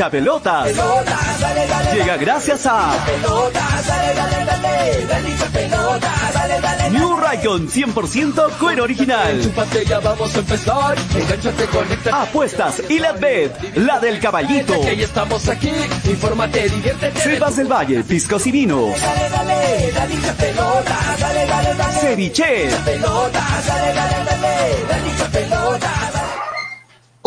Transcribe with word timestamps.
hincha 0.00 0.10
pelotas. 0.10 0.72
Llega 1.92 2.16
gracias 2.16 2.64
a 2.66 2.92
New 6.90 7.16
Raycon 7.16 7.68
100% 7.68 8.58
cuero 8.58 8.84
original. 8.84 9.52
vamos 10.02 10.34
a 10.34 10.38
empezar. 10.38 10.96
Apuestas 12.12 12.82
y 12.88 12.98
la 12.98 13.12
bet, 13.12 13.76
la 13.76 14.00
del 14.00 14.20
caballito. 14.20 14.74
Estamos 14.74 15.48
aquí, 15.48 15.70
infórmate, 16.04 16.68
diviértete. 16.70 17.20
Sebas 17.20 17.56
del 17.56 17.70
Valle, 17.70 18.02
piscos 18.04 18.46
y 18.46 18.52
vinos. 18.52 18.94
Ceviche. 22.00 22.70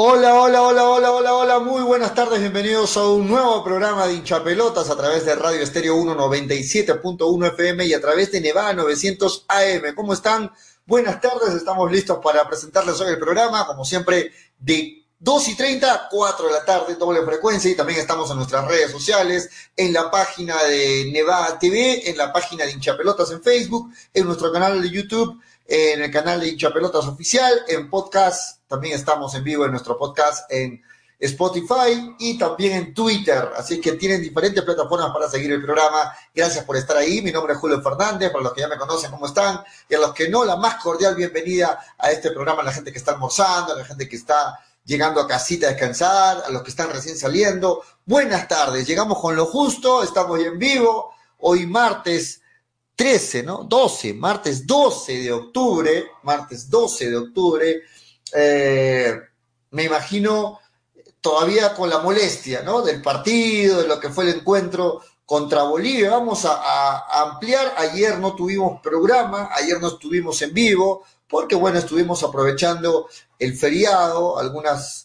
Hola, 0.05 0.35
hola, 0.35 0.62
hola, 0.62 0.84
hola, 0.89 1.12
hola, 1.13 1.34
hola, 1.34 1.59
muy 1.59 1.81
buenas 1.81 2.13
tardes, 2.13 2.41
bienvenidos 2.41 2.98
a 2.98 3.07
un 3.07 3.25
nuevo 3.25 3.63
programa 3.63 4.05
de 4.05 4.16
hinchapelotas 4.16 4.89
a 4.89 4.98
través 4.98 5.26
de 5.26 5.34
Radio 5.34 5.62
Estéreo 5.62 5.95
197.1 5.95 7.48
FM 7.53 7.85
y 7.85 7.93
a 7.93 8.02
través 8.02 8.29
de 8.34 8.41
Nevada 8.41 8.73
900 8.73 9.45
AM. 9.48 9.95
¿Cómo 9.95 10.12
están? 10.12 10.52
Buenas 10.85 11.21
tardes, 11.21 11.53
estamos 11.53 11.89
listos 11.89 12.20
para 12.21 12.45
presentarles 12.45 12.99
hoy 12.99 13.12
el 13.12 13.17
programa, 13.17 13.66
como 13.66 13.85
siempre, 13.85 14.34
de 14.59 15.05
2 15.20 15.48
y 15.48 15.55
30 15.55 15.93
a 15.93 16.09
4 16.09 16.48
de 16.48 16.51
la 16.51 16.65
tarde, 16.65 16.95
doble 16.95 17.23
frecuencia, 17.23 17.71
y 17.71 17.76
también 17.76 17.99
estamos 17.99 18.29
en 18.29 18.35
nuestras 18.35 18.67
redes 18.67 18.91
sociales, 18.91 19.49
en 19.77 19.93
la 19.93 20.12
página 20.12 20.62
de 20.63 21.12
Nevada 21.13 21.57
TV, 21.57 22.09
en 22.09 22.18
la 22.18 22.34
página 22.34 22.65
de 22.65 22.74
hinchapelotas 22.74 23.31
en 23.31 23.41
Facebook, 23.41 23.90
en 24.13 24.26
nuestro 24.26 24.51
canal 24.51 24.81
de 24.81 24.90
YouTube 24.90 25.40
en 25.65 26.01
el 26.01 26.11
canal 26.11 26.39
de 26.39 26.49
Hincha 26.49 26.73
Pelotas 26.73 27.05
Oficial, 27.05 27.53
en 27.67 27.89
podcast, 27.89 28.59
también 28.67 28.95
estamos 28.95 29.33
en 29.35 29.43
vivo 29.43 29.65
en 29.65 29.71
nuestro 29.71 29.97
podcast 29.97 30.51
en 30.51 30.81
Spotify 31.19 32.15
y 32.19 32.37
también 32.37 32.73
en 32.73 32.93
Twitter. 32.93 33.49
Así 33.55 33.79
que 33.79 33.93
tienen 33.93 34.21
diferentes 34.21 34.61
plataformas 34.63 35.11
para 35.11 35.29
seguir 35.29 35.53
el 35.53 35.63
programa. 35.63 36.13
Gracias 36.35 36.65
por 36.65 36.75
estar 36.75 36.97
ahí. 36.97 37.21
Mi 37.21 37.31
nombre 37.31 37.53
es 37.53 37.59
Julio 37.59 37.81
Fernández, 37.81 38.29
para 38.29 38.43
los 38.43 38.53
que 38.53 38.61
ya 38.61 38.67
me 38.67 38.77
conocen, 38.77 39.09
¿cómo 39.09 39.27
están? 39.27 39.63
Y 39.87 39.95
a 39.95 39.99
los 39.99 40.13
que 40.13 40.27
no, 40.27 40.43
la 40.43 40.57
más 40.57 40.75
cordial 40.84 41.15
bienvenida 41.15 41.79
a 41.97 42.11
este 42.11 42.31
programa, 42.31 42.61
a 42.61 42.65
la 42.65 42.73
gente 42.73 42.91
que 42.91 42.97
está 42.97 43.13
almorzando, 43.13 43.73
a 43.73 43.77
la 43.77 43.85
gente 43.85 44.09
que 44.09 44.17
está 44.17 44.59
llegando 44.84 45.21
a 45.21 45.27
casita 45.27 45.67
a 45.67 45.69
descansar, 45.69 46.43
a 46.45 46.49
los 46.49 46.61
que 46.61 46.71
están 46.71 46.91
recién 46.91 47.17
saliendo. 47.17 47.84
Buenas 48.05 48.47
tardes, 48.49 48.85
llegamos 48.85 49.17
con 49.19 49.35
lo 49.35 49.45
justo, 49.45 50.03
estamos 50.03 50.39
en 50.39 50.59
vivo. 50.59 51.13
Hoy 51.39 51.65
martes 51.65 52.41
13, 52.96 53.44
¿no? 53.44 53.63
12, 53.63 54.13
martes 54.13 54.66
12 54.68 55.24
de 55.24 55.32
octubre, 55.32 56.05
martes 56.24 56.70
12 56.70 57.10
de 57.10 57.18
octubre, 57.18 57.82
eh, 58.34 59.20
me 59.72 59.84
imagino 59.84 60.60
todavía 61.20 61.74
con 61.74 61.90
la 61.90 61.99
molestia, 61.99 62.62
¿no? 62.62 62.82
Del 62.82 63.02
partido, 63.02 63.82
de 63.82 63.88
lo 63.88 63.99
que 63.99 64.09
fue 64.09 64.25
el 64.25 64.36
encuentro 64.38 65.02
contra 65.25 65.64
Bolivia. 65.64 66.12
Vamos 66.12 66.46
a, 66.46 66.53
a 66.53 67.22
ampliar. 67.31 67.74
Ayer 67.78 68.19
no 68.19 68.36
tuvimos 68.36 68.81
programa, 68.81 69.50
ayer 69.53 69.80
no 69.80 69.88
estuvimos 69.88 70.41
en 70.41 70.53
vivo, 70.53 71.03
porque 71.28 71.56
bueno, 71.56 71.80
estuvimos 71.80 72.24
aprovechando 72.24 73.08
el 73.40 73.56
feriado, 73.56 74.38
algunas 74.38 75.03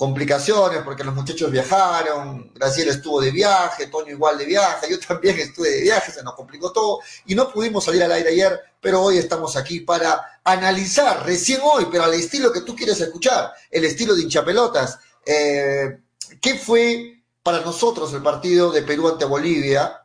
complicaciones 0.00 0.80
porque 0.82 1.04
los 1.04 1.14
muchachos 1.14 1.50
viajaron, 1.50 2.50
Graciela 2.54 2.92
estuvo 2.92 3.20
de 3.20 3.30
viaje, 3.30 3.88
Toño 3.88 4.12
igual 4.12 4.38
de 4.38 4.46
viaje, 4.46 4.90
yo 4.90 4.98
también 4.98 5.38
estuve 5.38 5.68
de 5.68 5.82
viaje, 5.82 6.10
se 6.10 6.22
nos 6.22 6.32
complicó 6.32 6.72
todo 6.72 7.00
y 7.26 7.34
no 7.34 7.52
pudimos 7.52 7.84
salir 7.84 8.02
al 8.02 8.12
aire 8.12 8.30
ayer, 8.30 8.58
pero 8.80 9.02
hoy 9.02 9.18
estamos 9.18 9.56
aquí 9.56 9.80
para 9.80 10.40
analizar, 10.42 11.26
recién 11.26 11.60
hoy, 11.62 11.86
pero 11.92 12.04
al 12.04 12.14
estilo 12.14 12.50
que 12.50 12.62
tú 12.62 12.74
quieres 12.74 12.98
escuchar, 12.98 13.52
el 13.70 13.84
estilo 13.84 14.14
de 14.14 14.22
hinchapelotas. 14.22 15.00
Eh, 15.26 15.98
¿Qué 16.40 16.54
fue 16.54 17.22
para 17.42 17.60
nosotros 17.60 18.10
el 18.14 18.22
partido 18.22 18.72
de 18.72 18.80
Perú 18.80 19.06
ante 19.06 19.26
Bolivia? 19.26 20.00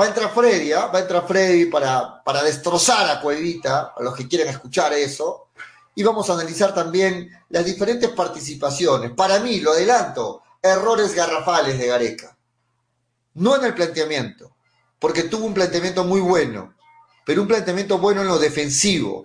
Va 0.00 0.04
a 0.04 0.08
entrar 0.08 0.32
Freddy, 0.32 0.72
¿ah? 0.72 0.86
va 0.86 1.00
a 1.00 1.02
entrar 1.02 1.28
Freddy 1.28 1.66
para, 1.66 2.24
para 2.24 2.42
destrozar 2.42 3.10
a 3.10 3.20
Cuevita, 3.20 3.92
a 3.94 4.02
los 4.02 4.16
que 4.16 4.26
quieren 4.26 4.48
escuchar 4.48 4.94
eso 4.94 5.47
y 5.98 6.04
vamos 6.04 6.30
a 6.30 6.34
analizar 6.34 6.72
también 6.72 7.28
las 7.48 7.64
diferentes 7.64 8.10
participaciones. 8.10 9.10
Para 9.10 9.40
mí, 9.40 9.58
lo 9.58 9.72
adelanto, 9.72 10.44
errores 10.62 11.12
garrafales 11.12 11.76
de 11.76 11.88
Gareca. 11.88 12.38
No 13.34 13.56
en 13.56 13.64
el 13.64 13.74
planteamiento, 13.74 14.54
porque 15.00 15.24
tuvo 15.24 15.46
un 15.46 15.54
planteamiento 15.54 16.04
muy 16.04 16.20
bueno, 16.20 16.72
pero 17.26 17.42
un 17.42 17.48
planteamiento 17.48 17.98
bueno 17.98 18.20
en 18.20 18.28
lo 18.28 18.38
defensivo. 18.38 19.24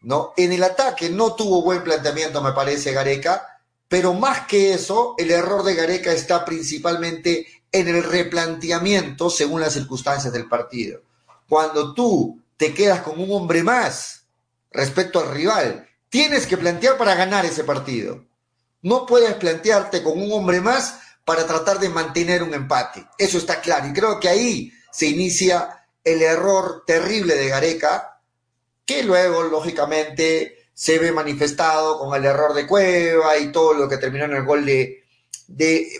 ¿no? 0.00 0.32
En 0.38 0.52
el 0.52 0.62
ataque 0.62 1.10
no 1.10 1.34
tuvo 1.34 1.60
buen 1.60 1.84
planteamiento, 1.84 2.40
me 2.40 2.52
parece, 2.52 2.92
Gareca, 2.92 3.60
pero 3.86 4.14
más 4.14 4.46
que 4.46 4.72
eso, 4.72 5.14
el 5.18 5.30
error 5.30 5.62
de 5.64 5.74
Gareca 5.74 6.12
está 6.12 6.46
principalmente 6.46 7.46
en 7.70 7.88
el 7.88 8.02
replanteamiento 8.02 9.28
según 9.28 9.60
las 9.60 9.74
circunstancias 9.74 10.32
del 10.32 10.48
partido. 10.48 11.02
Cuando 11.46 11.92
tú 11.92 12.40
te 12.56 12.72
quedas 12.72 13.02
con 13.02 13.20
un 13.20 13.30
hombre 13.32 13.62
más 13.62 14.24
respecto 14.70 15.20
al 15.20 15.32
rival 15.32 15.88
Tienes 16.10 16.48
que 16.48 16.58
plantear 16.58 16.98
para 16.98 17.14
ganar 17.14 17.46
ese 17.46 17.62
partido. 17.62 18.24
No 18.82 19.06
puedes 19.06 19.34
plantearte 19.34 20.02
con 20.02 20.20
un 20.20 20.32
hombre 20.32 20.60
más 20.60 20.98
para 21.24 21.46
tratar 21.46 21.78
de 21.78 21.88
mantener 21.88 22.42
un 22.42 22.52
empate. 22.52 23.06
Eso 23.16 23.38
está 23.38 23.60
claro. 23.60 23.86
Y 23.86 23.92
creo 23.92 24.18
que 24.18 24.28
ahí 24.28 24.72
se 24.90 25.06
inicia 25.06 25.86
el 26.02 26.20
error 26.22 26.82
terrible 26.84 27.36
de 27.36 27.48
Gareca, 27.48 28.20
que 28.84 29.04
luego, 29.04 29.44
lógicamente, 29.44 30.70
se 30.74 30.98
ve 30.98 31.12
manifestado 31.12 31.96
con 31.96 32.16
el 32.16 32.24
error 32.24 32.54
de 32.54 32.66
Cueva 32.66 33.38
y 33.38 33.52
todo 33.52 33.74
lo 33.74 33.88
que 33.88 33.98
terminó 33.98 34.24
en 34.24 34.34
el 34.34 34.44
gol 34.44 34.66
de, 34.66 34.96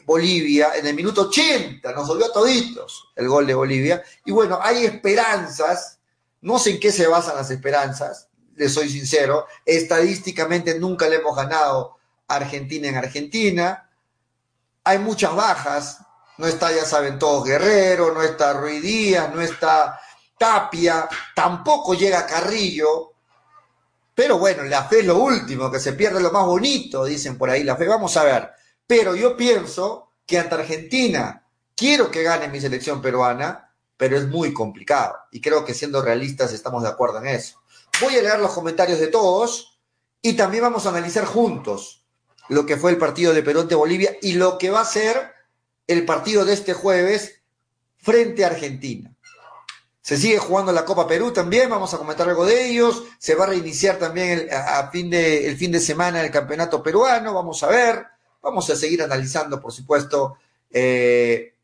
Bolivia 0.04 0.72
en 0.74 0.88
el 0.88 0.94
minuto 0.94 1.28
80. 1.28 1.92
Nos 1.92 2.08
volvió 2.08 2.26
a 2.26 2.32
toditos 2.32 3.12
el 3.14 3.28
gol 3.28 3.46
de 3.46 3.54
Bolivia. 3.54 4.02
Y 4.24 4.32
bueno, 4.32 4.58
hay 4.60 4.86
esperanzas. 4.86 6.00
No 6.40 6.58
sé 6.58 6.70
en 6.70 6.80
qué 6.80 6.90
se 6.90 7.06
basan 7.06 7.36
las 7.36 7.50
esperanzas 7.52 8.29
soy 8.68 8.88
sincero, 8.88 9.46
estadísticamente 9.64 10.78
nunca 10.78 11.08
le 11.08 11.16
hemos 11.16 11.34
ganado 11.34 11.96
a 12.28 12.36
Argentina 12.36 12.88
en 12.88 12.96
Argentina. 12.96 13.90
Hay 14.84 14.98
muchas 14.98 15.34
bajas, 15.34 15.98
no 16.38 16.46
está, 16.46 16.72
ya 16.72 16.84
saben 16.84 17.18
todos, 17.18 17.44
Guerrero, 17.44 18.12
no 18.12 18.22
está 18.22 18.52
Ruiz 18.54 19.16
no 19.32 19.40
está 19.40 20.00
Tapia, 20.38 21.06
tampoco 21.34 21.94
llega 21.94 22.26
Carrillo. 22.26 23.12
Pero 24.14 24.38
bueno, 24.38 24.64
la 24.64 24.84
fe 24.84 25.00
es 25.00 25.06
lo 25.06 25.18
último, 25.18 25.70
que 25.70 25.78
se 25.78 25.92
pierde 25.92 26.20
lo 26.20 26.32
más 26.32 26.46
bonito, 26.46 27.04
dicen 27.04 27.36
por 27.36 27.50
ahí 27.50 27.62
la 27.62 27.76
fe. 27.76 27.86
Vamos 27.86 28.16
a 28.16 28.24
ver. 28.24 28.50
Pero 28.86 29.14
yo 29.14 29.36
pienso 29.36 30.12
que 30.26 30.38
ante 30.38 30.54
Argentina 30.54 31.44
quiero 31.76 32.10
que 32.10 32.22
gane 32.22 32.48
mi 32.48 32.60
selección 32.60 33.02
peruana, 33.02 33.70
pero 33.96 34.16
es 34.16 34.26
muy 34.28 34.54
complicado. 34.54 35.16
Y 35.30 35.40
creo 35.40 35.64
que 35.64 35.74
siendo 35.74 36.00
realistas 36.00 36.52
estamos 36.52 36.82
de 36.82 36.88
acuerdo 36.88 37.18
en 37.18 37.28
eso. 37.28 37.60
Voy 38.00 38.16
a 38.16 38.22
leer 38.22 38.38
los 38.38 38.52
comentarios 38.52 38.98
de 38.98 39.08
todos 39.08 39.78
y 40.22 40.32
también 40.34 40.62
vamos 40.62 40.86
a 40.86 40.90
analizar 40.90 41.24
juntos 41.24 42.04
lo 42.48 42.66
que 42.66 42.76
fue 42.76 42.90
el 42.90 42.98
partido 42.98 43.32
de 43.32 43.42
Perú 43.42 43.60
ante 43.60 43.74
Bolivia 43.74 44.16
y 44.22 44.32
lo 44.32 44.58
que 44.58 44.70
va 44.70 44.80
a 44.80 44.84
ser 44.84 45.34
el 45.86 46.04
partido 46.04 46.44
de 46.44 46.54
este 46.54 46.72
jueves 46.72 47.42
frente 47.98 48.44
a 48.44 48.48
Argentina. 48.48 49.14
Se 50.00 50.16
sigue 50.16 50.38
jugando 50.38 50.72
la 50.72 50.84
Copa 50.84 51.06
Perú 51.06 51.30
también, 51.30 51.68
vamos 51.68 51.92
a 51.92 51.98
comentar 51.98 52.28
algo 52.28 52.46
de 52.46 52.70
ellos. 52.70 53.04
Se 53.18 53.34
va 53.34 53.44
a 53.44 53.48
reiniciar 53.48 53.98
también 53.98 54.48
el, 54.50 54.90
fin 54.90 55.10
de, 55.10 55.46
el 55.46 55.56
fin 55.56 55.70
de 55.70 55.78
semana 55.78 56.22
el 56.22 56.30
campeonato 56.30 56.82
peruano, 56.82 57.34
vamos 57.34 57.62
a 57.62 57.68
ver. 57.68 58.06
Vamos 58.42 58.68
a 58.70 58.76
seguir 58.76 59.02
analizando, 59.02 59.60
por 59.60 59.70
supuesto, 59.70 60.38
eh, 60.70 61.54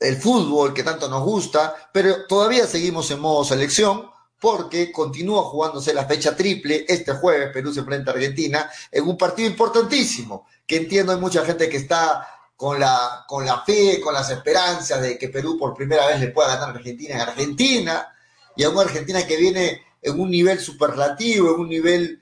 el 0.00 0.16
fútbol 0.16 0.74
que 0.74 0.82
tanto 0.82 1.08
nos 1.08 1.22
gusta, 1.22 1.90
pero 1.92 2.26
todavía 2.26 2.66
seguimos 2.66 3.10
en 3.12 3.20
modo 3.20 3.44
selección 3.44 4.10
porque 4.40 4.92
continúa 4.92 5.42
jugándose 5.44 5.92
la 5.92 6.06
fecha 6.06 6.36
triple 6.36 6.84
este 6.86 7.12
jueves, 7.12 7.50
Perú 7.52 7.72
se 7.72 7.80
enfrenta 7.80 8.10
a 8.10 8.14
Argentina, 8.14 8.70
en 8.90 9.04
un 9.04 9.16
partido 9.16 9.48
importantísimo, 9.48 10.46
que 10.66 10.76
entiendo 10.76 11.12
hay 11.12 11.18
mucha 11.18 11.44
gente 11.44 11.68
que 11.68 11.78
está 11.78 12.26
con 12.56 12.78
la, 12.78 13.24
con 13.26 13.44
la 13.44 13.62
fe, 13.62 14.00
con 14.00 14.14
las 14.14 14.30
esperanzas 14.30 15.00
de 15.02 15.18
que 15.18 15.28
Perú 15.28 15.56
por 15.58 15.74
primera 15.74 16.06
vez 16.06 16.20
le 16.20 16.28
pueda 16.28 16.48
ganar 16.48 16.70
a 16.70 16.78
Argentina 16.78 17.14
en 17.14 17.20
Argentina, 17.20 18.14
y 18.56 18.64
a 18.64 18.70
una 18.70 18.82
Argentina 18.82 19.26
que 19.26 19.36
viene 19.36 19.82
en 20.02 20.20
un 20.20 20.30
nivel 20.30 20.58
superlativo, 20.58 21.54
en 21.54 21.60
un 21.60 21.68
nivel 21.68 22.20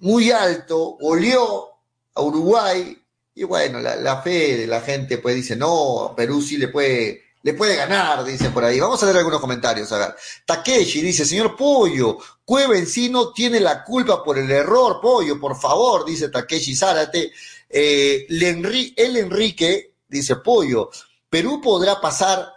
muy 0.00 0.30
alto, 0.30 0.96
olió 1.00 1.68
a 2.14 2.22
Uruguay, 2.22 2.98
y 3.34 3.44
bueno, 3.44 3.80
la, 3.80 3.96
la 3.96 4.20
fe 4.20 4.56
de 4.58 4.66
la 4.66 4.80
gente 4.80 5.18
pues 5.18 5.34
dice, 5.34 5.56
no, 5.56 6.12
Perú 6.16 6.42
sí 6.42 6.58
le 6.58 6.68
puede 6.68 7.22
le 7.42 7.54
puede 7.54 7.76
ganar, 7.76 8.24
dice 8.24 8.50
por 8.50 8.64
ahí. 8.64 8.78
Vamos 8.78 9.02
a 9.02 9.06
leer 9.06 9.18
algunos 9.18 9.40
comentarios, 9.40 9.90
a 9.92 9.98
ver. 9.98 10.14
Takeshi 10.46 11.00
dice, 11.00 11.24
señor 11.24 11.56
Pollo, 11.56 12.18
Cueva 12.44 12.76
en 12.76 12.86
sí 12.86 13.08
no 13.08 13.32
tiene 13.32 13.60
la 13.60 13.82
culpa 13.82 14.22
por 14.22 14.38
el 14.38 14.50
error, 14.50 15.00
Pollo, 15.00 15.40
por 15.40 15.58
favor, 15.58 16.04
dice 16.04 16.28
Takeshi 16.28 16.76
Zárate. 16.76 17.32
Eh, 17.68 18.26
el 18.28 19.16
Enrique 19.16 19.94
dice, 20.08 20.36
Pollo, 20.36 20.90
Perú 21.28 21.60
podrá 21.60 22.00
pasar 22.00 22.52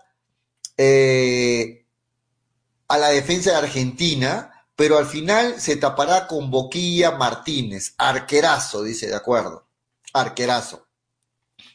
eh, 0.78 1.86
a 2.88 2.98
la 2.98 3.10
defensa 3.10 3.52
de 3.52 3.58
Argentina, 3.58 4.68
pero 4.76 4.98
al 4.98 5.06
final 5.06 5.60
se 5.60 5.78
tapará 5.78 6.28
con 6.28 6.52
Boquilla 6.52 7.12
Martínez, 7.12 7.94
arquerazo, 7.98 8.84
dice, 8.84 9.08
de 9.08 9.16
acuerdo, 9.16 9.66
arquerazo. 10.14 10.86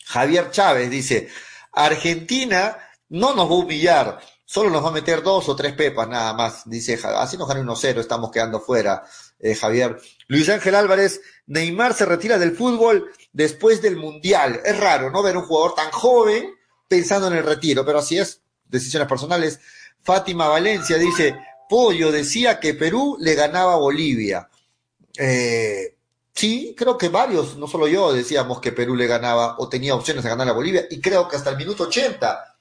Javier 0.05 0.51
Chávez 0.51 0.91
dice, 0.91 1.29
Argentina 1.73 2.77
no 3.11 3.35
nos 3.35 3.49
va 3.49 3.55
a 3.55 3.59
humillar, 3.59 4.21
solo 4.45 4.71
nos 4.71 4.85
va 4.85 4.89
a 4.89 4.93
meter 4.93 5.23
dos 5.23 5.49
o 5.49 5.55
tres 5.55 5.75
pepas 5.75 6.09
nada 6.09 6.33
más, 6.33 6.69
dice, 6.69 6.99
así 7.17 7.37
nos 7.37 7.49
gana 7.49 7.61
1-0, 7.61 7.99
estamos 7.99 8.31
quedando 8.31 8.61
fuera, 8.61 9.05
eh, 9.39 9.55
Javier. 9.55 10.01
Luis 10.29 10.49
Ángel 10.49 10.75
Álvarez, 10.75 11.21
Neymar 11.47 11.95
se 11.95 12.05
retira 12.05 12.39
del 12.39 12.57
fútbol 12.57 13.11
después 13.33 13.83
del 13.83 13.97
Mundial. 13.97 14.61
Es 14.65 14.79
raro, 14.79 15.11
¿no? 15.11 15.23
Ver 15.23 15.37
un 15.37 15.45
jugador 15.45 15.75
tan 15.75 15.91
joven 15.91 16.55
pensando 16.89 17.29
en 17.29 17.35
el 17.35 17.45
retiro, 17.45 17.85
pero 17.85 17.99
así 17.99 18.19
es, 18.19 18.43
decisiones 18.65 19.09
personales. 19.09 19.61
Fátima 20.03 20.49
Valencia 20.49 20.97
dice, 20.97 21.37
Pollo 21.69 22.11
decía 22.11 22.59
que 22.59 22.75
Perú 22.75 23.17
le 23.21 23.35
ganaba 23.35 23.75
a 23.75 23.79
Bolivia. 23.79 24.49
Eh, 25.17 25.97
sí, 26.35 26.75
creo 26.77 26.99
que 26.99 27.09
varios, 27.09 27.57
no 27.57 27.67
solo 27.67 27.87
yo, 27.87 28.13
decíamos 28.13 28.61
que 28.61 28.73
Perú 28.73 28.95
le 28.95 29.07
ganaba 29.07 29.57
o 29.59 29.69
tenía 29.69 29.95
opciones 29.95 30.25
de 30.25 30.31
ganar 30.31 30.49
a 30.49 30.53
Bolivia, 30.53 30.87
y 30.91 31.01
creo 31.01 31.29
que 31.29 31.37
hasta 31.37 31.51
el 31.51 31.57
minuto 31.57 31.85
80. 31.85 32.59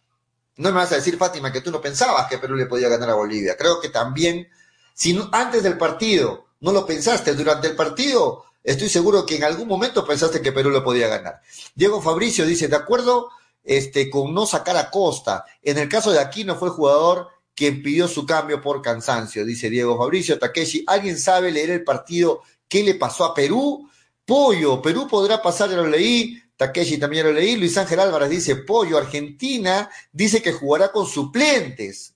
No 0.59 0.69
me 0.69 0.75
vas 0.75 0.91
a 0.91 0.95
decir, 0.95 1.17
Fátima, 1.17 1.51
que 1.51 1.61
tú 1.61 1.71
no 1.71 1.81
pensabas 1.81 2.27
que 2.27 2.37
Perú 2.37 2.55
le 2.55 2.65
podía 2.65 2.89
ganar 2.89 3.09
a 3.09 3.15
Bolivia. 3.15 3.57
Creo 3.57 3.81
que 3.81 3.89
también, 3.89 4.47
si 4.93 5.19
antes 5.31 5.63
del 5.63 5.77
partido 5.77 6.47
no 6.59 6.71
lo 6.71 6.85
pensaste, 6.85 7.33
durante 7.33 7.67
el 7.67 7.75
partido, 7.75 8.45
estoy 8.63 8.89
seguro 8.89 9.25
que 9.25 9.37
en 9.37 9.43
algún 9.43 9.67
momento 9.67 10.05
pensaste 10.05 10.41
que 10.41 10.51
Perú 10.51 10.69
le 10.69 10.81
podía 10.81 11.07
ganar. 11.07 11.41
Diego 11.73 12.01
Fabricio 12.01 12.45
dice, 12.45 12.67
de 12.67 12.75
acuerdo 12.75 13.29
este, 13.63 14.09
con 14.09 14.33
no 14.33 14.45
sacar 14.45 14.77
a 14.77 14.91
Costa, 14.91 15.45
en 15.63 15.77
el 15.77 15.89
caso 15.89 16.11
de 16.11 16.19
Aquino 16.19 16.55
fue 16.55 16.69
el 16.69 16.75
jugador 16.75 17.29
quien 17.55 17.81
pidió 17.81 18.07
su 18.07 18.25
cambio 18.25 18.61
por 18.61 18.81
cansancio, 18.81 19.43
dice 19.43 19.69
Diego 19.69 19.97
Fabricio 19.97 20.39
Takeshi. 20.39 20.83
¿Alguien 20.87 21.17
sabe 21.17 21.51
leer 21.51 21.71
el 21.71 21.83
partido 21.83 22.43
¿Qué 22.69 22.83
le 22.83 22.93
pasó 22.93 23.25
a 23.25 23.33
Perú? 23.33 23.89
Pollo, 24.23 24.79
Perú 24.79 25.07
podrá 25.07 25.41
pasar, 25.41 25.71
ya 25.71 25.77
lo 25.77 25.87
leí. 25.87 26.39
Takeshi 26.59 26.97
también 26.97 27.25
lo 27.25 27.31
leí. 27.31 27.55
Luis 27.55 27.77
Ángel 27.77 28.01
Álvarez 28.01 28.29
dice, 28.29 28.57
Pollo, 28.57 28.97
Argentina 28.97 29.89
dice 30.11 30.41
que 30.41 30.51
jugará 30.51 30.91
con 30.91 31.07
suplentes. 31.07 32.13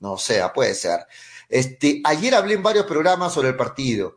No 0.00 0.18
sea, 0.18 0.52
puede 0.52 0.74
ser. 0.74 1.06
Este, 1.48 2.02
ayer 2.04 2.34
hablé 2.34 2.54
en 2.54 2.64
varios 2.64 2.84
programas 2.84 3.32
sobre 3.32 3.50
el 3.50 3.56
partido. 3.56 4.16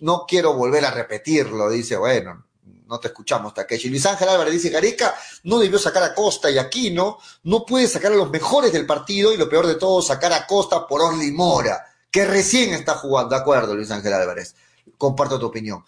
No 0.00 0.24
quiero 0.26 0.54
volver 0.54 0.86
a 0.86 0.90
repetirlo, 0.90 1.68
dice, 1.68 1.98
bueno, 1.98 2.46
no 2.86 2.98
te 2.98 3.08
escuchamos, 3.08 3.52
Takeshi. 3.52 3.90
Luis 3.90 4.06
Ángel 4.06 4.30
Álvarez 4.30 4.54
dice, 4.54 4.70
Gareca 4.70 5.14
no 5.44 5.58
debió 5.58 5.78
sacar 5.78 6.02
a 6.02 6.14
Costa 6.14 6.50
y 6.50 6.56
Aquino, 6.56 7.18
no 7.42 7.66
puede 7.66 7.88
sacar 7.88 8.12
a 8.12 8.16
los 8.16 8.30
mejores 8.30 8.72
del 8.72 8.86
partido 8.86 9.34
y 9.34 9.36
lo 9.36 9.50
peor 9.50 9.66
de 9.66 9.74
todo, 9.74 10.00
sacar 10.00 10.32
a 10.32 10.46
Costa 10.46 10.86
por 10.86 11.02
Orly 11.02 11.30
Mora, 11.30 11.84
que 12.10 12.24
recién 12.24 12.72
está 12.72 12.94
jugando. 12.94 13.34
De 13.34 13.42
acuerdo, 13.42 13.76
Luis 13.76 13.90
Ángel 13.90 14.14
Álvarez 14.14 14.54
comparto 15.00 15.38
tu 15.38 15.46
opinión. 15.46 15.84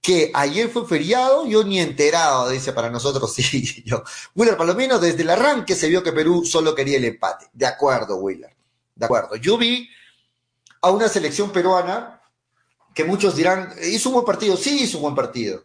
Que 0.00 0.30
ayer 0.32 0.70
fue 0.70 0.86
feriado, 0.86 1.46
yo 1.46 1.62
ni 1.62 1.78
enterado, 1.78 2.48
dice 2.48 2.72
para 2.72 2.90
nosotros, 2.90 3.32
sí, 3.34 3.82
yo. 3.84 4.02
Willer 4.34 4.56
Palomino, 4.56 4.98
desde 4.98 5.22
el 5.22 5.30
arranque 5.30 5.74
se 5.74 5.88
vio 5.88 6.02
que 6.02 6.12
Perú 6.12 6.44
solo 6.44 6.74
quería 6.74 6.96
el 6.96 7.04
empate. 7.04 7.50
De 7.52 7.66
acuerdo, 7.66 8.16
Willer. 8.16 8.54
De 8.94 9.04
acuerdo. 9.04 9.36
Yo 9.36 9.58
vi 9.58 9.88
a 10.82 10.90
una 10.90 11.08
selección 11.08 11.50
peruana 11.50 12.20
que 12.94 13.04
muchos 13.04 13.36
dirán, 13.36 13.74
hizo 13.82 14.08
un 14.08 14.14
buen 14.14 14.26
partido, 14.26 14.56
sí 14.56 14.82
hizo 14.82 14.98
un 14.98 15.02
buen 15.02 15.14
partido, 15.14 15.64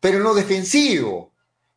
pero 0.00 0.18
en 0.18 0.24
lo 0.24 0.34
defensivo. 0.34 1.32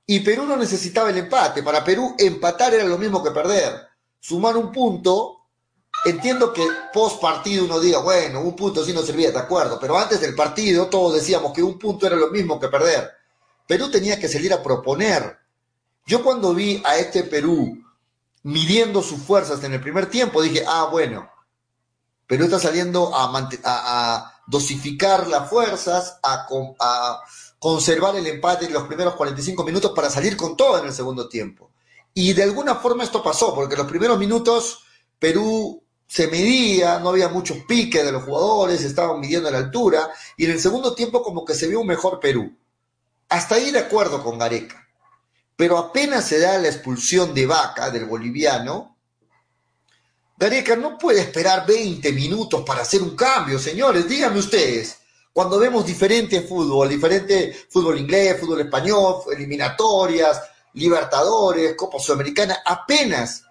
Y 0.05 0.21
Perú 0.21 0.45
no 0.45 0.55
necesitaba 0.55 1.09
el 1.09 1.17
empate. 1.17 1.61
Para 1.61 1.83
Perú 1.83 2.15
empatar 2.17 2.73
era 2.73 2.85
lo 2.85 2.97
mismo 2.97 3.21
que 3.21 3.31
perder. 3.31 3.87
Sumar 4.19 4.55
un 4.55 4.71
punto 4.71 5.36
Entiendo 6.05 6.53
que 6.53 6.65
post 6.93 7.19
partido 7.19 7.65
uno 7.65 7.79
diga, 7.79 7.99
bueno, 7.99 8.41
un 8.41 8.55
punto 8.55 8.85
sí 8.85 8.93
no 8.93 9.01
servía, 9.01 9.31
de 9.31 9.39
acuerdo, 9.39 9.79
pero 9.79 9.97
antes 9.97 10.21
del 10.21 10.35
partido 10.35 10.87
todos 10.87 11.15
decíamos 11.15 11.51
que 11.53 11.63
un 11.63 11.77
punto 11.77 12.05
era 12.07 12.15
lo 12.15 12.29
mismo 12.29 12.59
que 12.59 12.67
perder. 12.67 13.11
Perú 13.67 13.89
tenía 13.91 14.19
que 14.19 14.29
salir 14.29 14.53
a 14.53 14.63
proponer. 14.63 15.37
Yo 16.05 16.23
cuando 16.23 16.53
vi 16.53 16.81
a 16.85 16.97
este 16.97 17.23
Perú 17.23 17.83
midiendo 18.43 19.01
sus 19.01 19.21
fuerzas 19.21 19.61
en 19.63 19.73
el 19.73 19.81
primer 19.81 20.09
tiempo, 20.09 20.41
dije, 20.41 20.63
ah, 20.65 20.87
bueno, 20.89 21.29
Perú 22.25 22.45
está 22.45 22.59
saliendo 22.59 23.11
a, 23.13 24.33
dosificar 24.47 25.27
las 25.27 25.49
fuerzas, 25.49 26.19
a, 26.23 26.47
a 26.79 27.21
conservar 27.59 28.15
el 28.15 28.27
empate 28.27 28.65
en 28.65 28.73
los 28.73 28.83
primeros 28.83 29.15
45 29.15 29.61
minutos 29.65 29.91
para 29.93 30.09
salir 30.09 30.37
con 30.37 30.55
todo 30.55 30.79
en 30.79 30.85
el 30.85 30.93
segundo 30.93 31.27
tiempo. 31.27 31.71
Y 32.13 32.31
de 32.31 32.43
alguna 32.43 32.75
forma 32.75 33.03
esto 33.03 33.21
pasó, 33.21 33.53
porque 33.53 33.75
los 33.75 33.87
primeros 33.87 34.17
minutos 34.17 34.79
Perú 35.19 35.83
se 36.07 36.27
medía, 36.27 36.99
no 36.99 37.09
había 37.09 37.29
muchos 37.29 37.57
piques 37.67 38.03
de 38.03 38.11
los 38.11 38.23
jugadores, 38.23 38.83
estaban 38.83 39.19
midiendo 39.19 39.51
la 39.51 39.59
altura, 39.59 40.09
y 40.37 40.45
en 40.45 40.51
el 40.51 40.59
segundo 40.59 40.95
tiempo 40.95 41.21
como 41.21 41.43
que 41.45 41.53
se 41.53 41.67
vio 41.67 41.81
un 41.81 41.87
mejor 41.87 42.19
Perú. 42.19 42.57
Hasta 43.29 43.55
ahí 43.55 43.71
de 43.71 43.79
acuerdo 43.79 44.23
con 44.23 44.39
Gareca. 44.39 44.87
Pero 45.55 45.77
apenas 45.77 46.25
se 46.25 46.39
da 46.39 46.57
la 46.57 46.69
expulsión 46.69 47.33
de 47.33 47.45
Vaca, 47.45 47.89
del 47.89 48.05
boliviano, 48.05 48.97
Gareca 50.39 50.75
no 50.75 50.99
puede 50.99 51.21
esperar 51.21 51.65
20 51.65 52.11
minutos 52.11 52.63
para 52.63 52.83
hacer 52.83 53.01
un 53.01 53.15
cambio, 53.15 53.57
señores, 53.57 54.07
díganme 54.07 54.37
ustedes. 54.37 54.99
Cuando 55.33 55.57
vemos 55.57 55.83
diferente 55.83 56.41
fútbol, 56.41 56.89
diferente 56.89 57.65
fútbol 57.69 57.99
inglés, 57.99 58.39
fútbol 58.39 58.61
español, 58.61 59.21
eliminatorias, 59.31 60.41
Libertadores, 60.73 61.75
Copa 61.75 61.97
Sudamericana, 61.97 62.59
apenas 62.63 63.45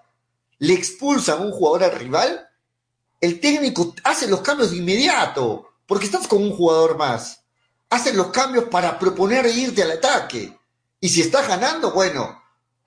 le 0.59 0.75
expulsan 0.75 1.43
un 1.43 1.51
jugador 1.51 1.85
al 1.85 1.99
rival, 1.99 2.46
el 3.27 3.41
técnico 3.41 3.93
hace 4.05 4.29
los 4.29 4.41
cambios 4.41 4.71
de 4.71 4.77
inmediato, 4.77 5.73
porque 5.87 6.07
estás 6.07 6.29
con 6.29 6.43
un 6.43 6.57
jugador 6.57 6.97
más. 6.97 7.43
Hace 7.91 8.13
los 8.13 8.29
cambios 8.29 8.67
para 8.67 8.99
proponer 8.99 9.47
irte 9.47 9.83
al 9.83 9.91
ataque. 9.93 10.57
Y 11.01 11.09
si 11.09 11.23
estás 11.23 11.49
ganando, 11.49 11.91
bueno, 11.91 12.41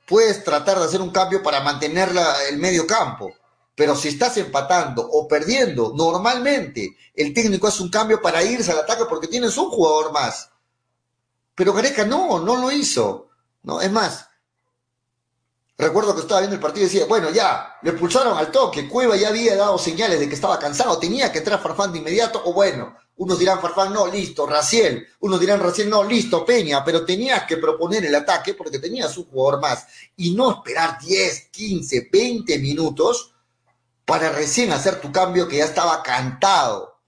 puedes 0.08 0.44
tratar 0.44 0.80
de 0.80 0.86
hacer 0.86 1.02
un 1.02 1.12
cambio 1.12 1.44
para 1.44 1.60
mantener 1.60 2.10
el 2.50 2.58
medio 2.58 2.88
campo. 2.88 3.34
Pero 3.76 3.96
si 3.96 4.08
estás 4.08 4.38
empatando 4.38 5.08
o 5.10 5.28
perdiendo, 5.28 5.94
normalmente 5.96 6.96
el 7.14 7.34
técnico 7.34 7.68
hace 7.68 7.84
un 7.84 7.90
cambio 7.90 8.22
para 8.22 8.42
irse 8.42 8.72
al 8.72 8.80
ataque 8.80 9.04
porque 9.10 9.28
tienes 9.28 9.58
un 9.58 9.70
jugador 9.70 10.14
más. 10.14 10.52
Pero 11.54 11.74
Gareca 11.74 12.06
no, 12.06 12.40
no 12.40 12.56
lo 12.56 12.72
hizo. 12.72 13.30
No, 13.64 13.82
es 13.82 13.92
más, 13.92 14.29
Recuerdo 15.80 16.14
que 16.14 16.20
estaba 16.20 16.42
viendo 16.42 16.58
el 16.58 16.62
partido 16.62 16.86
y 16.86 16.90
decía, 16.90 17.06
bueno, 17.06 17.30
ya, 17.30 17.78
le 17.82 17.92
expulsaron 17.92 18.38
al 18.38 18.52
toque, 18.52 18.90
Cueva 18.90 19.16
ya 19.16 19.30
había 19.30 19.56
dado 19.56 19.78
señales 19.78 20.20
de 20.20 20.28
que 20.28 20.36
estaba 20.36 20.60
cansado, 20.60 21.00
tenía 21.00 21.32
que 21.32 21.38
entrar 21.38 21.62
Farfán 21.62 21.94
de 21.94 22.00
inmediato, 22.00 22.42
o 22.44 22.52
bueno, 22.52 22.98
unos 23.16 23.40
dirán 23.40 23.62
Farfán, 23.62 23.94
no, 23.94 24.06
listo, 24.06 24.46
Raciel, 24.46 25.08
unos 25.22 25.40
dirán 25.40 25.62
Raciel, 25.62 25.90
no, 25.90 26.04
listo, 26.04 26.46
Peña, 26.46 26.84
pero 26.84 27.06
tenías 27.06 27.46
que 27.46 27.56
proponer 27.56 28.06
el 28.06 28.14
ataque 28.14 28.56
porque 28.56 28.80
tenías 28.80 29.18
un 29.18 29.30
jugador 29.30 29.62
más 29.62 29.88
y 30.18 30.36
no 30.36 30.52
esperar 30.52 31.00
10, 31.00 31.48
15, 31.50 32.10
20 32.12 32.60
minutos 32.60 33.34
para 34.04 34.34
recién 34.34 34.74
hacer 34.74 35.00
tu 35.00 35.14
cambio 35.14 35.48
que 35.48 35.60
ya 35.60 35.66
estaba 35.66 36.04
cantado. 36.04 37.00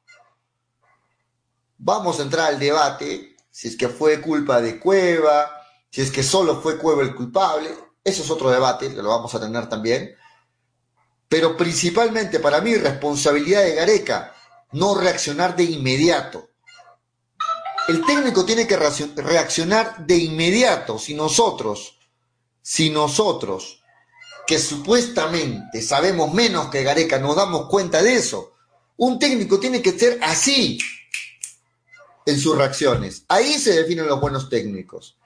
Vamos 1.78 2.20
a 2.20 2.24
entrar 2.24 2.48
al 2.48 2.60
debate, 2.60 3.36
si 3.50 3.68
es 3.68 3.76
que 3.76 3.90
fue 3.90 4.22
culpa 4.22 4.62
de 4.62 4.80
Cueva, 4.80 5.52
si 5.90 6.00
es 6.00 6.10
que 6.10 6.24
solo 6.24 6.62
fue 6.62 6.78
Cueva 6.78 7.02
el 7.02 7.14
culpable, 7.14 7.91
eso 8.04 8.24
es 8.24 8.30
otro 8.30 8.50
debate, 8.50 8.94
que 8.94 9.02
lo 9.02 9.10
vamos 9.10 9.34
a 9.36 9.40
tener 9.40 9.68
también. 9.70 10.16
Pero 11.28 11.56
principalmente 11.56 12.40
para 12.40 12.62
mí, 12.62 12.76
responsabilidad 12.76 13.64
de 13.64 13.76
Gareca, 13.76 14.34
no 14.72 14.96
reaccionar 14.96 15.56
de 15.56 15.64
inmediato. 15.64 16.50
El 17.88 18.06
técnico 18.06 18.46
tiene 18.46 18.68
que 18.68 18.78
reaccionar 18.78 20.06
de 20.06 20.18
inmediato. 20.18 20.98
Si 20.98 21.14
nosotros, 21.14 21.98
si 22.62 22.90
nosotros, 22.90 23.84
que 24.46 24.60
supuestamente 24.60 25.82
sabemos 25.82 26.34
menos 26.34 26.70
que 26.70 26.84
Gareca, 26.84 27.20
nos 27.20 27.36
damos 27.36 27.68
cuenta 27.68 28.02
de 28.02 28.16
eso, 28.16 28.54
un 28.98 29.18
técnico 29.20 29.60
tiene 29.60 29.82
que 29.82 29.98
ser 29.98 30.20
así 30.22 30.78
en 32.26 32.40
sus 32.40 32.58
reacciones. 32.58 33.26
Ahí 33.28 33.54
se 33.54 33.74
definen 33.74 34.08
los 34.08 34.20
buenos 34.20 34.50
técnicos. 34.50 35.18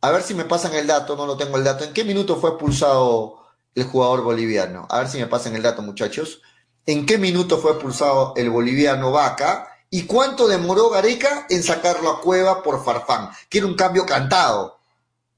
A 0.00 0.10
ver 0.10 0.22
si 0.22 0.34
me 0.34 0.44
pasan 0.44 0.74
el 0.74 0.86
dato, 0.86 1.16
no 1.16 1.26
lo 1.26 1.36
tengo 1.36 1.56
el 1.56 1.64
dato. 1.64 1.84
¿En 1.84 1.92
qué 1.92 2.04
minuto 2.04 2.36
fue 2.36 2.50
expulsado 2.50 3.40
el 3.74 3.84
jugador 3.84 4.22
boliviano? 4.22 4.86
A 4.90 5.00
ver 5.00 5.08
si 5.08 5.18
me 5.18 5.26
pasan 5.26 5.56
el 5.56 5.62
dato, 5.62 5.82
muchachos. 5.82 6.42
¿En 6.84 7.06
qué 7.06 7.18
minuto 7.18 7.58
fue 7.58 7.72
expulsado 7.72 8.34
el 8.36 8.50
boliviano 8.50 9.10
Vaca? 9.10 9.68
¿Y 9.90 10.02
cuánto 10.02 10.46
demoró 10.46 10.90
Gareca 10.90 11.46
en 11.48 11.62
sacarlo 11.62 12.10
a 12.10 12.20
Cueva 12.20 12.62
por 12.62 12.84
Farfán? 12.84 13.30
Que 13.48 13.58
era 13.58 13.66
un 13.66 13.74
cambio 13.74 14.04
cantado. 14.04 14.78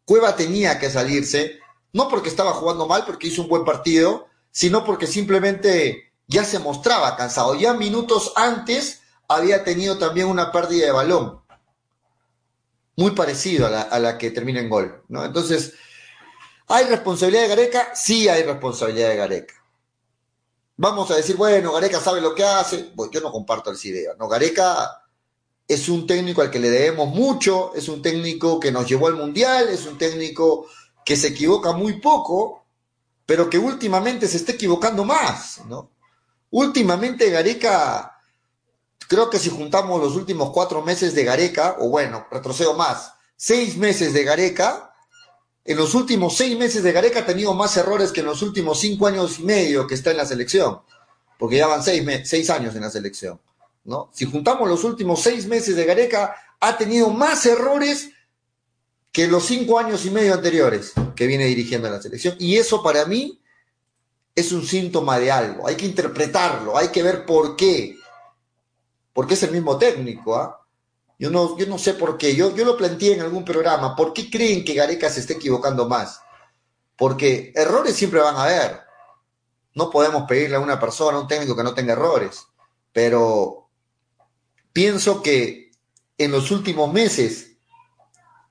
Cueva 0.05 0.35
tenía 0.35 0.79
que 0.79 0.91
salirse, 0.91 1.59
no 1.93 2.09
porque 2.09 2.29
estaba 2.29 2.53
jugando 2.53 2.87
mal, 2.87 3.05
porque 3.05 3.29
hizo 3.29 3.43
un 3.43 3.49
buen 3.49 3.65
partido, 3.65 4.27
sino 4.51 4.85
porque 4.85 5.07
simplemente 5.07 6.13
ya 6.27 6.45
se 6.45 6.59
mostraba 6.59 7.17
cansado. 7.17 7.55
Ya 7.55 7.75
minutos 7.75 8.33
antes 8.37 9.03
había 9.29 9.65
tenido 9.65 9.99
también 9.99 10.27
una 10.27 10.51
pérdida 10.51 10.87
de 10.87 10.93
balón 10.93 11.48
muy 12.99 13.13
parecido 13.13 13.69
a 13.69 13.99
la, 14.01 14.19
que 14.19 14.33
termina 14.33 14.59
en 14.59 14.69
gol, 14.69 15.05
¿no? 15.07 15.25
Entonces, 15.25 15.75
¿hay 16.67 16.85
responsabilidad 16.87 17.43
de 17.43 17.49
Gareca? 17.49 17.95
Sí 17.95 18.29
hay 18.29 18.43
responsabilidad 18.43 19.11
de 19.11 19.17
Gareca. 19.17 19.55
Vamos 20.77 21.09
a 21.13 21.15
decir, 21.15 21.37
bueno, 21.37 21.73
Gareca 21.73 22.01
sabe 22.01 22.21
lo 22.21 22.35
que 22.35 22.43
hace. 22.43 22.91
yo 23.13 23.21
no 23.21 23.31
comparto 23.31 23.71
esa 23.71 23.87
idea, 23.87 24.15
¿no? 24.19 24.27
Gareca 24.27 25.05
es 25.69 25.89
un 25.89 26.09
técnico 26.09 26.43
al 26.43 26.51
que 26.51 26.59
le 26.59 26.71
debemos 26.71 27.09
mucho, 27.09 27.73
es 27.77 27.89
un 27.89 28.03
técnico 28.03 28.59
que 28.59 28.73
nos 28.73 28.89
llevó 28.89 29.07
al 29.07 29.15
Mundial, 29.15 29.69
es 29.69 29.87
un 29.87 29.97
técnico 29.97 30.67
que 31.05 31.15
se 31.15 31.29
equivoca 31.29 31.71
muy 31.71 32.01
poco, 32.01 32.67
pero 33.25 33.49
que 33.49 33.59
últimamente 33.59 34.27
se 34.27 34.39
está 34.39 34.51
equivocando 34.51 35.05
más, 35.05 35.65
¿no? 35.67 35.93
Últimamente 36.51 37.31
Gareca, 37.31 38.18
creo 39.09 39.29
que 39.31 39.39
si 39.39 39.51
juntamos 39.51 40.01
los 40.01 40.15
últimos 40.15 40.51
cuatro 40.51 40.83
meses 40.83 41.15
de 41.15 41.25
Gareca, 41.25 41.77
o 41.81 41.89
bueno, 41.89 42.27
retrocedo 42.31 42.75
más, 42.75 43.15
seis 43.37 43.77
meses 43.77 44.13
de 44.13 44.23
Gareca, 44.23 44.95
en 45.65 45.77
los 45.77 45.95
últimos 45.95 46.37
seis 46.37 46.57
meses 46.57 46.83
de 46.83 46.93
Gareca 46.93 47.21
ha 47.21 47.27
tenido 47.27 47.53
más 47.55 47.77
errores 47.77 48.13
que 48.13 48.21
en 48.21 48.27
los 48.27 48.43
últimos 48.43 48.79
cinco 48.79 49.07
años 49.07 49.41
y 49.41 49.43
medio 49.43 49.87
que 49.87 49.95
está 49.95 50.13
en 50.13 50.19
la 50.19 50.27
selección, 50.27 50.81
porque 51.39 51.57
ya 51.57 51.67
van 51.67 51.83
seis, 51.83 52.05
seis 52.25 52.49
años 52.51 52.75
en 52.77 52.83
la 52.83 52.91
selección. 52.91 53.41
¿no? 53.85 54.11
Si 54.13 54.27
juntamos 54.27 54.69
los 54.69 54.85
últimos 54.85 55.21
seis 55.21 55.47
meses 55.47 55.75
de 55.75 55.85
Gareca, 55.85 56.37
ha 56.61 56.77
tenido 56.77 57.11
más 57.11 57.45
errores 57.47 58.11
que 59.13 59.27
los 59.27 59.45
cinco 59.47 59.79
años 59.79 60.05
y 60.07 60.11
medio 60.11 60.35
anteriores 60.35 60.93
que 61.17 61.27
viene 61.27 61.47
dirigiendo 61.47 61.91
la 61.91 62.01
selección. 62.01 62.37
Y 62.39 62.57
eso 62.57 62.83
para 62.83 63.05
mí 63.07 63.41
es 64.35 64.53
un 64.53 64.65
síntoma 64.65 65.19
de 65.19 65.33
algo. 65.33 65.67
Hay 65.67 65.75
que 65.77 65.87
interpretarlo, 65.87 66.79
hay 66.79 66.89
que 66.89 67.03
ver 67.03 67.27
por 67.27 67.57
qué. 67.57 67.98
Porque 69.19 69.35
es 69.35 69.43
el 69.43 69.51
mismo 69.51 69.77
técnico, 69.77 70.37
¿ah? 70.37 70.65
Yo 71.19 71.29
no, 71.29 71.59
yo 71.59 71.67
no 71.67 71.77
sé 71.77 71.95
por 71.95 72.17
qué. 72.17 72.37
Yo, 72.37 72.55
yo 72.55 72.65
lo 72.65 72.77
planteé 72.77 73.15
en 73.15 73.21
algún 73.21 73.45
programa. 73.45 73.97
¿Por 73.97 74.13
qué 74.13 74.31
creen 74.31 74.65
que 74.65 74.75
Gareca 74.75 75.11
se 75.11 75.19
esté 75.19 75.33
equivocando 75.33 75.89
más? 75.89 76.21
Porque 76.97 77.53
errores 77.57 77.97
siempre 77.97 78.21
van 78.21 78.37
a 78.37 78.45
haber. 78.45 78.81
No 79.75 79.91
podemos 79.91 80.23
pedirle 80.29 80.55
a 80.55 80.61
una 80.61 80.79
persona, 80.79 81.19
a 81.19 81.21
un 81.21 81.27
técnico 81.27 81.57
que 81.57 81.65
no 81.65 81.75
tenga 81.75 81.95
errores. 81.95 82.47
Pero 82.93 83.69
pienso 84.73 85.21
que 85.21 85.73
en 86.17 86.31
los 86.31 86.53
últimos 86.53 86.93
meses, 86.93 87.57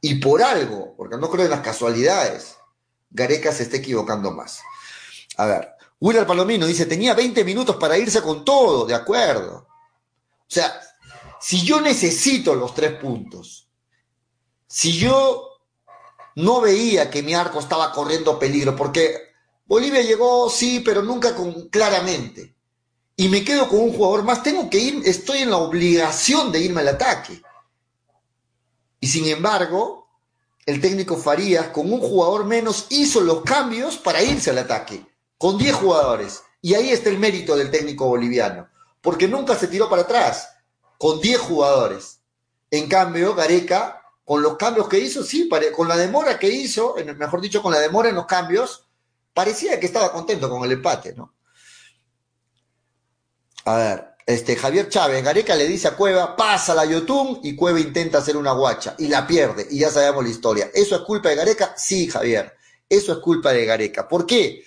y 0.02 0.16
por 0.16 0.44
algo, 0.44 0.96
porque 0.98 1.16
no 1.16 1.30
creo 1.30 1.46
en 1.46 1.52
las 1.52 1.62
casualidades, 1.62 2.58
Gareca 3.10 3.54
se 3.54 3.64
está 3.64 3.78
equivocando 3.78 4.32
más. 4.32 4.60
A 5.38 5.46
ver, 5.46 5.70
Willard 6.02 6.28
Palomino 6.28 6.66
dice, 6.66 6.86
tenía 6.86 7.14
20 7.14 7.46
minutos 7.46 7.78
para 7.78 7.98
irse 7.98 8.22
con 8.22 8.44
todo, 8.44 8.86
de 8.86 8.96
acuerdo. 8.96 9.66
O 10.50 10.54
sea, 10.54 10.80
si 11.40 11.64
yo 11.64 11.82
necesito 11.82 12.56
los 12.56 12.74
tres 12.74 12.94
puntos, 12.94 13.70
si 14.68 14.98
yo 14.98 15.48
no 16.36 16.62
veía 16.62 17.10
que 17.10 17.24
mi 17.24 17.34
arco 17.34 17.60
estaba 17.60 17.92
corriendo 17.92 18.40
peligro, 18.40 18.76
porque 18.76 19.34
Bolivia 19.66 20.02
llegó, 20.02 20.50
sí, 20.50 20.82
pero 20.82 21.02
nunca 21.02 21.36
con, 21.36 21.70
claramente, 21.70 22.56
y 23.16 23.30
me 23.30 23.44
quedo 23.44 23.68
con 23.68 23.80
un 23.80 23.94
jugador 23.94 24.24
más, 24.24 24.44
tengo 24.44 24.70
que 24.70 24.78
ir, 24.78 25.02
estoy 25.06 25.40
en 25.40 25.50
la 25.50 25.58
obligación 25.58 26.52
de 26.52 26.62
irme 26.62 26.82
al 26.82 26.90
ataque. 26.90 27.42
Y 29.00 29.08
sin 29.08 29.26
embargo, 29.26 30.08
el 30.68 30.80
técnico 30.80 31.18
Farías, 31.18 31.70
con 31.70 31.92
un 31.92 32.00
jugador 32.00 32.46
menos, 32.46 32.86
hizo 32.90 33.22
los 33.22 33.42
cambios 33.42 33.98
para 33.98 34.22
irse 34.22 34.52
al 34.52 34.60
ataque, 34.60 35.04
con 35.38 35.58
10 35.58 35.76
jugadores. 35.76 36.44
Y 36.62 36.76
ahí 36.76 36.90
está 36.92 37.10
el 37.10 37.18
mérito 37.18 37.56
del 37.56 37.72
técnico 37.72 38.08
boliviano, 38.08 38.70
porque 39.08 39.30
nunca 39.30 39.56
se 39.56 39.70
tiró 39.70 39.90
para 39.90 40.02
atrás 40.02 40.50
con 40.98 41.22
10 41.22 41.40
jugadores. 41.40 42.20
En 42.70 42.90
cambio, 42.90 43.34
Gareca, 43.36 44.02
con 44.26 44.42
los 44.42 44.58
cambios 44.58 44.90
que 44.90 45.00
hizo, 45.00 45.24
sí, 45.24 45.50
con 45.74 45.88
la 45.88 45.96
demora 45.96 46.38
que 46.38 46.50
hizo, 46.50 46.94
mejor 47.16 47.40
dicho, 47.40 47.62
con 47.62 47.72
la 47.72 47.80
demora 47.80 48.10
en 48.10 48.16
los 48.16 48.26
cambios, 48.26 48.86
parecía 49.34 49.80
que 49.80 49.86
estaba 49.86 50.12
contento 50.12 50.50
con 50.50 50.62
el 50.66 50.74
empate, 50.74 51.16
¿no? 51.16 51.34
A 53.64 53.78
ver, 53.78 54.08
este, 54.26 54.58
Javier 54.58 54.90
Chávez, 54.90 55.24
Gareca 55.24 55.56
le 55.56 55.70
dice 55.70 55.88
a 55.88 55.96
Cueva, 55.96 56.36
pasa 56.36 56.76
la 56.76 56.84
Yotun 56.84 57.40
y 57.44 57.56
Cueva 57.56 57.80
intenta 57.80 58.18
hacer 58.18 58.36
una 58.36 58.52
guacha 58.52 58.94
y 58.98 59.08
la 59.08 59.26
pierde 59.26 59.68
y 59.72 59.80
ya 59.80 59.90
sabemos 59.90 60.26
la 60.26 60.32
historia. 60.32 60.70
¿Eso 60.74 60.98
es 60.98 61.02
culpa 61.04 61.30
de 61.30 61.36
Gareca? 61.36 61.76
Sí, 61.78 62.10
Javier, 62.10 62.58
eso 62.90 63.14
es 63.14 63.20
culpa 63.20 63.54
de 63.54 63.64
Gareca. 63.64 64.06
¿Por 64.06 64.26
qué? 64.26 64.66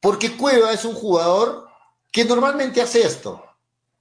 Porque 0.00 0.34
Cueva 0.34 0.72
es 0.72 0.86
un 0.86 0.94
jugador 0.94 1.68
que 2.10 2.24
normalmente 2.24 2.82
hace 2.82 3.02
esto. 3.02 3.44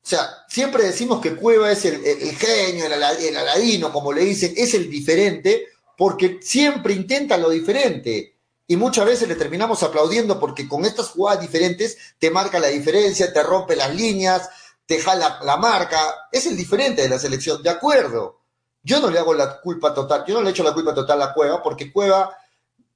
O 0.01 0.07
sea, 0.09 0.45
siempre 0.47 0.83
decimos 0.83 1.21
que 1.21 1.35
Cueva 1.35 1.71
es 1.71 1.85
el, 1.85 2.01
genio, 2.35 2.85
el, 2.85 3.37
aladino, 3.37 3.91
como 3.91 4.11
le 4.11 4.21
dicen, 4.21 4.53
es 4.55 4.73
el 4.73 4.89
diferente, 4.89 5.67
porque 5.97 6.39
siempre 6.41 6.93
intenta 6.93 7.37
lo 7.37 7.49
diferente. 7.49 8.35
Y 8.65 8.77
muchas 8.77 9.05
veces 9.05 9.27
le 9.27 9.35
terminamos 9.35 9.83
aplaudiendo 9.83 10.39
porque 10.39 10.67
con 10.67 10.85
estas 10.85 11.09
jugadas 11.09 11.41
diferentes 11.41 11.97
te 12.17 12.31
marca 12.31 12.59
la 12.59 12.67
diferencia, 12.67 13.33
te 13.33 13.43
rompe 13.43 13.75
las 13.75 13.93
líneas, 13.93 14.49
te 14.85 14.99
jala 14.99 15.39
la 15.43 15.57
marca. 15.57 16.27
Es 16.31 16.45
el 16.45 16.55
diferente 16.55 17.01
de 17.01 17.09
la 17.09 17.19
selección, 17.19 17.61
de 17.61 17.69
acuerdo. 17.69 18.39
Yo 18.81 18.99
no 18.99 19.09
le 19.09 19.19
hago 19.19 19.33
la 19.33 19.59
culpa 19.59 19.93
total, 19.93 20.23
yo 20.25 20.35
no 20.35 20.41
le 20.41 20.51
echo 20.51 20.63
la 20.63 20.73
culpa 20.73 20.93
total 20.93 21.21
a 21.21 21.33
Cueva, 21.33 21.61
porque 21.61 21.91
Cueva 21.91 22.35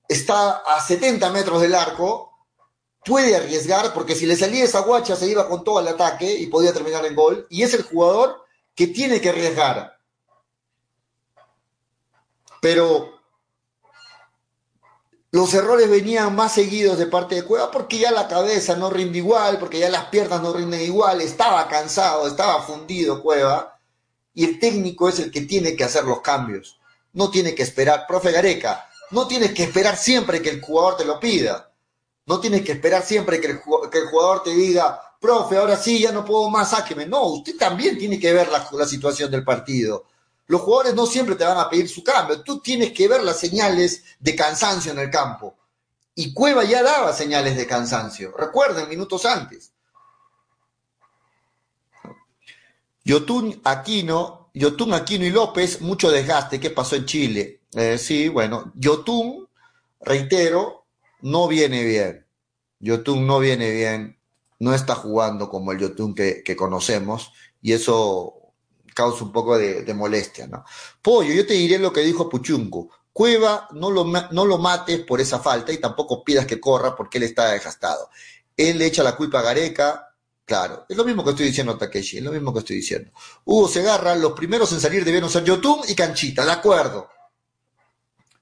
está 0.08 0.64
a 0.66 0.82
70 0.82 1.30
metros 1.32 1.62
del 1.62 1.76
arco 1.76 2.33
puede 3.06 3.36
arriesgar, 3.36 3.94
porque 3.94 4.16
si 4.16 4.26
le 4.26 4.36
salía 4.36 4.64
esa 4.64 4.80
guacha 4.82 5.16
se 5.16 5.28
iba 5.28 5.48
con 5.48 5.64
todo 5.64 5.80
el 5.80 5.88
ataque 5.88 6.32
y 6.34 6.48
podía 6.48 6.74
terminar 6.74 7.06
en 7.06 7.16
gol, 7.16 7.48
y 7.50 7.64
es 7.64 7.74
el 7.74 7.84
jugador 7.84 8.46
que 8.76 8.88
tiene 8.88 9.22
que 9.22 9.30
arriesgar. 9.30 9.98
Pero 12.62 13.20
los 15.32 15.54
errores 15.54 15.90
venían 15.90 16.36
más 16.36 16.54
seguidos 16.54 16.98
de 16.98 17.08
parte 17.08 17.36
de 17.36 17.44
Cueva 17.44 17.72
porque 17.72 17.98
ya 17.98 18.12
la 18.12 18.28
cabeza 18.28 18.76
no 18.76 18.90
rinde 18.90 19.18
igual, 19.18 19.60
porque 19.60 19.80
ya 19.80 19.90
las 19.90 20.06
piernas 20.06 20.42
no 20.42 20.54
rinden 20.54 20.82
igual, 20.82 21.22
estaba 21.22 21.68
cansado, 21.68 22.28
estaba 22.28 22.62
fundido 22.62 23.22
Cueva, 23.22 23.80
y 24.34 24.46
el 24.46 24.60
técnico 24.60 25.10
es 25.10 25.20
el 25.20 25.32
que 25.32 25.42
tiene 25.42 25.76
que 25.76 25.84
hacer 25.84 26.06
los 26.06 26.22
cambios. 26.22 26.80
No 27.12 27.30
tiene 27.30 27.54
que 27.54 27.64
esperar, 27.64 28.06
profe 28.08 28.32
Gareca, 28.32 28.90
no 29.12 29.28
tienes 29.28 29.54
que 29.54 29.64
esperar 29.64 29.98
siempre 29.98 30.42
que 30.42 30.50
el 30.50 30.62
jugador 30.62 30.98
te 30.98 31.06
lo 31.06 31.20
pida 31.20 31.73
no 32.26 32.40
tienes 32.40 32.64
que 32.64 32.74
esperar 32.74 33.04
siempre 33.04 33.40
que 33.42 33.48
el, 33.48 33.58
jugador 33.58 34.44
te 34.44 34.52
diga, 34.52 35.18
profe, 35.20 35.58
ahora 35.58 35.76
sí, 35.76 36.00
ya 36.00 36.12
no 36.12 36.24
puedo 36.24 36.50
más, 36.50 36.70
sáqueme. 36.70 37.06
No, 37.06 37.24
usted 37.28 37.58
también 37.58 37.98
tiene 37.98 38.20
que 38.20 38.34
ver 38.34 38.50
la, 38.50 38.86
situación 38.86 39.30
del 39.30 39.44
partido. 39.44 40.06
Los 40.48 40.62
jugadores 40.62 40.94
no 40.94 41.06
siempre 41.06 41.36
te 41.36 41.44
van 41.44 41.58
a 41.58 41.70
pedir 41.70 41.90
su 41.90 42.04
cambio. 42.04 42.42
Tú 42.42 42.60
tienes 42.60 42.94
que 42.94 43.08
ver 43.08 43.24
las 43.24 43.40
señales 43.40 44.04
de 44.20 44.36
cansancio 44.36 44.92
en 44.92 45.00
el 45.00 45.10
campo. 45.10 45.56
Y 46.16 46.34
Cueva 46.34 46.64
ya 46.64 46.84
daba 46.84 47.12
señales 47.12 47.58
de 47.58 47.68
cansancio. 47.68 48.34
Recuerden, 48.38 48.88
minutos 48.88 49.26
antes. 49.26 49.72
Yotun 53.04 53.60
Aquino, 53.66 54.50
Yotun 54.54 54.94
Aquino 54.94 55.26
y 55.26 55.32
López, 55.32 55.82
mucho 55.82 56.10
desgaste. 56.10 56.60
¿Qué 56.60 56.70
pasó 56.70 56.96
en 56.96 57.06
Chile? 57.06 57.62
Eh, 57.74 57.98
sí, 57.98 58.30
bueno, 58.30 58.72
Yotun, 58.76 59.48
reitero, 60.00 60.83
no 61.24 61.48
viene 61.48 61.84
bien. 61.84 62.28
Yotun 62.80 63.26
no 63.26 63.40
viene 63.40 63.72
bien, 63.72 64.20
no 64.60 64.74
está 64.74 64.94
jugando 64.94 65.50
como 65.50 65.72
el 65.72 65.80
Yotun 65.80 66.14
que, 66.14 66.56
conocemos 66.56 67.32
y 67.62 67.72
eso 67.72 68.54
causa 68.94 69.24
un 69.24 69.32
poco 69.32 69.58
de, 69.58 69.92
molestia, 69.94 70.48
¿no? 70.48 70.66
Pollo, 71.02 71.34
yo 71.34 71.48
te 71.48 71.54
diré 71.54 71.80
lo 71.80 71.92
que 71.94 72.02
dijo 72.02 72.30
Puchunco. 72.30 72.90
Cueva, 73.14 73.70
no 73.72 73.90
lo, 73.90 74.06
no 74.06 74.46
lo 74.46 74.58
mates 74.58 75.00
por 75.00 75.22
esa 75.22 75.40
falta 75.40 75.72
y 75.72 75.78
tampoco 75.78 76.24
pidas 76.24 76.46
que 76.46 76.60
corra 76.60 76.96
porque 76.96 77.20
él 77.20 77.24
está 77.24 77.52
desgastado. 77.52 78.10
Él 78.58 78.78
le 78.78 78.88
echa 78.88 79.04
la 79.04 79.16
culpa 79.16 79.40
a 79.40 79.44
Gareca, 79.44 80.10
Claro, 80.46 80.86
es 80.90 80.98
lo 80.98 81.06
mismo 81.06 81.24
que 81.24 81.30
estoy 81.30 81.46
diciendo 81.46 81.78
Takeshi, 81.78 82.18
es 82.18 82.24
lo 82.24 82.34
mismo 82.34 82.52
que 82.52 82.60
estoy 82.60 82.76
diciendo. 82.76 83.12
Hugo 83.46 83.70
Segarra, 83.70 84.14
los 84.16 84.34
primeros 84.34 84.74
en 84.74 84.82
salir 84.82 85.06
debieron 85.06 85.30
ser 85.30 85.46
Yotun 85.46 85.80
y 85.88 85.96
Canchita, 85.96 86.46
de 86.46 86.52
acuerdo. 86.52 87.08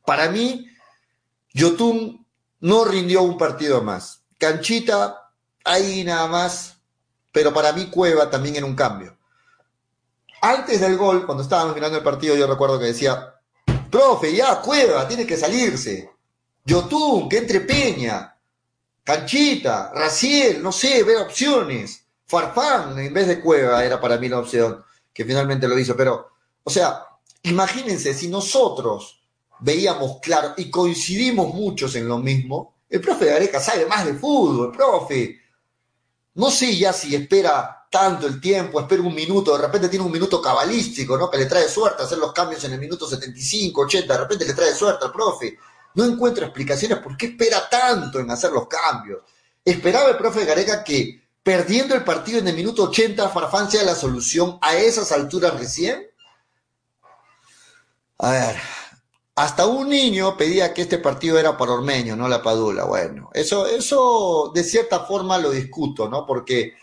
Para 0.03 0.31
mí, 0.31 0.65
Yotun 1.53 2.20
no 2.61 2.85
rindió 2.85 3.23
un 3.23 3.37
partido 3.37 3.81
más. 3.83 4.23
Canchita, 4.37 5.31
ahí 5.63 6.03
nada 6.03 6.27
más, 6.27 6.77
pero 7.31 7.53
para 7.53 7.73
mí 7.73 7.87
Cueva 7.87 8.29
también 8.29 8.55
en 8.55 8.63
un 8.63 8.75
cambio. 8.75 9.17
Antes 10.41 10.81
del 10.81 10.97
gol, 10.97 11.25
cuando 11.25 11.43
estábamos 11.43 11.75
mirando 11.75 11.97
el 11.97 12.03
partido, 12.03 12.35
yo 12.35 12.47
recuerdo 12.47 12.79
que 12.79 12.85
decía, 12.85 13.35
profe, 13.89 14.33
ya 14.33 14.61
Cueva, 14.61 15.07
tiene 15.07 15.27
que 15.27 15.37
salirse. 15.37 16.09
Yotun, 16.65 17.29
que 17.29 17.37
entre 17.37 17.61
Peña. 17.61 18.35
Canchita, 19.03 19.91
Raciel, 19.93 20.61
no 20.61 20.71
sé, 20.71 21.03
ver 21.03 21.17
opciones. 21.17 22.05
Farfán 22.25 22.97
en 22.97 23.13
vez 23.13 23.27
de 23.27 23.41
Cueva 23.41 23.83
era 23.83 23.99
para 23.99 24.17
mí 24.17 24.29
la 24.29 24.39
opción, 24.39 24.83
que 25.13 25.25
finalmente 25.25 25.67
lo 25.67 25.77
hizo. 25.77 25.95
Pero, 25.95 26.29
o 26.63 26.69
sea, 26.69 27.05
imagínense 27.43 28.13
si 28.13 28.27
nosotros 28.27 29.20
veíamos 29.61 30.19
claro 30.21 30.53
y 30.57 30.69
coincidimos 30.69 31.53
muchos 31.53 31.95
en 31.95 32.07
lo 32.07 32.17
mismo. 32.17 32.75
El 32.89 32.99
profe 32.99 33.25
Gareca 33.25 33.59
sabe 33.59 33.85
más 33.85 34.05
de 34.05 34.13
fútbol, 34.13 34.71
profe. 34.71 35.39
No 36.35 36.51
sé 36.51 36.77
ya 36.77 36.91
si 36.91 37.15
espera 37.15 37.87
tanto 37.89 38.27
el 38.27 38.39
tiempo, 38.39 38.79
espera 38.79 39.01
un 39.01 39.15
minuto, 39.15 39.55
de 39.55 39.63
repente 39.63 39.89
tiene 39.89 40.05
un 40.05 40.11
minuto 40.11 40.41
cabalístico, 40.41 41.17
¿no? 41.17 41.29
Que 41.29 41.37
le 41.37 41.45
trae 41.45 41.67
suerte 41.67 42.03
hacer 42.03 42.17
los 42.17 42.33
cambios 42.33 42.63
en 42.63 42.73
el 42.73 42.79
minuto 42.79 43.07
75, 43.07 43.81
80, 43.81 44.13
de 44.13 44.19
repente 44.19 44.45
le 44.45 44.53
trae 44.53 44.73
suerte 44.73 45.05
al 45.05 45.11
profe. 45.11 45.57
No 45.95 46.05
encuentro 46.05 46.45
explicaciones 46.45 46.99
por 46.99 47.17
qué 47.17 47.27
espera 47.27 47.67
tanto 47.69 48.19
en 48.19 48.31
hacer 48.31 48.51
los 48.51 48.67
cambios. 48.67 49.21
Esperaba 49.63 50.09
el 50.09 50.17
profe 50.17 50.45
Gareca 50.45 50.83
que 50.83 51.21
perdiendo 51.43 51.95
el 51.95 52.03
partido 52.03 52.39
en 52.39 52.47
el 52.47 52.55
minuto 52.55 52.83
80, 52.83 53.29
Farfán 53.29 53.69
sea 53.69 53.83
la 53.83 53.95
solución 53.95 54.57
a 54.61 54.75
esas 54.75 55.11
alturas 55.11 55.57
recién? 55.59 56.07
A 58.19 58.31
ver, 58.31 58.55
hasta 59.35 59.65
un 59.65 59.89
niño 59.89 60.35
pedía 60.37 60.73
que 60.73 60.81
este 60.81 60.97
partido 60.97 61.39
era 61.39 61.57
para 61.57 61.73
Ormeño, 61.73 62.15
no 62.15 62.27
la 62.27 62.41
Padula. 62.41 62.83
Bueno, 62.83 63.29
eso, 63.33 63.65
eso 63.65 64.51
de 64.53 64.63
cierta 64.63 65.01
forma 65.01 65.37
lo 65.37 65.51
discuto, 65.51 66.09
¿no? 66.09 66.25
Porque 66.25 66.73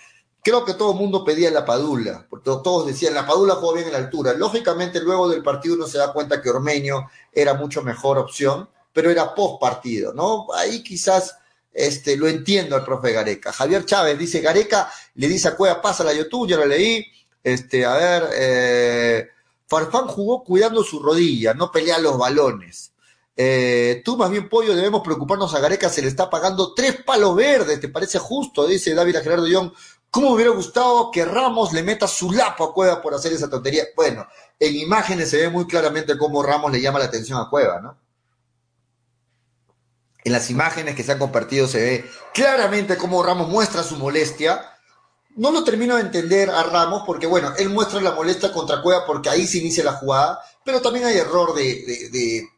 creo 0.42 0.64
que 0.64 0.74
todo 0.74 0.92
el 0.92 0.98
mundo 0.98 1.24
pedía 1.24 1.50
la 1.50 1.64
Padula, 1.64 2.26
porque 2.28 2.50
todos 2.64 2.86
decían, 2.86 3.14
la 3.14 3.26
Padula 3.26 3.56
jugó 3.56 3.74
bien 3.74 3.86
en 3.86 3.92
la 3.92 3.98
altura. 3.98 4.32
Lógicamente, 4.32 5.00
luego 5.00 5.28
del 5.28 5.42
partido 5.42 5.74
uno 5.74 5.86
se 5.86 5.98
da 5.98 6.12
cuenta 6.12 6.40
que 6.40 6.50
Ormeño 6.50 7.08
era 7.32 7.54
mucho 7.54 7.82
mejor 7.82 8.18
opción, 8.18 8.68
pero 8.92 9.10
era 9.10 9.34
post 9.34 9.60
partido, 9.60 10.14
¿no? 10.14 10.46
Ahí 10.54 10.82
quizás 10.82 11.36
este, 11.72 12.16
lo 12.16 12.28
entiendo 12.28 12.76
al 12.76 12.84
profe 12.84 13.12
Gareca. 13.12 13.52
Javier 13.52 13.84
Chávez 13.84 14.18
dice, 14.18 14.40
Gareca 14.40 14.90
le 15.14 15.28
dice 15.28 15.48
a 15.48 15.56
Cueva, 15.56 15.82
pasa 15.82 16.02
la 16.02 16.14
YouTube, 16.14 16.48
ya 16.48 16.56
lo 16.56 16.66
leí. 16.66 17.06
Este, 17.44 17.84
a 17.84 17.94
ver, 17.94 18.28
eh, 18.34 19.28
Farfán 19.68 20.06
jugó 20.06 20.42
cuidando 20.42 20.82
su 20.82 20.98
rodilla, 21.00 21.52
no 21.52 21.70
pelea 21.70 21.98
los 21.98 22.16
balones. 22.16 22.92
Eh, 23.36 24.02
tú 24.04 24.16
más 24.16 24.30
bien, 24.30 24.48
Pollo, 24.48 24.74
debemos 24.74 25.02
preocuparnos 25.02 25.54
a 25.54 25.60
Gareca, 25.60 25.90
se 25.90 26.02
le 26.02 26.08
está 26.08 26.28
pagando 26.28 26.74
tres 26.74 27.04
palos 27.04 27.36
verdes, 27.36 27.78
¿te 27.78 27.88
parece 27.88 28.18
justo? 28.18 28.66
Dice 28.66 28.94
David 28.94 29.16
a 29.16 29.20
Gerardo. 29.20 29.46
¿Cómo 30.10 30.30
hubiera 30.30 30.50
gustado 30.52 31.10
que 31.10 31.24
Ramos 31.24 31.74
le 31.74 31.82
meta 31.82 32.08
su 32.08 32.32
lapo 32.32 32.64
a 32.64 32.72
Cueva 32.72 33.02
por 33.02 33.14
hacer 33.14 33.34
esa 33.34 33.50
tontería? 33.50 33.84
Bueno, 33.94 34.26
en 34.58 34.74
imágenes 34.74 35.28
se 35.28 35.36
ve 35.36 35.50
muy 35.50 35.66
claramente 35.66 36.16
cómo 36.16 36.42
Ramos 36.42 36.72
le 36.72 36.80
llama 36.80 36.98
la 36.98 37.04
atención 37.04 37.38
a 37.38 37.50
Cueva, 37.50 37.80
¿no? 37.80 37.98
En 40.24 40.32
las 40.32 40.48
imágenes 40.50 40.94
que 40.94 41.04
se 41.04 41.12
han 41.12 41.18
compartido 41.18 41.68
se 41.68 41.80
ve 41.80 42.10
claramente 42.32 42.96
cómo 42.96 43.22
Ramos 43.22 43.48
muestra 43.48 43.82
su 43.82 43.96
molestia 43.96 44.77
no 45.38 45.52
lo 45.52 45.62
termino 45.62 45.94
de 45.94 46.02
entender 46.02 46.50
a 46.50 46.64
Ramos 46.64 47.04
porque, 47.06 47.26
bueno, 47.26 47.52
él 47.56 47.70
muestra 47.70 48.00
la 48.00 48.10
molestia 48.10 48.52
contra 48.52 48.82
Cueva 48.82 49.06
porque 49.06 49.30
ahí 49.30 49.46
se 49.46 49.58
inicia 49.58 49.84
la 49.84 49.92
jugada, 49.92 50.40
pero 50.64 50.82
también 50.82 51.06
hay 51.06 51.16
error 51.16 51.54
de, 51.54 52.48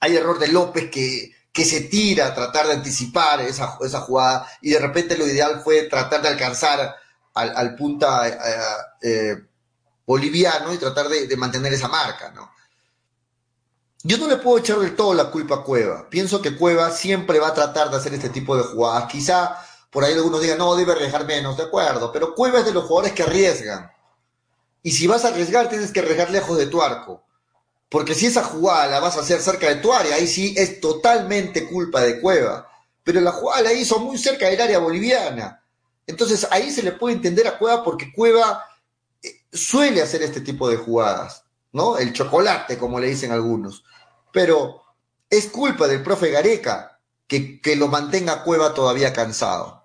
hay 0.00 0.16
error 0.16 0.38
de 0.38 0.48
López 0.48 0.90
que, 0.90 1.30
que 1.52 1.64
se 1.64 1.82
tira 1.82 2.28
a 2.28 2.34
tratar 2.34 2.66
de 2.66 2.72
anticipar 2.72 3.42
esa, 3.42 3.76
esa 3.82 4.00
jugada 4.00 4.46
y 4.62 4.70
de 4.70 4.78
repente 4.78 5.18
lo 5.18 5.26
ideal 5.26 5.60
fue 5.62 5.82
tratar 5.84 6.22
de 6.22 6.28
alcanzar 6.28 6.96
al, 7.34 7.76
punta 7.76 8.28
eh, 8.28 8.32
eh, 9.02 9.36
boliviano 10.06 10.72
y 10.72 10.78
tratar 10.78 11.06
de, 11.08 11.26
de, 11.26 11.36
mantener 11.36 11.74
esa 11.74 11.88
marca, 11.88 12.32
¿no? 12.32 12.50
Yo 14.02 14.16
no 14.16 14.26
le 14.26 14.36
puedo 14.36 14.56
echar 14.56 14.78
del 14.78 14.96
todo 14.96 15.12
la 15.12 15.30
culpa 15.30 15.56
a 15.56 15.62
Cueva. 15.62 16.08
Pienso 16.08 16.40
que 16.40 16.56
Cueva 16.56 16.90
siempre 16.90 17.38
va 17.38 17.48
a 17.48 17.54
tratar 17.54 17.90
de 17.90 17.98
hacer 17.98 18.14
este 18.14 18.30
tipo 18.30 18.56
de 18.56 18.62
jugadas. 18.62 19.04
Quizá 19.12 19.58
por 19.90 20.04
ahí 20.04 20.14
algunos 20.14 20.40
digan, 20.40 20.58
no, 20.58 20.76
debe 20.76 20.92
arriesgar 20.92 21.26
menos, 21.26 21.56
de 21.56 21.64
acuerdo, 21.64 22.12
pero 22.12 22.34
Cueva 22.34 22.60
es 22.60 22.64
de 22.64 22.72
los 22.72 22.84
jugadores 22.84 23.12
que 23.12 23.24
arriesgan. 23.24 23.90
Y 24.82 24.92
si 24.92 25.06
vas 25.06 25.24
a 25.24 25.28
arriesgar, 25.28 25.68
tienes 25.68 25.92
que 25.92 26.00
arriesgar 26.00 26.30
lejos 26.30 26.56
de 26.56 26.66
tu 26.66 26.80
arco. 26.80 27.24
Porque 27.88 28.14
si 28.14 28.26
esa 28.26 28.44
jugada 28.44 28.86
la 28.86 29.00
vas 29.00 29.16
a 29.16 29.20
hacer 29.20 29.40
cerca 29.42 29.68
de 29.68 29.76
tu 29.76 29.92
área, 29.92 30.14
ahí 30.14 30.28
sí 30.28 30.54
es 30.56 30.80
totalmente 30.80 31.68
culpa 31.68 32.00
de 32.00 32.20
Cueva. 32.20 32.70
Pero 33.02 33.20
la 33.20 33.32
jugada 33.32 33.62
la 33.62 33.72
hizo 33.72 33.98
muy 33.98 34.16
cerca 34.16 34.46
del 34.46 34.60
área 34.60 34.78
boliviana. 34.78 35.62
Entonces 36.06 36.46
ahí 36.50 36.70
se 36.70 36.84
le 36.84 36.92
puede 36.92 37.16
entender 37.16 37.48
a 37.48 37.58
Cueva 37.58 37.82
porque 37.82 38.12
Cueva 38.12 38.64
eh, 39.22 39.42
suele 39.52 40.02
hacer 40.02 40.22
este 40.22 40.40
tipo 40.40 40.68
de 40.68 40.76
jugadas, 40.76 41.44
¿no? 41.72 41.98
El 41.98 42.12
chocolate, 42.12 42.78
como 42.78 43.00
le 43.00 43.08
dicen 43.08 43.32
algunos. 43.32 43.84
Pero 44.32 44.82
es 45.28 45.48
culpa 45.48 45.88
del 45.88 46.02
profe 46.02 46.30
Gareca 46.30 47.00
que, 47.26 47.60
que 47.60 47.74
lo 47.74 47.88
mantenga 47.88 48.44
Cueva 48.44 48.72
todavía 48.72 49.12
cansado. 49.12 49.79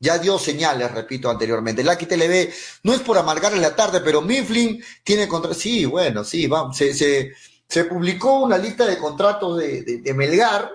Ya 0.00 0.18
dio 0.18 0.38
señales, 0.38 0.92
repito 0.92 1.28
anteriormente. 1.28 1.82
Lucky 1.82 2.06
TLB 2.06 2.52
no 2.84 2.94
es 2.94 3.00
por 3.00 3.18
amargarle 3.18 3.58
la 3.58 3.74
tarde, 3.74 4.00
pero 4.00 4.22
Mifflin 4.22 4.82
tiene 5.02 5.26
contra. 5.26 5.54
Sí, 5.54 5.86
bueno, 5.86 6.22
sí, 6.22 6.46
vamos. 6.46 6.76
Se, 6.76 7.84
publicó 7.84 8.40
una 8.40 8.56
lista 8.58 8.86
de 8.86 8.96
contratos 8.96 9.58
de, 9.58 10.14
Melgar, 10.14 10.70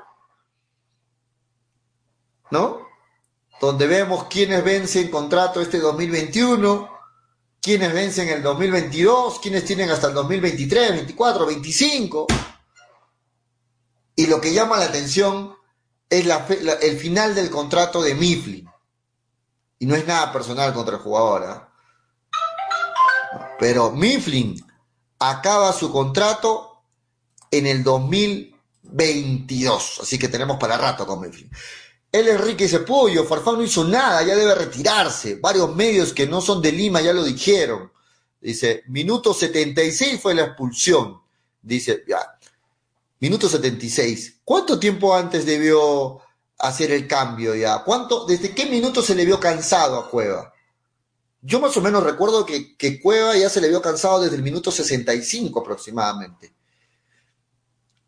¿no? 2.52 2.86
Donde 3.62 3.88
vemos 3.88 4.26
quiénes 4.26 4.62
vencen 4.64 5.10
contrato 5.10 5.62
este 5.62 5.80
2021, 5.80 6.90
quiénes 7.62 7.94
vencen 7.94 8.28
el 8.28 8.44
2022, 8.44 9.40
quiénes 9.40 9.64
tienen 9.64 9.90
hasta 9.90 10.08
el 10.08 10.14
2023, 10.16 10.92
24, 10.92 11.46
25. 11.46 12.28
Y 14.18 14.28
lo 14.28 14.42
que 14.42 14.54
llama 14.54 14.78
la 14.78 14.86
atención 14.86 15.56
es 16.10 16.28
el 16.82 16.98
final 16.98 17.34
del 17.34 17.50
contrato 17.50 18.02
de 18.02 18.16
Mifflin 18.16 18.73
y 19.80 19.86
no 19.86 19.96
es 19.96 20.08
nada 20.08 20.32
personal 20.32 20.74
contra 20.74 20.96
el 20.96 21.02
jugador. 21.02 21.44
¿ah? 21.44 21.70
Pero 23.60 23.92
Mifflin 23.92 24.64
acaba 25.20 25.74
su 25.74 25.92
contrato 25.92 26.82
en 27.52 27.68
el 27.68 27.84
2022. 27.84 30.00
Así 30.02 30.18
que 30.18 30.28
tenemos 30.28 30.58
para 30.58 30.78
rato 30.78 31.06
con 31.06 31.22
Mifflin. 31.22 31.50
El 32.12 32.28
Enrique 32.28 32.66
dice, 32.66 32.86
Farfán 33.28 33.56
no 33.56 33.64
hizo 33.64 33.86
nada, 33.86 34.22
ya 34.24 34.36
debe 34.36 34.54
retirarse. 34.54 35.36
Varios 35.36 35.76
medios 35.76 36.14
que 36.14 36.28
no 36.28 36.42
son 36.42 36.62
de 36.62 36.72
Lima 36.72 37.02
ya 37.02 37.14
lo 37.14 37.24
dijeron. 37.24 37.92
Dice, 38.40 38.84
minuto 38.88 39.34
76 39.34 40.22
fue 40.22 40.36
la 40.36 40.44
expulsión. 40.44 41.22
Dice, 41.62 42.04
ya, 42.08 42.20
minuto 43.20 43.48
76. 43.48 44.42
¿Cuánto 44.44 44.78
tiempo 44.78 45.16
antes 45.16 45.46
debió 45.46 46.20
hacer 46.64 46.92
el 46.92 47.08
cambio 47.08 47.54
ya? 47.56 47.84
¿Cuánto, 47.84 48.26
desde 48.26 48.56
qué 48.56 48.66
minuto 48.66 49.02
se 49.02 49.16
le 49.16 49.26
vio 49.26 49.40
cansado 49.40 50.00
a 50.00 50.10
Cueva? 50.10 50.54
Yo 51.42 51.60
más 51.60 51.76
o 51.76 51.82
menos 51.82 52.04
recuerdo 52.04 52.46
que, 52.46 52.78
que 52.78 53.02
Cueva 53.02 53.36
ya 53.36 53.50
se 53.50 53.60
le 53.60 53.70
vio 53.70 53.82
cansado 53.82 54.22
desde 54.22 54.38
el 54.38 54.44
minuto 54.44 54.72
65 54.72 55.60
aproximadamente. 55.60 56.54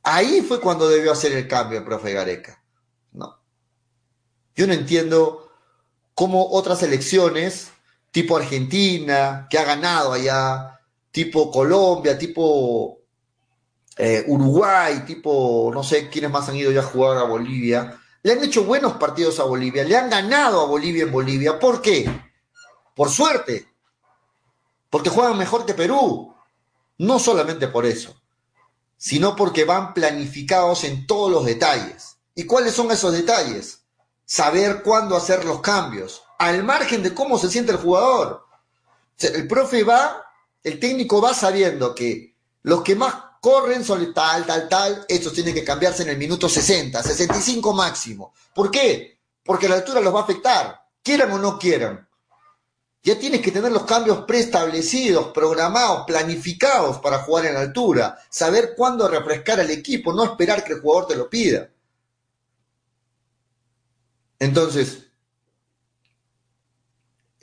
Ahí 0.03 0.41
fue 0.41 0.61
cuando 0.61 0.87
debió 0.87 1.11
hacer 1.11 1.33
el 1.33 1.47
cambio 1.47 1.79
el 1.79 1.83
profe 1.83 2.13
Gareca. 2.13 2.63
No. 3.11 3.37
Yo 4.55 4.67
no 4.67 4.73
entiendo 4.73 5.51
cómo 6.13 6.49
otras 6.51 6.81
elecciones, 6.83 7.71
tipo 8.11 8.37
Argentina, 8.37 9.47
que 9.49 9.57
ha 9.57 9.65
ganado 9.65 10.13
allá, 10.13 10.79
tipo 11.11 11.51
Colombia, 11.51 12.17
tipo 12.17 12.99
eh, 13.97 14.23
Uruguay, 14.27 15.03
tipo, 15.05 15.71
no 15.73 15.83
sé 15.83 16.09
quiénes 16.09 16.31
más 16.31 16.47
han 16.47 16.55
ido 16.55 16.71
ya 16.71 16.81
a 16.81 16.83
jugar 16.83 17.17
a 17.17 17.23
Bolivia, 17.23 17.99
le 18.25 18.31
han 18.31 18.43
hecho 18.43 18.63
buenos 18.63 18.93
partidos 18.93 19.39
a 19.39 19.43
Bolivia, 19.43 19.83
le 19.83 19.95
han 19.95 20.09
ganado 20.09 20.59
a 20.59 20.65
Bolivia 20.65 21.03
en 21.03 21.11
Bolivia. 21.11 21.59
¿Por 21.59 21.79
qué? 21.79 22.09
Por 22.95 23.11
suerte. 23.11 23.71
Porque 24.89 25.11
juegan 25.11 25.37
mejor 25.37 25.63
que 25.63 25.75
Perú. 25.75 26.35
No 26.97 27.19
solamente 27.19 27.67
por 27.67 27.85
eso, 27.85 28.19
sino 28.97 29.35
porque 29.35 29.63
van 29.63 29.93
planificados 29.93 30.85
en 30.85 31.05
todos 31.05 31.29
los 31.29 31.45
detalles. 31.45 32.17
¿Y 32.33 32.45
cuáles 32.45 32.73
son 32.73 32.89
esos 32.89 33.13
detalles? 33.13 33.83
Saber 34.25 34.81
cuándo 34.81 35.15
hacer 35.15 35.45
los 35.45 35.61
cambios, 35.61 36.23
al 36.39 36.63
margen 36.63 37.03
de 37.03 37.13
cómo 37.13 37.37
se 37.37 37.51
siente 37.51 37.73
el 37.73 37.77
jugador. 37.77 38.43
el 39.19 39.47
profe 39.47 39.83
va, 39.83 40.25
el 40.63 40.79
técnico 40.79 41.21
va 41.21 41.35
sabiendo 41.35 41.93
que 41.93 42.35
los 42.63 42.81
que 42.81 42.95
más 42.95 43.24
corren 43.45 43.85
son 43.85 44.11
tal, 44.11 44.43
tal, 44.43 44.67
tal, 44.67 45.05
estos 45.07 45.31
tienen 45.31 45.53
que 45.53 45.63
cambiarse 45.63 46.01
en 46.01 46.09
el 46.09 46.17
minuto 46.17 46.49
60, 46.49 47.03
65 47.03 47.73
máximo. 47.73 48.33
¿Por 48.55 48.71
qué? 48.71 49.19
Porque 49.43 49.69
la 49.69 49.75
altura 49.75 50.01
los 50.01 50.11
va 50.11 50.21
a 50.21 50.23
afectar, 50.23 50.81
quieran 51.03 51.31
o 51.31 51.37
no 51.37 51.59
quieran. 51.59 52.09
Ya 53.03 53.19
tienes 53.19 53.41
que 53.41 53.51
tener 53.51 53.71
los 53.71 53.83
cambios 53.83 54.25
preestablecidos, 54.25 55.27
programados, 55.27 56.05
planificados 56.07 56.97
para 56.97 57.19
jugar 57.19 57.45
en 57.45 57.55
altura, 57.55 58.17
saber 58.31 58.73
cuándo 58.75 59.07
refrescar 59.07 59.59
al 59.59 59.69
equipo, 59.69 60.11
no 60.11 60.23
esperar 60.23 60.63
que 60.63 60.73
el 60.73 60.81
jugador 60.81 61.09
te 61.09 61.15
lo 61.15 61.29
pida. 61.29 61.69
Entonces, 64.39 65.03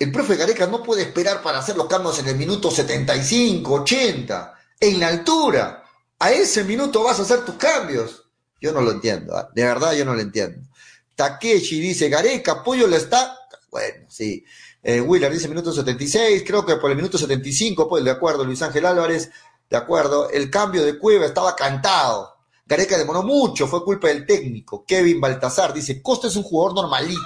el 0.00 0.10
profe 0.10 0.34
Gareca 0.34 0.66
no 0.66 0.82
puede 0.82 1.02
esperar 1.02 1.40
para 1.44 1.60
hacer 1.60 1.76
los 1.76 1.86
cambios 1.86 2.18
en 2.18 2.26
el 2.26 2.34
minuto 2.34 2.72
75, 2.72 3.72
80, 3.72 4.54
en 4.80 4.98
la 4.98 5.06
altura 5.06 5.78
a 6.22 6.30
ese 6.30 6.62
minuto 6.62 7.02
vas 7.02 7.18
a 7.18 7.22
hacer 7.22 7.44
tus 7.44 7.56
cambios. 7.56 8.22
Yo 8.60 8.70
no 8.70 8.80
lo 8.80 8.92
entiendo, 8.92 9.36
¿ah? 9.36 9.50
de 9.52 9.64
verdad 9.64 9.92
yo 9.92 10.04
no 10.04 10.14
lo 10.14 10.20
entiendo. 10.20 10.68
Takeshi 11.16 11.80
dice, 11.80 12.08
Gareca, 12.08 12.62
Pollo 12.62 12.86
le 12.86 12.98
está... 12.98 13.36
Bueno, 13.72 14.06
sí. 14.08 14.44
Eh, 14.84 15.04
dice 15.32 15.48
minuto 15.48 15.72
76, 15.72 16.44
creo 16.46 16.64
que 16.64 16.76
por 16.76 16.92
el 16.92 16.96
minuto 16.96 17.18
75, 17.18 17.88
pues 17.88 18.04
de 18.04 18.12
acuerdo, 18.12 18.44
Luis 18.44 18.62
Ángel 18.62 18.86
Álvarez, 18.86 19.32
de 19.68 19.76
acuerdo, 19.76 20.30
el 20.30 20.48
cambio 20.48 20.84
de 20.84 20.96
Cueva 20.96 21.26
estaba 21.26 21.56
cantado. 21.56 22.36
Gareca 22.66 22.96
demoró 22.96 23.24
mucho, 23.24 23.66
fue 23.66 23.84
culpa 23.84 24.06
del 24.06 24.24
técnico. 24.24 24.84
Kevin 24.86 25.20
Baltasar 25.20 25.74
dice, 25.74 26.00
Costa 26.00 26.28
es 26.28 26.36
un 26.36 26.44
jugador 26.44 26.74
normalito. 26.74 27.20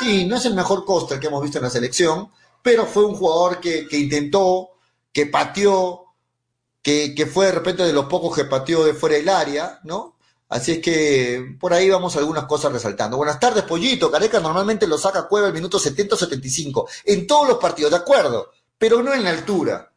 Sí, 0.00 0.26
no 0.26 0.36
es 0.36 0.44
el 0.44 0.54
mejor 0.54 0.84
Costa 0.84 1.18
que 1.18 1.28
hemos 1.28 1.42
visto 1.42 1.56
en 1.56 1.64
la 1.64 1.70
selección, 1.70 2.30
pero 2.62 2.84
fue 2.84 3.06
un 3.06 3.14
jugador 3.14 3.58
que, 3.58 3.88
que 3.88 3.96
intentó, 3.96 4.68
que 5.14 5.24
pateó, 5.24 6.07
que, 7.14 7.26
fue 7.26 7.46
de 7.46 7.52
repente 7.52 7.82
de 7.82 7.92
los 7.92 8.06
pocos 8.06 8.34
que 8.34 8.44
pateó 8.44 8.84
de 8.84 8.94
fuera 8.94 9.16
del 9.16 9.28
área, 9.28 9.80
¿no? 9.84 10.16
Así 10.48 10.72
es 10.72 10.78
que 10.78 11.56
por 11.60 11.74
ahí 11.74 11.90
vamos 11.90 12.16
algunas 12.16 12.46
cosas 12.46 12.72
resaltando. 12.72 13.18
Buenas 13.18 13.38
tardes, 13.38 13.64
Pollito. 13.64 14.10
Careca 14.10 14.40
normalmente 14.40 14.86
lo 14.86 14.96
saca 14.96 15.28
Cueva 15.28 15.48
el 15.48 15.52
minuto 15.52 15.78
70-75. 15.78 16.86
En 17.04 17.26
todos 17.26 17.46
los 17.46 17.58
partidos, 17.58 17.90
de 17.90 17.98
acuerdo, 17.98 18.52
pero 18.78 19.02
no 19.02 19.12
en 19.12 19.24
la 19.24 19.30
altura. 19.30 19.92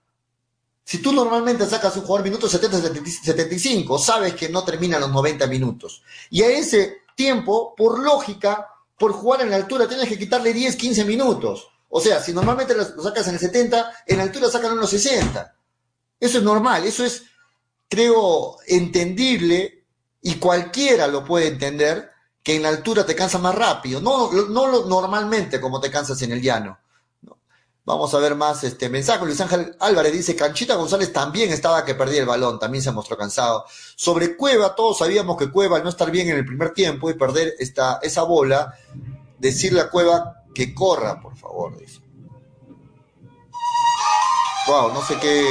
Si 0.84 0.98
tú 0.98 1.14
normalmente 1.14 1.66
sacas 1.66 1.96
un 1.96 2.04
jugador 2.04 2.26
minuto 2.26 2.50
70-75, 2.50 3.98
sabes 3.98 4.36
que 4.36 4.50
no 4.50 4.66
termina 4.66 5.00
los 5.00 5.10
90 5.12 5.48
minutos. 5.48 6.04
Y 6.30 6.42
a 6.42 6.50
ese 6.50 7.04
tiempo, 7.16 7.74
por 7.78 8.00
lógica, 8.00 8.68
por 8.98 9.14
jugar 9.14 9.42
en 9.42 9.52
la 9.52 9.56
altura, 9.56 9.88
tienes 9.88 10.10
que 10.10 10.20
quitarle 10.20 10.52
10, 10.52 10.76
15 10.76 11.06
minutos. 11.06 11.70
O 11.88 12.02
sea, 12.02 12.22
si 12.22 12.34
normalmente 12.34 12.76
lo 12.76 13.04
sacas 13.04 13.28
en 13.30 13.36
el 13.36 13.40
70, 13.40 14.04
en 14.08 14.18
la 14.18 14.24
altura 14.24 14.50
sacan 14.50 14.74
unos 14.74 14.90
60. 14.90 15.56
Eso 16.22 16.38
es 16.38 16.44
normal, 16.44 16.86
eso 16.86 17.04
es, 17.04 17.24
creo, 17.90 18.58
entendible 18.68 19.86
y 20.22 20.36
cualquiera 20.36 21.08
lo 21.08 21.26
puede 21.26 21.48
entender 21.48 22.12
que 22.44 22.56
en 22.56 22.62
la 22.62 22.70
altura 22.70 23.06
te 23.06 23.16
cansa 23.16 23.40
más 23.40 23.56
rápido, 23.56 24.00
no, 24.00 24.32
no 24.32 24.86
normalmente 24.86 25.60
como 25.60 25.82
te 25.82 25.90
cansas 25.90 26.22
en 26.22 26.32
el 26.32 26.42
llano. 26.42 26.78
Vamos 27.84 28.14
a 28.14 28.20
ver 28.20 28.36
más 28.36 28.64
este 28.64 28.90
mensaje. 28.90 29.26
Luis 29.26 29.42
Ángel 29.42 29.76
Álvarez 29.80 30.14
dice, 30.14 30.36
Canchita 30.36 30.76
González 30.76 31.12
también 31.12 31.52
estaba 31.52 31.84
que 31.84 31.96
perdía 31.96 32.22
el 32.22 32.28
balón, 32.28 32.60
también 32.60 32.84
se 32.84 32.92
mostró 32.92 33.18
cansado. 33.18 33.66
Sobre 33.96 34.38
Cueva, 34.38 34.76
todos 34.76 35.00
sabíamos 35.00 35.36
que 35.36 35.50
Cueva 35.50 35.78
al 35.78 35.84
no 35.84 35.90
estar 35.90 36.12
bien 36.12 36.30
en 36.30 36.38
el 36.38 36.46
primer 36.46 36.76
tiempo 36.76 37.10
y 37.10 37.16
perder 37.16 37.56
esta, 37.58 38.00
esa 38.04 38.22
bola, 38.22 38.76
decirle 39.40 39.82
a 39.82 39.90
Cueva 39.90 40.44
que 40.54 40.76
corra, 40.76 41.20
por 41.20 41.36
favor, 41.36 41.76
dice. 41.80 42.00
Wow, 44.68 44.94
no 44.94 45.04
sé 45.04 45.18
qué, 45.20 45.44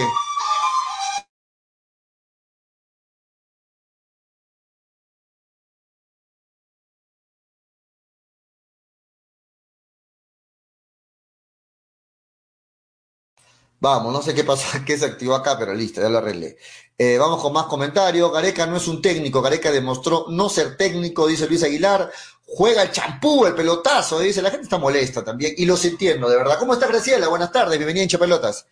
Vamos, 13.80 14.12
no 14.12 14.20
sé 14.20 14.34
qué 14.34 14.44
pasó, 14.44 14.66
qué 14.86 14.98
se 14.98 15.06
activó 15.06 15.34
acá, 15.34 15.58
pero 15.58 15.74
listo, 15.74 16.00
ya 16.00 16.08
lo 16.08 16.18
arreglé. 16.18 16.56
Eh, 16.98 17.16
vamos 17.16 17.40
con 17.40 17.52
más 17.52 17.64
comentarios. 17.64 18.30
Gareca 18.30 18.66
no 18.66 18.76
es 18.76 18.86
un 18.86 19.00
técnico, 19.00 19.40
Gareca 19.40 19.72
demostró 19.72 20.26
no 20.28 20.50
ser 20.50 20.76
técnico, 20.76 21.26
dice 21.26 21.46
Luis 21.48 21.62
Aguilar. 21.62 22.12
Juega 22.44 22.82
el 22.82 22.90
champú, 22.92 23.46
el 23.46 23.54
pelotazo, 23.54 24.20
dice. 24.20 24.42
La 24.42 24.50
gente 24.50 24.64
está 24.64 24.76
molesta 24.78 25.24
también, 25.24 25.54
y 25.56 25.64
los 25.64 25.82
entiendo, 25.84 26.28
de 26.28 26.36
verdad. 26.36 26.58
¿Cómo 26.58 26.74
está 26.74 26.88
Graciela? 26.88 27.28
Buenas 27.28 27.52
tardes, 27.52 27.78
bienvenida 27.78 28.02
en 28.02 28.10
Chapelotas. 28.10 28.66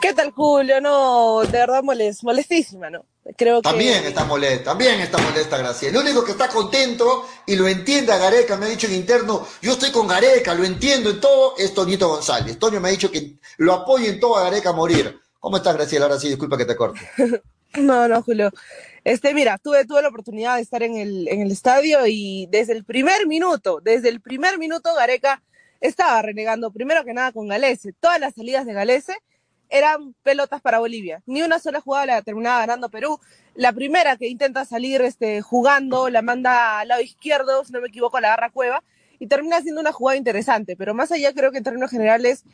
¿Qué 0.00 0.14
tal, 0.14 0.30
Julio? 0.30 0.80
No, 0.80 1.40
de 1.40 1.58
verdad 1.58 1.82
molest, 1.82 2.22
molestísima, 2.22 2.88
¿no? 2.88 3.04
Creo 3.36 3.60
también 3.60 4.04
está 4.04 4.24
molesta, 4.24 4.70
también 4.70 5.00
está 5.00 5.18
molesta 5.18 5.58
Graciela. 5.58 5.98
El 5.98 6.04
único 6.06 6.24
que 6.24 6.32
está 6.32 6.48
contento 6.48 7.26
y 7.46 7.56
lo 7.56 7.66
entiende 7.66 8.12
a 8.12 8.18
Gareca, 8.18 8.56
me 8.56 8.66
ha 8.66 8.68
dicho 8.68 8.86
en 8.86 8.94
interno, 8.94 9.46
yo 9.60 9.72
estoy 9.72 9.90
con 9.90 10.06
Gareca, 10.06 10.54
lo 10.54 10.64
entiendo 10.64 11.10
en 11.10 11.20
todo, 11.20 11.56
es 11.58 11.74
Toñito 11.74 12.08
González. 12.08 12.58
Toño 12.58 12.80
me 12.80 12.88
ha 12.88 12.92
dicho 12.92 13.10
que 13.10 13.38
lo 13.58 13.72
apoyo 13.74 14.06
en 14.06 14.20
todo 14.20 14.36
a 14.36 14.44
Gareca 14.44 14.70
a 14.70 14.72
morir. 14.72 15.18
¿Cómo 15.40 15.56
estás, 15.56 15.74
Graciela? 15.74 16.06
Ahora 16.06 16.18
sí, 16.18 16.28
disculpa 16.28 16.56
que 16.56 16.64
te 16.64 16.76
corte. 16.76 17.00
no, 17.76 18.08
no, 18.08 18.22
Julio. 18.22 18.50
Este, 19.04 19.34
mira, 19.34 19.58
tuve, 19.58 19.84
tuve 19.84 20.02
la 20.02 20.08
oportunidad 20.08 20.56
de 20.56 20.62
estar 20.62 20.82
en 20.82 20.96
el, 20.96 21.28
en 21.28 21.42
el 21.42 21.50
estadio 21.50 22.06
y 22.06 22.46
desde 22.50 22.72
el 22.72 22.84
primer 22.84 23.26
minuto, 23.26 23.80
desde 23.82 24.08
el 24.08 24.20
primer 24.20 24.58
minuto 24.58 24.94
Gareca 24.94 25.42
estaba 25.80 26.22
renegando, 26.22 26.70
primero 26.70 27.04
que 27.04 27.14
nada 27.14 27.32
con 27.32 27.48
Galese, 27.48 27.92
todas 28.00 28.20
las 28.20 28.34
salidas 28.34 28.64
de 28.64 28.72
Galese 28.72 29.16
eran 29.68 30.14
pelotas 30.22 30.60
para 30.60 30.78
Bolivia. 30.78 31.22
Ni 31.26 31.42
una 31.42 31.58
sola 31.58 31.80
jugada 31.80 32.06
la 32.06 32.22
terminaba 32.22 32.60
ganando 32.60 32.88
Perú. 32.88 33.20
La 33.54 33.72
primera 33.72 34.16
que 34.16 34.28
intenta 34.28 34.64
salir 34.64 35.00
este, 35.02 35.40
jugando 35.42 36.08
la 36.08 36.22
manda 36.22 36.80
al 36.80 36.88
lado 36.88 37.00
izquierdo, 37.00 37.64
si 37.64 37.72
no 37.72 37.80
me 37.80 37.88
equivoco, 37.88 38.20
la 38.20 38.28
agarra 38.28 38.50
Cueva 38.50 38.82
y 39.18 39.26
termina 39.26 39.60
siendo 39.60 39.80
una 39.80 39.92
jugada 39.92 40.16
interesante. 40.16 40.76
Pero 40.76 40.94
más 40.94 41.12
allá, 41.12 41.32
creo 41.34 41.50
que 41.50 41.58
en 41.58 41.64
términos 41.64 41.90
generales, 41.90 42.44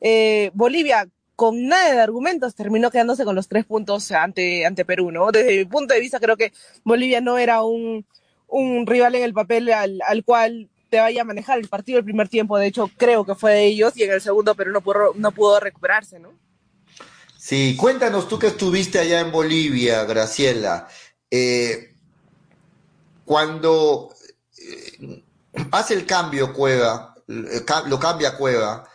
eh, 0.00 0.50
Bolivia, 0.54 1.08
con 1.36 1.66
nada 1.66 1.92
de 1.92 2.00
argumentos, 2.00 2.54
terminó 2.54 2.90
quedándose 2.90 3.24
con 3.24 3.34
los 3.34 3.48
tres 3.48 3.64
puntos 3.64 4.10
ante, 4.12 4.64
ante 4.66 4.84
Perú, 4.84 5.10
¿no? 5.10 5.30
Desde 5.32 5.58
mi 5.58 5.64
punto 5.64 5.94
de 5.94 6.00
vista, 6.00 6.20
creo 6.20 6.36
que 6.36 6.52
Bolivia 6.84 7.20
no 7.20 7.38
era 7.38 7.62
un, 7.62 8.06
un 8.46 8.86
rival 8.86 9.14
en 9.16 9.24
el 9.24 9.34
papel 9.34 9.70
al, 9.72 10.00
al 10.06 10.24
cual 10.24 10.70
te 10.90 11.00
vaya 11.00 11.22
a 11.22 11.24
manejar 11.24 11.58
el 11.58 11.68
partido 11.68 11.98
el 11.98 12.04
primer 12.04 12.28
tiempo. 12.28 12.56
De 12.56 12.68
hecho, 12.68 12.88
creo 12.96 13.24
que 13.24 13.34
fue 13.34 13.52
de 13.52 13.64
ellos 13.64 13.96
y 13.96 14.04
en 14.04 14.12
el 14.12 14.20
segundo 14.20 14.54
Perú 14.54 14.72
no 14.72 14.80
pudo, 14.80 15.12
no 15.16 15.32
pudo 15.32 15.58
recuperarse, 15.58 16.20
¿no? 16.20 16.32
Sí, 17.44 17.76
cuéntanos 17.76 18.26
tú 18.26 18.38
que 18.38 18.46
estuviste 18.46 18.98
allá 18.98 19.20
en 19.20 19.30
Bolivia, 19.30 20.04
Graciela. 20.04 20.88
Eh, 21.30 21.94
cuando 23.26 24.14
eh, 24.56 25.22
hace 25.70 25.92
el 25.92 26.06
cambio 26.06 26.54
Cueva, 26.54 27.14
eh, 27.28 27.62
lo 27.84 27.98
cambia 28.00 28.38
Cueva, 28.38 28.88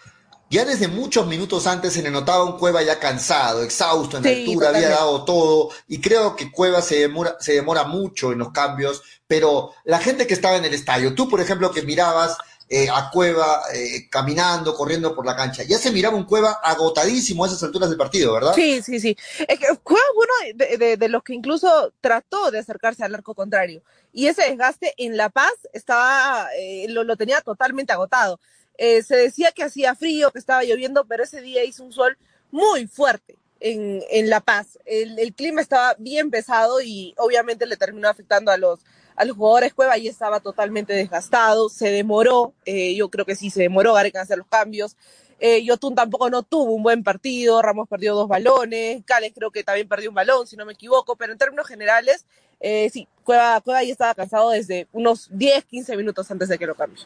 ya 0.50 0.66
desde 0.66 0.88
muchos 0.88 1.28
minutos 1.28 1.68
antes 1.68 1.94
se 1.94 2.02
le 2.02 2.10
notaba 2.10 2.44
un 2.44 2.58
Cueva 2.58 2.82
ya 2.82 2.98
cansado, 2.98 3.62
exhausto 3.62 4.18
en 4.18 4.26
altura, 4.26 4.70
había 4.70 4.90
dado 4.90 5.26
todo, 5.26 5.70
y 5.88 6.02
creo 6.02 6.36
que 6.36 6.52
Cueva 6.52 6.82
se 6.82 7.02
demora, 7.02 7.38
se 7.40 7.54
demora 7.54 7.84
mucho 7.84 8.32
en 8.32 8.40
los 8.40 8.52
cambios, 8.52 9.04
pero 9.28 9.76
la 9.84 10.00
gente 10.00 10.26
que 10.26 10.34
estaba 10.34 10.58
en 10.58 10.66
el 10.66 10.74
estadio, 10.74 11.14
tú 11.14 11.30
por 11.30 11.40
ejemplo 11.40 11.70
que 11.70 11.84
mirabas 11.84 12.36
eh, 12.72 12.88
a 12.88 13.10
Cueva 13.10 13.64
eh, 13.74 14.08
caminando, 14.12 14.76
corriendo 14.76 15.16
por 15.16 15.26
la 15.26 15.36
cancha. 15.36 15.64
Ya 15.64 15.80
se 15.80 15.92
miraba 15.92 16.16
un 16.16 16.26
Cueva 16.26 16.60
agotadísimo 16.64 17.44
a 17.44 17.48
esas 17.48 17.64
alturas 17.64 17.90
del 17.90 17.98
partido, 17.98 18.32
¿verdad? 18.32 18.54
Sí, 18.54 18.84
sí, 18.84 19.00
sí. 19.00 19.18
Es 19.48 19.58
que 19.58 19.66
Cueva 19.82 20.04
uno 20.16 20.54
de, 20.56 21.10
los 21.10 21.24
que 21.24 21.34
incluso 21.34 21.92
trató 22.00 22.52
de 22.52 22.60
acercarse 22.60 23.04
al 23.04 23.16
arco 23.16 23.34
contrario. 23.34 23.82
Y 24.14 24.28
ese 24.28 24.44
desgaste 24.44 24.94
en 24.98 25.18
La 25.18 25.30
Paz 25.30 25.54
estaba, 25.74 26.48
eh, 26.60 26.86
lo, 26.90 27.18
tenía 27.18 27.42
totalmente 27.42 27.92
agotado. 27.92 28.40
se 28.78 29.16
decía 29.16 29.52
que 29.52 29.64
hacía 29.64 29.96
frío, 29.96 30.30
que 30.30 30.38
estaba 30.38 30.64
lloviendo, 30.64 31.06
pero 31.06 31.24
ese 31.24 31.42
día 31.42 31.64
hizo 31.64 31.84
un 31.84 31.92
sol 31.92 32.20
muy 32.52 32.86
fuerte. 32.86 33.36
En, 33.62 34.04
en 34.12 34.30
La 34.30 34.40
Paz. 34.40 34.78
El, 34.86 35.20
el 35.20 35.34
clima 35.34 35.60
estaba 35.60 35.96
bien 35.98 36.30
pesado 36.30 36.82
y 36.82 37.14
obviamente 37.18 37.66
le 37.66 37.76
terminó 37.76 38.08
afectando 38.08 38.52
a 38.52 38.58
los, 38.58 38.80
a 39.20 39.26
los 39.26 39.36
jugadores 39.36 39.74
Cueva 39.74 39.98
y 39.98 40.08
estaba 40.08 40.40
totalmente 40.40 40.94
desgastado, 40.94 41.68
se 41.68 41.92
demoró, 41.92 42.54
eh, 42.64 42.96
yo 42.96 43.10
creo 43.10 43.26
que 43.26 43.36
sí, 43.36 43.50
se 43.50 43.64
demoró 43.64 43.94
Gareca 43.94 44.20
en 44.20 44.24
hacer 44.24 44.38
los 44.38 44.48
cambios. 44.48 44.96
Eh, 45.42 45.62
Yotun 45.66 45.94
tampoco 45.94 46.30
no 46.30 46.44
tuvo 46.44 46.72
un 46.72 46.84
buen 46.84 47.04
partido, 47.04 47.62
Ramos 47.62 47.90
perdió 47.90 48.16
dos 48.16 48.30
balones, 48.30 49.04
Cales 49.06 49.34
creo 49.36 49.52
que 49.52 49.66
también 49.66 49.90
perdió 49.90 50.08
un 50.08 50.16
balón, 50.16 50.48
si 50.48 50.56
no 50.56 50.66
me 50.66 50.72
equivoco, 50.72 51.18
pero 51.18 51.34
en 51.34 51.38
términos 51.38 51.68
generales, 51.68 52.26
eh, 52.62 52.90
sí, 52.94 53.10
Cueva, 53.26 53.60
Cueva 53.60 53.84
ya 53.84 53.92
estaba 53.92 54.16
cansado 54.16 54.52
desde 54.52 54.88
unos 54.94 55.28
10, 55.32 55.66
15 55.66 55.98
minutos 55.98 56.32
antes 56.32 56.48
de 56.48 56.58
que 56.58 56.66
lo 56.66 56.76
cambie. 56.76 57.04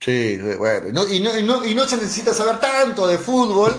Sí, 0.00 0.36
bueno, 0.58 0.88
y, 0.88 0.92
no, 0.92 1.38
y, 1.38 1.42
no, 1.42 1.64
y 1.64 1.74
no 1.74 1.88
se 1.88 1.96
necesita 1.96 2.34
saber 2.34 2.60
tanto 2.60 3.06
de 3.06 3.16
fútbol 3.16 3.72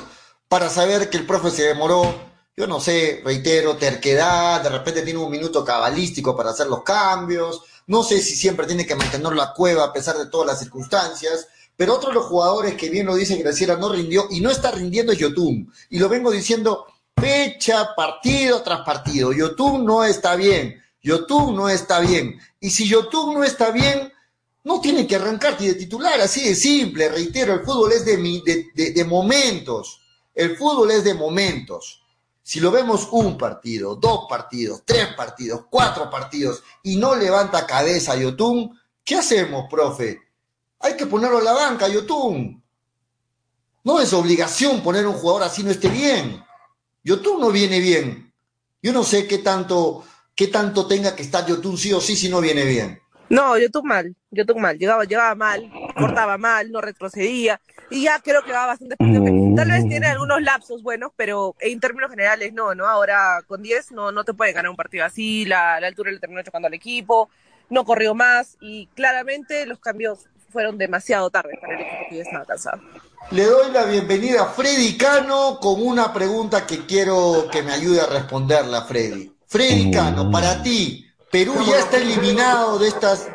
para 0.47 0.69
saber 0.69 1.11
que 1.11 1.17
el 1.17 1.27
profe 1.27 1.51
se 1.51 1.67
demoró 1.67 2.32
yo 2.55 2.67
no 2.67 2.79
sé, 2.79 3.21
reitero, 3.23 3.77
terquedad, 3.77 4.61
de 4.61 4.69
repente 4.69 5.01
tiene 5.01 5.19
un 5.19 5.31
minuto 5.31 5.65
cabalístico 5.65 6.37
para 6.37 6.51
hacer 6.51 6.67
los 6.67 6.83
cambios, 6.83 7.61
no 7.87 8.03
sé 8.03 8.21
si 8.21 8.35
siempre 8.35 8.67
tiene 8.67 8.85
que 8.85 8.95
mantener 8.95 9.33
la 9.33 9.53
cueva 9.53 9.85
a 9.85 9.93
pesar 9.93 10.17
de 10.17 10.27
todas 10.27 10.47
las 10.47 10.59
circunstancias, 10.59 11.47
pero 11.75 11.95
otro 11.95 12.09
de 12.09 12.15
los 12.15 12.25
jugadores 12.25 12.75
que 12.75 12.89
bien 12.89 13.07
lo 13.07 13.15
dice 13.15 13.37
Graciela 13.37 13.75
no 13.77 13.89
rindió 13.89 14.27
y 14.29 14.39
no 14.39 14.51
está 14.51 14.69
rindiendo 14.69 15.11
es 15.11 15.17
Yotun, 15.17 15.73
y 15.89 15.97
lo 15.97 16.07
vengo 16.09 16.29
diciendo 16.29 16.85
fecha, 17.19 17.95
partido 17.95 18.61
tras 18.61 18.81
partido, 18.81 19.33
Yotun 19.33 19.83
no 19.83 20.03
está 20.03 20.35
bien, 20.35 20.79
Yotun 21.01 21.55
no 21.55 21.69
está 21.69 22.01
bien, 22.01 22.39
y 22.59 22.69
si 22.69 22.87
Yotun 22.87 23.33
no 23.33 23.43
está 23.43 23.71
bien, 23.71 24.13
no 24.63 24.79
tiene 24.79 25.07
que 25.07 25.15
arrancarte 25.15 25.63
de 25.65 25.73
titular, 25.73 26.21
así 26.21 26.47
de 26.47 26.53
simple, 26.53 27.09
reitero, 27.09 27.55
el 27.55 27.65
fútbol 27.65 27.93
es 27.93 28.05
de, 28.05 28.15
de, 28.75 28.91
de 28.91 29.03
momentos, 29.05 30.01
el 30.35 30.55
fútbol 30.55 30.91
es 30.91 31.03
de 31.03 31.15
momentos. 31.15 32.02
Si 32.43 32.59
lo 32.59 32.71
vemos 32.71 33.07
un 33.11 33.37
partido, 33.37 33.95
dos 33.95 34.25
partidos, 34.29 34.83
tres 34.85 35.07
partidos, 35.15 35.65
cuatro 35.69 36.09
partidos 36.09 36.61
y 36.83 36.97
no 36.97 37.15
levanta 37.15 37.65
cabeza 37.65 38.17
Yotun, 38.17 38.77
¿qué 39.03 39.15
hacemos, 39.15 39.67
profe? 39.69 40.19
Hay 40.79 40.97
que 40.97 41.05
ponerlo 41.05 41.37
a 41.37 41.41
la 41.41 41.53
banca, 41.53 41.87
Yotun. 41.87 42.61
No 43.85 43.99
es 44.01 44.11
obligación 44.11 44.81
poner 44.81 45.07
un 45.07 45.13
jugador 45.13 45.43
así 45.43 45.63
no 45.63 45.71
esté 45.71 45.87
bien. 45.87 46.43
Yotun 47.05 47.39
no 47.39 47.49
viene 47.49 47.79
bien. 47.79 48.33
Yo 48.81 48.91
no 48.91 49.05
sé 49.05 49.25
qué 49.25 49.37
tanto, 49.37 50.03
qué 50.35 50.47
tanto 50.47 50.85
tenga 50.85 51.15
que 51.15 51.23
estar 51.23 51.45
Yotun 51.45 51.77
sí 51.77 51.93
o 51.93 52.01
sí 52.01 52.17
si 52.17 52.27
no 52.27 52.41
viene 52.41 52.65
bien. 52.65 53.02
No, 53.33 53.57
YouTube 53.57 53.83
mal, 53.83 54.15
YouTube 54.29 54.59
mal, 54.59 54.77
llegaba, 54.77 55.05
llegaba 55.05 55.33
mal, 55.33 55.67
cortaba 55.97 56.37
mal, 56.37 56.71
no 56.71 56.81
retrocedía, 56.81 57.59
y 57.89 58.03
ya 58.03 58.19
creo 58.19 58.43
que 58.43 58.51
va 58.51 58.67
bastante 58.67 58.95
Tal 58.95 59.71
vez 59.71 59.87
tiene 59.89 60.05
algunos 60.05 60.39
lapsos 60.43 60.83
buenos, 60.83 61.11
pero 61.15 61.55
en 61.59 61.79
términos 61.79 62.11
generales 62.11 62.53
no, 62.53 62.75
¿no? 62.75 62.85
Ahora 62.85 63.41
con 63.47 63.63
10 63.63 63.93
no, 63.93 64.11
no 64.11 64.23
te 64.23 64.35
puede 64.35 64.53
ganar 64.53 64.69
un 64.69 64.75
partido 64.75 65.03
así, 65.03 65.45
la, 65.45 65.77
altura 65.77 66.11
le 66.11 66.19
terminó 66.19 66.43
chocando 66.43 66.67
al 66.67 66.75
equipo, 66.75 67.31
no 67.71 67.85
corrió 67.85 68.13
más, 68.13 68.55
y 68.61 68.85
claramente 68.93 69.65
los 69.65 69.79
cambios 69.79 70.27
fueron 70.51 70.77
demasiado 70.77 71.31
tarde 71.31 71.57
para 71.59 71.73
el 71.73 71.81
equipo 71.81 72.03
que 72.11 72.15
ya 72.17 72.21
estaba 72.21 72.45
cansado. 72.45 72.83
Le 73.31 73.45
doy 73.45 73.71
la 73.71 73.85
bienvenida 73.85 74.43
a 74.43 74.45
Freddy 74.49 74.95
Cano 74.95 75.57
con 75.59 75.81
una 75.81 76.13
pregunta 76.13 76.67
que 76.67 76.85
quiero 76.85 77.47
que 77.51 77.63
me 77.63 77.71
ayude 77.71 77.99
a 77.99 78.05
responderla, 78.05 78.83
Freddy. 78.83 79.33
Freddy 79.47 79.89
Cano, 79.89 80.29
para 80.29 80.61
ti, 80.61 81.03
Perú 81.33 81.53
ya 81.67 81.79
está 81.79 81.97
eliminado 81.97 82.77
de 82.77 82.89
estas, 82.89 83.27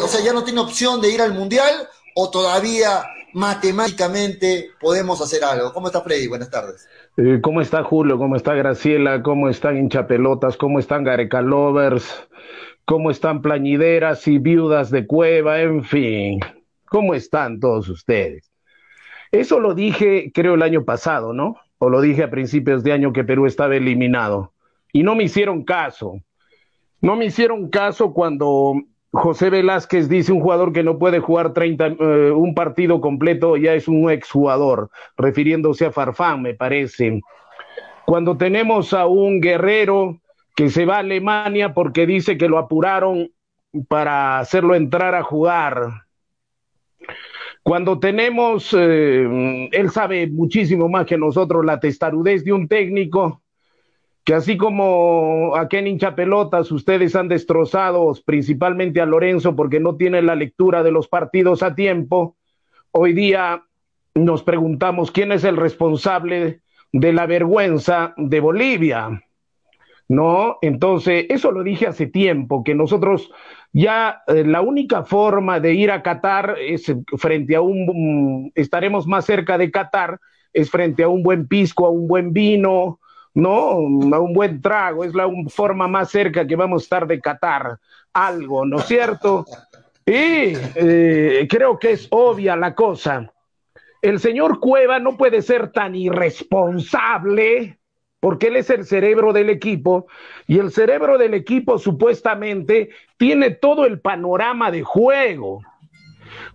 o 0.00 0.06
sea, 0.06 0.24
ya 0.24 0.32
no 0.32 0.44
tiene 0.44 0.60
opción 0.60 1.00
de 1.00 1.12
ir 1.12 1.20
al 1.20 1.34
Mundial 1.34 1.74
o 2.14 2.30
todavía 2.30 3.02
matemáticamente 3.32 4.70
podemos 4.80 5.20
hacer 5.20 5.42
algo. 5.42 5.72
¿Cómo 5.72 5.88
está 5.88 6.02
Freddy? 6.02 6.28
Buenas 6.28 6.50
tardes. 6.50 6.88
Eh, 7.16 7.40
¿Cómo 7.42 7.60
está 7.60 7.82
Julio? 7.82 8.16
¿Cómo 8.16 8.36
está 8.36 8.54
Graciela? 8.54 9.24
¿Cómo 9.24 9.48
están 9.48 9.76
hinchapelotas? 9.76 10.56
¿Cómo 10.56 10.78
están 10.78 11.02
Gareca 11.02 11.42
Lovers? 11.42 12.28
¿Cómo 12.84 13.10
están 13.10 13.42
plañideras 13.42 14.28
y 14.28 14.38
viudas 14.38 14.92
de 14.92 15.04
cueva? 15.08 15.62
En 15.62 15.82
fin, 15.82 16.38
¿cómo 16.84 17.12
están 17.12 17.58
todos 17.58 17.88
ustedes? 17.88 18.52
Eso 19.32 19.58
lo 19.58 19.74
dije, 19.74 20.30
creo, 20.32 20.54
el 20.54 20.62
año 20.62 20.84
pasado, 20.84 21.32
¿no? 21.32 21.56
O 21.78 21.88
lo 21.88 22.00
dije 22.02 22.22
a 22.22 22.30
principios 22.30 22.84
de 22.84 22.92
año 22.92 23.12
que 23.12 23.24
Perú 23.24 23.46
estaba 23.46 23.74
eliminado. 23.74 24.52
Y 24.92 25.02
no 25.02 25.16
me 25.16 25.24
hicieron 25.24 25.64
caso. 25.64 26.20
No 27.02 27.16
me 27.16 27.26
hicieron 27.26 27.68
caso 27.68 28.14
cuando 28.14 28.74
José 29.10 29.50
Velázquez 29.50 30.08
dice 30.08 30.30
un 30.30 30.40
jugador 30.40 30.72
que 30.72 30.84
no 30.84 30.98
puede 30.98 31.18
jugar 31.18 31.52
30, 31.52 31.86
eh, 31.88 32.30
un 32.30 32.54
partido 32.54 33.00
completo 33.00 33.56
ya 33.56 33.74
es 33.74 33.88
un 33.88 34.08
exjugador, 34.08 34.88
refiriéndose 35.16 35.84
a 35.84 35.90
Farfán, 35.90 36.42
me 36.42 36.54
parece. 36.54 37.20
Cuando 38.06 38.36
tenemos 38.36 38.94
a 38.94 39.06
un 39.06 39.40
guerrero 39.40 40.20
que 40.54 40.70
se 40.70 40.86
va 40.86 40.96
a 40.96 41.00
Alemania 41.00 41.74
porque 41.74 42.06
dice 42.06 42.38
que 42.38 42.48
lo 42.48 42.56
apuraron 42.56 43.32
para 43.88 44.38
hacerlo 44.38 44.76
entrar 44.76 45.16
a 45.16 45.24
jugar. 45.24 46.04
Cuando 47.64 47.98
tenemos, 47.98 48.74
eh, 48.78 49.68
él 49.72 49.90
sabe 49.90 50.28
muchísimo 50.28 50.88
más 50.88 51.06
que 51.06 51.18
nosotros 51.18 51.64
la 51.64 51.80
testarudez 51.80 52.44
de 52.44 52.52
un 52.52 52.68
técnico 52.68 53.42
que 54.24 54.34
así 54.34 54.56
como 54.56 55.56
a 55.56 55.68
Ken 55.68 55.86
hincha 55.86 56.14
pelotas, 56.14 56.70
ustedes 56.70 57.16
han 57.16 57.28
destrozado 57.28 58.12
principalmente 58.24 59.00
a 59.00 59.06
Lorenzo 59.06 59.56
porque 59.56 59.80
no 59.80 59.96
tiene 59.96 60.22
la 60.22 60.36
lectura 60.36 60.82
de 60.82 60.92
los 60.92 61.08
partidos 61.08 61.62
a 61.62 61.74
tiempo, 61.74 62.36
hoy 62.92 63.14
día 63.14 63.64
nos 64.14 64.42
preguntamos 64.42 65.10
quién 65.10 65.32
es 65.32 65.42
el 65.44 65.56
responsable 65.56 66.60
de 66.92 67.12
la 67.12 67.26
vergüenza 67.26 68.14
de 68.16 68.40
Bolivia. 68.40 69.22
¿No? 70.08 70.58
Entonces, 70.60 71.24
eso 71.30 71.52
lo 71.52 71.62
dije 71.62 71.86
hace 71.86 72.06
tiempo, 72.06 72.62
que 72.62 72.74
nosotros 72.74 73.30
ya 73.72 74.22
eh, 74.26 74.44
la 74.44 74.60
única 74.60 75.04
forma 75.04 75.58
de 75.58 75.72
ir 75.72 75.90
a 75.90 76.02
Qatar 76.02 76.56
es 76.60 76.92
frente 77.16 77.56
a 77.56 77.62
un, 77.62 78.52
estaremos 78.54 79.06
más 79.06 79.24
cerca 79.24 79.56
de 79.56 79.70
Qatar, 79.70 80.20
es 80.52 80.70
frente 80.70 81.02
a 81.02 81.08
un 81.08 81.22
buen 81.22 81.48
pisco, 81.48 81.86
a 81.86 81.90
un 81.90 82.08
buen 82.08 82.34
vino, 82.34 83.00
¿no? 83.34 83.50
A 84.14 84.20
un 84.20 84.32
buen 84.32 84.60
trago, 84.60 85.04
es 85.04 85.14
la 85.14 85.28
forma 85.48 85.88
más 85.88 86.10
cerca 86.10 86.46
que 86.46 86.56
vamos 86.56 86.82
a 86.82 86.84
estar 86.84 87.06
de 87.06 87.20
Qatar, 87.20 87.78
algo, 88.12 88.64
¿no 88.66 88.78
es 88.78 88.84
cierto? 88.84 89.44
Y 90.04 90.54
eh, 90.74 91.46
creo 91.48 91.78
que 91.78 91.92
es 91.92 92.08
obvia 92.10 92.56
la 92.56 92.74
cosa. 92.74 93.32
El 94.00 94.18
señor 94.18 94.58
Cueva 94.58 94.98
no 94.98 95.16
puede 95.16 95.42
ser 95.42 95.70
tan 95.70 95.94
irresponsable 95.94 97.78
porque 98.18 98.48
él 98.48 98.56
es 98.56 98.70
el 98.70 98.84
cerebro 98.84 99.32
del 99.32 99.50
equipo 99.50 100.06
y 100.46 100.58
el 100.58 100.70
cerebro 100.70 101.18
del 101.18 101.34
equipo 101.34 101.78
supuestamente 101.78 102.90
tiene 103.16 103.50
todo 103.50 103.84
el 103.84 104.00
panorama 104.00 104.70
de 104.70 104.82
juego. 104.82 105.60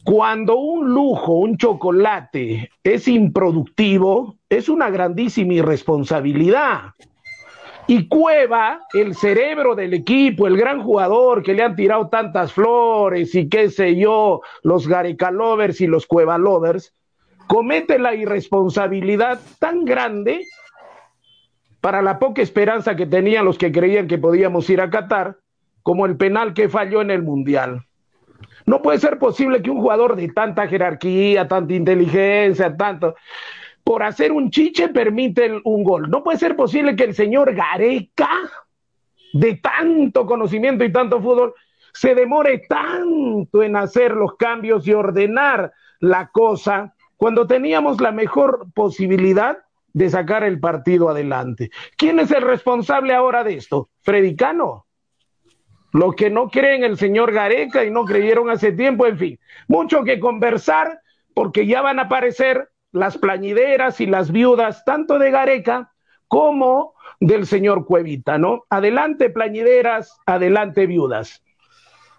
Cuando 0.03 0.57
un 0.57 0.93
lujo, 0.93 1.33
un 1.33 1.57
chocolate 1.57 2.71
es 2.83 3.07
improductivo, 3.07 4.35
es 4.49 4.69
una 4.69 4.89
grandísima 4.89 5.53
irresponsabilidad. 5.53 6.93
Y 7.89 8.09
Cueva, 8.09 8.81
el 8.93 9.15
cerebro 9.15 9.73
del 9.73 9.93
equipo, 9.93 10.45
el 10.45 10.57
gran 10.57 10.83
jugador 10.83 11.41
que 11.41 11.53
le 11.53 11.63
han 11.63 11.75
tirado 11.77 12.09
tantas 12.09 12.51
flores 12.51 13.33
y 13.33 13.47
qué 13.47 13.69
sé 13.69 13.95
yo, 13.95 14.41
los 14.61 14.87
Gareca 14.87 15.31
Lovers 15.31 15.79
y 15.79 15.87
los 15.87 16.05
Cueva 16.05 16.37
Lovers, 16.37 16.93
comete 17.47 17.97
la 17.97 18.13
irresponsabilidad 18.13 19.39
tan 19.59 19.85
grande 19.85 20.45
para 21.79 22.01
la 22.01 22.19
poca 22.19 22.41
esperanza 22.41 22.97
que 22.97 23.05
tenían 23.05 23.45
los 23.45 23.57
que 23.57 23.71
creían 23.71 24.07
que 24.07 24.17
podíamos 24.17 24.69
ir 24.69 24.81
a 24.81 24.89
Qatar, 24.89 25.37
como 25.81 26.05
el 26.05 26.17
penal 26.17 26.53
que 26.53 26.67
falló 26.67 27.01
en 27.01 27.11
el 27.11 27.23
Mundial. 27.23 27.86
No 28.67 28.81
puede 28.81 28.99
ser 28.99 29.17
posible 29.17 29.61
que 29.61 29.71
un 29.71 29.79
jugador 29.79 30.17
de 30.17 30.27
tanta 30.27 30.67
jerarquía, 30.67 31.47
tanta 31.47 31.73
inteligencia, 31.73 32.75
tanto, 32.75 33.15
por 33.85 34.03
hacer 34.03 34.33
un 34.33 34.51
chiche 34.51 34.89
permite 34.89 35.61
un 35.63 35.85
gol. 35.85 36.09
No 36.09 36.21
puede 36.21 36.37
ser 36.37 36.57
posible 36.57 36.97
que 36.97 37.05
el 37.05 37.15
señor 37.15 37.55
Gareca, 37.55 38.29
de 39.31 39.55
tanto 39.55 40.25
conocimiento 40.25 40.83
y 40.83 40.91
tanto 40.91 41.21
fútbol, 41.21 41.53
se 41.93 42.13
demore 42.13 42.63
tanto 42.67 43.63
en 43.63 43.77
hacer 43.77 44.11
los 44.11 44.35
cambios 44.35 44.85
y 44.85 44.91
ordenar 44.91 45.71
la 46.01 46.27
cosa 46.27 46.93
cuando 47.15 47.47
teníamos 47.47 48.01
la 48.01 48.11
mejor 48.11 48.67
posibilidad 48.75 49.59
de 49.93 50.09
sacar 50.09 50.43
el 50.43 50.59
partido 50.59 51.07
adelante. 51.07 51.71
¿Quién 51.95 52.19
es 52.19 52.31
el 52.31 52.41
responsable 52.41 53.13
ahora 53.13 53.45
de 53.45 53.55
esto? 53.55 53.89
Fredicano. 54.01 54.86
Los 55.97 56.13
que 56.13 56.29
no 56.29 56.47
creen 56.49 56.83
el 56.83 56.95
señor 56.95 57.33
Gareca 57.33 57.83
y 57.83 57.89
no 57.89 58.05
creyeron 58.05 58.51
hace 58.51 58.71
tiempo, 58.71 59.07
en 59.07 59.17
fin, 59.17 59.39
mucho 59.67 60.03
que 60.03 60.19
conversar 60.19 61.01
porque 61.33 61.65
ya 61.65 61.81
van 61.81 61.97
a 61.97 62.03
aparecer 62.03 62.69
las 62.91 63.17
plañideras 63.17 63.99
y 63.99 64.05
las 64.05 64.31
viudas, 64.31 64.85
tanto 64.85 65.17
de 65.17 65.31
Gareca 65.31 65.91
como 66.27 66.93
del 67.19 67.47
señor 67.47 67.87
Cuevita, 67.87 68.37
¿no? 68.37 68.65
Adelante, 68.69 69.31
plañideras, 69.31 70.15
adelante, 70.27 70.85
viudas. 70.85 71.41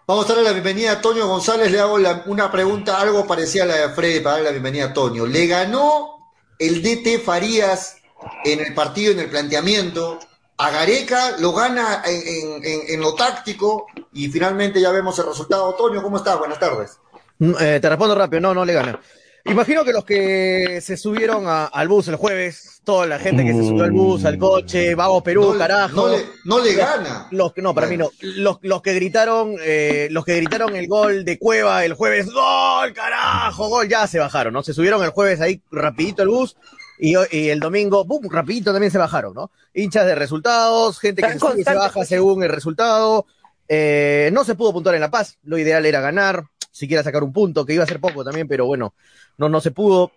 Vamos 0.08 0.24
a 0.24 0.34
darle 0.34 0.48
la 0.48 0.54
bienvenida 0.54 0.94
a 0.94 1.00
Toño 1.00 1.28
González. 1.28 1.70
Le 1.70 1.78
hago 1.78 1.98
una 2.26 2.50
pregunta, 2.50 3.00
algo 3.00 3.28
parecida 3.28 3.62
a 3.62 3.66
la 3.66 3.76
de 3.76 3.88
Freddy, 3.90 4.18
para 4.18 4.32
darle 4.32 4.46
la 4.46 4.52
bienvenida 4.54 4.86
a 4.86 4.92
Toño. 4.92 5.24
¿Le 5.24 5.46
ganó 5.46 6.32
el 6.58 6.82
DT 6.82 7.20
Farías 7.24 8.02
en 8.44 8.58
el 8.58 8.74
partido, 8.74 9.12
en 9.12 9.20
el 9.20 9.30
planteamiento, 9.30 10.18
a 10.58 10.70
Gareca 10.70 11.38
lo 11.38 11.52
gana 11.52 12.02
en, 12.04 13.00
lo 13.00 13.14
táctico 13.14 13.86
y 14.12 14.28
finalmente 14.28 14.80
ya 14.80 14.90
vemos 14.90 15.18
el 15.18 15.26
resultado. 15.26 15.72
Toño, 15.74 16.02
¿cómo 16.02 16.16
estás? 16.16 16.38
Buenas 16.38 16.58
tardes. 16.58 16.98
Mm, 17.38 17.52
eh, 17.60 17.78
te 17.80 17.88
respondo 17.88 18.16
rápido, 18.16 18.40
no, 18.40 18.54
no 18.54 18.64
le 18.64 18.72
gana. 18.72 19.00
Imagino 19.44 19.84
que 19.84 19.92
los 19.92 20.04
que 20.04 20.80
se 20.82 20.96
subieron 20.96 21.44
al 21.46 21.88
bus 21.88 22.08
el 22.08 22.16
jueves, 22.16 22.82
toda 22.84 23.06
la 23.06 23.18
gente 23.18 23.44
que 23.44 23.54
se 23.54 23.62
subió 23.62 23.84
al 23.84 23.92
bus, 23.92 24.24
al 24.26 24.36
coche, 24.36 24.94
vamos 24.94 25.22
Perú, 25.22 25.54
carajo. 25.56 26.10
No 26.44 26.58
le, 26.58 26.74
gana. 26.74 27.28
Los, 27.30 27.52
no, 27.56 27.72
para 27.72 27.86
mí 27.86 27.96
no. 27.96 28.10
Los, 28.20 28.58
los 28.60 28.82
que 28.82 28.92
gritaron, 28.94 29.54
eh, 29.62 30.08
los 30.10 30.24
que 30.26 30.36
gritaron 30.36 30.76
el 30.76 30.86
gol 30.86 31.24
de 31.24 31.38
Cueva 31.38 31.84
el 31.84 31.94
jueves, 31.94 32.26
gol, 32.30 32.92
carajo, 32.92 33.68
gol, 33.68 33.88
ya 33.88 34.06
se 34.06 34.18
bajaron, 34.18 34.52
¿no? 34.52 34.62
Se 34.62 34.74
subieron 34.74 35.02
el 35.02 35.10
jueves 35.10 35.40
ahí 35.40 35.62
rapidito 35.70 36.22
el 36.22 36.28
bus 36.28 36.56
y, 36.98 37.48
el 37.48 37.60
domingo, 37.60 38.06
¡pum! 38.06 38.28
rapidito 38.30 38.72
también 38.72 38.90
se 38.90 38.98
bajaron, 38.98 39.34
¿no? 39.34 39.50
Hinchas 39.74 40.06
de 40.06 40.14
resultados, 40.14 40.98
gente 40.98 41.22
que 41.22 41.38
se 41.64 41.74
baja 41.74 42.04
según 42.04 42.42
el 42.42 42.50
resultado. 42.50 43.26
Eh, 43.68 44.30
no 44.32 44.44
se 44.44 44.54
pudo 44.54 44.72
puntuar 44.72 44.94
en 44.94 45.02
La 45.02 45.10
Paz, 45.10 45.38
lo 45.42 45.58
ideal 45.58 45.84
era 45.84 46.00
ganar, 46.00 46.44
siquiera 46.70 47.02
sacar 47.02 47.22
un 47.22 47.32
punto, 47.32 47.66
que 47.66 47.74
iba 47.74 47.84
a 47.84 47.86
ser 47.86 48.00
poco 48.00 48.24
también, 48.24 48.48
pero 48.48 48.66
bueno, 48.66 48.94
no, 49.36 49.48
no 49.48 49.60
se 49.60 49.70
pudo. 49.70 50.12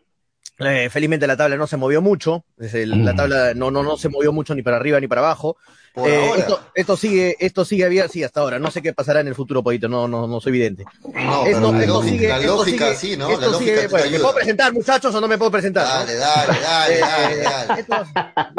Eh, 0.64 0.90
felizmente 0.90 1.28
la 1.28 1.38
tabla 1.38 1.56
no 1.56 1.68
se 1.68 1.78
movió 1.78 2.02
mucho, 2.02 2.44
la 2.58 3.14
mm. 3.14 3.16
tabla 3.16 3.54
no, 3.54 3.72
no, 3.72 3.84
no 3.84 3.98
se 3.98 4.10
movió 4.10 4.32
mucho 4.32 4.54
ni 4.56 4.62
para 4.62 4.78
arriba 4.78 5.00
ni 5.00 5.08
para 5.08 5.22
abajo. 5.22 5.58
Eh, 5.94 6.32
esto, 6.38 6.62
esto, 6.74 6.96
sigue, 6.96 7.36
esto 7.40 7.66
sigue 7.66 7.84
abierto, 7.84 8.14
sí, 8.14 8.24
hasta 8.24 8.40
ahora. 8.40 8.60
No 8.60 8.72
sé 8.72 8.82
qué 8.82 8.94
pasará 8.94 9.20
en 9.20 9.28
el 9.28 9.36
futuro, 9.36 9.62
Poquito, 9.62 9.90
no, 9.90 10.08
no, 10.08 10.26
no 10.26 10.40
soy 10.40 10.52
evidente. 10.52 10.86
No, 11.04 11.46
esto, 11.46 11.76
esto 11.76 12.04
sigue, 12.04 12.30
la 12.30 12.40
lógica, 12.40 12.94
sí, 12.96 13.18
¿no? 13.18 13.30
la 13.38 13.48
lógica 13.48 13.82
¿Me 14.10 14.20
puedo 14.20 14.36
presentar, 14.36 14.72
muchachos, 14.72 15.14
o 15.14 15.20
no 15.20 15.28
me 15.28 15.38
puedo 15.38 15.52
presentar? 15.52 15.86
Dale, 15.86 16.16
dale, 16.16 16.60
dale, 16.62 17.00
dale, 17.00 17.38
dale. 17.38 17.82
Esto, 17.82 17.96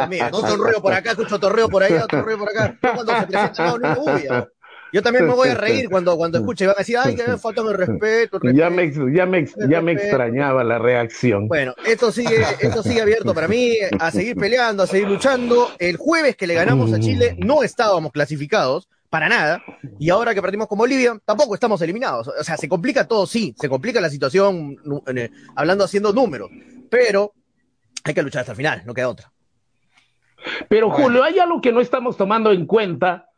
mira, 0.08 0.30
no 0.30 0.40
torreo 0.42 0.82
por 0.82 0.92
acá, 0.92 1.12
escucho 1.12 1.40
torreo 1.40 1.68
por 1.68 1.82
allá, 1.82 2.06
torreo 2.06 2.38
por 2.38 2.50
acá. 2.50 2.76
cuando 2.80 3.18
se 3.18 3.26
presenta, 3.26 3.66
no, 3.66 3.78
no, 3.78 3.94
no, 3.94 4.48
yo 4.92 5.02
también 5.02 5.26
me 5.26 5.34
voy 5.34 5.48
a 5.48 5.54
reír 5.54 5.88
cuando, 5.88 6.16
cuando 6.16 6.38
escuche, 6.38 6.66
van 6.66 6.76
a 6.76 6.78
decir, 6.80 6.96
ay, 6.98 7.14
que 7.14 7.26
me 7.26 7.38
falta 7.38 7.62
el 7.62 7.74
respeto, 7.74 8.38
Ya 8.52 8.70
me, 8.70 8.92
ya 9.14 9.26
me, 9.26 9.46
ya 9.68 9.80
me 9.80 9.92
extrañaba 9.92 10.62
la 10.64 10.78
reacción. 10.78 11.48
Bueno, 11.48 11.74
esto 11.86 12.12
sigue, 12.12 12.42
esto 12.60 12.82
sigue 12.82 13.00
abierto 13.00 13.34
para 13.34 13.48
mí, 13.48 13.74
a 13.98 14.10
seguir 14.10 14.36
peleando, 14.36 14.82
a 14.82 14.86
seguir 14.86 15.08
luchando. 15.08 15.68
El 15.78 15.96
jueves 15.96 16.36
que 16.36 16.46
le 16.46 16.54
ganamos 16.54 16.92
a 16.92 17.00
Chile 17.00 17.36
no 17.38 17.62
estábamos 17.62 18.12
clasificados, 18.12 18.88
para 19.12 19.28
nada, 19.28 19.62
y 19.98 20.08
ahora 20.08 20.34
que 20.34 20.40
perdimos 20.40 20.68
con 20.68 20.78
Bolivia, 20.78 21.20
tampoco 21.26 21.54
estamos 21.54 21.82
eliminados. 21.82 22.28
O 22.28 22.44
sea, 22.44 22.56
se 22.56 22.66
complica 22.66 23.06
todo, 23.06 23.26
sí, 23.26 23.54
se 23.60 23.68
complica 23.68 24.00
la 24.00 24.08
situación 24.08 24.78
hablando 25.54 25.84
haciendo 25.84 26.14
números, 26.14 26.50
pero 26.88 27.34
hay 28.04 28.14
que 28.14 28.22
luchar 28.22 28.40
hasta 28.40 28.52
el 28.52 28.56
final, 28.56 28.82
no 28.86 28.94
queda 28.94 29.10
otra. 29.10 29.30
Pero 30.66 30.90
Julio, 30.90 31.22
hay 31.22 31.38
algo 31.38 31.60
que 31.60 31.72
no 31.72 31.82
estamos 31.82 32.16
tomando 32.16 32.52
en 32.52 32.64
cuenta 32.64 33.28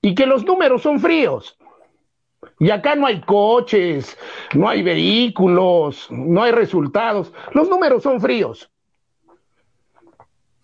y 0.00 0.14
que 0.14 0.26
los 0.26 0.44
números 0.44 0.82
son 0.82 1.00
fríos. 1.00 1.58
Y 2.60 2.70
acá 2.70 2.94
no 2.94 3.06
hay 3.06 3.20
coches, 3.20 4.16
no 4.54 4.68
hay 4.68 4.82
vehículos, 4.82 6.08
no 6.10 6.42
hay 6.42 6.52
resultados. 6.52 7.32
Los 7.52 7.68
números 7.68 8.02
son 8.02 8.20
fríos. 8.20 8.70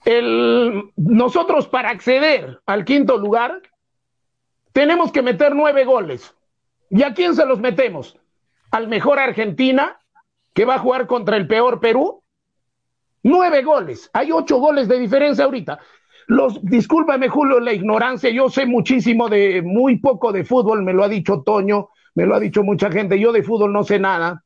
El, 0.04 0.92
nosotros 0.96 1.66
para 1.66 1.90
acceder 1.90 2.60
al 2.66 2.84
quinto 2.84 3.16
lugar 3.16 3.62
tenemos 4.72 5.12
que 5.12 5.22
meter 5.22 5.54
nueve 5.54 5.84
goles. 5.84 6.34
¿Y 6.90 7.02
a 7.02 7.14
quién 7.14 7.34
se 7.34 7.46
los 7.46 7.60
metemos? 7.60 8.18
¿Al 8.70 8.88
mejor 8.88 9.18
Argentina, 9.18 10.00
que 10.52 10.64
va 10.64 10.74
a 10.74 10.80
jugar 10.80 11.06
contra 11.06 11.36
el 11.36 11.46
peor 11.46 11.80
Perú? 11.80 12.22
Nueve 13.22 13.62
goles. 13.62 14.10
Hay 14.12 14.30
ocho 14.32 14.58
goles 14.58 14.86
de 14.88 14.98
diferencia 14.98 15.44
ahorita. 15.44 15.78
Los, 16.26 16.64
discúlpame, 16.64 17.28
Julio, 17.28 17.60
la 17.60 17.72
ignorancia. 17.72 18.30
Yo 18.30 18.48
sé 18.48 18.66
muchísimo 18.66 19.28
de, 19.28 19.62
muy 19.62 19.98
poco 19.98 20.32
de 20.32 20.44
fútbol, 20.44 20.82
me 20.82 20.92
lo 20.92 21.04
ha 21.04 21.08
dicho 21.08 21.42
Toño, 21.42 21.90
me 22.14 22.26
lo 22.26 22.34
ha 22.34 22.40
dicho 22.40 22.62
mucha 22.62 22.90
gente. 22.90 23.18
Yo 23.18 23.32
de 23.32 23.42
fútbol 23.42 23.72
no 23.72 23.84
sé 23.84 23.98
nada. 23.98 24.44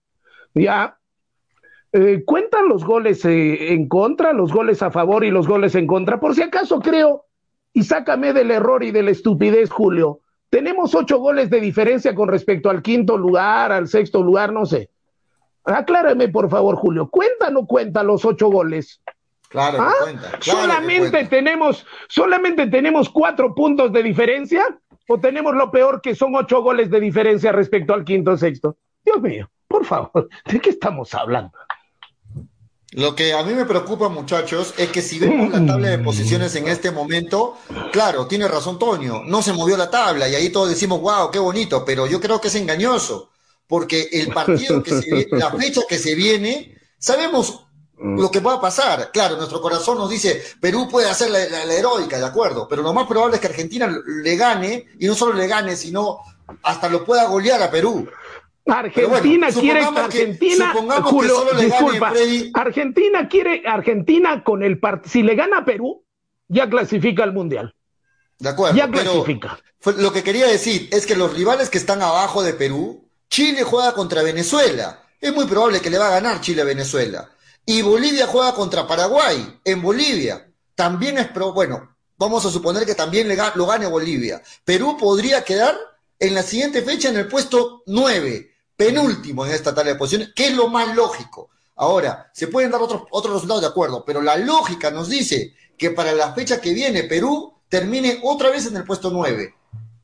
Ya. 0.55 0.99
Eh, 1.93 2.23
cuentan 2.27 2.69
los 2.69 2.85
goles 2.85 3.25
eh, 3.25 3.73
en 3.73 3.88
contra, 3.88 4.33
los 4.33 4.53
goles 4.53 4.83
a 4.83 4.91
favor 4.91 5.25
y 5.25 5.31
los 5.31 5.47
goles 5.47 5.75
en 5.75 5.87
contra. 5.87 6.21
Por 6.21 6.35
si 6.35 6.43
acaso 6.43 6.81
creo, 6.81 7.25
y 7.73 7.83
sácame 7.83 8.33
del 8.33 8.51
error 8.51 8.83
y 8.83 8.91
de 8.91 9.03
la 9.03 9.11
estupidez, 9.11 9.71
Julio. 9.71 10.21
Tenemos 10.51 10.95
ocho 10.95 11.19
goles 11.19 11.51
de 11.51 11.61
diferencia 11.61 12.14
con 12.14 12.29
respecto 12.29 12.71
al 12.71 12.83
quinto 12.83 13.17
lugar, 13.17 13.71
al 13.71 13.87
sexto 13.87 14.23
lugar, 14.23 14.53
no 14.53 14.67
sé. 14.67 14.91
Aclárame, 15.64 16.29
por 16.29 16.49
favor, 16.49 16.77
Julio. 16.77 17.09
¿Cuenta 17.09 17.49
o 17.49 17.51
no 17.51 17.67
cuenta 17.67 18.03
los 18.03 18.25
ocho 18.25 18.49
goles? 18.49 19.03
Claro, 19.48 19.78
¿Ah? 19.80 19.94
cuenta. 20.02 20.30
claro 20.38 20.61
solamente 20.61 21.11
cuenta. 21.11 21.30
tenemos, 21.30 21.87
solamente 22.08 22.66
tenemos 22.66 23.08
cuatro 23.08 23.54
puntos 23.54 23.92
de 23.92 24.02
diferencia, 24.02 24.66
o 25.08 25.18
tenemos 25.18 25.54
lo 25.54 25.70
peor 25.70 26.00
que 26.02 26.14
son 26.14 26.34
ocho 26.34 26.62
goles 26.62 26.90
de 26.90 27.00
diferencia 27.00 27.50
respecto 27.50 27.94
al 27.94 28.04
quinto 28.04 28.37
sexto. 28.37 28.76
Dios 29.04 29.20
mío, 29.22 29.50
por 29.66 29.84
favor, 29.84 30.28
¿de 30.44 30.61
qué 30.61 30.70
estamos 30.70 31.14
hablando? 31.14 31.52
Lo 32.92 33.14
que 33.14 33.34
a 33.34 33.42
mí 33.42 33.52
me 33.52 33.66
preocupa, 33.66 34.08
muchachos, 34.08 34.72
es 34.78 34.88
que 34.88 35.02
si 35.02 35.18
vemos 35.18 35.50
la 35.50 35.64
tabla 35.64 35.88
de 35.88 35.98
posiciones 35.98 36.54
en 36.56 36.68
este 36.68 36.90
momento, 36.90 37.58
claro, 37.92 38.26
tiene 38.26 38.48
razón 38.48 38.78
Toño, 38.78 39.24
no 39.24 39.42
se 39.42 39.52
movió 39.52 39.76
la 39.76 39.90
tabla 39.90 40.26
y 40.28 40.34
ahí 40.34 40.48
todos 40.48 40.70
decimos, 40.70 41.00
wow, 41.00 41.30
qué 41.30 41.38
bonito, 41.38 41.84
pero 41.84 42.06
yo 42.06 42.18
creo 42.18 42.40
que 42.40 42.48
es 42.48 42.54
engañoso, 42.54 43.30
porque 43.66 44.08
el 44.12 44.28
partido 44.32 44.82
que 44.82 44.90
se 44.90 45.14
viene, 45.14 45.26
la 45.32 45.50
fecha 45.50 45.82
que 45.87 45.98
se 45.98 46.14
viene, 46.14 46.78
sabemos 46.98 47.67
lo 48.00 48.30
que 48.30 48.40
va 48.40 48.54
a 48.54 48.61
pasar. 48.61 49.11
Claro, 49.12 49.37
nuestro 49.37 49.61
corazón 49.61 49.98
nos 49.98 50.08
dice, 50.11 50.42
Perú 50.61 50.88
puede 50.90 51.08
hacer 51.08 51.30
la, 51.30 51.38
la- 51.48 51.64
la 51.64 51.74
heroica, 51.74 52.18
de 52.18 52.24
acuerdo, 52.26 52.66
pero 52.68 52.82
lo 52.82 52.92
más 52.92 53.06
probable 53.06 53.37
es 53.37 53.40
que 53.40 53.48
Argentina 53.48 53.88
le 54.06 54.37
gane, 54.37 54.87
y 54.98 55.06
no 55.06 55.14
solo 55.14 55.32
le 55.34 55.46
gane, 55.46 55.74
sino 55.76 56.18
hasta 56.62 56.88
lo 56.88 57.04
pueda 57.04 57.24
golear 57.26 57.62
a 57.62 57.70
Perú. 57.70 58.08
Argentina 58.66 59.08
bueno, 59.48 59.61
quiere 59.61 59.80
que- 59.80 60.00
Argentina, 60.00 60.72
supongamos 60.72 61.04
que 61.11 61.16
Julio, 61.16 61.34
solo 61.37 61.52
le 61.54 61.68
gane 61.68 61.82
disculpa, 61.82 62.11
Freddy. 62.11 62.50
Argentina 62.54 63.28
quiere 63.28 63.62
Argentina 63.66 64.44
con 64.44 64.62
el 64.62 64.80
part- 64.80 65.06
si 65.06 65.22
le 65.22 65.34
gana 65.34 65.58
a 65.58 65.64
Perú 65.64 66.04
ya 66.48 66.68
clasifica 66.68 67.24
al 67.24 67.32
mundial, 67.32 67.74
De 68.38 68.48
acuerdo, 68.50 68.76
ya 68.76 68.88
clasifica. 68.90 69.58
lo 69.96 70.12
que 70.12 70.22
quería 70.22 70.46
decir 70.46 70.88
es 70.92 71.06
que 71.06 71.16
los 71.16 71.34
rivales 71.34 71.70
que 71.70 71.78
están 71.78 72.02
abajo 72.02 72.42
de 72.42 72.52
Perú, 72.52 73.08
Chile 73.30 73.62
juega 73.64 73.92
contra 73.92 74.22
Venezuela. 74.22 75.02
Es 75.20 75.34
muy 75.34 75.46
probable 75.46 75.80
que 75.80 75.90
le 75.90 75.98
va 75.98 76.08
a 76.08 76.12
ganar 76.20 76.40
Chile 76.40 76.62
a 76.62 76.64
Venezuela. 76.66 77.28
Y 77.70 77.83
Bolivia 77.83 78.26
juega 78.26 78.54
contra 78.54 78.87
Paraguay 78.87 79.61
en 79.62 79.83
Bolivia. 79.83 80.50
También 80.74 81.18
es 81.18 81.28
pro, 81.28 81.52
bueno, 81.52 81.98
vamos 82.16 82.46
a 82.46 82.50
suponer 82.50 82.87
que 82.87 82.94
también 82.94 83.28
le 83.28 83.37
lo 83.57 83.66
gane 83.66 83.87
Bolivia. 83.87 84.42
Perú 84.64 84.96
podría 84.98 85.44
quedar 85.44 85.76
en 86.18 86.33
la 86.33 86.42
siguiente 86.42 86.81
fecha 86.81 87.11
en 87.11 87.18
el 87.18 87.28
puesto 87.28 87.83
9, 87.85 88.54
penúltimo 88.74 89.44
en 89.44 89.52
esta 89.52 89.74
tabla 89.74 89.92
de 89.92 89.98
posiciones, 89.98 90.33
que 90.35 90.46
es 90.46 90.57
lo 90.57 90.68
más 90.68 90.96
lógico. 90.96 91.50
Ahora, 91.76 92.31
se 92.33 92.46
pueden 92.46 92.70
dar 92.70 92.81
otros, 92.81 93.02
otros 93.11 93.35
resultados 93.35 93.61
de 93.61 93.68
acuerdo, 93.68 94.02
pero 94.02 94.22
la 94.22 94.38
lógica 94.38 94.90
nos 94.90 95.11
dice 95.11 95.54
que 95.76 95.90
para 95.90 96.12
la 96.12 96.33
fecha 96.33 96.62
que 96.62 96.72
viene 96.72 97.02
Perú 97.02 97.52
termine 97.68 98.20
otra 98.22 98.48
vez 98.48 98.64
en 98.64 98.78
el 98.78 98.85
puesto 98.85 99.11
9. 99.11 99.54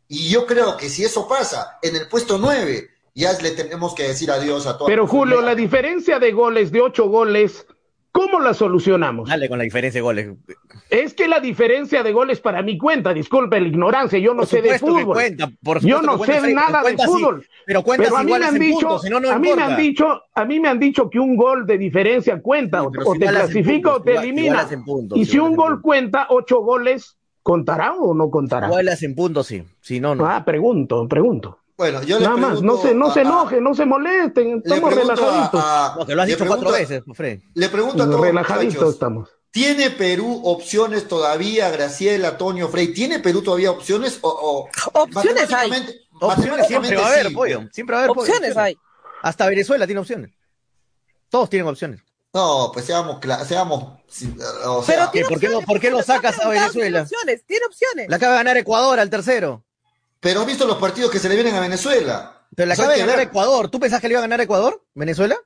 Y 0.09 0.29
yo 0.29 0.45
creo 0.45 0.77
que 0.77 0.91
si 0.91 1.03
eso 1.03 1.27
pasa 1.27 1.79
en 1.81 1.97
el 1.97 2.09
puesto 2.09 2.37
9, 2.37 2.91
ya 3.15 3.33
le 3.41 3.51
tenemos 3.53 3.95
que 3.95 4.05
decir 4.05 4.31
adiós 4.31 4.67
a 4.67 4.77
todos. 4.77 4.89
Pero 4.91 5.07
Julio, 5.07 5.41
la 5.41 5.55
diferencia 5.55 6.19
de 6.19 6.33
goles 6.33 6.73
de 6.73 6.81
ocho 6.81 7.09
goles, 7.09 7.67
¿cómo 8.13 8.41
la 8.41 8.55
solucionamos? 8.55 9.29
Dale 9.29 9.49
con 9.49 9.59
la 9.59 9.65
diferencia 9.65 9.99
de 9.99 10.03
goles. 10.03 10.29
Es 10.91 11.15
que 11.15 11.29
la 11.29 11.41
diferencia 11.41 12.03
de 12.03 12.13
goles 12.13 12.41
para 12.41 12.63
mí 12.63 12.77
cuenta, 12.77 13.15
disculpe 13.15 13.61
la 13.61 13.69
ignorancia, 13.69 14.19
yo 14.19 14.33
no 14.35 14.41
Por 14.41 14.49
sé 14.49 14.63
de 14.63 14.79
fútbol. 14.79 15.15
cuenta, 15.15 15.51
por 15.63 15.81
yo 15.81 16.03
no 16.03 16.13
que 16.13 16.19
cuenta, 16.19 16.35
sé 16.35 16.41
Freddy, 16.41 16.55
nada 16.55 16.67
pero 16.67 16.77
de 16.79 16.83
cuenta 16.83 17.05
fútbol. 17.07 17.47
pero 17.67 17.83
cuenta 17.83 18.05
Pero 18.05 18.17
a 18.17 18.23
mí 18.25 18.33
me 18.33 18.45
han 18.45 18.59
dicho, 18.59 18.79
puntos, 18.81 19.03
si 19.03 19.11
no, 19.11 19.21
no 19.21 19.31
a 19.31 19.39
mí 19.39 19.49
me 19.55 19.63
han 19.63 19.77
dicho, 19.77 20.23
a 20.35 20.45
mí 20.45 20.61
me 20.61 20.69
han 20.69 20.79
dicho 20.81 21.09
que 21.09 21.19
un 21.19 21.37
gol 21.37 21.67
de 21.67 21.79
diferencia 21.79 22.41
cuenta, 22.43 22.81
Sí, 22.81 22.87
o, 22.87 22.91
pero 22.91 23.05
si 23.13 23.19
te 23.21 23.27
clasifica 23.27 23.91
puntos, 23.91 24.01
o 24.01 24.03
te 24.05 24.11
igual- 24.13 24.25
elimina. 24.25 24.69
puntos, 24.85 25.19
y 25.19 25.25
si 25.25 25.39
un 25.39 25.55
gol 25.57 25.81
cuenta 25.81 26.27
ocho 26.31 26.61
goles, 26.61 27.17
¿contará 27.43 27.93
o 27.95 28.13
no 28.15 28.31
contará? 28.31 28.67
Igualas 28.67 29.03
en 29.03 29.15
puntos, 29.15 29.47
sí. 29.47 29.63
Si 29.81 30.01
no, 30.01 30.15
no. 30.15 30.27
Ah, 30.27 30.45
pregunto, 30.45 31.07
pregunto. 31.09 31.59
Bueno, 31.77 32.03
yo 32.05 32.19
le 32.21 32.25
Nada 32.25 32.37
más, 32.37 32.63
no 32.63 32.77
se, 32.79 32.95
no 32.95 33.07
a- 33.09 33.15
se 33.15 33.21
enojen, 33.23 33.63
no 33.65 33.75
se 33.75 33.85
molesten, 33.85 34.49
le 34.51 34.57
estamos 34.59 34.93
a- 34.93 34.97
relajaditos. 34.97 35.61
a- 35.65 35.97
No, 35.99 36.07
que 36.07 36.15
lo 36.15 36.23
has 36.23 36.29
dicho 36.29 36.47
cuatro 36.47 36.71
veces, 36.71 37.03
Fred. 37.15 37.41
Le 37.55 37.69
pregunto 37.69 38.03
a 38.03 38.07
todos, 38.07 38.21
relajaditos 38.21 38.75
muchachos, 38.75 38.95
estamos. 38.95 39.29
¿Tiene 39.51 39.91
Perú 39.91 40.41
opciones 40.45 41.07
todavía, 41.09 41.71
Graciela, 41.71 42.37
Toño, 42.39 42.69
Frey? 42.69 42.93
¿Tiene 42.93 43.19
Perú 43.21 43.43
todavía 43.43 43.71
opciones? 43.71 44.19
O, 44.23 44.29
o 44.29 45.01
Opciones 45.01 45.53
hay. 45.53 45.71
Opciones 46.21 46.67
siempre 46.69 46.97
va 46.97 47.07
a 47.07 47.13
haber, 47.13 47.29
sí. 47.29 47.35
pollo. 47.35 47.63
Siempre 47.73 47.95
va 47.95 48.01
a 48.03 48.05
haber 48.05 48.15
pollo, 48.17 48.33
Opciones 48.33 48.57
hay. 48.57 48.77
Hasta 49.23 49.47
Venezuela 49.49 49.87
tiene 49.87 50.01
opciones. 50.01 50.31
Todos 51.29 51.51
tienen 51.51 51.69
opciones. 51.69 52.01
No, 52.33 52.71
pues 52.73 52.85
seamos, 52.85 53.19
seamos, 53.47 54.01
o 54.67 54.83
sea, 54.83 55.05
¿por 55.05 55.13
qué 55.13 55.21
no- 55.23 55.29
opciones, 55.29 55.67
por 55.67 55.81
qué 55.81 55.91
lo 55.91 56.03
sacas 56.03 56.39
a 56.41 56.49
Venezuela? 56.49 56.73
Tiene 56.73 57.01
opciones, 57.03 57.45
tiene 57.47 57.67
opciones. 57.67 58.09
La 58.09 58.17
acaba 58.17 58.33
de 58.33 58.39
ganar 58.39 58.57
Ecuador 58.57 58.99
al 58.99 59.09
tercero. 59.11 59.65
Pero 60.25 60.41
has 60.41 60.47
visto 60.47 60.67
los 60.67 60.79
partidos 60.79 61.11
que 61.11 61.19
se 61.19 61.29
le 61.29 61.35
vienen 61.35 61.55
a 61.55 61.61
Venezuela. 61.61 62.47
Pero 62.57 62.67
la 62.67 62.73
acaba 62.73 62.95
de 62.95 63.01
ganar. 63.01 63.21
Ecuador. 63.21 63.69
¿Tú 63.69 63.79
pensás 63.79 64.01
que 64.01 64.09
le 64.09 64.15
iba 64.15 64.21
a 64.21 64.23
ganar 64.23 64.41
Ecuador? 64.41 64.83
¿Venezuela? 64.95 65.37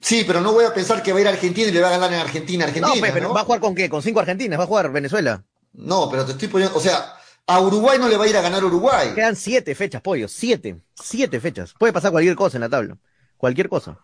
Sí, 0.00 0.22
pero 0.24 0.40
no 0.40 0.52
voy 0.52 0.64
a 0.64 0.72
pensar 0.72 1.02
que 1.02 1.12
va 1.12 1.18
a 1.18 1.22
ir 1.22 1.26
a 1.26 1.30
Argentina 1.30 1.68
y 1.68 1.72
le 1.72 1.80
va 1.80 1.88
a 1.88 1.90
ganar 1.90 2.12
en 2.12 2.20
Argentina, 2.20 2.64
Argentina, 2.64 2.94
no, 2.94 3.00
pues, 3.00 3.10
pero 3.10 3.26
¿no? 3.26 3.34
¿va 3.34 3.40
a 3.40 3.44
jugar 3.44 3.60
con 3.60 3.74
qué? 3.74 3.90
¿Con 3.90 4.02
cinco 4.02 4.20
argentinas? 4.20 4.56
¿Va 4.56 4.62
a 4.62 4.66
jugar 4.68 4.92
Venezuela? 4.92 5.42
No, 5.72 6.08
pero 6.08 6.24
te 6.24 6.30
estoy 6.30 6.46
poniendo, 6.46 6.76
o 6.76 6.80
sea, 6.80 7.16
a 7.44 7.60
Uruguay 7.60 7.98
no 7.98 8.08
le 8.08 8.16
va 8.16 8.24
a 8.24 8.28
ir 8.28 8.36
a 8.36 8.40
ganar 8.40 8.64
Uruguay. 8.64 9.10
Quedan 9.16 9.34
siete 9.34 9.74
fechas, 9.74 10.00
pollo. 10.00 10.28
Siete. 10.28 10.76
Siete 10.94 11.40
fechas. 11.40 11.74
Puede 11.76 11.92
pasar 11.92 12.12
cualquier 12.12 12.36
cosa 12.36 12.56
en 12.56 12.60
la 12.60 12.68
tabla. 12.68 12.96
Cualquier 13.36 13.68
cosa. 13.68 13.98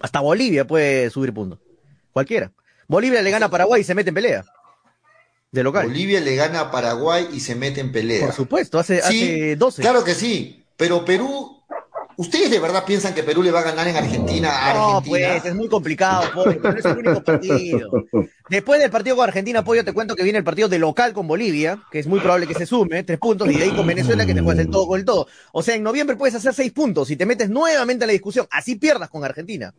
Hasta 0.00 0.18
Bolivia 0.18 0.66
puede 0.66 1.08
subir 1.10 1.32
puntos. 1.32 1.60
Cualquiera. 2.12 2.50
Bolivia 2.88 3.22
le 3.22 3.30
gana 3.30 3.46
a 3.46 3.48
Paraguay 3.48 3.82
y 3.82 3.84
se 3.84 3.94
mete 3.94 4.08
en 4.08 4.14
pelea. 4.16 4.44
De 5.50 5.62
local. 5.62 5.86
Bolivia 5.86 6.20
le 6.20 6.36
gana 6.36 6.60
a 6.60 6.70
Paraguay 6.70 7.28
y 7.32 7.40
se 7.40 7.54
mete 7.54 7.80
en 7.80 7.90
pelea. 7.90 8.26
Por 8.26 8.34
supuesto, 8.34 8.78
hace, 8.78 9.00
Sí, 9.02 9.22
hace 9.24 9.56
12. 9.56 9.80
claro 9.82 10.04
que 10.04 10.14
sí, 10.14 10.62
pero 10.76 11.06
Perú, 11.06 11.62
¿ustedes 12.18 12.50
de 12.50 12.60
verdad 12.60 12.84
piensan 12.84 13.14
que 13.14 13.22
Perú 13.22 13.42
le 13.42 13.50
va 13.50 13.60
a 13.60 13.62
ganar 13.62 13.88
en 13.88 13.96
Argentina 13.96 14.50
a 14.70 14.74
No, 14.74 14.96
Argentina? 14.98 15.28
pues, 15.30 15.44
es 15.46 15.54
muy 15.54 15.66
complicado, 15.68 16.24
pollo, 16.34 16.58
pero 16.60 16.72
no 16.74 16.78
es 16.78 16.84
el 16.84 16.98
único 16.98 17.24
partido. 17.24 17.90
Después 18.50 18.78
del 18.78 18.90
partido 18.90 19.16
con 19.16 19.24
Argentina, 19.26 19.64
pollo, 19.64 19.82
te 19.86 19.94
cuento 19.94 20.14
que 20.16 20.22
viene 20.22 20.38
el 20.38 20.44
partido 20.44 20.68
de 20.68 20.78
local 20.78 21.14
con 21.14 21.26
Bolivia, 21.26 21.82
que 21.90 21.98
es 21.98 22.06
muy 22.06 22.20
probable 22.20 22.46
que 22.46 22.52
se 22.54 22.66
sume, 22.66 23.02
tres 23.04 23.18
puntos, 23.18 23.48
y 23.50 23.54
de 23.56 23.62
ahí 23.64 23.70
con 23.70 23.86
Venezuela, 23.86 24.26
que 24.26 24.34
te 24.34 24.42
juegas 24.42 24.66
el 24.66 24.70
todo 24.70 24.86
con 24.86 24.98
el 25.00 25.06
todo. 25.06 25.28
O 25.52 25.62
sea, 25.62 25.74
en 25.76 25.82
noviembre 25.82 26.16
puedes 26.16 26.34
hacer 26.34 26.52
seis 26.52 26.72
puntos 26.72 27.10
y 27.10 27.16
te 27.16 27.24
metes 27.24 27.48
nuevamente 27.48 28.04
a 28.04 28.06
la 28.06 28.12
discusión, 28.12 28.46
así 28.50 28.74
pierdas 28.76 29.08
con 29.08 29.24
Argentina. 29.24 29.72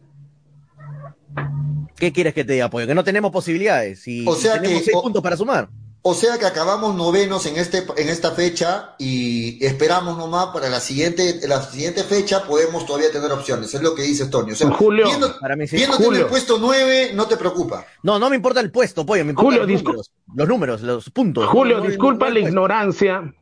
¿Qué 1.99 2.11
quieres 2.13 2.33
que 2.33 2.43
te 2.45 2.53
diga, 2.53 2.69
pollo? 2.69 2.87
Que 2.87 2.95
no 2.95 3.03
tenemos 3.03 3.31
posibilidades 3.31 4.07
y, 4.07 4.25
O 4.27 4.35
sea 4.35 4.53
tenemos 4.53 4.79
que- 4.79 4.85
seis 4.85 4.97
o- 4.97 5.01
puntos 5.03 5.21
para 5.21 5.35
sumar. 5.37 5.69
O 6.01 6.13
sea 6.13 6.37
que 6.37 6.45
acabamos 6.45 6.95
novenos 6.95 7.45
en 7.45 7.57
este 7.57 7.83
en 7.97 8.07
esta 8.07 8.31
fecha 8.31 8.95
y 8.97 9.63
esperamos 9.65 10.17
nomás 10.17 10.45
para 10.53 10.69
la 10.69 10.79
siguiente 10.79 11.41
la 11.45 11.61
siguiente 11.61 12.05
fecha 12.05 12.43
podemos 12.47 12.85
todavía 12.85 13.11
tener 13.11 13.29
opciones, 13.33 13.73
es 13.73 13.81
lo 13.81 13.93
que 13.95 14.03
dice 14.03 14.27
Tony. 14.27 14.53
O 14.53 14.55
sea, 14.55 14.71
Julio, 14.71 15.07
viendo- 15.07 15.37
para 15.41 15.57
mí 15.57 15.67
sí. 15.67 15.75
viéndote 15.75 16.05
en 16.05 16.15
el 16.15 16.25
puesto 16.27 16.57
9 16.57 17.11
no 17.15 17.25
te 17.27 17.35
preocupa. 17.35 17.85
No, 18.01 18.17
no 18.17 18.29
me 18.29 18.37
importa 18.37 18.61
el 18.61 18.71
puesto, 18.71 19.05
pollo, 19.05 19.25
me 19.25 19.33
Julio, 19.33 19.65
los, 19.65 19.83
números, 19.83 20.11
los 20.33 20.47
números, 20.47 20.81
los 20.83 21.09
puntos. 21.09 21.45
Julio, 21.47 21.79
No, 21.79 21.83
no, 21.83 21.89
disculpa 21.89 22.27
no, 22.27 22.31
no 22.33 22.39
la 22.39 22.47
ignorancia. 22.47 23.33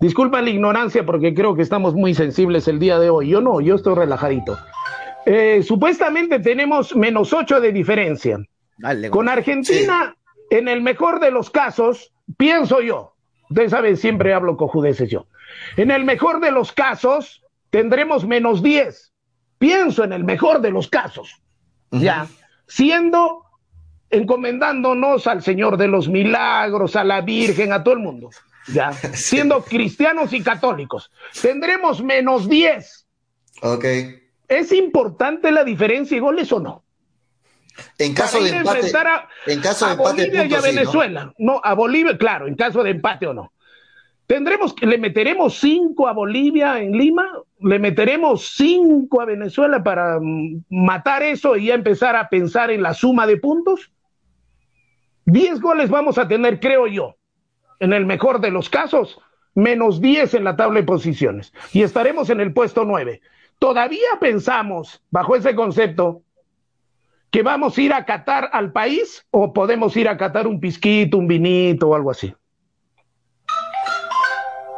Disculpa 0.00 0.42
la 0.42 0.50
ignorancia 0.50 1.06
porque 1.06 1.34
creo 1.34 1.54
que 1.54 1.62
estamos 1.62 1.94
muy 1.94 2.14
sensibles 2.14 2.66
el 2.66 2.80
día 2.80 2.98
de 2.98 3.10
hoy. 3.10 3.28
Yo 3.28 3.40
no, 3.40 3.60
yo 3.60 3.76
estoy 3.76 3.94
relajadito. 3.94 4.58
Eh, 5.26 5.62
supuestamente 5.64 6.38
tenemos 6.38 6.94
menos 6.94 7.32
ocho 7.32 7.60
de 7.60 7.72
diferencia. 7.72 8.38
Dale, 8.78 9.10
Con 9.10 9.28
Argentina, 9.28 10.14
en 10.50 10.68
el 10.68 10.80
mejor 10.82 11.18
de 11.18 11.32
los 11.32 11.50
casos, 11.50 12.12
pienso 12.36 12.80
yo, 12.80 13.16
ustedes 13.50 13.72
saben, 13.72 13.96
siempre 13.96 14.32
hablo 14.32 14.56
cojudeces 14.56 15.10
yo. 15.10 15.26
En 15.76 15.90
el 15.90 16.04
mejor 16.04 16.40
de 16.40 16.52
los 16.52 16.70
casos, 16.72 17.42
tendremos 17.70 18.24
menos 18.24 18.62
10. 18.62 19.12
Pienso 19.58 20.04
en 20.04 20.12
el 20.12 20.22
mejor 20.22 20.60
de 20.60 20.70
los 20.70 20.88
casos. 20.88 21.42
Ya. 21.90 22.28
Siendo, 22.68 23.44
encomendándonos 24.10 25.26
al 25.26 25.42
Señor 25.42 25.76
de 25.76 25.88
los 25.88 26.08
Milagros, 26.08 26.94
a 26.94 27.02
la 27.02 27.22
Virgen, 27.22 27.72
a 27.72 27.82
todo 27.82 27.94
el 27.94 28.00
mundo. 28.00 28.30
Ya. 28.68 28.92
Siendo 29.14 29.62
cristianos 29.62 30.32
y 30.32 30.42
católicos. 30.42 31.10
Tendremos 31.40 32.02
menos 32.02 32.48
10. 32.48 33.06
Ok. 33.62 33.84
¿Es 34.48 34.72
importante 34.72 35.50
la 35.50 35.64
diferencia 35.64 36.16
y 36.16 36.20
goles 36.20 36.52
o 36.52 36.60
no? 36.60 36.84
En 37.98 38.14
caso 38.14 38.42
de 38.42 38.50
empate, 38.50 38.96
a, 38.96 39.28
en 39.46 39.60
caso 39.60 39.84
de 39.84 39.90
a 39.90 39.94
empate 39.94 40.26
Bolivia 40.26 40.44
y 40.44 40.54
a 40.54 40.60
sí, 40.60 40.68
¿no? 40.68 40.74
Venezuela. 40.74 41.34
¿no? 41.38 41.60
a 41.62 41.74
Bolivia, 41.74 42.16
claro, 42.16 42.46
en 42.46 42.54
caso 42.54 42.82
de 42.82 42.90
empate 42.90 43.26
o 43.26 43.34
no. 43.34 43.52
Tendremos 44.26 44.74
que, 44.74 44.86
le 44.86 44.98
meteremos 44.98 45.58
cinco 45.58 46.08
a 46.08 46.12
Bolivia 46.12 46.80
en 46.80 46.92
Lima, 46.92 47.30
le 47.60 47.78
meteremos 47.78 48.54
cinco 48.56 49.20
a 49.20 49.24
Venezuela 49.24 49.82
para 49.82 50.18
mm, 50.20 50.64
matar 50.68 51.22
eso 51.22 51.56
y 51.56 51.66
ya 51.66 51.74
empezar 51.74 52.16
a 52.16 52.28
pensar 52.28 52.70
en 52.70 52.82
la 52.82 52.94
suma 52.94 53.26
de 53.26 53.36
puntos. 53.36 53.92
Diez 55.26 55.60
goles 55.60 55.90
vamos 55.90 56.18
a 56.18 56.26
tener, 56.26 56.60
creo 56.60 56.86
yo, 56.86 57.16
en 57.78 57.92
el 57.92 58.06
mejor 58.06 58.40
de 58.40 58.50
los 58.50 58.68
casos, 58.68 59.20
menos 59.54 60.00
diez 60.00 60.34
en 60.34 60.44
la 60.44 60.56
tabla 60.56 60.80
de 60.80 60.86
posiciones 60.86 61.52
y 61.72 61.82
estaremos 61.82 62.30
en 62.30 62.40
el 62.40 62.52
puesto 62.52 62.84
nueve. 62.84 63.20
Todavía 63.58 64.08
pensamos, 64.20 65.00
bajo 65.10 65.34
ese 65.34 65.54
concepto, 65.54 66.22
que 67.30 67.42
vamos 67.42 67.76
a 67.76 67.82
ir 67.82 67.92
a 67.92 68.04
catar 68.04 68.48
al 68.52 68.72
país 68.72 69.24
o 69.30 69.52
podemos 69.52 69.96
ir 69.96 70.08
a 70.08 70.16
catar 70.16 70.46
un 70.46 70.60
pisquito, 70.60 71.18
un 71.18 71.26
vinito 71.26 71.88
o 71.88 71.94
algo 71.94 72.10
así. 72.10 72.34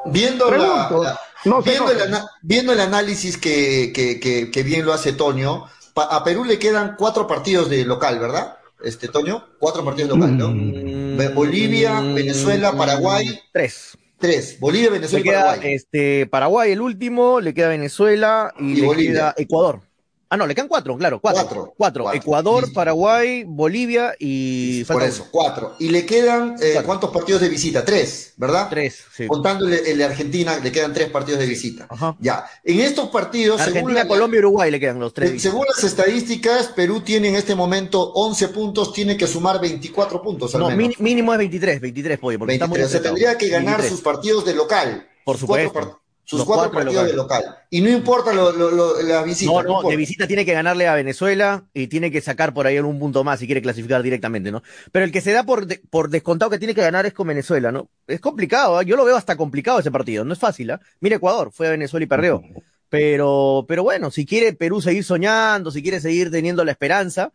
Viendo, 0.07 0.51
la, 0.51 1.19
viendo, 1.65 1.91
el 1.91 2.15
viendo, 2.43 2.73
el 2.73 2.81
análisis 2.81 3.37
que, 3.37 3.93
que, 3.95 4.19
que, 4.51 4.63
bien 4.63 4.87
lo 4.87 4.93
hace 4.93 5.13
Toño, 5.13 5.67
a 5.95 6.25
Perú 6.25 6.45
le 6.45 6.59
quedan 6.59 6.95
cuatro 6.97 7.27
partidos 7.27 7.69
de 7.69 7.85
local, 7.85 8.19
¿verdad? 8.19 8.57
Este, 8.83 9.09
Toño, 9.09 9.45
cuatro 9.59 9.85
partidos 9.85 10.11
de 10.11 10.17
local, 10.17 10.39
¿no? 10.39 10.49
Mm. 10.51 11.35
Bolivia, 11.35 12.01
Venezuela, 12.01 12.73
Paraguay. 12.73 13.39
Tres. 13.53 13.99
Tres. 14.19 14.59
Bolivia, 14.59 14.91
Venezuela, 14.91 15.25
y 15.25 15.29
Paraguay. 15.31 15.75
Este, 15.75 16.27
Paraguay 16.27 16.73
el 16.73 16.81
último, 16.81 17.41
le 17.41 17.55
queda 17.55 17.69
Venezuela 17.69 18.53
y, 18.59 18.81
le 18.81 18.97
queda 18.97 19.35
Ecuador. 19.37 19.88
Ah, 20.31 20.37
no, 20.37 20.47
le 20.47 20.55
quedan 20.55 20.69
cuatro, 20.69 20.97
claro, 20.99 21.21
cuatro. 21.21 21.73
Cuatro. 21.75 22.13
Ecuador, 22.13 22.71
Paraguay, 22.75 23.45
Bolivia 23.45 24.15
y. 24.19 24.85
Por 24.85 25.03
eso, 25.03 25.29
cuatro. 25.31 25.75
Y 25.79 25.89
le 25.89 26.05
quedan, 26.05 26.57
eh, 26.61 26.83
¿cuántos 26.85 27.11
partidos 27.11 27.41
de 27.41 27.49
visita? 27.49 27.83
Tres, 27.83 28.35
¿verdad? 28.37 28.69
Tres, 28.69 29.05
sí. 29.17 29.27
Contando 29.27 29.67
el, 29.67 29.97
de 29.97 30.05
Argentina, 30.05 30.59
le 30.59 30.71
quedan 30.71 30.93
tres 30.93 31.09
partidos 31.09 31.41
de 31.41 31.47
visita. 31.47 31.87
Ajá. 31.89 32.15
Ya. 32.21 32.45
En 32.63 32.81
estos 32.81 33.09
partidos. 33.09 33.59
Argentina, 33.59 34.07
Colombia 34.07 34.37
y 34.37 34.41
Uruguay 34.41 34.71
le 34.71 34.79
quedan 34.79 34.99
los 35.01 35.15
tres. 35.15 35.41
según 35.41 35.65
las 35.67 35.83
estadísticas, 35.83 36.69
Perú 36.69 37.01
tiene 37.01 37.29
en 37.29 37.37
este 37.37 37.55
momento 37.55 38.13
11 38.13 38.49
puntos, 38.49 38.93
tiene 38.93 39.17
que 39.17 39.27
sumar 39.27 39.61
24 39.63 40.21
puntos 40.21 40.55
al 40.55 40.61
no, 40.61 40.71
mínimo 40.71 41.33
es 41.33 41.39
23, 41.39 41.81
23, 41.81 42.19
pollo. 42.19 42.39
Porque 42.39 42.59
23, 42.59 42.91
se 42.91 43.01
tendría 43.01 43.39
que 43.39 43.49
ganar 43.49 43.83
sus 43.83 44.03
partidos 44.03 44.45
de 44.45 44.55
local. 44.55 45.09
Por 45.25 45.39
supuesto 45.39 46.01
sus 46.29 46.45
cuatro, 46.45 46.71
partidos 46.71 47.07
de 47.07 47.15
local. 47.15 47.43
Y 47.71 47.81
no 47.81 47.89
importa 47.89 48.35
lo, 48.35 48.53
lo, 48.53 49.01
la 49.01 49.23
visita. 49.23 49.51
No, 49.51 49.63
no, 49.63 49.89
de 49.89 49.97
visita 49.97 50.27
tiene 50.27 50.45
que 50.45 50.53
ganarle 50.53 50.87
a 50.87 50.95
Venezuela 50.95 51.65
y 51.73 51.87
tiene 51.87 52.11
que 52.11 52.21
sacar 52.21 52.53
por 52.53 52.67
ahí 52.67 52.77
algún 52.77 52.99
punto 52.99 53.25
más 53.25 53.41
si 53.41 53.47
quiere 53.47 53.63
clasificar 53.63 54.03
directamente, 54.03 54.53
¿no? 54.53 54.63
Pero 54.93 55.07
el 55.07 55.13
que 55.13 55.23
se 55.23 55.33
da 55.33 55.45
por, 55.45 55.67
por 55.89 56.11
descontado 56.11 56.51
que 56.51 56.59
tiene 56.59 56.75
que 56.75 56.83
ganar 56.83 57.07
es 57.07 57.15
con 57.15 57.29
Venezuela, 57.29 57.73
¿no? 57.73 57.89
Es 58.07 58.21
complicado, 58.21 58.79
¿eh? 58.79 58.85
yo 58.85 58.95
lo 58.97 59.07
veo 59.07 59.17
hasta 59.17 59.37
complicado 59.37 59.79
ese 59.79 59.91
partido, 59.91 60.23
no 60.23 60.35
es 60.35 60.39
fácil, 60.39 60.69
¿eh? 60.69 60.79
Mira 61.01 61.17
Ecuador, 61.17 61.51
fue 61.51 61.69
a 61.69 61.71
Venezuela 61.71 62.05
y 62.05 62.09
perdió. 62.09 62.43
Pero, 62.91 63.65
pero 63.67 63.83
bueno, 63.83 64.11
si 64.11 64.27
quiere 64.27 64.53
Perú 64.53 64.83
seguir 64.83 65.05
soñando, 65.05 65.71
si 65.71 65.83
quiere 65.83 65.99
seguir 65.99 66.31
teniendo 66.31 66.63
la 66.63 66.73
esperanza, 66.73 67.33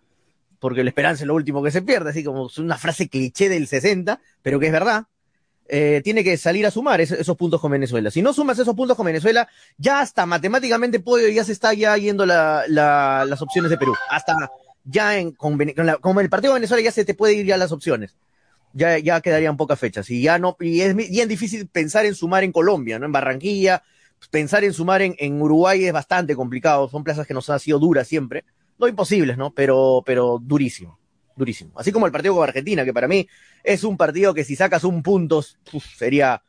porque 0.59 0.83
la 0.83 0.91
esperanza 0.91 1.23
es 1.23 1.27
lo 1.27 1.33
último 1.33 1.63
que 1.63 1.71
se 1.71 1.81
pierde, 1.81 2.11
así 2.11 2.23
como 2.23 2.45
es 2.45 2.59
una 2.59 2.77
frase 2.77 3.09
cliché 3.09 3.49
del 3.49 3.67
60, 3.67 4.19
pero 4.43 4.59
que 4.59 4.67
es 4.67 4.71
verdad, 4.71 5.07
eh, 5.67 6.01
tiene 6.03 6.23
que 6.23 6.37
salir 6.37 6.65
a 6.65 6.71
sumar 6.71 6.99
esos, 7.01 7.37
puntos 7.37 7.61
con 7.61 7.71
Venezuela. 7.71 8.11
Si 8.11 8.21
no 8.21 8.33
sumas 8.33 8.59
esos 8.59 8.75
puntos 8.75 8.97
con 8.97 9.05
Venezuela, 9.05 9.47
ya 9.77 10.01
hasta 10.01 10.25
matemáticamente 10.25 11.01
ya 11.33 11.43
se 11.43 11.51
está 11.53 11.73
ya 11.73 11.97
yendo 11.97 12.25
las 12.25 13.41
opciones 13.41 13.71
de 13.71 13.77
Perú. 13.77 13.95
Hasta 14.09 14.35
ya 14.83 15.17
en, 15.17 15.31
con, 15.31 15.59
el 15.61 16.29
partido 16.29 16.53
de 16.53 16.59
Venezuela 16.59 16.83
ya 16.83 16.91
se 16.91 17.05
te 17.05 17.13
puede 17.13 17.35
ir 17.35 17.45
ya 17.45 17.57
las 17.57 17.71
opciones. 17.71 18.15
Ya, 18.73 18.97
ya 18.97 19.21
quedarían 19.21 19.55
pocas 19.55 19.79
fechas. 19.79 20.09
Y 20.09 20.23
ya 20.23 20.39
no, 20.39 20.57
y 20.59 20.81
es 20.81 20.95
bien 20.95 21.29
difícil 21.29 21.67
pensar 21.67 22.05
en 22.05 22.15
sumar 22.15 22.43
en 22.43 22.51
Colombia, 22.51 22.99
¿no? 22.99 23.05
En 23.05 23.11
Barranquilla, 23.11 23.83
pensar 24.31 24.63
en 24.63 24.73
sumar 24.73 25.01
en, 25.03 25.15
en 25.19 25.41
Uruguay 25.41 25.85
es 25.85 25.93
bastante 25.93 26.35
complicado. 26.35 26.89
Son 26.89 27.03
plazas 27.03 27.27
que 27.27 27.33
nos 27.33 27.49
han 27.49 27.59
sido 27.59 27.79
duras 27.79 28.07
siempre. 28.07 28.43
No 28.79 28.87
imposibles, 28.87 29.37
¿no? 29.37 29.51
Pero, 29.51 30.01
pero 30.05 30.39
durísimo 30.41 30.99
durísimo. 31.35 31.71
Así 31.75 31.91
como 31.91 32.05
el 32.05 32.11
partido 32.11 32.35
con 32.35 32.43
Argentina, 32.43 32.85
que 32.85 32.93
para 32.93 33.07
mí 33.07 33.27
es 33.63 33.83
un 33.83 33.97
partido 33.97 34.33
que 34.33 34.43
si 34.43 34.55
sacas 34.55 34.83
un 34.83 35.01
punto 35.03 35.43
sería 35.97 36.41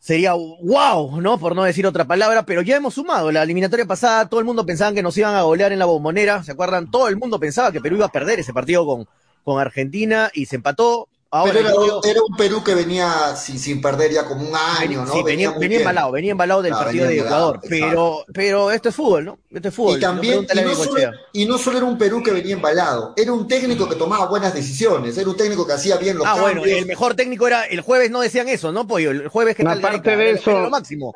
sería 0.00 0.34
wow, 0.34 1.20
¿no? 1.20 1.38
Por 1.38 1.56
no 1.56 1.64
decir 1.64 1.86
otra 1.86 2.04
palabra, 2.04 2.44
pero 2.44 2.62
ya 2.62 2.76
hemos 2.76 2.94
sumado. 2.94 3.32
La 3.32 3.42
eliminatoria 3.42 3.86
pasada, 3.86 4.28
todo 4.28 4.38
el 4.40 4.46
mundo 4.46 4.64
pensaba 4.64 4.92
que 4.92 5.02
nos 5.02 5.16
iban 5.18 5.34
a 5.34 5.42
golear 5.42 5.72
en 5.72 5.78
la 5.78 5.84
bombonera, 5.86 6.44
¿se 6.44 6.52
acuerdan? 6.52 6.90
Todo 6.90 7.08
el 7.08 7.16
mundo 7.16 7.40
pensaba 7.40 7.72
que 7.72 7.80
Perú 7.80 7.96
iba 7.96 8.06
a 8.06 8.12
perder 8.12 8.38
ese 8.38 8.52
partido 8.52 8.86
con, 8.86 9.08
con 9.42 9.60
Argentina 9.60 10.30
y 10.32 10.46
se 10.46 10.56
empató. 10.56 11.08
Pero 11.44 12.02
era, 12.04 12.22
un 12.22 12.36
Perú 12.36 12.62
que 12.64 12.74
venía 12.74 13.36
sin, 13.36 13.58
sin 13.58 13.80
perder 13.80 14.12
ya 14.12 14.24
como 14.24 14.48
un 14.48 14.54
año, 14.54 15.04
¿no? 15.04 15.12
Sí, 15.12 15.22
venía, 15.22 15.50
venía, 15.52 15.78
embalado, 15.78 16.12
venía 16.12 16.32
embalado 16.32 16.62
del 16.62 16.72
partido 16.72 17.06
de 17.06 17.18
Ecuador. 17.18 17.60
Pero, 17.68 18.24
pero 18.32 18.70
esto 18.70 18.88
es 18.88 18.94
fútbol, 18.94 19.24
¿no? 19.24 19.38
Esto 19.50 19.68
es 19.68 19.74
fútbol. 19.74 19.98
Y 19.98 20.00
también, 20.00 20.46
y 20.52 20.60
no, 20.60 20.74
solo, 20.74 21.12
y 21.32 21.46
no, 21.46 21.58
solo, 21.58 21.78
era 21.78 21.86
un 21.86 21.98
Perú 21.98 22.22
que 22.22 22.30
venía 22.30 22.54
embalado, 22.54 23.14
era 23.16 23.32
un 23.32 23.46
técnico 23.48 23.88
que 23.88 23.96
tomaba 23.96 24.26
buenas 24.26 24.54
decisiones, 24.54 25.16
era 25.18 25.28
un 25.28 25.36
técnico 25.36 25.66
que 25.66 25.72
hacía 25.72 25.96
bien 25.96 26.18
los 26.18 26.26
ah, 26.26 26.40
bueno, 26.40 26.64
el 26.64 26.86
mejor 26.86 27.14
técnico 27.14 27.46
era, 27.46 27.64
el 27.64 27.80
jueves 27.80 28.10
no 28.10 28.20
decían 28.20 28.48
eso, 28.48 28.72
¿no, 28.72 28.86
Pollo? 28.86 29.10
El 29.10 29.28
jueves 29.28 29.56
que 29.56 29.64
tal 29.64 29.78
Aparte 29.78 30.16
de 30.16 30.30
eso, 30.32 30.60
lo 30.60 30.70
máximo. 30.70 31.14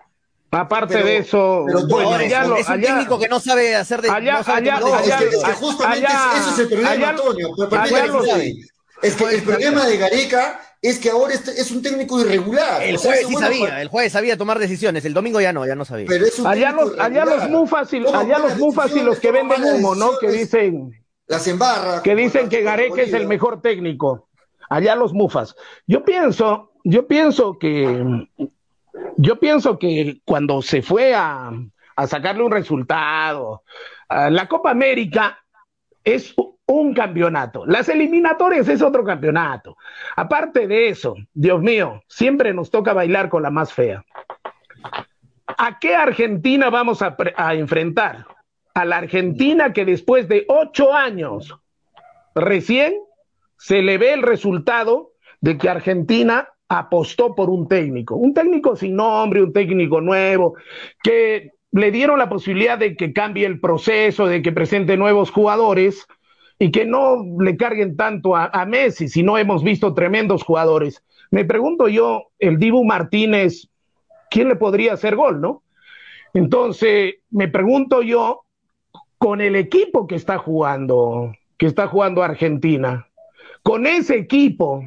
Aparte 0.52 1.02
de 1.02 1.18
eso, 1.18 1.64
bueno, 1.88 2.18
es 2.56 2.68
un 2.68 2.80
técnico 2.80 3.18
que 3.18 3.28
no 3.28 3.38
sabe 3.38 3.76
hacer 3.76 4.02
de 4.02 4.10
allá, 4.10 4.42
no 4.44 4.52
allá, 4.52 4.76
allá, 4.76 5.18
es 5.20 5.44
que, 5.44 5.52
justamente 5.52 6.08
eso 6.36 6.50
es 6.50 6.58
el 6.58 6.68
problema, 6.68 7.08
Antonio. 7.10 7.48
Es 9.02 9.16
que 9.16 9.24
el 9.24 9.42
problema 9.42 9.86
de 9.86 9.96
Gareca 9.96 10.60
es 10.82 10.98
que 10.98 11.10
ahora 11.10 11.34
es 11.34 11.70
un 11.70 11.82
técnico 11.82 12.20
irregular. 12.20 12.82
El 12.82 12.96
jueves 12.96 13.26
sí 13.26 13.34
sabía, 13.34 13.82
el 13.82 13.88
jueves 13.88 14.12
sabía 14.12 14.36
tomar 14.36 14.58
decisiones, 14.58 15.04
el 15.04 15.14
domingo 15.14 15.40
ya 15.40 15.52
no, 15.52 15.66
ya 15.66 15.74
no 15.74 15.84
sabía. 15.84 16.06
Pero 16.08 16.26
allá, 16.46 16.72
los, 16.72 16.98
allá 16.98 17.24
los 17.24 17.48
mufas 17.48 17.92
y, 17.92 17.98
allá 18.06 18.38
los 18.38 18.56
mufas 18.58 18.94
y 18.96 19.00
los 19.00 19.18
que 19.20 19.30
venden 19.30 19.62
humo, 19.62 19.94
¿no? 19.94 20.18
Que 20.18 20.30
dicen... 20.30 20.92
Las 21.26 21.46
embarra. 21.46 22.02
Que 22.02 22.14
dicen 22.16 22.48
que 22.48 22.62
Gareca 22.62 23.02
es 23.02 23.12
el 23.12 23.26
mejor 23.26 23.62
técnico. 23.62 24.28
Allá 24.68 24.96
los 24.96 25.12
mufas. 25.12 25.54
Yo 25.86 26.04
pienso, 26.04 26.72
yo 26.84 27.06
pienso 27.06 27.58
que... 27.58 28.26
Yo 29.16 29.38
pienso 29.38 29.78
que 29.78 30.20
cuando 30.24 30.62
se 30.62 30.82
fue 30.82 31.14
a, 31.14 31.52
a 31.96 32.06
sacarle 32.06 32.42
un 32.42 32.52
resultado, 32.52 33.64
la 34.08 34.48
Copa 34.48 34.70
América 34.70 35.38
es 36.02 36.34
un 36.70 36.94
campeonato. 36.94 37.66
Las 37.66 37.88
eliminatorias 37.88 38.68
es 38.68 38.80
otro 38.80 39.04
campeonato. 39.04 39.76
Aparte 40.14 40.68
de 40.68 40.88
eso, 40.88 41.16
Dios 41.34 41.60
mío, 41.60 42.02
siempre 42.06 42.54
nos 42.54 42.70
toca 42.70 42.92
bailar 42.92 43.28
con 43.28 43.42
la 43.42 43.50
más 43.50 43.72
fea. 43.72 44.04
¿A 45.46 45.78
qué 45.80 45.96
Argentina 45.96 46.70
vamos 46.70 47.02
a, 47.02 47.16
enfrentar? 47.54 48.24
A 48.72 48.84
la 48.84 48.98
Argentina 48.98 49.72
que 49.72 49.84
después 49.84 50.28
de 50.28 50.44
ocho 50.46 50.94
años 50.94 51.58
recién 52.36 52.94
se 53.58 53.82
le 53.82 53.98
ve 53.98 54.12
el 54.12 54.22
resultado 54.22 55.14
de 55.40 55.58
que 55.58 55.68
Argentina 55.68 56.48
apostó 56.68 57.34
por 57.34 57.50
un 57.50 57.66
técnico, 57.66 58.14
un 58.14 58.32
técnico 58.32 58.76
sin 58.76 58.94
nombre, 58.94 59.42
un 59.42 59.52
técnico 59.52 60.00
nuevo, 60.00 60.54
que 61.02 61.50
le 61.72 61.90
dieron 61.90 62.20
la 62.20 62.28
posibilidad 62.28 62.78
de 62.78 62.96
que 62.96 63.12
cambie 63.12 63.44
el 63.44 63.58
proceso, 63.58 64.28
de 64.28 64.40
que 64.40 64.52
presente 64.52 64.96
nuevos 64.96 65.32
jugadores 65.32 66.06
y 66.62 66.70
que 66.70 66.84
no 66.84 67.24
le 67.40 67.56
carguen 67.56 67.96
tanto 67.96 68.36
a, 68.36 68.66
Messi, 68.66 69.08
si 69.08 69.22
no 69.22 69.38
hemos 69.38 69.64
visto 69.64 69.94
tremendos 69.94 70.42
jugadores. 70.42 71.02
Me 71.30 71.46
pregunto 71.46 71.88
yo, 71.88 72.24
el 72.38 72.58
Dibu 72.58 72.84
Martínez, 72.84 73.70
¿quién 74.30 74.48
le 74.48 74.56
podría 74.56 74.92
hacer 74.92 75.16
gol, 75.16 75.40
no? 75.40 75.62
Entonces, 76.34 77.14
me 77.30 77.48
pregunto 77.48 78.02
yo, 78.02 78.42
con 79.16 79.40
el 79.40 79.56
equipo 79.56 80.06
que 80.06 80.16
está 80.16 80.36
jugando, 80.36 81.32
que 81.56 81.64
está 81.64 81.88
jugando 81.88 82.22
Argentina, 82.22 83.08
con 83.62 83.86
ese 83.86 84.18
equipo, 84.18 84.86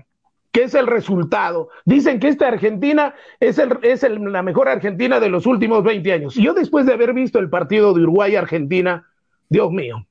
que 0.51 0.65
es 0.65 0.75
el 0.75 0.85
resultado. 0.85 1.69
Dicen 1.85 2.19
que 2.19 2.27
esta 2.27 2.49
Argentina 2.49 3.15
es, 3.39 3.57
el, 3.57 3.79
es 3.81 4.03
la 4.07 4.43
mejor 4.43 4.69
Argentina 4.69 5.19
de 5.19 5.29
los 5.29 5.47
últimos 5.47 5.83
20 5.83 6.13
años. 6.13 6.35
Yo 6.35 6.53
después 6.53 6.85
de 6.85 6.93
haber 6.93 7.15
visto 7.15 7.39
el 7.39 7.49
partido 7.49 7.95
de 7.95 8.03
Uruguay-Argentina, 8.03 9.07
Dios 9.49 9.71
mío, 9.71 10.05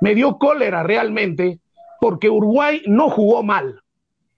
me 0.00 0.14
dio 0.14 0.38
cólera 0.38 0.82
realmente 0.82 1.58
porque 2.00 2.30
Uruguay 2.30 2.82
no 2.86 3.10
jugó 3.10 3.42
mal. 3.42 3.82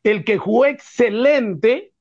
El 0.04 0.24
que 0.24 0.38
jugó 0.38 0.66
excelente 0.66 1.92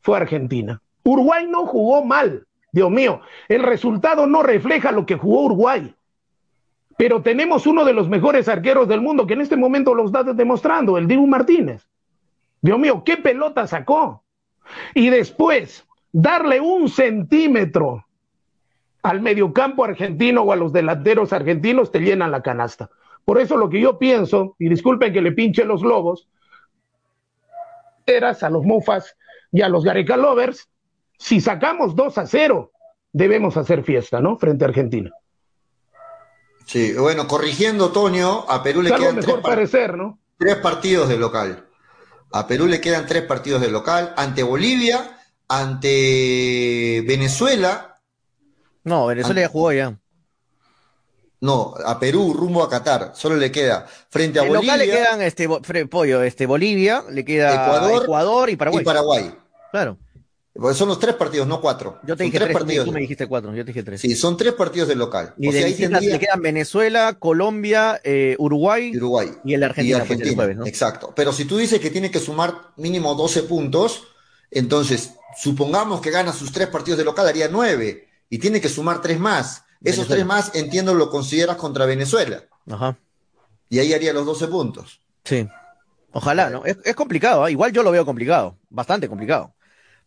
fue 0.00 0.18
Argentina. 0.18 0.82
Uruguay 1.02 1.46
no 1.48 1.66
jugó 1.66 2.04
mal. 2.04 2.46
Dios 2.72 2.90
mío, 2.90 3.20
el 3.48 3.62
resultado 3.62 4.26
no 4.26 4.42
refleja 4.42 4.92
lo 4.92 5.06
que 5.06 5.16
jugó 5.16 5.42
Uruguay. 5.44 5.94
Pero 6.96 7.22
tenemos 7.22 7.66
uno 7.66 7.84
de 7.84 7.92
los 7.92 8.08
mejores 8.08 8.48
arqueros 8.48 8.88
del 8.88 9.00
mundo 9.00 9.26
que 9.26 9.34
en 9.34 9.40
este 9.40 9.56
momento 9.56 9.94
los 9.94 10.06
está 10.06 10.22
demostrando, 10.22 10.96
el 10.96 11.08
Dibu 11.08 11.26
Martínez. 11.26 11.88
Dios 12.60 12.78
mío, 12.78 13.02
qué 13.04 13.16
pelota 13.16 13.66
sacó. 13.66 14.22
Y 14.94 15.10
después, 15.10 15.86
darle 16.12 16.60
un 16.60 16.88
centímetro 16.88 18.03
al 19.04 19.20
mediocampo 19.20 19.84
argentino 19.84 20.42
o 20.42 20.50
a 20.52 20.56
los 20.56 20.72
delanteros 20.72 21.32
argentinos 21.34 21.92
te 21.92 22.00
llenan 22.00 22.30
la 22.30 22.42
canasta. 22.42 22.88
Por 23.24 23.38
eso 23.38 23.56
lo 23.58 23.68
que 23.68 23.80
yo 23.80 23.98
pienso, 23.98 24.56
y 24.58 24.68
disculpen 24.68 25.12
que 25.12 25.20
le 25.20 25.32
pinche 25.32 25.64
los 25.64 25.82
globos, 25.82 26.26
eras 28.06 28.42
a 28.42 28.50
los 28.50 28.64
mufas 28.64 29.14
y 29.52 29.60
a 29.62 29.68
los 29.68 29.84
Gareca 29.84 30.16
Lovers, 30.16 30.68
si 31.18 31.40
sacamos 31.40 31.94
2 31.94 32.18
a 32.18 32.26
0, 32.26 32.72
debemos 33.12 33.56
hacer 33.58 33.84
fiesta, 33.84 34.20
¿no? 34.20 34.36
Frente 34.38 34.64
a 34.64 34.68
Argentina. 34.68 35.10
Sí, 36.66 36.94
bueno, 36.98 37.28
corrigiendo, 37.28 37.92
Toño, 37.92 38.46
a 38.48 38.62
Perú 38.62 38.80
le 38.80 38.88
Salvo 38.88 39.02
quedan 39.04 39.16
mejor 39.16 39.32
tres, 39.34 39.42
par- 39.42 39.52
parecer, 39.54 39.96
¿no? 39.98 40.18
tres 40.38 40.56
partidos 40.56 41.08
de 41.10 41.18
local. 41.18 41.66
A 42.32 42.46
Perú 42.46 42.66
le 42.66 42.80
quedan 42.80 43.06
tres 43.06 43.22
partidos 43.24 43.60
de 43.60 43.70
local 43.70 44.14
ante 44.16 44.42
Bolivia, 44.42 45.18
ante 45.46 47.04
Venezuela, 47.06 47.93
No, 48.84 49.06
Venezuela 49.06 49.40
ya 49.40 49.48
jugó 49.48 49.72
ya. 49.72 49.98
no, 51.40 51.74
a 51.84 51.98
Perú 51.98 52.32
rumbo 52.32 52.62
a 52.62 52.70
Qatar, 52.70 53.12
solo 53.14 53.36
le 53.36 53.52
queda 53.52 53.86
frente 54.08 54.38
a 54.38 54.44
En 54.44 54.52
local 54.52 54.78
le 54.78 54.86
Bolivia 54.86 54.94
quedan 54.94 55.22
este 55.22 55.46
Bo- 55.46 55.60
Fre- 55.60 55.88
pollo, 55.88 56.22
este 56.22 56.46
Bolivia, 56.46 57.04
le 57.10 57.24
queda 57.24 57.52
Ecuador 57.66 58.02
Ecuador, 58.04 58.50
y 58.50 58.56
Paraguay. 58.56 58.82
y 58.82 58.84
Paraguay. 58.84 59.34
Claro. 59.70 59.98
Porque 60.54 60.74
son 60.76 60.88
los 60.88 61.00
tres 61.00 61.16
partidos, 61.16 61.48
no 61.48 61.60
cuatro. 61.60 61.98
Yo 62.06 62.14
te 62.16 62.22
Son 62.22 62.30
dije 62.30 62.38
tres 62.44 62.52
partidos. 62.56 62.84
tú 62.86 62.92
me 62.92 63.00
dijiste 63.00 63.26
cuatro, 63.26 63.52
yo 63.54 63.64
te 63.64 63.72
dije 63.72 63.82
tres. 63.82 64.00
Sí, 64.00 64.14
son 64.14 64.36
tres 64.36 64.52
partidos 64.54 64.88
de 64.88 64.94
local. 64.94 65.34
Y 65.36 65.48
o 65.48 65.52
de 65.52 65.58
sea, 65.58 65.66
ahí 65.66 65.74
tendría 65.74 66.10
le 66.12 66.18
quedan 66.20 66.40
Venezuela, 66.42 67.16
Colombia, 67.18 68.00
eh, 68.04 68.36
Uruguay, 68.38 68.92
y 68.94 68.96
Uruguay. 68.96 69.32
y 69.44 69.54
el 69.54 69.60
de 69.60 69.66
Argentina, 69.66 69.96
Y 69.96 70.00
pues, 70.00 70.10
el 70.10 70.14
Argentina, 70.16 70.34
jueves, 70.36 70.56
¿no? 70.56 70.66
Exacto. 70.66 71.12
Pero 71.16 71.32
si 71.32 71.44
tú 71.44 71.56
dices 71.58 71.80
que 71.80 71.90
tiene 71.90 72.10
que 72.10 72.20
sumar 72.20 72.54
mínimo 72.76 73.14
12 73.16 73.42
puntos, 73.42 74.04
entonces 74.52 75.14
supongamos 75.36 76.00
que 76.00 76.12
gana 76.12 76.32
sus 76.32 76.52
tres 76.52 76.68
partidos 76.68 76.98
de 76.98 77.04
local, 77.04 77.26
haría 77.26 77.48
nueve. 77.48 78.03
Y 78.30 78.38
tiene 78.38 78.60
que 78.60 78.68
sumar 78.68 79.00
tres 79.00 79.18
más. 79.18 79.64
Esos 79.82 80.08
Venezuela. 80.08 80.14
tres 80.14 80.26
más, 80.26 80.54
entiendo, 80.54 80.94
lo 80.94 81.10
consideras 81.10 81.56
contra 81.56 81.84
Venezuela. 81.86 82.42
Ajá. 82.70 82.96
Y 83.68 83.78
ahí 83.78 83.92
haría 83.92 84.12
los 84.12 84.24
12 84.26 84.48
puntos. 84.48 85.00
Sí. 85.24 85.46
Ojalá, 86.12 86.48
¿no? 86.50 86.64
Es, 86.64 86.78
es 86.84 86.94
complicado, 86.94 87.44
¿ah? 87.44 87.50
igual 87.50 87.72
yo 87.72 87.82
lo 87.82 87.90
veo 87.90 88.04
complicado, 88.06 88.56
bastante 88.70 89.08
complicado. 89.08 89.54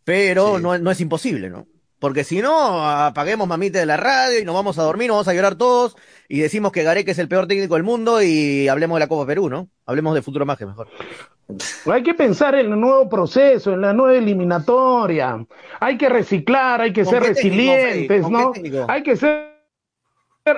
Pero 0.03 0.55
Sí. 0.57 0.63
no, 0.63 0.77
no 0.77 0.89
es 0.91 1.01
imposible, 1.01 1.49
¿no? 1.49 1.67
Porque 1.99 2.23
si 2.23 2.41
no, 2.41 2.87
apaguemos 2.87 3.47
mamita 3.47 3.79
de 3.79 3.85
la 3.87 3.97
radio 3.97 4.39
y 4.39 4.45
nos 4.45 4.53
vamos 4.55 4.77
a 4.77 4.83
dormir, 4.83 5.07
nos 5.07 5.15
vamos 5.15 5.27
a 5.27 5.33
llorar 5.33 5.55
todos 5.55 5.95
y 6.29 6.39
decimos 6.39 6.71
que 6.71 6.83
Gareca 6.83 7.11
es 7.11 7.17
el 7.19 7.27
peor 7.27 7.47
técnico 7.47 7.73
del 7.73 7.83
mundo 7.83 8.21
y 8.21 8.67
hablemos 8.67 8.95
de 8.97 8.99
la 8.99 9.07
Copa 9.07 9.25
Perú, 9.25 9.49
¿no? 9.49 9.69
Hablemos 9.85 10.13
de 10.15 10.21
futuro 10.21 10.45
más 10.45 10.57
que 10.59 10.65
mejor. 10.67 10.87
Hay 11.91 12.03
que 12.03 12.13
pensar 12.13 12.55
en 12.55 12.71
el 12.73 12.79
nuevo 12.79 13.07
proceso, 13.07 13.73
en 13.73 13.81
la 13.81 13.93
nueva 13.93 14.17
eliminatoria. 14.17 15.45
Hay 15.79 15.97
que 15.97 16.09
reciclar, 16.09 16.81
hay 16.81 16.91
que 16.91 17.03
¿Con 17.03 17.13
ser 17.13 17.23
técnico, 17.23 17.37
resilientes, 17.37 18.29
¿no? 18.29 18.51
técnico? 18.51 18.85
Hay 18.89 19.03
que 19.03 19.15
ser, 19.15 19.53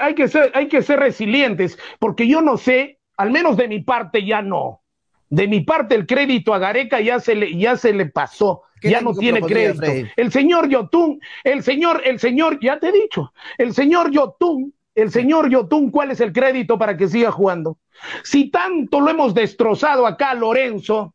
hay 0.02 0.16
que 0.16 0.28
ser, 0.28 0.52
hay 0.56 0.68
que 0.68 0.82
ser 0.82 1.00
resilientes, 1.00 1.78
porque 2.00 2.28
yo 2.28 2.42
no 2.42 2.58
sé, 2.58 3.00
al 3.18 3.30
menos 3.30 3.56
de 3.58 3.68
mi 3.68 3.82
parte 3.82 4.26
ya 4.26 4.42
no. 4.42 4.82
De 5.30 5.48
mi 5.48 5.62
parte 5.62 5.94
el 5.94 6.08
crédito 6.08 6.56
a 6.56 6.60
Gareca 6.60 7.00
ya 7.02 7.20
se 7.20 7.36
le, 7.36 7.56
ya 7.56 7.78
se 7.78 7.94
le 7.94 8.08
pasó, 8.08 8.64
¿Qué 8.82 8.90
ya 8.90 9.02
no 9.02 9.14
tiene 9.14 9.42
crédito. 9.42 9.86
Freddy? 9.86 10.08
El 10.16 10.32
señor 10.32 10.70
Yotun, 10.70 11.20
el 11.44 11.62
señor, 11.62 12.02
el 12.04 12.20
señor, 12.20 12.60
ya 12.62 12.80
te 12.80 12.90
he 12.90 12.92
dicho, 12.92 13.32
el 13.60 13.76
señor 13.76 14.10
Yotun, 14.10 14.74
el 15.00 15.12
señor 15.12 15.50
Yotun, 15.50 15.92
¿cuál 15.92 16.12
es 16.12 16.20
el 16.20 16.32
crédito 16.34 16.78
para 16.78 16.98
que 16.98 17.08
siga 17.08 17.32
jugando? 17.32 17.78
Si 18.24 18.50
tanto 18.50 19.00
lo 19.00 19.10
hemos 19.10 19.34
destrozado 19.34 20.06
acá, 20.06 20.34
Lorenzo, 20.34 21.14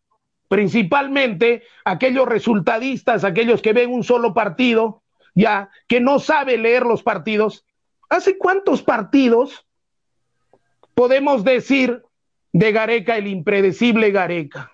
principalmente 0.48 1.62
aquellos 1.84 2.26
resultadistas, 2.26 3.24
aquellos 3.24 3.62
que 3.62 3.72
ven 3.72 3.92
un 3.92 4.04
solo 4.04 4.34
partido, 4.34 5.02
ya, 5.34 5.70
que 5.88 6.00
no 6.00 6.18
sabe 6.18 6.58
leer 6.58 6.84
los 6.84 7.02
partidos. 7.02 7.64
¿Hace 8.08 8.38
cuántos 8.38 8.82
partidos 8.82 9.66
podemos 10.94 11.44
decir 11.44 12.02
de 12.52 12.72
Gareca, 12.72 13.16
el 13.16 13.26
impredecible 13.26 14.10
Gareca? 14.10 14.72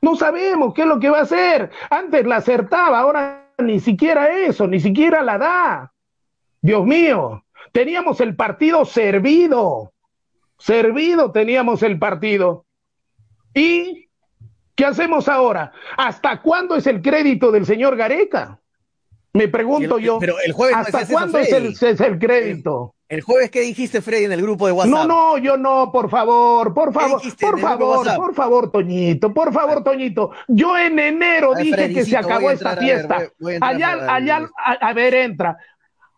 No 0.00 0.14
sabemos 0.14 0.74
qué 0.74 0.82
es 0.82 0.88
lo 0.88 1.00
que 1.00 1.10
va 1.10 1.18
a 1.18 1.22
hacer. 1.22 1.70
Antes 1.90 2.26
la 2.26 2.36
acertaba, 2.36 3.00
ahora 3.00 3.50
ni 3.58 3.80
siquiera 3.80 4.28
eso, 4.44 4.66
ni 4.66 4.78
siquiera 4.78 5.22
la 5.22 5.38
da. 5.38 5.92
Dios 6.60 6.84
mío, 6.84 7.44
teníamos 7.80 8.22
el 8.22 8.34
partido 8.34 8.86
servido, 8.86 9.92
servido 10.58 11.30
teníamos 11.30 11.82
el 11.82 11.98
partido. 11.98 12.64
¿Y 13.52 14.08
qué 14.74 14.86
hacemos 14.86 15.28
ahora? 15.28 15.72
¿Hasta 15.98 16.40
cuándo 16.40 16.76
es 16.76 16.86
el 16.86 17.02
crédito 17.02 17.52
del 17.52 17.66
señor 17.66 17.94
Gareca? 17.96 18.58
Me 19.34 19.48
pregunto 19.48 19.98
el- 19.98 20.04
yo. 20.04 20.18
pero 20.18 20.36
el 20.42 20.52
jueves 20.52 20.74
no 20.74 20.82
¿Hasta 20.84 21.00
eso, 21.02 21.12
cuándo 21.12 21.38
es 21.38 21.52
el, 21.52 21.74
Freddy. 21.76 21.92
es 21.92 22.00
el 22.00 22.18
crédito? 22.18 22.94
El 23.10 23.20
jueves, 23.20 23.50
¿qué 23.50 23.60
dijiste, 23.60 24.00
Freddy, 24.00 24.24
en 24.24 24.32
el 24.32 24.40
grupo 24.40 24.66
de 24.66 24.72
WhatsApp? 24.72 24.90
No, 24.94 25.04
no, 25.06 25.36
yo 25.38 25.58
no, 25.58 25.92
por 25.92 26.08
favor, 26.08 26.72
por 26.72 26.94
favor, 26.94 27.20
por 27.38 27.60
favor, 27.60 28.06
por 28.16 28.34
favor, 28.34 28.72
Toñito, 28.72 29.34
por 29.34 29.52
favor, 29.52 29.84
Toñito. 29.84 30.30
Yo 30.48 30.76
en 30.78 30.98
enero 30.98 31.50
ver, 31.54 31.62
dije 31.62 31.92
que 31.92 32.04
se 32.06 32.16
acabó 32.16 32.50
esta 32.50 32.70
ver, 32.74 32.78
fiesta. 32.84 33.16
voy- 33.18 33.28
voy 33.38 33.52
a 33.52 33.56
entrar 33.56 33.74
allá, 33.74 34.14
allá, 34.14 34.50
a, 34.56 34.72
a 34.88 34.92
ver, 34.94 35.14
entra. 35.14 35.58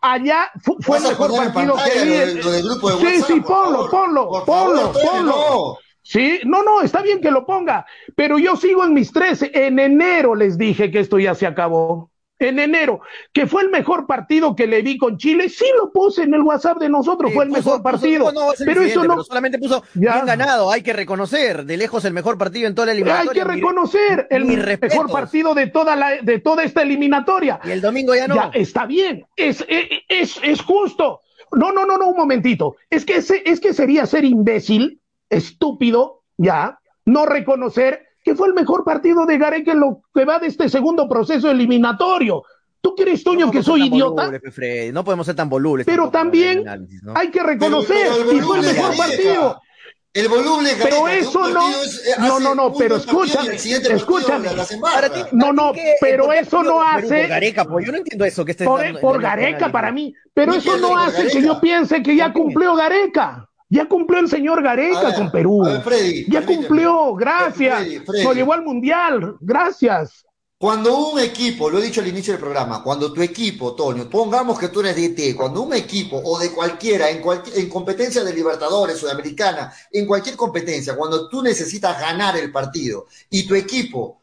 Allá 0.01 0.49
fu- 0.61 0.77
fue 0.79 0.97
el 0.97 1.03
¿Vas 1.03 1.11
a 1.11 1.19
mejor 1.19 1.35
partido 1.35 1.75
que 1.83 2.05
vi. 2.05 2.41
lo 2.41 2.51
lo 2.51 2.51
grupo 2.63 2.89
de 2.89 2.95
sí, 2.97 3.03
WhatsApp, 3.05 3.27
sí, 3.27 3.33
por 3.41 3.47
ponlo, 3.47 3.89
favor? 3.89 3.91
ponlo, 3.91 4.29
ponlo, 4.45 4.81
favor, 4.93 5.01
ponlo. 5.01 5.31
no. 5.31 5.77
Sí, 6.01 6.39
no, 6.45 6.63
no, 6.63 6.81
está 6.81 7.01
bien 7.01 7.21
que 7.21 7.29
lo 7.29 7.45
ponga, 7.45 7.85
pero 8.15 8.39
yo 8.39 8.55
sigo 8.55 8.83
en 8.83 8.93
mis 8.93 9.11
13. 9.11 9.51
En 9.53 9.77
enero 9.77 10.33
les 10.33 10.57
dije 10.57 10.89
que 10.89 10.99
esto 10.99 11.19
ya 11.19 11.35
se 11.35 11.45
acabó. 11.45 12.11
En 12.39 12.57
enero, 12.57 13.01
que 13.33 13.47
fue 13.47 13.63
el 13.63 13.69
mejor 13.69 14.07
partido 14.07 14.55
que 14.55 14.65
le 14.65 14.81
vi 14.81 14.97
con 14.97 15.17
Chile, 15.17 15.49
sí 15.49 15.65
lo 15.77 15.91
puse 15.91 16.23
en 16.23 16.33
el 16.33 16.41
WhatsApp 16.41 16.77
de 16.79 16.87
nosotros, 16.87 17.33
fue 17.33 17.43
el 17.43 17.49
puso- 17.49 17.57
mejor 17.59 17.73
puso- 17.79 17.83
partido. 17.83 18.31
no, 18.31 18.41
pero 18.65 18.81
eso 18.81 19.03
no, 19.03 19.09
pero 19.15 19.23
solamente 19.25 19.59
puso 19.59 19.83
Ya. 19.95 20.13
bien 20.13 20.25
ganado, 20.25 20.71
hay 20.71 20.81
que 20.81 20.93
reconocer, 20.93 21.65
de 21.65 21.75
lejos 21.75 22.05
el 22.05 22.13
mejor 22.13 22.37
partido 22.37 22.67
en 22.67 22.75
toda 22.75 22.85
la 22.87 22.91
hay 22.93 22.97
eliminatoria. 22.99 23.43
que 23.43 23.49
Mi- 23.49 23.55
reconocer 23.55 24.27
el 24.29 24.45
mis 24.45 24.57
mejor 24.79 25.11
partido 25.11 25.53
de 25.53 25.67
toda 25.67 25.95
la, 25.97 26.21
de 26.21 26.39
toda 26.39 26.63
esta 26.63 26.81
eliminatoria. 26.81 27.59
Y 27.65 27.71
el 27.71 27.81
domingo 27.81 28.15
ya 28.15 28.27
no. 28.27 28.35
Ya, 28.35 28.51
está 28.53 28.85
bien, 28.85 29.25
es, 29.35 29.65
es, 29.67 29.87
es, 30.07 30.39
es 30.41 30.61
justo. 30.61 31.19
No, 31.51 31.71
no, 31.73 31.85
no, 31.85 31.97
no, 31.97 32.07
un 32.09 32.15
momentito. 32.17 32.77
Es 32.89 33.03
que, 33.03 33.17
ese- 33.17 33.43
es 33.45 33.59
que 33.59 33.73
sería 33.73 34.05
ser 34.05 34.23
imbécil, 34.23 35.01
estúpido, 35.29 36.23
ya, 36.37 36.79
no 37.05 37.25
reconocer 37.25 38.05
que 38.23 38.35
fue 38.35 38.47
el 38.47 38.53
mejor 38.53 38.83
partido 38.83 39.25
de 39.25 39.37
Gareca 39.37 39.71
en 39.71 39.79
lo 39.79 40.01
que 40.13 40.25
va 40.25 40.39
de 40.39 40.47
este 40.47 40.69
segundo 40.69 41.07
proceso 41.07 41.49
eliminatorio. 41.49 42.43
¿Tú 42.81 42.95
crees, 42.95 43.23
Toño, 43.23 43.47
No 43.47 43.51
que 43.51 43.61
soy 43.63 43.87
idiota? 43.87 44.21
volubles, 44.23 44.41
pe, 44.41 44.51
Freddy, 44.51 44.91
no 44.93 45.03
podemos 45.03 45.25
ser 45.25 45.35
tan 45.35 45.49
volubles. 45.49 45.85
Pero 45.85 46.09
también 46.09 46.59
análisis, 46.59 47.03
¿no? 47.03 47.13
hay 47.15 47.27
que 47.29 47.39
Pero- 47.39 47.47
reconocer, 47.49 47.97
pero 48.09 48.31
el 48.31 48.41
fue 48.43 48.59
el 48.59 48.65
mejor 48.65 48.91
de 48.91 48.97
partido. 48.97 49.33
Gareca, 49.41 49.59
El 50.11 50.27
volumen 50.27 50.75
Pero 50.81 51.03
Gareca, 51.03 51.03
un 51.03 51.09
eso 51.11 51.49
no- 51.49 51.69
es- 51.69 52.15
no, 52.17 52.25
hace 52.35 52.43
no, 52.43 52.55
no, 52.55 52.67
un 52.69 52.77
pero 52.77 52.95
escúchame, 52.95 53.55
escúchame. 53.55 54.47
la-. 54.55 54.65
Para 54.81 55.09
ti, 55.09 55.19
No, 55.33 55.39
para 55.47 55.53
no, 55.53 55.71
ti, 55.71 55.79
¿qué? 55.79 55.93
pero 56.01 56.25
¿Por 56.25 56.33
qué 56.33 56.39
eso 56.39 56.63
no 56.63 56.81
hace- 56.81 57.07
por 57.19 57.27
Gareca, 57.27 57.65
pues 57.65 57.85
yo 57.85 57.91
no 57.91 57.97
entiendo 57.99 58.25
eso 58.25 58.43
que 58.45 58.51
estés 58.51 58.67
Por, 58.67 58.79
dando- 58.81 58.99
por 59.01 59.21
Gareca 59.21 59.71
para 59.71 59.91
mí, 59.91 60.13
pero 60.33 60.53
¿Qué 60.53 60.57
eso 60.59 60.77
no 60.77 60.97
hace 60.97 61.23
que 61.23 61.33
Gareca? 61.33 61.39
yo 61.41 61.61
piense 61.61 62.01
que 62.01 62.15
ya 62.15 62.33
cumplió 62.33 62.75
Gareca. 62.75 63.48
Ya 63.69 63.87
cumplió 63.87 64.19
el 64.19 64.27
señor 64.27 64.63
Gareca 64.63 65.07
ver, 65.07 65.15
con 65.15 65.31
Perú. 65.31 65.65
a 65.65 65.73
ver, 65.73 65.81
Freddy, 65.81 66.25
ya 66.27 66.43
cumplió, 66.45 67.13
gracias. 67.13 67.79
Freddy, 67.79 67.99
Freddy. 67.99 68.23
Nos 68.23 68.35
llevó 68.35 68.53
al 68.53 68.63
mundial, 68.63 69.37
gracias. 69.39 70.25
Cuando 70.57 71.11
un 71.11 71.19
equipo, 71.19 71.69
lo 71.69 71.79
he 71.79 71.83
dicho 71.83 72.01
al 72.01 72.07
inicio 72.07 72.33
del 72.33 72.41
programa, 72.41 72.83
cuando 72.83 73.13
tu 73.13 73.21
equipo, 73.21 73.75
Toño, 73.75 74.09
pongamos 74.09 74.59
que 74.59 74.67
tú 74.67 74.81
eres 74.81 74.95
DT, 74.95 75.33
cuando 75.33 75.61
un 75.61 75.73
equipo 75.73 76.19
o 76.21 76.37
de 76.37 76.51
cualquiera, 76.51 77.09
en, 77.09 77.21
en 77.55 77.69
competencia 77.69 78.25
de 78.25 78.33
Libertadores, 78.33 78.97
Sudamericana, 78.97 79.71
en 79.89 80.05
cualquier 80.05 80.35
competencia, 80.35 80.97
cuando 80.97 81.29
tú 81.29 81.41
necesitas 81.41 81.97
ganar 82.01 82.35
el 82.35 82.51
partido 82.51 83.05
y 83.29 83.47
tu 83.47 83.55
equipo 83.55 84.19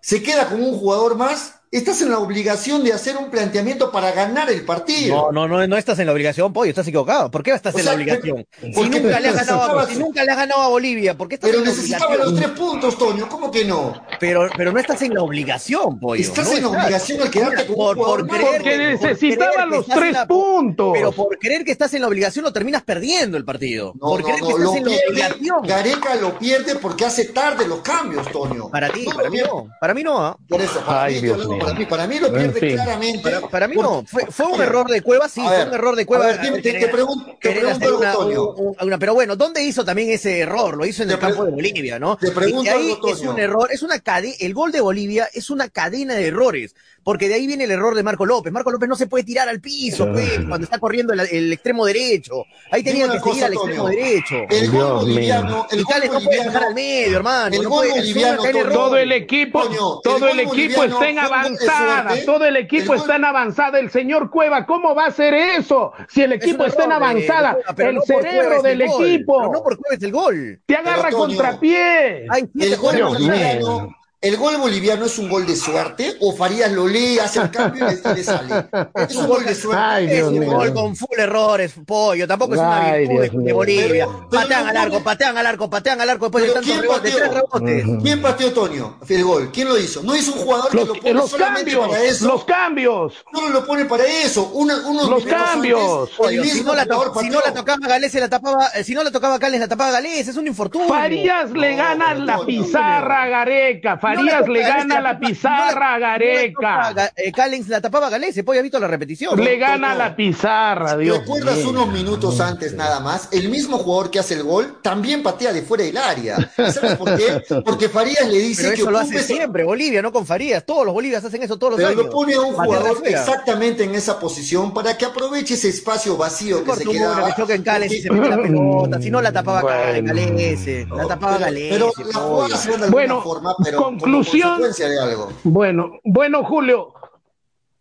se 0.00 0.22
queda 0.22 0.48
con 0.48 0.62
un 0.62 0.78
jugador 0.78 1.16
más, 1.16 1.61
estás 1.72 2.02
en 2.02 2.10
la 2.10 2.18
obligación 2.18 2.84
de 2.84 2.92
hacer 2.92 3.16
un 3.16 3.30
planteamiento 3.30 3.90
para 3.90 4.12
ganar 4.12 4.50
el 4.50 4.64
partido. 4.64 5.32
No, 5.32 5.48
no, 5.48 5.48
no, 5.58 5.66
no 5.66 5.76
estás 5.78 5.98
en 5.98 6.06
la 6.06 6.12
obligación, 6.12 6.52
pollo, 6.52 6.68
estás 6.70 6.86
equivocado. 6.86 7.30
¿Por 7.30 7.42
qué 7.42 7.52
estás 7.52 7.74
O 7.74 7.78
en 7.78 7.84
sea, 7.84 7.92
la 7.94 7.96
obligación? 7.98 8.46
Si 8.60 8.68
nunca, 8.68 9.18
le 9.20 9.28
has 9.28 9.34
ganado 9.34 9.62
a, 9.62 9.68
necesitabas- 9.68 9.88
si 9.88 9.98
nunca 9.98 10.22
le 10.24 10.30
has 10.30 10.36
ganado 10.36 10.60
a 10.60 10.68
Bolivia, 10.68 11.16
¿por 11.16 11.28
qué 11.28 11.36
estás 11.36 11.48
Pero 11.50 11.60
en 11.62 11.64
la 11.64 11.70
necesitaba 11.70 12.14
los 12.16 12.34
tres 12.36 12.48
puntos, 12.50 12.98
Toño, 12.98 13.26
¿cómo 13.28 13.50
que 13.50 13.64
no? 13.64 13.94
Pero, 14.20 14.48
pero 14.56 14.70
no 14.70 14.78
estás 14.78 15.00
en 15.02 15.14
la 15.14 15.22
obligación, 15.22 15.98
pollo. 15.98 16.20
Estás 16.20 16.50
no 16.50 16.56
en 16.58 16.64
obligación 16.66 17.22
al 17.22 17.30
quedarte 17.30 17.66
con 17.66 17.70
un 17.70 17.76
por, 17.76 17.96
por 17.96 18.28
creer, 18.28 18.44
Porque 18.52 18.70
por 18.70 18.78
necesitaba 19.08 19.66
los 19.66 19.86
tres 19.86 20.12
la- 20.12 20.26
puntos. 20.26 20.90
Pero 20.92 21.12
por 21.12 21.38
creer 21.38 21.64
que 21.64 21.72
estás 21.72 21.94
en 21.94 22.02
la 22.02 22.08
obligación 22.08 22.44
lo 22.44 22.52
terminas 22.52 22.82
perdiendo 22.82 23.38
el 23.38 23.44
partido. 23.46 23.92
No, 23.94 24.08
por 24.08 24.20
no, 24.20 24.26
creer 24.26 24.40
no, 24.42 24.46
que 24.48 24.52
lo 24.52 24.74
estás 24.74 24.76
en 24.76 24.84
la 24.84 25.08
obligación. 25.08 25.62
Gareca 25.66 26.14
lo 26.16 26.38
pierde 26.38 26.76
porque 26.76 27.06
hace 27.06 27.24
tarde 27.26 27.66
los 27.66 27.80
cambios, 27.80 28.30
Toño. 28.30 28.68
Para 28.68 28.90
ti, 28.90 29.06
No, 29.06 29.14
para 29.16 29.30
mí 29.30 29.38
no. 29.38 29.68
Para 29.80 29.94
mí 29.94 30.02
no, 30.02 30.18
¿ah? 30.24 30.36
Por 30.48 30.60
eso, 30.60 30.80
para 30.84 31.04
Ay, 31.04 31.14
mí, 31.14 31.20
Dios 31.22 31.48
mío. 31.48 31.61
Para 31.64 31.74
mí, 31.78 31.84
para 31.86 32.06
mí 32.06 32.18
lo 32.18 32.32
pierde 32.32 32.60
claramente. 32.74 33.22
Para, 33.22 33.40
para 33.48 33.68
mí 33.68 33.76
no, 33.76 34.04
fue, 34.06 34.26
fue 34.30 34.46
un 34.46 34.60
error 34.62 34.88
de 34.90 35.02
Cueva, 35.02 35.28
sí, 35.28 35.40
a 35.40 35.48
fue 35.48 35.64
un 35.66 35.74
error 35.74 35.96
de 35.96 36.06
Cueva. 36.06 36.24
a 36.24 36.26
ver, 36.28 36.40
te- 36.40 36.62
te- 36.62 36.78
te 36.80 36.88
pregunto 36.88 37.36
hacer 37.40 37.64
una- 37.94 38.10
algo, 38.10 38.24
Toño. 38.24 38.50
un- 38.52 38.76
una- 38.80 38.98
pero 38.98 39.14
bueno, 39.14 39.36
¿dónde 39.36 39.62
hizo 39.62 39.84
también 39.84 40.10
ese 40.10 40.40
error? 40.40 40.76
Lo 40.76 40.84
hizo 40.86 41.02
en 41.02 41.08
Te 41.08 41.14
el 41.14 41.20
campo 41.20 41.44
de 41.44 41.50
Bolivia, 41.52 41.98
¿no? 41.98 42.16
te 42.16 42.30
pregunto 42.30 42.64
Y 42.64 42.68
ahí 42.68 42.92
algo, 42.92 43.08
es 43.08 43.20
un 43.20 43.38
error, 43.38 43.68
es 43.72 43.82
una 43.82 43.98
cadena, 44.00 44.34
el 44.40 44.54
gol 44.54 44.72
de 44.72 44.80
Bolivia 44.80 45.28
es 45.32 45.50
una 45.50 45.68
cadena 45.68 46.14
de 46.14 46.26
errores, 46.28 46.74
porque 47.04 47.28
de 47.28 47.34
ahí 47.34 47.46
viene 47.46 47.64
el 47.64 47.70
error 47.72 47.94
de 47.94 48.02
Marco 48.02 48.24
López. 48.26 48.52
Marco 48.52 48.70
López 48.70 48.88
no 48.88 48.94
se 48.96 49.06
puede 49.08 49.24
tirar 49.24 49.48
al 49.48 49.60
piso, 49.60 50.08
pues, 50.12 50.30
cuando 50.48 50.64
está 50.64 50.78
corriendo 50.78 51.12
el, 51.12 51.20
el 51.20 51.52
extremo 51.52 51.84
derecho. 51.84 52.44
Ahí 52.70 52.82
tenía 52.84 53.06
que 53.06 53.12
una 53.12 53.22
seguir 53.22 53.44
al 53.44 53.54
cosa, 53.54 53.64
extremo 53.66 53.88
derecho. 53.88 54.34
El 54.48 54.70
gol 54.70 54.70
Dios 54.82 54.92
boliviano, 55.02 55.66
el 55.70 55.84
gol 55.84 55.94
no 56.12 56.20
puede 56.20 56.44
dejar 56.44 56.64
al 56.64 56.74
medio, 56.74 57.16
hermano. 57.16 57.56
el 57.56 57.62
no 57.62 57.68
gol 57.70 57.88
boliviano. 57.88 58.42
Todo 58.72 58.96
el 58.96 59.12
equipo, 59.12 60.00
todo 60.02 60.28
el 60.28 60.38
el, 60.40 60.46
gol 60.46 60.58
equipo 60.60 60.84
está 60.84 61.08
en 61.08 61.16
gol 61.16 61.24
de 61.24 61.51
avanzada, 61.60 62.14
todo 62.24 62.44
el 62.44 62.56
equipo 62.56 62.94
El 62.94 63.00
está 63.00 63.16
en 63.16 63.24
avanzada. 63.24 63.78
El 63.78 63.90
señor 63.90 64.30
Cueva, 64.30 64.66
¿cómo 64.66 64.94
va 64.94 65.04
a 65.04 65.08
hacer 65.08 65.34
eso? 65.34 65.92
Si 66.08 66.22
el 66.22 66.32
equipo 66.32 66.64
está 66.64 66.84
en 66.84 66.92
error 66.92 67.00
de- 67.00 67.06
avanzada, 67.06 67.56
de 67.74 67.90
el 67.90 67.96
no 67.96 68.02
cerebro 68.02 68.62
del 68.62 68.80
el 68.82 68.88
gol, 68.88 69.04
equipo 69.06 69.38
pero 69.38 69.52
no 69.52 69.62
por 69.62 69.76
Cueva 69.76 69.96
es 69.96 70.02
el 70.02 70.12
gol. 70.12 70.60
te 70.66 70.76
agarra 70.76 71.02
Pero, 71.04 71.16
Toño, 71.18 71.26
contrapié. 71.36 72.26
Hay 72.30 72.44
siete 72.52 72.74
El 72.74 73.62
gol, 73.62 73.94
¿El 74.22 74.36
gol 74.36 74.56
boliviano 74.56 75.04
es 75.06 75.18
un 75.18 75.28
gol 75.28 75.44
de 75.46 75.56
suerte 75.56 76.16
o 76.20 76.32
Farías 76.32 76.70
lo 76.70 76.86
lee, 76.86 77.18
hace 77.18 77.40
el 77.40 77.50
cambio 77.50 77.84
y 77.90 77.94
le, 78.08 78.14
le 78.14 78.22
sale? 78.22 78.66
Es 79.08 79.16
un 79.16 79.26
gol 79.26 79.44
de 79.44 79.52
suerte. 79.52 79.82
Ay, 79.84 80.06
Es 80.10 80.22
un 80.22 80.38
mío. 80.38 80.48
gol 80.52 80.72
con 80.72 80.94
full 80.94 81.18
errores, 81.18 81.72
pollo. 81.84 82.28
Tampoco 82.28 82.54
es 82.54 82.60
una 82.60 82.82
Ay, 82.92 83.08
virtud 83.08 83.42
de. 83.42 83.52
Bolivia. 83.52 84.06
Pero- 84.06 84.28
pero 84.30 84.42
patean 84.42 84.62
no 84.64 84.70
al 84.70 84.76
arco, 84.76 85.02
patean 85.02 85.38
al 85.38 85.46
arco, 85.46 85.68
patean 85.70 86.00
al 86.00 86.10
arco 86.10 86.26
después 86.26 86.44
de 86.44 86.50
tantos 86.52 86.70
¿quién 86.70 86.82
rebotes, 86.82 87.12
pateó? 87.12 87.18
tres 87.18 87.34
rebotes. 87.34 88.02
¿Quién 88.02 88.22
pateó 88.22 88.52
Toño? 88.52 88.98
El 89.08 89.24
gol. 89.24 89.50
¿Quién 89.52 89.68
lo 89.68 89.76
hizo? 89.76 90.02
No 90.04 90.14
hizo 90.14 90.32
un 90.34 90.38
jugador 90.38 90.70
que 90.70 90.76
lo 90.84 90.94
pone 90.94 91.14
los 91.14 91.28
solamente 91.30 91.72
cambios, 91.72 91.88
para 91.88 92.02
eso. 92.04 92.26
los 92.28 92.44
cambios. 92.44 93.24
Solo 93.34 93.48
lo 93.48 93.66
pone 93.66 93.84
para 93.86 94.04
eso. 94.06 94.50
Una, 94.54 94.86
unos 94.86 95.08
Los 95.08 95.24
cambios. 95.24 95.80
antes, 96.02 96.16
Pollo, 96.16 96.44
si 96.44 96.60
no, 96.62 96.74
la 96.76 96.86
to- 96.86 96.94
jugador 96.94 97.22
si 97.24 97.28
no 97.28 97.34
la 97.40 97.42
pateó. 97.46 97.60
tocaba 97.64 97.88
Galés, 97.88 98.12
se 98.12 98.20
la 98.20 98.28
tapaba, 98.28 98.66
eh, 98.76 98.84
si 98.84 98.94
no 98.94 99.02
la 99.02 99.10
tocaba 99.10 99.38
Cales, 99.40 99.58
la 99.58 99.66
tapaba 99.66 99.90
Galés, 99.90 100.28
es 100.28 100.36
un 100.36 100.46
infortunio. 100.46 100.86
Farías 100.88 101.50
le 101.50 101.72
No, 101.72 101.76
gana 101.78 102.14
la 102.14 102.38
pizarra 102.46 103.22
a 103.24 103.26
Gareca. 103.28 103.98
Farías 104.16 104.48
le 104.48 104.60
gana 104.62 105.00
la 105.00 105.18
pizarra 105.18 105.94
a 105.94 105.98
Gareca. 105.98 107.12
Eh, 107.16 107.32
Callens 107.32 107.68
la 107.68 107.80
tapaba 107.80 108.08
Galés, 108.10 108.40
pollo, 108.44 108.60
ha 108.60 108.62
visto 108.62 108.78
la 108.78 108.88
repetición. 108.88 109.42
Le 109.42 109.56
gana 109.58 109.94
la 109.94 110.14
pizarra, 110.16 110.96
Dios 110.96 111.18
¿Recuerdas 111.20 111.58
unos 111.64 111.88
minutos 111.88 112.40
antes 112.40 112.74
nada 112.74 113.00
más? 113.00 113.28
El 113.32 113.48
mismo 113.48 113.78
jugador 113.78 114.10
que 114.10 114.18
hace 114.18 114.34
el 114.34 114.42
gol 114.42 114.78
también 114.82 115.22
patea 115.22 115.52
de 115.52 115.62
fuera 115.62 115.84
del 115.84 115.96
área. 115.96 116.36
¿Sabes 116.56 116.96
por 116.96 117.16
qué? 117.16 117.42
Porque 117.64 117.88
Farías 117.88 118.26
le 118.28 118.38
dice 118.38 118.62
Pero 118.62 118.74
que 118.74 118.80
eso 118.82 118.90
lo 118.90 118.98
ocupe 119.00 119.18
hace 119.18 119.34
siempre, 119.34 119.64
Bolivia, 119.64 120.02
no 120.02 120.12
con 120.12 120.26
Farías. 120.26 120.64
Todos 120.64 120.84
los 120.84 120.94
Bolivias 120.94 121.24
hacen 121.24 121.42
eso 121.42 121.58
todos 121.58 121.72
los 121.72 121.76
Pero 121.78 121.88
años. 121.90 122.04
lo 122.04 122.10
pone 122.10 122.34
a 122.34 122.40
un 122.40 122.54
jugador 122.54 123.02
exactamente 123.04 123.84
en 123.84 123.94
esa 123.94 124.18
posición 124.18 124.72
para 124.74 124.96
que 124.96 125.04
aproveche 125.04 125.54
ese 125.54 125.68
espacio 125.68 126.16
vacío 126.16 126.64
que 126.64 126.72
se 126.74 126.84
quedaba. 126.84 127.26
que 127.28 127.34
choque 127.40 127.54
en 127.54 127.62
Cales 127.62 127.92
y 127.92 128.02
se 128.02 128.10
mete 128.10 128.28
la 128.28 128.36
pelota. 128.42 129.00
Si 129.00 129.10
no 129.10 129.20
la 129.20 129.32
tapaba 129.32 129.62
Bueno. 129.62 130.08
Galés, 130.08 130.86
la 130.88 131.06
tapaba 131.06 131.32
pero, 131.36 131.44
Galés. 131.46 131.72
pero 131.72 131.92
la 132.12 132.18
jugada 132.18 132.56
se 132.56 132.68
de 132.68 132.74
alguna 132.74 132.90
Bueno, 132.90 133.22
forma, 133.22 133.54
pero 133.62 133.78
conclusión. 134.02 134.50
como 134.50 134.64
consecuencia 134.64 134.88
de 134.88 135.10
algo. 135.12 135.32
Bueno, 135.44 136.00
bueno, 136.04 136.44
Julio, 136.44 136.94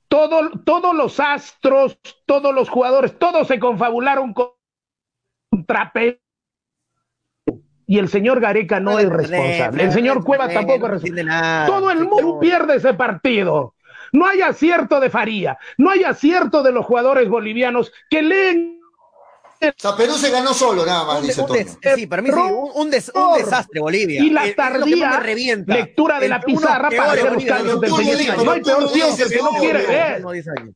todo, 0.07 0.51
todos 0.65 0.95
los 0.95 1.19
astros, 1.19 1.97
todos 2.25 2.53
los 2.53 2.69
jugadores, 2.69 3.17
todos 3.17 3.47
se 3.47 3.59
confabularon 3.59 4.33
contra 4.33 5.91
Perú. 5.93 6.17
Y 7.87 7.99
el 7.99 8.07
señor 8.07 8.39
Gareca 8.39 8.79
no 8.79 8.99
es 8.99 9.09
responsable. 9.09 9.83
El 9.83 9.91
señor 9.91 10.23
Cueva 10.23 10.47
tampoco 10.47 10.85
es 10.85 10.91
responsable. 10.91 11.65
Todo 11.67 11.91
el 11.91 12.05
mundo 12.05 12.39
pierde 12.39 12.75
ese 12.75 12.93
partido. 12.93 13.75
No 14.13 14.27
hay 14.27 14.41
acierto 14.41 14.99
de 14.99 15.09
Faría, 15.09 15.57
no 15.77 15.89
hay 15.89 16.03
acierto 16.03 16.63
de 16.63 16.71
los 16.71 16.85
jugadores 16.85 17.29
bolivianos 17.29 17.93
que 18.09 18.21
leen 18.21 18.80
O 19.61 19.73
sea, 19.77 19.95
Perú 19.95 20.17
se 20.17 20.31
ganó 20.31 20.53
solo, 20.55 20.83
nada 20.85 21.03
más, 21.05 21.21
Un, 21.21 21.27
dice 21.27 21.41
un 21.41 21.47
Toño. 21.47 21.65
sí, 21.95 22.07
para 22.07 22.21
mí 22.23 22.29
sí, 22.29 22.35
un, 22.35 22.71
un 22.73 22.89
des- 22.89 23.11
un 23.13 23.37
desastre 23.37 23.79
Bolivia. 23.79 24.23
y 24.23 24.29
la 24.31 24.47
Eh, 24.47 24.53
tardía 24.55 25.21
lectura 25.67 26.19
de 26.19 26.27
la 26.29 26.41
pizarra 26.41 26.89
para 26.89 27.11
hacer 27.11 27.23
los 27.25 27.33
Bolivia 27.35 27.55
cambios 27.57 27.81
del 27.81 27.91
señor. 27.95 28.43
No 28.43 28.51
hay 28.51 28.61
peor 28.61 28.91
que 28.91 29.37
no 29.41 29.49
quiere 29.59 29.85
ver. 29.85 30.21
No, 30.21 30.31
diez 30.31 30.47
años. 30.47 30.73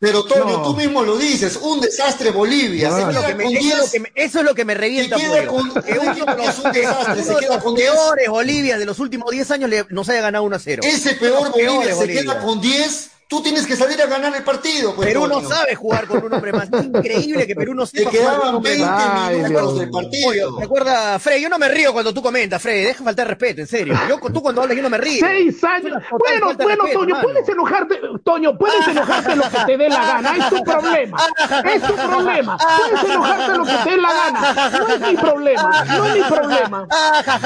Pero 0.00 0.24
Toño, 0.24 0.44
No. 0.58 0.62
tú 0.62 0.74
mismo 0.76 1.02
lo 1.02 1.16
dices, 1.16 1.56
un 1.60 1.80
desastre 1.80 2.30
Bolivia. 2.30 2.88
No. 2.90 2.94
Se 2.96 3.00
Eso 3.00 3.08
es 3.10 3.14
lo 3.16 3.20
queda 3.20 3.26
que 3.28 3.34
me- 3.34 3.44
con 3.44 3.52
eso 3.56 3.58
es 3.58 3.74
lo 3.74 3.80
10 3.80 3.90
que 3.90 4.00
me- 4.00 4.12
Eso 4.14 4.38
es 4.38 4.44
lo 4.44 4.54
que 4.54 4.64
me 4.64 4.74
revienta. 4.74 5.18
Se 5.18 5.24
queda 5.24 5.46
con- 5.48 5.74
Que 5.74 5.92
uno 5.98 6.14
de 6.14 6.36
los, 6.36 6.48
es 6.48 6.58
un 6.64 6.72
desastre, 6.72 7.24
se 7.24 7.34
queda 7.36 7.60
con 7.60 7.74
10. 7.74 7.90
peores 7.90 8.28
Bolivia 8.28 8.78
de 8.78 8.84
los 8.86 8.98
últimos 9.00 9.28
10 9.30 9.50
años 9.50 9.68
le- 9.70 9.86
nos 9.90 10.08
haya 10.08 10.20
ganado 10.20 10.44
1 10.44 10.54
a 10.54 10.58
0. 10.60 10.82
ese 10.84 11.14
peor 11.14 11.50
Bolivia 11.50 11.70
peores 11.70 11.98
se 11.98 12.06
queda 12.06 12.38
con 12.40 12.60
10, 12.60 13.10
tú 13.28 13.42
tienes 13.42 13.66
que 13.66 13.76
salir 13.76 14.00
a 14.02 14.06
ganar 14.06 14.34
el 14.34 14.42
partido. 14.42 14.94
Pues, 14.94 15.08
Perú 15.08 15.28
no 15.28 15.46
sabe 15.46 15.74
jugar 15.74 16.06
con 16.06 16.24
un 16.24 16.32
hombre 16.32 16.52
más. 16.52 16.68
Increíble 16.82 17.46
que 17.46 17.54
Perú 17.54 17.74
no 17.74 17.86
Te 17.86 17.98
sepa 17.98 18.10
jugar 18.10 18.24
con 18.24 18.32
un 18.32 18.32
quedaban 18.38 18.54
hombre 18.56 18.70
20 18.72 18.88
más. 18.88 19.32
Minutos 19.32 19.78
del 19.78 19.90
partido. 19.90 20.58
Recuerda, 20.58 21.18
Frey, 21.18 21.42
yo 21.42 21.48
no 21.48 21.58
me 21.58 21.68
río 21.68 21.92
cuando 21.92 22.12
tú 22.12 22.22
comentas, 22.22 22.60
Frey, 22.60 22.82
deja 22.82 23.04
faltar 23.04 23.26
de 23.26 23.30
respeto, 23.30 23.60
en 23.60 23.66
serio. 23.66 23.94
Yo, 24.08 24.18
tú 24.32 24.42
cuando 24.42 24.62
hablas 24.62 24.76
yo 24.76 24.82
no 24.82 24.90
me 24.90 24.98
río. 24.98 25.20
Seis 25.20 25.62
años. 25.62 26.02
Bueno, 26.10 26.54
bueno, 26.56 26.84
respeto, 26.84 26.98
Toño, 26.98 27.20
puedes 27.22 27.48
enojarte, 27.48 28.00
Toño, 28.24 28.58
puedes 28.58 28.88
enojarte 28.88 29.36
lo 29.36 29.42
que 29.42 29.58
te 29.66 29.76
dé 29.76 29.88
la 29.88 30.06
gana, 30.06 30.36
es 30.36 30.48
tu 30.48 30.64
problema. 30.64 31.18
Es 31.64 31.82
tu 31.82 31.94
problema. 31.94 32.56
Puedes 32.56 33.04
enojarte 33.04 33.58
lo 33.58 33.64
que 33.64 33.76
te 33.84 33.90
dé 33.90 33.96
la 33.98 34.12
gana. 34.12 34.70
No 34.78 34.88
es 34.88 35.00
mi 35.00 35.16
problema, 35.16 35.84
no 35.84 36.06
es 36.06 36.14
mi 36.14 36.22
problema. 36.22 36.88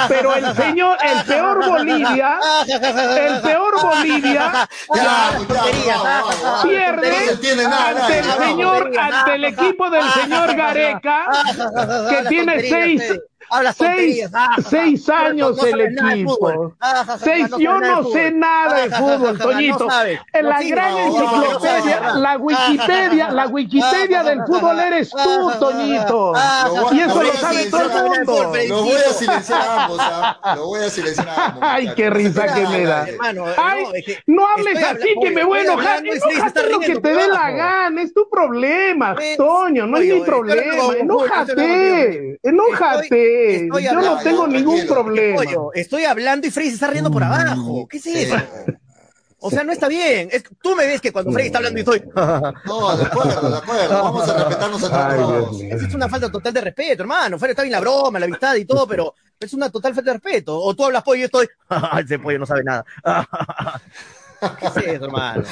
Pero 0.08 0.34
el 0.34 0.56
señor, 0.56 0.96
el 1.02 1.24
peor 1.24 1.66
Bolivia, 1.66 2.38
el 2.68 3.40
peor 3.40 3.82
Bolivia 3.82 4.68
Ya, 4.94 5.30
ya, 5.48 5.71
vamos. 5.86 6.62
pierde 6.62 7.30
ante 7.64 8.18
el 8.18 8.32
señor, 8.32 8.92
ante 8.98 9.34
el 9.34 9.44
equipo 9.44 9.90
del 9.90 10.04
señor 10.10 10.54
Gareca, 10.54 11.26
que 12.10 12.16
Hablas 12.16 12.28
tiene 12.28 12.60
seis. 12.68 13.02
Hablas 13.50 13.76
seis. 13.76 14.28
Ah, 14.32 14.56
seis 14.68 15.08
años 15.08 15.56
no 15.56 15.64
el 15.66 15.80
equipo. 15.82 16.74
Ah, 16.80 17.16
Seis, 17.22 17.50
no 17.50 17.58
yo 17.58 17.78
no 17.78 18.04
sé 18.10 18.30
nada 18.32 18.82
de 18.86 18.94
Ah, 18.94 18.98
fútbol, 18.98 19.38
Toñito. 19.38 19.88
En 20.32 20.48
la 20.48 20.62
gran 20.62 20.96
enciclopedia, 20.98 22.00
la 22.14 22.36
Wikipedia, 22.38 23.30
la 23.30 23.46
Wikipedia 23.48 24.22
del 24.22 24.42
fútbol 24.46 24.78
eres 24.80 25.10
tú, 25.10 25.50
Toñito. 25.60 26.32
Ah, 26.34 26.70
Y 26.92 27.00
eso 27.00 27.22
lo 27.22 27.32
sabe 27.34 27.66
todo 27.66 27.82
el 28.14 28.24
mundo. 28.26 28.52
Lo 28.68 28.82
voy 28.84 28.92
a 28.94 29.12
silenciar 29.12 29.60
a 29.60 29.84
ambos, 29.84 29.98
¿ah? 30.00 30.54
Lo 30.56 30.66
voy 30.66 30.80
a 30.84 30.90
silenciar 30.90 31.28
a 31.28 31.44
ambos. 31.46 31.62
Ay, 31.62 31.92
qué 31.94 32.10
risa 32.10 32.54
que 32.54 32.66
me 32.68 32.84
da. 32.84 33.06
Ay, 33.58 33.84
no, 34.26 34.46
hables 34.48 34.82
así 34.82 35.14
que 35.20 35.30
me 35.30 35.44
voy 35.44 35.58
a 35.58 35.62
enojar. 35.62 36.02
Enójate 36.06 36.70
lo 36.70 36.80
que 36.80 36.96
te 36.96 37.08
dé 37.14 37.28
la 37.28 37.50
gana. 37.50 38.02
Es 38.02 38.14
tu 38.14 38.28
problema, 38.30 39.14
Eh, 39.20 39.36
Toño. 39.36 39.86
No 39.86 39.98
es 39.98 40.04
mi 40.14 40.20
problema. 40.20 40.82
con- 40.86 40.96
Enójate. 40.96 42.38
Estoy 43.50 43.84
Yo 43.84 43.92
no 43.94 44.18
tengo 44.18 44.46
ningún 44.46 44.76
tranquilo. 44.76 44.94
problema. 45.04 45.36
Pollo, 45.36 45.70
estoy 45.74 46.04
hablando 46.04 46.46
y 46.46 46.50
Frey 46.50 46.68
se 46.68 46.74
está 46.74 46.88
riendo 46.88 47.10
por 47.10 47.22
abajo. 47.24 47.86
¿Qué 47.88 47.96
es 47.98 48.06
eso? 48.06 48.36
O 49.44 49.50
sea, 49.50 49.64
no 49.64 49.72
está 49.72 49.88
bien. 49.88 50.28
Es, 50.30 50.44
tú 50.62 50.76
me 50.76 50.86
ves 50.86 51.00
que 51.00 51.12
cuando 51.12 51.32
Frey 51.32 51.46
está 51.46 51.58
hablando 51.58 51.78
y 51.78 51.82
estoy. 51.82 52.02
No, 52.64 52.96
de 52.96 53.04
acuerdo, 53.04 53.50
de 53.50 53.56
acuerdo. 53.58 54.02
Vamos 54.02 54.28
a 54.28 54.36
respetarnos 54.38 54.80
Dios 54.80 54.90
todos. 54.92 55.60
es 55.60 55.94
una 55.94 56.08
falta 56.08 56.30
total 56.30 56.52
de 56.52 56.60
respeto, 56.60 57.02
hermano. 57.02 57.38
Frey 57.38 57.50
está 57.50 57.62
bien 57.62 57.72
la 57.72 57.80
broma, 57.80 58.20
la 58.20 58.26
amistad 58.26 58.54
y 58.54 58.64
todo, 58.64 58.86
pero 58.86 59.14
es 59.40 59.52
una 59.52 59.68
total 59.70 59.94
falta 59.94 60.10
de 60.12 60.18
respeto. 60.18 60.56
O 60.58 60.74
tú 60.74 60.84
hablas 60.84 61.02
pollo 61.02 61.16
y 61.16 61.20
yo 61.22 61.26
estoy. 61.26 61.48
Ese 62.04 62.18
pollo 62.20 62.38
no 62.38 62.46
sabe 62.46 62.62
nada. 62.62 62.84
¿Qué 64.58 64.66
es 64.66 64.76
eso, 64.76 65.04
hermano? 65.04 65.44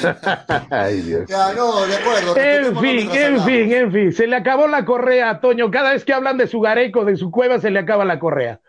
Ay, 0.70 1.00
Dios. 1.00 1.28
Ya, 1.28 1.52
no, 1.52 1.86
de 1.86 1.96
acuerdo. 1.96 2.36
En 2.36 2.78
fin, 2.78 3.10
en 3.12 3.44
fin, 3.44 3.72
en 3.72 3.92
fin. 3.92 4.12
Se 4.12 4.26
le 4.26 4.36
acabó 4.36 4.66
la 4.66 4.84
correa 4.84 5.30
a 5.30 5.40
Toño. 5.40 5.70
Cada 5.70 5.92
vez 5.92 6.04
que 6.04 6.12
hablan 6.12 6.38
de 6.38 6.46
su 6.46 6.60
gareco, 6.60 7.04
de 7.04 7.16
su 7.16 7.30
cueva, 7.30 7.60
se 7.60 7.70
le 7.70 7.78
acaba 7.78 8.04
la 8.04 8.18
correa. 8.18 8.60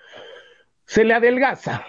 Se 0.86 1.04
le 1.04 1.14
adelgaza. 1.14 1.84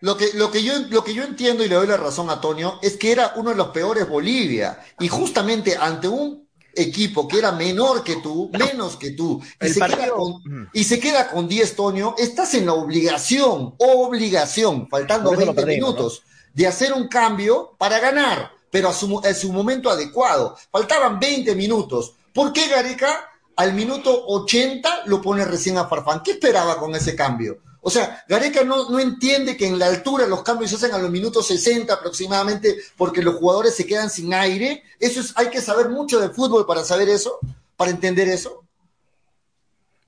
Lo 0.00 0.16
que, 0.16 0.26
lo, 0.34 0.50
que 0.50 0.62
yo, 0.62 0.74
lo 0.90 1.02
que 1.02 1.14
yo 1.14 1.24
entiendo 1.24 1.64
y 1.64 1.68
le 1.68 1.74
doy 1.74 1.86
la 1.86 1.96
razón 1.96 2.30
a 2.30 2.40
Toño 2.40 2.78
es 2.82 2.96
que 2.96 3.10
era 3.10 3.32
uno 3.36 3.50
de 3.50 3.56
los 3.56 3.68
peores 3.68 4.08
Bolivia. 4.08 4.78
Y 5.00 5.08
justamente 5.08 5.76
ante 5.76 6.08
un 6.08 6.48
equipo 6.74 7.26
que 7.26 7.38
era 7.38 7.52
menor 7.52 8.04
que 8.04 8.16
tú, 8.16 8.50
menos 8.52 8.96
que 8.96 9.10
tú, 9.10 9.42
y, 9.60 9.66
El 9.66 9.74
se, 9.74 9.80
queda 9.80 10.10
con, 10.10 10.70
y 10.72 10.84
se 10.84 11.00
queda 11.00 11.28
con 11.28 11.48
10, 11.48 11.76
Toño, 11.76 12.14
estás 12.16 12.54
en 12.54 12.66
la 12.66 12.74
obligación, 12.74 13.74
obligación, 13.78 14.88
faltando 14.88 15.30
Por 15.30 15.38
eso 15.38 15.46
lo 15.46 15.54
20 15.54 15.62
perdimos, 15.62 15.94
minutos, 15.94 16.22
de 16.58 16.66
hacer 16.66 16.92
un 16.92 17.06
cambio 17.06 17.76
para 17.78 18.00
ganar, 18.00 18.50
pero 18.68 18.88
a 18.88 18.92
su, 18.92 19.22
su 19.40 19.52
momento 19.52 19.90
adecuado. 19.90 20.56
Faltaban 20.72 21.20
20 21.20 21.54
minutos. 21.54 22.14
¿Por 22.34 22.52
qué 22.52 22.66
Gareca 22.66 23.30
al 23.54 23.74
minuto 23.74 24.26
80 24.26 25.04
lo 25.06 25.22
pone 25.22 25.44
recién 25.44 25.78
a 25.78 25.86
Farfán? 25.86 26.20
¿Qué 26.20 26.32
esperaba 26.32 26.76
con 26.76 26.96
ese 26.96 27.14
cambio? 27.14 27.58
O 27.80 27.90
sea, 27.90 28.24
Gareca 28.28 28.64
no, 28.64 28.90
no 28.90 28.98
entiende 28.98 29.56
que 29.56 29.68
en 29.68 29.78
la 29.78 29.86
altura 29.86 30.26
los 30.26 30.42
cambios 30.42 30.70
se 30.70 30.76
hacen 30.78 30.92
a 30.94 30.98
los 30.98 31.12
minutos 31.12 31.46
60 31.46 31.94
aproximadamente 31.94 32.76
porque 32.96 33.22
los 33.22 33.36
jugadores 33.36 33.76
se 33.76 33.86
quedan 33.86 34.10
sin 34.10 34.34
aire. 34.34 34.82
Eso 34.98 35.20
es, 35.20 35.32
hay 35.36 35.50
que 35.50 35.60
saber 35.60 35.90
mucho 35.90 36.18
de 36.18 36.30
fútbol 36.30 36.66
para 36.66 36.82
saber 36.82 37.08
eso, 37.08 37.38
para 37.76 37.92
entender 37.92 38.26
eso. 38.26 38.64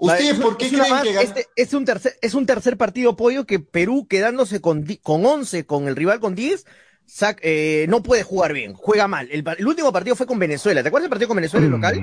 ¿Ustedes 0.01 0.35
por 0.41 0.57
qué 0.57 0.67
es 0.67 0.73
creen 0.73 0.91
más, 0.91 1.03
que 1.03 1.15
gan- 1.15 1.23
este 1.23 1.47
es 1.57 1.75
un 1.75 1.85
tercer 1.85 2.17
es 2.23 2.35
un 2.35 2.47
tercer 2.47 2.77
partido 2.77 3.17
pollo 3.17 3.45
que 3.47 3.59
Perú 3.61 4.07
quedándose 4.09 4.61
con 4.61 4.85
con 5.03 5.25
11 5.27 5.67
con 5.67 5.89
el 5.89 5.97
rival 5.97 6.21
con 6.21 6.35
10 6.35 6.65
sac- 7.07 7.39
eh, 7.43 7.87
no 7.89 8.03
puede 8.03 8.23
jugar 8.23 8.53
bien, 8.53 8.73
juega 8.75 9.09
mal. 9.09 9.29
El, 9.31 9.45
el 9.59 9.67
último 9.67 9.93
partido 9.93 10.17
fue 10.17 10.27
con 10.27 10.39
Venezuela. 10.39 10.83
¿Te 10.83 10.89
acuerdas 10.89 11.05
del 11.05 11.11
partido 11.11 11.29
con 11.29 11.37
Venezuela 11.37 11.67
en 11.67 11.73
local? 11.73 12.01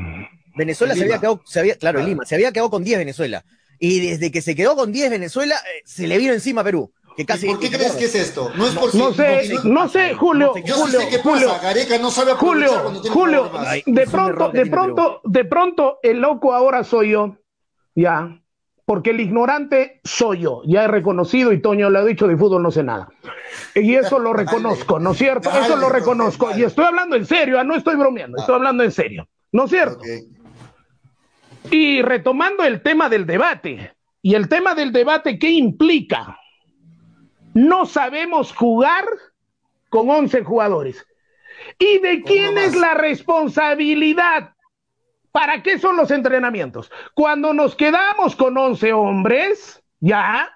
Venezuela 0.56 0.94
En 0.94 1.00
se 1.00 1.06
había 1.06 1.20
quedado, 1.20 1.42
se 1.46 1.60
había, 1.60 1.76
claro, 1.76 2.00
en 2.00 2.06
Claro. 2.06 2.10
Lima, 2.16 2.26
se 2.26 2.36
había 2.36 2.52
quedado 2.52 2.70
con 2.70 2.84
10 2.84 2.98
Venezuela. 3.00 3.46
Y 3.80 4.00
desde 4.00 4.32
que 4.32 4.42
se 4.42 4.56
quedó 4.56 4.76
con 4.76 4.92
10 4.92 5.10
Venezuela, 5.10 5.56
eh, 5.56 5.82
se 5.86 6.08
le 6.08 6.18
vino 6.18 6.34
encima 6.34 6.62
a 6.62 6.64
Perú. 6.64 6.92
Que 7.16 7.26
casi, 7.26 7.48
¿Y 7.48 7.50
¿Por 7.50 7.60
qué 7.60 7.70
¿te 7.70 7.78
crees 7.78 7.94
que 7.94 8.06
es 8.06 8.14
esto? 8.16 8.52
No 8.56 8.68
es 8.68 8.74
por 8.76 8.94
No 8.94 9.12
sé, 9.14 9.50
no 9.64 9.90
sé, 9.90 10.14
Julio, 10.14 10.54
Yo 10.64 10.76
Julio, 10.76 11.00
sé 11.02 11.08
qué 11.10 11.18
Julio, 11.18 11.48
pasa. 11.50 11.64
Gareca 11.64 11.98
no 11.98 12.12
sabe 12.12 12.34
Julio, 12.34 12.82
cuando 12.84 13.02
tiene 13.02 13.16
Julio. 13.16 13.52
Ay, 13.58 13.82
de 13.88 14.06
pronto, 14.06 14.50
de 14.52 14.66
pronto, 14.68 15.22
de 15.24 15.46
pronto, 15.46 15.98
el 16.04 16.20
loco 16.20 16.54
ahora 16.54 16.84
soy 16.84 17.12
yo, 17.12 17.38
ya, 17.98 18.40
porque 18.86 19.10
el 19.10 19.20
ignorante 19.20 20.00
soy 20.04 20.42
yo, 20.42 20.62
ya 20.66 20.84
he 20.84 20.88
reconocido 20.88 21.52
y 21.52 21.62
Toño 21.62 21.90
lo 21.90 22.00
ha 22.00 22.06
dicho, 22.06 22.28
de 22.28 22.38
fútbol 22.38 22.62
no 22.62 22.72
sé 22.72 22.84
nada. 22.84 23.10
Y 23.76 23.96
eso 23.96 24.20
lo 24.20 24.34
reconozco, 24.34 25.00
¿no 25.00 25.12
es 25.12 25.18
cierto? 25.18 25.50
Dale, 25.50 25.66
Eso 25.66 25.76
lo 25.76 25.90
reconozco. 25.90 26.48
dale. 26.48 26.62
Y 26.62 26.64
estoy 26.64 26.86
hablando 26.86 27.16
en 27.16 27.26
serio, 27.26 27.60
ah, 27.60 27.64
no 27.64 27.76
estoy 27.76 27.96
bromeando, 27.96 28.38
estoy 28.38 28.56
hablando 28.56 28.84
en 28.84 28.92
serio, 28.92 29.28
¿no 29.52 29.66
es 29.66 29.72
cierto? 29.72 30.00
Y 31.72 32.02
retomando 32.04 32.64
el 32.64 32.82
tema 32.82 33.10
del 33.10 33.26
debate, 33.26 33.94
y 34.22 34.36
el 34.36 34.48
tema 34.48 34.76
del 34.76 34.92
debate, 34.92 35.40
¿qué 35.40 35.50
implica? 35.50 36.40
No 37.54 37.86
sabemos 37.86 38.54
jugar 38.54 39.06
con 39.90 40.10
11 40.10 40.44
jugadores. 40.44 41.06
¿Y 41.80 42.00
de 42.00 42.22
quién 42.22 42.58
es 42.58 42.76
la 42.76 42.94
responsabilidad? 42.94 44.54
¿Para 45.38 45.62
qué 45.62 45.78
son 45.78 45.96
los 45.98 46.10
entrenamientos? 46.10 46.92
Cuando 47.14 47.54
nos 47.54 47.76
quedamos 47.76 48.36
con 48.36 48.58
11 48.58 48.92
hombres, 48.94 49.84
ya, 50.00 50.50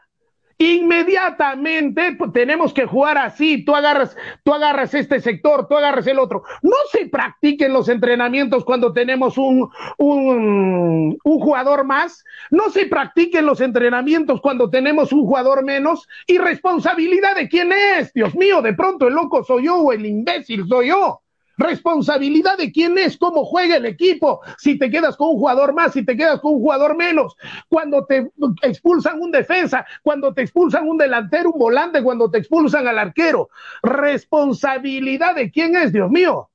inmediatamente 0.58 2.16
pues, 2.18 2.34
tenemos 2.34 2.74
que 2.74 2.88
jugar 2.88 3.20
así, 3.20 3.64
tú 3.64 3.76
agarras, 3.76 4.18
tú 4.44 4.56
agarras 4.56 4.96
este 4.96 5.20
sector, 5.20 5.68
tú 5.68 5.78
agarras 5.78 6.08
el 6.08 6.18
otro. 6.18 6.42
No 6.64 6.78
se 6.92 7.06
practiquen 7.06 7.74
los 7.74 7.90
entrenamientos 7.90 8.66
cuando 8.66 8.92
tenemos 8.92 9.38
un, 9.38 9.70
un, 10.00 11.16
un 11.24 11.40
jugador 11.40 11.84
más, 11.84 12.24
no 12.50 12.72
se 12.72 12.88
practiquen 12.88 13.46
los 13.46 13.62
entrenamientos 13.62 14.42
cuando 14.42 14.72
tenemos 14.72 15.14
un 15.14 15.28
jugador 15.28 15.64
menos, 15.64 16.08
y 16.26 16.40
responsabilidad 16.40 17.36
de 17.36 17.48
quién 17.48 17.72
es, 17.72 18.12
Dios 18.14 18.34
mío, 18.34 18.64
de 18.64 18.74
pronto 18.74 19.08
el 19.08 19.14
loco 19.14 19.44
soy 19.44 19.66
yo 19.66 19.78
o 19.78 19.94
el 19.94 20.08
imbécil 20.08 20.68
soy 20.68 20.88
yo. 20.88 21.22
Responsabilidad 21.58 22.58
de 22.58 22.72
quién 22.72 22.98
es, 22.98 23.18
cómo 23.18 23.46
juega 23.46 23.78
el 23.78 23.86
equipo, 23.86 24.42
si 24.58 24.78
te 24.78 24.90
quedas 24.90 25.16
con 25.16 25.30
un 25.30 25.38
jugador 25.38 25.74
más, 25.74 25.94
si 25.94 26.04
te 26.04 26.18
quedas 26.18 26.40
con 26.40 26.54
un 26.54 26.60
jugador 26.60 26.96
menos, 26.96 27.36
cuando 27.68 28.06
te 28.06 28.32
expulsan 28.62 29.22
un 29.22 29.32
defensa, 29.32 29.86
cuando 30.02 30.34
te 30.34 30.42
expulsan 30.42 30.88
un 30.88 30.98
delantero, 30.98 31.52
un 31.52 31.60
volante, 31.60 32.02
cuando 32.04 32.30
te 32.30 32.40
expulsan 32.40 32.88
al 32.88 32.98
arquero. 32.98 33.50
Responsabilidad 33.84 35.36
de 35.36 35.52
quién 35.52 35.76
es, 35.76 35.92
Dios 35.92 36.10
mío. 36.10 36.50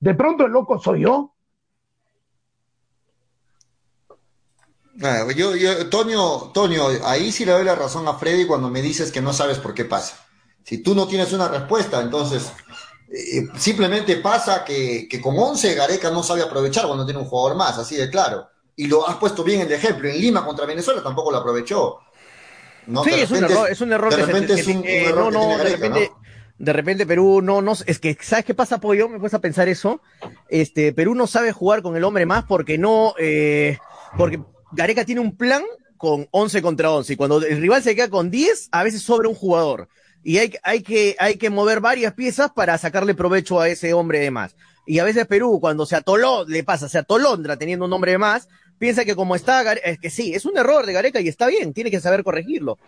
De 0.00 0.14
pronto 0.14 0.46
el 0.46 0.52
loco 0.52 0.78
soy 0.78 1.02
yo. 1.02 1.32
Ah, 5.00 5.24
yo, 5.34 5.56
yo, 5.56 5.88
Toño, 5.88 6.52
Toño, 6.52 6.84
ahí 7.04 7.32
sí 7.32 7.44
le 7.44 7.52
doy 7.52 7.64
la 7.64 7.74
razón 7.74 8.06
a 8.08 8.14
Freddy 8.14 8.46
cuando 8.46 8.68
me 8.68 8.82
dices 8.82 9.10
que 9.10 9.22
no 9.22 9.32
sabes 9.32 9.58
por 9.58 9.72
qué 9.74 9.84
pasa. 9.84 10.16
Si 10.64 10.82
tú 10.82 10.94
no 10.94 11.08
tienes 11.08 11.32
una 11.32 11.48
respuesta, 11.48 12.02
entonces 12.02 12.52
eh, 13.12 13.46
simplemente 13.58 14.16
pasa 14.16 14.64
que, 14.64 15.06
que 15.08 15.20
con 15.20 15.38
11 15.38 15.74
Gareca 15.74 16.10
no 16.10 16.22
sabe 16.22 16.42
aprovechar 16.42 16.86
cuando 16.86 17.04
tiene 17.04 17.20
un 17.20 17.26
jugador 17.26 17.56
más, 17.56 17.76
así 17.78 17.96
de 17.96 18.08
claro. 18.08 18.48
Y 18.74 18.86
lo 18.86 19.06
has 19.06 19.16
puesto 19.16 19.44
bien 19.44 19.60
el 19.60 19.70
ejemplo. 19.70 20.08
En 20.08 20.18
Lima 20.18 20.44
contra 20.44 20.64
Venezuela 20.64 21.02
tampoco 21.02 21.30
lo 21.30 21.38
aprovechó. 21.38 21.98
¿no? 22.86 23.04
Sí, 23.04 23.10
es 23.12 23.30
un 23.30 23.44
error, 23.44 23.70
es 23.70 23.80
un 23.80 23.92
error 23.92 24.14
de 24.14 24.24
repente 24.24 24.54
es 24.54 24.66
un, 24.66 24.84
error 24.84 25.32
de 25.32 25.64
repente, 25.64 26.10
¿no? 26.10 26.22
de 26.58 26.72
repente 26.72 27.06
Perú 27.06 27.40
no, 27.42 27.62
no, 27.62 27.74
es 27.86 27.98
que, 27.98 28.16
¿sabes 28.20 28.44
qué 28.44 28.54
pasa, 28.54 28.80
Pollo? 28.80 29.08
Me 29.08 29.18
puedes 29.18 29.34
a 29.34 29.40
pensar 29.40 29.68
eso. 29.68 30.00
Este, 30.48 30.92
Perú 30.92 31.14
no 31.14 31.26
sabe 31.26 31.52
jugar 31.52 31.82
con 31.82 31.96
el 31.96 32.04
hombre 32.04 32.26
más 32.26 32.44
porque 32.44 32.78
no, 32.78 33.14
eh, 33.18 33.78
porque 34.16 34.40
Gareca 34.72 35.04
tiene 35.04 35.20
un 35.20 35.36
plan 35.36 35.62
con 35.96 36.28
11 36.30 36.62
contra 36.62 36.90
11 36.90 37.12
y 37.12 37.16
cuando 37.16 37.42
el 37.42 37.60
rival 37.60 37.82
se 37.82 37.94
queda 37.94 38.08
con 38.08 38.30
10, 38.30 38.70
a 38.72 38.82
veces 38.82 39.02
sobra 39.02 39.28
un 39.28 39.34
jugador. 39.34 39.88
Y 40.22 40.38
hay, 40.38 40.54
hay, 40.62 40.82
que, 40.82 41.16
hay 41.18 41.36
que 41.36 41.50
mover 41.50 41.80
varias 41.80 42.14
piezas 42.14 42.50
para 42.52 42.78
sacarle 42.78 43.14
provecho 43.14 43.60
a 43.60 43.68
ese 43.68 43.92
hombre 43.92 44.20
de 44.20 44.30
más. 44.30 44.54
Y 44.86 44.98
a 44.98 45.04
veces 45.04 45.26
Perú, 45.26 45.58
cuando 45.60 45.86
se 45.86 45.96
atoló, 45.96 46.44
le 46.46 46.64
pasa, 46.64 46.88
se 46.88 46.98
atolondra 46.98 47.56
teniendo 47.56 47.84
un 47.86 47.92
hombre 47.92 48.12
de 48.12 48.18
más, 48.18 48.48
piensa 48.78 49.04
que 49.04 49.14
como 49.14 49.36
está, 49.36 49.72
es 49.74 49.98
que 49.98 50.10
sí, 50.10 50.34
es 50.34 50.44
un 50.44 50.58
error 50.58 50.86
de 50.86 50.92
Gareca 50.92 51.20
y 51.20 51.28
está 51.28 51.46
bien, 51.46 51.72
tiene 51.72 51.90
que 51.90 52.00
saber 52.00 52.24
corregirlo. 52.24 52.78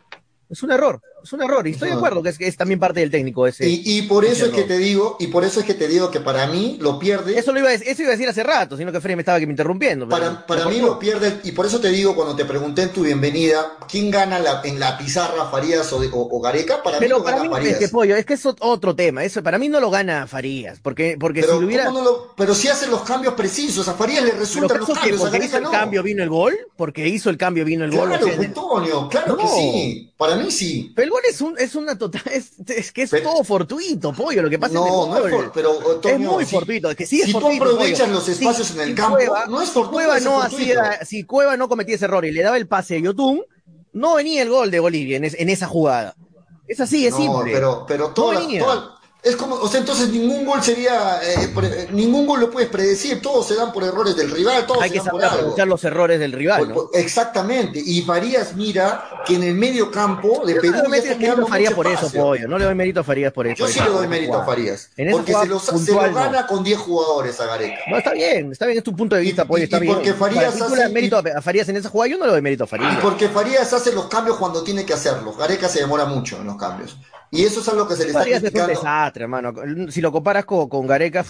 Es 0.50 0.62
un 0.62 0.70
error, 0.70 1.00
es 1.22 1.32
un 1.32 1.42
error, 1.42 1.66
y 1.66 1.70
estoy 1.70 1.88
de 1.88 1.94
acuerdo 1.96 2.22
que 2.22 2.28
es, 2.28 2.38
que 2.38 2.46
es 2.46 2.56
también 2.56 2.78
parte 2.78 3.00
del 3.00 3.10
técnico 3.10 3.46
ese. 3.46 3.66
Y, 3.68 3.82
y 3.84 4.02
por 4.02 4.24
eso 4.24 4.44
es 4.46 4.52
que 4.52 4.62
te 4.64 4.76
digo, 4.78 5.16
y 5.18 5.28
por 5.28 5.42
eso 5.42 5.60
es 5.60 5.66
que 5.66 5.74
te 5.74 5.88
digo 5.88 6.10
que 6.10 6.20
para 6.20 6.46
mí 6.46 6.76
lo 6.80 6.98
pierde. 6.98 7.38
Eso 7.38 7.52
lo 7.52 7.60
iba 7.60 7.68
a 7.68 7.72
decir, 7.72 7.88
eso 7.88 8.02
iba 8.02 8.10
a 8.10 8.12
decir 8.16 8.28
hace 8.28 8.42
rato, 8.42 8.76
sino 8.76 8.92
que 8.92 9.00
Freddy 9.00 9.16
me 9.16 9.22
estaba 9.22 9.36
aquí 9.38 9.46
interrumpiendo. 9.46 10.06
pero- 10.08 10.20
Para, 10.20 10.46
para 10.46 10.68
mí 10.68 10.80
lo 10.80 10.98
pierde, 10.98 11.40
y 11.44 11.52
por 11.52 11.64
eso 11.66 11.80
te 11.80 11.88
digo 11.88 12.14
cuando 12.14 12.36
te 12.36 12.44
pregunté 12.44 12.82
en 12.82 12.90
tu 12.90 13.02
bienvenida, 13.02 13.78
¿quién 13.90 14.10
gana 14.10 14.38
la- 14.38 14.60
en 14.64 14.78
la 14.78 14.98
pizarra, 14.98 15.46
Farías 15.50 15.90
o, 15.92 15.96
o- 15.98 16.36
o 16.36 16.40
Gareca? 16.40 16.82
Para 16.82 16.98
mí 16.98 17.06
Pero 17.06 17.18
lo 17.18 17.24
para 17.24 17.36
gana 17.38 17.48
mí, 17.48 17.54
Farías. 17.54 17.72
es 17.72 17.78
que 17.78 17.88
pollo, 17.88 18.16
es 18.16 18.26
que 18.26 18.34
es 18.34 18.44
ot- 18.44 18.58
otro 18.60 18.94
tema. 18.94 19.24
Eso, 19.24 19.42
para 19.42 19.58
mí 19.58 19.68
no 19.68 19.80
lo 19.80 19.90
gana 19.90 20.26
Farías, 20.26 20.78
porque, 20.80 21.16
porque 21.18 21.40
pero, 21.40 21.58
si 21.58 21.64
hubiera. 21.64 21.86
¿cómo 21.86 21.98
no 22.00 22.04
lo- 22.04 22.34
pero 22.36 22.54
si 22.54 22.68
hace 22.68 22.86
los 22.86 23.00
cambios 23.02 23.32
precisos, 23.34 23.88
a 23.88 23.94
Farías 23.94 24.22
le 24.24 24.32
resultan 24.32 24.78
los 24.78 24.90
¿acaso 24.90 24.92
que 25.02 25.10
cambios, 25.10 25.20
a 25.22 25.30
porque 25.30 25.46
hizo 25.46 25.56
el 25.56 25.62
no. 25.64 25.70
cambio 25.70 26.02
vino 26.02 26.22
el 26.22 26.28
gol, 26.28 26.54
porque 26.76 27.08
hizo 27.08 27.30
el 27.30 27.38
cambio 27.38 27.64
vino 27.64 27.84
el 27.86 27.90
gol. 27.96 28.08
Claro, 28.10 28.26
o 28.26 28.28
sea, 28.28 28.38
Antonio, 28.44 29.08
claro 29.08 29.36
que 29.38 29.46
sí. 29.48 30.10
Para 30.16 30.33
mí 30.36 30.50
sí. 30.50 30.92
pero 30.94 31.04
el 31.06 31.10
gol 31.10 31.22
es, 31.28 31.40
un, 31.40 31.58
es 31.58 31.74
una 31.74 31.96
total, 31.98 32.22
es, 32.32 32.52
es 32.68 32.92
que 32.92 33.02
es 33.02 33.10
Pero- 33.10 33.30
todo 33.30 33.44
fortuito, 33.44 34.12
pollo, 34.12 34.42
lo 34.42 34.50
que 34.50 34.58
pasa 34.58 34.74
No, 34.74 34.84
es 34.86 34.92
no 35.10 35.16
el 35.18 35.24
es 35.26 35.30
gol. 35.32 35.42
for- 35.44 35.52
pero, 35.52 35.92
Antonio, 35.94 36.28
es 36.30 36.34
muy 36.36 36.44
si- 36.44 36.54
fortuito, 36.54 36.90
es 36.90 36.96
que 36.96 37.06
sí 37.06 37.20
es 37.20 37.26
si 37.26 37.32
tú 37.32 37.40
fortuito, 37.40 37.64
aprovechas 37.64 38.00
pollo. 38.00 38.12
los 38.14 38.28
espacios 38.28 38.70
en 38.72 38.80
el 38.80 38.88
si 38.90 38.94
campo, 38.94 39.16
Cueva- 39.16 39.46
no 39.46 39.60
es 39.62 39.68
si 39.68 39.74
fortuito, 39.74 39.92
Cueva 39.94 40.18
es 40.18 40.24
no 40.24 40.42
hacía, 40.42 41.04
si 41.04 41.24
Cueva 41.24 41.56
no 41.56 41.68
cometía 41.68 41.94
ese 41.94 42.04
error 42.06 42.24
y 42.24 42.32
le 42.32 42.42
daba 42.42 42.56
el 42.56 42.66
pase 42.68 42.96
a 42.96 43.00
Yotun, 43.00 43.42
no 43.92 44.14
venía 44.14 44.42
el 44.42 44.48
gol 44.50 44.70
de 44.70 44.80
Bolivia 44.80 45.16
en, 45.16 45.24
es- 45.24 45.34
en 45.38 45.48
esa 45.48 45.66
jugada. 45.66 46.16
Es 46.66 46.80
así, 46.80 47.06
es 47.06 47.12
no, 47.12 47.18
simple. 47.18 47.52
pero, 47.52 47.84
pero 47.86 48.08
toda- 48.10 48.38
venía. 48.40 48.60
toda- 48.60 48.98
es 49.24 49.36
como, 49.36 49.54
o 49.56 49.66
sea, 49.68 49.80
entonces 49.80 50.10
ningún 50.10 50.44
gol 50.44 50.62
sería, 50.62 51.18
eh, 51.22 51.48
pre- 51.54 51.88
ningún 51.92 52.26
gol 52.26 52.40
lo 52.40 52.50
puedes 52.50 52.68
predecir, 52.68 53.22
todos 53.22 53.46
se 53.48 53.54
dan 53.54 53.72
por 53.72 53.82
errores 53.82 54.14
del 54.16 54.30
rival, 54.30 54.66
todos 54.66 54.82
Hay 54.82 54.90
se 54.90 54.94
que 54.94 54.98
dan 55.00 55.08
por 55.10 55.20
saber 55.22 55.38
aprovechar 55.38 55.66
los 55.66 55.84
errores 55.84 56.20
del 56.20 56.32
rival, 56.32 56.68
¿no? 56.68 56.90
Exactamente, 56.92 57.80
y 57.84 58.02
Farías 58.02 58.54
mira 58.54 59.08
que 59.26 59.36
en 59.36 59.42
el 59.44 59.54
medio 59.54 59.90
campo 59.90 60.42
de 60.44 60.56
Perú 60.56 60.74
no 60.76 60.88
le 60.88 61.00
doy 61.00 61.16
mérito 61.18 61.42
a 61.44 61.46
Farías 61.48 61.72
por 61.74 61.86
eso, 61.86 62.10
pollo. 62.10 62.46
No 62.48 62.58
le 62.58 62.64
doy 62.66 62.74
mérito 62.74 63.00
a 63.00 63.04
Farías 63.04 63.32
por 63.32 63.46
eso. 63.46 63.66
Yo 63.66 63.72
sí 63.72 63.80
le 63.80 63.90
doy 63.90 64.06
mérito 64.08 64.34
a. 64.38 64.44
Farías, 64.44 64.90
En 64.96 65.10
porque 65.10 65.32
se 65.32 65.46
lo, 65.46 65.58
se 65.58 65.92
no. 65.92 66.12
gana 66.12 66.46
con 66.46 66.62
10 66.62 66.78
jugadores 66.78 67.40
a 67.40 67.46
Gareca. 67.46 67.78
No, 67.88 67.96
está 67.96 68.12
bien, 68.12 68.52
está 68.52 68.66
bien, 68.66 68.76
es 68.78 68.84
tu 68.84 68.94
punto 68.94 69.16
de 69.16 69.22
vista, 69.22 69.42
Y- 69.42 69.46
pollo, 69.46 69.60
y- 69.62 69.64
está 69.64 69.78
y 69.78 69.80
bien. 69.80 69.94
porque 69.94 70.12
Farías 70.12 70.44
Para 70.44 70.56
le 70.58 70.64
hace- 70.74 70.82
das 70.82 70.92
mérito 70.92 71.16
a 71.16 71.22
a 71.38 71.40
Farías 71.42 71.68
en 71.70 71.76
esa 71.76 71.88
jugada, 71.88 72.10
yo 72.10 72.18
no 72.18 72.26
le 72.26 72.32
doy 72.32 72.42
mérito 72.42 72.64
a 72.64 72.66
Y 72.66 72.68
Farías. 72.68 72.98
porque 73.00 73.28
Farías 73.28 73.72
hace 73.72 73.92
los 73.92 74.06
cambios 74.08 74.36
cuando 74.36 74.62
tiene 74.62 74.84
que 74.84 74.92
hacerlos. 74.92 75.36
Gareca 75.38 75.68
se 75.68 75.80
demora 75.80 76.04
mucho 76.04 76.36
en 76.36 76.46
los 76.46 76.56
cambios. 76.56 76.96
Y 77.34 77.44
eso 77.44 77.60
es 77.60 77.68
algo 77.68 77.86
que 77.88 77.96
se 77.96 78.02
le 78.04 78.08
está 78.08 78.20
Farías 78.20 78.38
es 78.38 78.42
un 78.44 78.50
criticando. 78.50 78.80
desastre, 78.80 79.22
hermano. 79.24 79.52
Si 79.90 80.00
lo 80.00 80.12
comparas 80.12 80.44
con, 80.44 80.68
con 80.68 80.86
Gareca, 80.86 81.24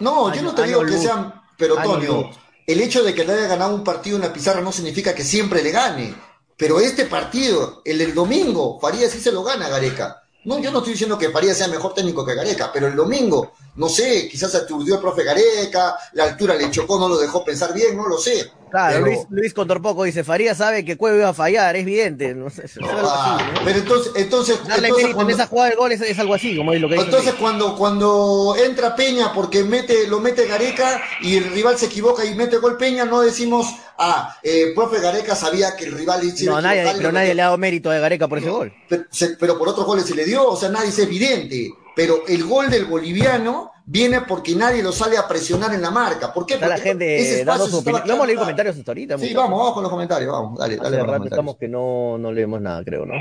No, 0.00 0.32
yo 0.34 0.42
no 0.42 0.54
te 0.54 0.64
digo 0.64 0.80
que 0.80 0.92
luz. 0.92 1.02
sean, 1.02 1.34
pero 1.56 1.78
Año 1.78 1.96
luz. 1.98 2.36
el 2.66 2.80
hecho 2.80 3.02
de 3.04 3.14
que 3.14 3.24
le 3.24 3.34
haya 3.34 3.46
ganado 3.46 3.74
un 3.74 3.84
partido 3.84 4.16
en 4.16 4.22
la 4.22 4.32
pizarra 4.32 4.60
no 4.60 4.72
significa 4.72 5.14
que 5.14 5.22
siempre 5.24 5.62
le 5.62 5.70
gane. 5.70 6.14
Pero 6.56 6.78
este 6.80 7.06
partido, 7.06 7.82
el 7.84 7.98
del 7.98 8.14
domingo, 8.14 8.78
Farías 8.80 9.10
sí 9.12 9.20
se 9.20 9.32
lo 9.32 9.42
gana 9.42 9.66
a 9.66 9.70
Gareca. 9.70 10.22
No, 10.44 10.58
yo 10.58 10.70
no 10.70 10.78
estoy 10.78 10.92
diciendo 10.92 11.18
que 11.18 11.30
Farías 11.30 11.56
sea 11.56 11.68
mejor 11.68 11.94
técnico 11.94 12.24
que 12.24 12.34
Gareca, 12.34 12.70
pero 12.72 12.86
el 12.86 12.94
domingo, 12.94 13.52
no 13.76 13.88
sé, 13.88 14.28
quizás 14.28 14.54
aturdió 14.54 14.96
el 14.96 15.00
profe 15.00 15.24
Gareca, 15.24 15.96
la 16.12 16.24
altura 16.24 16.54
le 16.54 16.70
chocó, 16.70 16.98
no 16.98 17.08
lo 17.08 17.16
dejó 17.18 17.44
pensar 17.44 17.72
bien, 17.72 17.96
no 17.96 18.06
lo 18.06 18.18
sé. 18.18 18.50
Claro, 18.74 18.94
Pero- 18.94 19.06
Luis, 19.06 19.18
Luis 19.30 19.54
Contorpoco 19.54 20.04
dice, 20.04 20.24
Farías 20.24 20.58
sabe 20.58 20.84
que 20.84 20.96
Cueva 20.96 21.16
iba 21.16 21.28
a 21.28 21.34
fallar, 21.34 21.76
es 21.76 21.82
evidente. 21.82 22.34
No 22.34 22.50
sé, 22.50 22.64
es 22.66 22.76
algo 22.76 22.90
Ah, 22.92 23.38
pero 23.64 23.78
entonces, 23.78 24.12
entonces, 24.16 24.58
Darle 24.66 24.88
entonces 24.88 24.96
mérito 25.04 25.14
cuando- 25.14 25.30
en 25.32 25.40
esa 25.40 25.46
jugada 25.48 25.68
del 25.70 25.78
gol 25.78 25.92
es, 25.92 26.00
es 26.00 26.18
algo 26.18 26.34
así, 26.34 26.56
como 26.56 26.72
es 26.72 26.80
lo 26.80 26.88
que 26.88 26.96
Entonces 26.96 27.34
cuando, 27.34 27.76
cuando 27.76 28.56
entra 28.62 28.96
Peña 28.96 29.32
porque 29.32 29.62
mete, 29.64 30.06
lo 30.08 30.20
mete 30.20 30.46
Gareca 30.46 31.00
y 31.20 31.36
el 31.36 31.44
rival 31.52 31.78
se 31.78 31.86
equivoca 31.86 32.24
y 32.24 32.34
mete 32.34 32.56
gol 32.58 32.76
Peña, 32.76 33.04
no 33.04 33.20
decimos, 33.20 33.66
ah, 33.98 34.36
eh, 34.42 34.72
profe 34.74 35.00
Gareca 35.00 35.34
sabía 35.36 35.76
que 35.76 35.84
el 35.84 35.92
rival 35.92 36.22
se 36.36 36.44
No, 36.46 36.60
nadie, 36.60 36.84
pero 36.96 37.12
nadie 37.12 37.34
le 37.34 37.42
ha 37.42 37.46
dado 37.46 37.58
mérito 37.58 37.90
a 37.90 37.98
Gareca 37.98 38.28
por 38.28 38.38
ese 38.38 38.50
gol. 38.50 38.72
pero, 38.88 39.04
se- 39.10 39.36
pero 39.36 39.56
por 39.58 39.68
otros 39.68 39.86
goles 39.86 40.04
se 40.06 40.14
le 40.14 40.24
dio, 40.24 40.46
o 40.48 40.56
sea, 40.56 40.68
nadie 40.68 40.88
es 40.88 40.98
evidente. 40.98 41.70
Pero 41.96 42.26
el 42.26 42.44
gol 42.44 42.70
del 42.70 42.86
boliviano 42.86 43.70
viene 43.86 44.22
porque 44.22 44.54
nadie 44.56 44.82
lo 44.82 44.92
sale 44.92 45.16
a 45.16 45.28
presionar 45.28 45.72
en 45.74 45.82
la 45.82 45.90
marca. 45.90 46.32
¿Por 46.32 46.46
qué? 46.46 46.54
Está 46.54 46.68
la 46.68 46.74
Porque 46.76 46.88
gente 46.90 47.16
ese 47.20 47.44
dando 47.44 47.66
su 47.66 47.78
opinión. 47.78 48.02
No 48.06 48.14
hemos 48.14 48.26
leído 48.26 48.40
comentarios 48.40 48.76
hasta 48.76 48.90
ahorita. 48.90 49.18
Sí, 49.18 49.32
vamos, 49.34 49.58
vamos 49.58 49.74
con 49.74 49.82
los 49.82 49.92
comentarios, 49.92 50.32
vamos, 50.32 50.58
dale, 50.58 50.74
Hace 50.74 50.82
dale 50.84 50.98
los 50.98 51.06
rato 51.06 51.24
estamos 51.24 51.56
que 51.56 51.68
no, 51.68 52.18
no 52.18 52.32
leemos 52.32 52.60
nada, 52.60 52.82
creo, 52.84 53.06
¿no? 53.06 53.14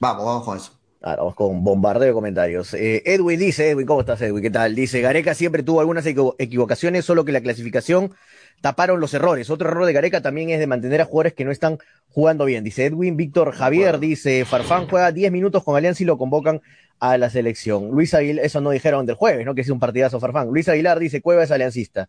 Vamos, 0.00 0.24
vamos 0.24 0.44
con 0.44 0.56
eso. 0.56 0.72
Ahora 1.00 1.18
vamos 1.18 1.34
con 1.36 1.62
bombardeo 1.62 2.08
de 2.08 2.12
comentarios. 2.12 2.74
Eh, 2.74 3.02
Edwin 3.06 3.38
dice, 3.38 3.70
Edwin, 3.70 3.86
¿cómo 3.86 4.00
estás, 4.00 4.20
Edwin? 4.20 4.42
¿Qué 4.42 4.50
tal? 4.50 4.74
Dice, 4.74 5.00
Gareca 5.00 5.32
siempre 5.34 5.62
tuvo 5.62 5.78
algunas 5.80 6.04
equivo- 6.06 6.34
equivocaciones, 6.38 7.04
solo 7.04 7.24
que 7.24 7.30
la 7.30 7.40
clasificación 7.40 8.12
taparon 8.60 8.98
los 8.98 9.14
errores. 9.14 9.48
Otro 9.50 9.68
error 9.68 9.86
de 9.86 9.92
Gareca 9.92 10.20
también 10.22 10.50
es 10.50 10.58
de 10.58 10.66
mantener 10.66 11.00
a 11.00 11.04
jugadores 11.04 11.34
que 11.34 11.44
no 11.44 11.52
están 11.52 11.78
jugando 12.08 12.44
bien. 12.46 12.64
Dice 12.64 12.86
Edwin, 12.86 13.16
Víctor 13.16 13.52
Javier, 13.52 14.00
dice, 14.00 14.44
Farfán 14.44 14.88
juega 14.88 15.12
10 15.12 15.30
minutos 15.30 15.62
con 15.62 15.76
Alianza 15.76 16.02
y 16.02 16.06
lo 16.06 16.18
convocan 16.18 16.60
a 17.00 17.18
la 17.18 17.30
selección. 17.30 17.90
Luis 17.90 18.14
Aguilar, 18.14 18.44
eso 18.44 18.60
no 18.60 18.70
dijeron 18.70 19.06
del 19.06 19.16
jueves, 19.16 19.44
¿no? 19.46 19.54
Que 19.54 19.60
es 19.62 19.70
un 19.70 19.78
partidazo 19.78 20.20
Farfán. 20.20 20.48
Luis 20.48 20.68
Aguilar 20.68 20.98
dice, 20.98 21.20
Cueva 21.20 21.44
es 21.44 21.50
aliancista. 21.50 22.08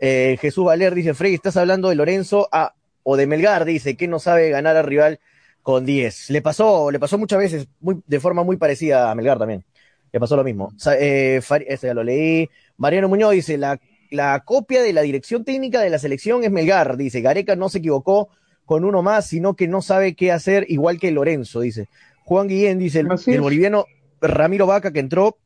Eh, 0.00 0.36
Jesús 0.40 0.64
Valer 0.64 0.94
dice, 0.94 1.14
Frey, 1.14 1.34
¿estás 1.34 1.56
hablando 1.56 1.88
de 1.88 1.94
Lorenzo 1.94 2.48
ah, 2.52 2.74
o 3.02 3.16
de 3.16 3.26
Melgar? 3.26 3.64
Dice, 3.64 3.96
que 3.96 4.08
no 4.08 4.18
sabe 4.18 4.50
ganar 4.50 4.76
al 4.76 4.86
rival 4.86 5.20
con 5.62 5.86
10. 5.86 6.30
Le 6.30 6.42
pasó, 6.42 6.90
le 6.90 6.98
pasó 6.98 7.16
muchas 7.18 7.38
veces, 7.38 7.68
muy, 7.80 8.02
de 8.06 8.20
forma 8.20 8.42
muy 8.42 8.56
parecida 8.56 9.10
a 9.10 9.14
Melgar 9.14 9.38
también. 9.38 9.64
Le 10.12 10.20
pasó 10.20 10.36
lo 10.36 10.44
mismo. 10.44 10.72
Eh, 10.98 11.40
ese 11.66 11.86
ya 11.86 11.94
lo 11.94 12.04
leí. 12.04 12.48
Mariano 12.76 13.08
Muñoz 13.08 13.32
dice, 13.32 13.56
la, 13.56 13.80
la 14.10 14.40
copia 14.44 14.82
de 14.82 14.92
la 14.92 15.02
dirección 15.02 15.44
técnica 15.44 15.80
de 15.80 15.90
la 15.90 15.98
selección 15.98 16.44
es 16.44 16.50
Melgar. 16.50 16.96
Dice, 16.96 17.20
Gareca 17.20 17.56
no 17.56 17.68
se 17.68 17.78
equivocó 17.78 18.28
con 18.64 18.84
uno 18.84 19.02
más, 19.02 19.26
sino 19.26 19.54
que 19.54 19.68
no 19.68 19.82
sabe 19.82 20.14
qué 20.14 20.32
hacer, 20.32 20.66
igual 20.68 20.98
que 20.98 21.10
Lorenzo, 21.10 21.60
dice. 21.60 21.88
Juan 22.24 22.48
Guillén 22.48 22.78
dice, 22.78 23.00
el, 23.00 23.40
boliviano 23.40 23.86
Ramiro 24.26 24.66
Vaca 24.66 24.92
que 24.92 25.00
entró, 25.00 25.38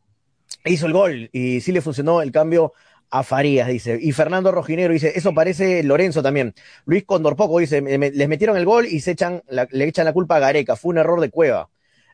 hizo 0.65 0.87
el 0.87 0.93
gol 0.93 1.31
y 1.33 1.61
sí 1.61 1.73
le 1.73 1.81
funcionó 1.81 2.23
el 2.23 2.33
cambio 2.33 2.73
a 3.11 3.23
Farías, 3.23 3.69
dice. 3.69 3.99
Y 4.01 4.13
Fernando 4.13 4.53
Rojinero 4.53 4.93
dice, 4.93 5.13
eso 5.15 5.33
parece 5.33 5.83
Lorenzo 5.83 6.23
también. 6.23 6.55
Luis 6.85 7.05
Condorpoco 7.05 7.59
dice, 7.59 7.81
me- 7.81 8.11
les 8.11 8.29
metieron 8.29 8.57
el 8.57 8.65
gol 8.67 8.87
y 8.87 9.01
se 9.01 9.13
echan 9.13 9.43
la- 9.49 9.67
le 9.71 9.85
echan 9.87 10.05
la 10.05 10.13
culpa 10.13 10.37
a 10.37 10.41
Gareca, 10.41 10.77
fue 10.77 10.91
un 10.91 10.99
error 10.99 11.21
de 11.21 11.31
Cueva. 11.31 11.71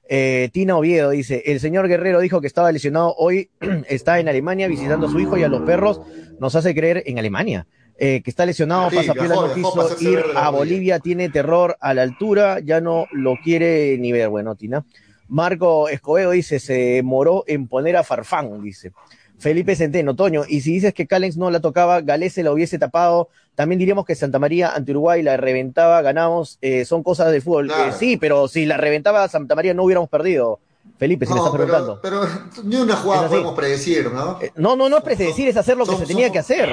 Eh, 0.09 0.51
Tina 0.53 0.77
Oviedo 0.77 1.11
dice, 1.11 1.43
el 1.47 1.61
señor 1.61 1.89
Guerrero 1.89 2.21
dijo 2.21 2.41
que 2.41 2.47
estaba 2.47 2.71
lesionado, 2.71 3.15
hoy 3.17 3.51
está 3.89 4.21
en 4.21 4.29
Alemania 4.29 4.69
visitando 4.69 5.07
a 5.07 5.11
su 5.11 5.19
hijo 5.19 5.37
y 5.39 5.43
a 5.43 5.49
los 5.49 5.63
perros 5.63 6.01
nos 6.39 6.55
hace 6.55 6.75
creer 6.75 7.03
en 7.07 7.19
Alemania. 7.19 7.67
Eh, 7.97 8.23
que 8.25 8.31
está 8.31 8.45
lesionado, 8.45 8.91
Sí, 8.91 8.97
pasa 8.97 9.15
no 9.15 9.55
quiso 9.55 9.97
ir 10.01 10.19
a. 10.35 10.51
Bolivia, 10.51 10.99
tiene 10.99 11.29
terror 11.29 11.77
a 11.81 11.95
la 11.95 12.03
altura, 12.03 12.59
ya 12.59 12.81
no 12.81 13.07
lo 13.13 13.37
quiere 13.43 13.97
ni 13.99 14.11
ver. 14.11 14.29
Bueno, 14.29 14.57
Tina. 14.57 14.85
Marco 15.29 15.89
Escobedo 15.89 16.31
dice, 16.33 16.61
se 16.61 17.03
moró 17.03 17.45
en 17.47 17.67
poner 17.69 17.97
a 17.97 18.05
Farfán, 18.05 18.63
dice. 18.63 18.93
Felipe 19.39 19.75
Centeno, 19.77 20.15
Toño, 20.15 20.43
y 20.49 20.61
si 20.61 20.73
dices 20.73 20.95
que 20.95 21.07
Callens 21.07 21.37
no 21.37 21.51
la 21.51 21.61
tocaba, 21.61 22.01
Galés 22.01 22.35
se 22.35 22.43
la 22.43 22.53
hubiese 22.53 22.79
tapado, 22.79 23.29
también 23.55 23.79
diríamos 23.79 24.05
que 24.07 24.15
Santa 24.15 24.39
María 24.39 24.71
ante 24.75 24.93
Uruguay 24.93 25.23
la 25.23 25.37
reventaba, 25.37 26.01
ganamos, 26.03 26.59
eh, 26.63 26.85
son 26.85 27.03
cosas 27.03 27.33
de 27.33 27.41
fútbol. 27.41 27.67
Claro. 27.67 27.91
Eh, 27.91 27.93
sí, 27.99 28.17
pero 28.17 28.49
si 28.49 28.65
la 28.65 28.77
reventaba 28.77 29.27
Santa 29.29 29.55
María 29.55 29.75
no 29.75 29.83
hubiéramos 29.85 30.09
perdido. 30.09 30.61
Felipe, 30.99 31.27
si 31.27 31.33
me 31.33 31.39
No, 31.41 31.47
estás 31.47 31.57
preguntando. 31.57 31.99
pero, 32.03 32.21
pero 32.55 32.63
ni 32.69 32.77
una 32.77 32.95
jugada 32.97 33.27
podemos 33.29 33.55
predecir, 33.55 34.11
¿no? 34.13 34.39
Eh, 34.41 34.53
No, 34.55 34.77
no, 34.77 34.89
no 34.89 34.99
es 34.99 35.03
predecir, 35.03 35.49
es 35.49 35.57
hacer 35.57 35.77
lo 35.77 35.85
que 35.85 35.93
Son- 35.93 36.01
se 36.01 36.07
tenía 36.07 36.27
son- 36.27 36.33
que 36.35 36.39
hacer. 36.39 36.73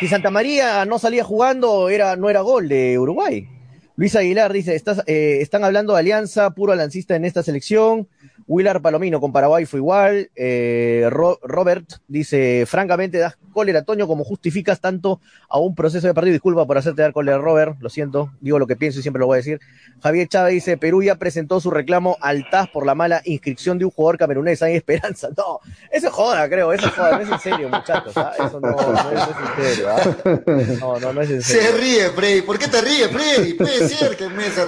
Si 0.00 0.08
Santa 0.08 0.30
María 0.30 0.84
no 0.86 0.98
salía 0.98 1.24
jugando, 1.24 1.88
era, 1.88 2.16
no 2.16 2.30
era 2.30 2.40
gol 2.40 2.68
de 2.68 2.98
Uruguay. 2.98 3.48
Luis 3.96 4.14
Aguilar 4.14 4.52
dice, 4.52 4.74
estás, 4.74 5.02
eh, 5.06 5.38
están 5.40 5.64
hablando 5.64 5.94
de 5.94 6.00
alianza, 6.00 6.50
puro 6.50 6.72
alancista 6.72 7.16
en 7.16 7.24
esta 7.24 7.42
selección. 7.42 8.08
Willard 8.48 8.80
Palomino 8.80 9.20
con 9.20 9.32
Paraguay 9.32 9.64
fue 9.64 9.80
igual. 9.80 10.30
Eh, 10.36 11.08
Ro- 11.10 11.40
Robert 11.42 11.84
dice, 12.06 12.64
francamente 12.66 13.18
das 13.18 13.36
cólera, 13.52 13.82
Toño, 13.82 14.06
como 14.06 14.22
justificas 14.22 14.80
tanto 14.80 15.20
a 15.48 15.58
un 15.58 15.74
proceso 15.74 16.06
de 16.06 16.12
partido. 16.14 16.34
Disculpa 16.34 16.66
por 16.66 16.76
hacerte 16.78 17.00
dar 17.02 17.12
cólera, 17.14 17.38
Robert, 17.38 17.76
lo 17.80 17.88
siento, 17.88 18.30
digo 18.40 18.58
lo 18.58 18.66
que 18.66 18.76
pienso 18.76 19.00
y 19.00 19.02
siempre 19.02 19.18
lo 19.20 19.26
voy 19.26 19.36
a 19.36 19.38
decir. 19.38 19.60
Javier 20.02 20.28
Chávez 20.28 20.52
dice, 20.52 20.76
Perú 20.76 21.02
ya 21.02 21.14
presentó 21.16 21.58
su 21.58 21.70
reclamo 21.70 22.18
al 22.20 22.48
TAS 22.50 22.68
por 22.68 22.84
la 22.86 22.94
mala 22.94 23.22
inscripción 23.24 23.78
de 23.78 23.86
un 23.86 23.90
jugador 23.90 24.18
camerunés. 24.18 24.62
Hay 24.62 24.74
esperanza. 24.76 25.28
No, 25.36 25.60
eso 25.90 26.06
es 26.08 26.12
joda, 26.12 26.48
creo, 26.48 26.72
eso 26.72 26.86
es 26.86 26.92
joda, 26.94 27.18
no 27.18 27.22
es 27.22 27.30
en 27.30 27.38
serio, 27.40 27.68
muchachos. 27.68 28.12
¿ah? 28.16 28.32
Eso 28.38 28.60
no, 28.60 28.70
no, 28.70 28.78
es, 28.78 29.04
no 29.04 29.10
es 29.12 29.28
en 29.58 29.64
serio. 29.64 29.88
¿ah? 29.90 30.76
No, 30.80 31.00
no, 31.00 31.12
no 31.14 31.20
es 31.22 31.30
en 31.30 31.42
serio. 31.42 31.62
Se 31.72 31.76
ríe, 31.78 32.10
Freddy. 32.10 32.42
¿Por 32.42 32.58
qué 32.58 32.68
te 32.68 32.80
ríes, 32.80 33.08
Freddy? 33.10 33.56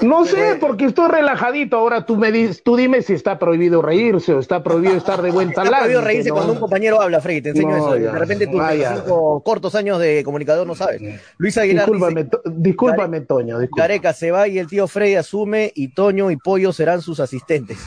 No 0.02 0.24
sé, 0.24 0.56
porque 0.60 0.86
estoy 0.86 1.08
relajadito. 1.08 1.76
Ahora 1.76 2.04
tú 2.06 2.16
me 2.16 2.30
dices, 2.32 2.62
tú 2.62 2.76
dime 2.76 3.02
si 3.02 3.12
está 3.14 3.38
prohibido 3.38 3.82
reírse 3.82 4.32
o 4.34 4.40
está 4.40 4.62
prohibido 4.62 4.96
estar 4.96 5.22
de 5.22 5.30
buen 5.30 5.48
Está 5.50 5.62
talante. 5.62 5.78
prohibido 5.84 6.00
reírse 6.02 6.28
¿no? 6.30 6.34
cuando 6.36 6.52
un 6.54 6.60
compañero 6.60 7.00
habla, 7.00 7.20
Freddy, 7.20 7.42
te 7.42 7.48
enseño 7.50 7.76
No, 7.76 7.94
eso. 7.94 7.96
ya. 7.98 8.12
De 8.12 8.18
repente 8.18 8.46
tus. 8.46 8.60
25 8.60 9.42
cortos 9.44 9.74
años 9.74 9.98
de 10.00 10.22
comunicador 10.24 10.66
no 10.66 10.74
sabes. 10.74 11.00
Luis 11.38 11.56
Aguilar 11.58 11.86
Discúlpame, 11.86 12.24
dice, 12.24 12.30
to- 12.30 12.42
discúlpame, 12.50 13.20
Toño. 13.22 13.58
Gareca 13.76 14.12
se 14.12 14.30
va 14.30 14.48
y 14.48 14.58
el 14.58 14.66
tío 14.68 14.86
Freddy 14.88 15.14
asume 15.16 15.72
y 15.74 15.88
Toño 15.94 16.30
y 16.30 16.36
Pollo 16.36 16.72
serán 16.72 17.02
sus 17.02 17.20
asistentes. 17.20 17.78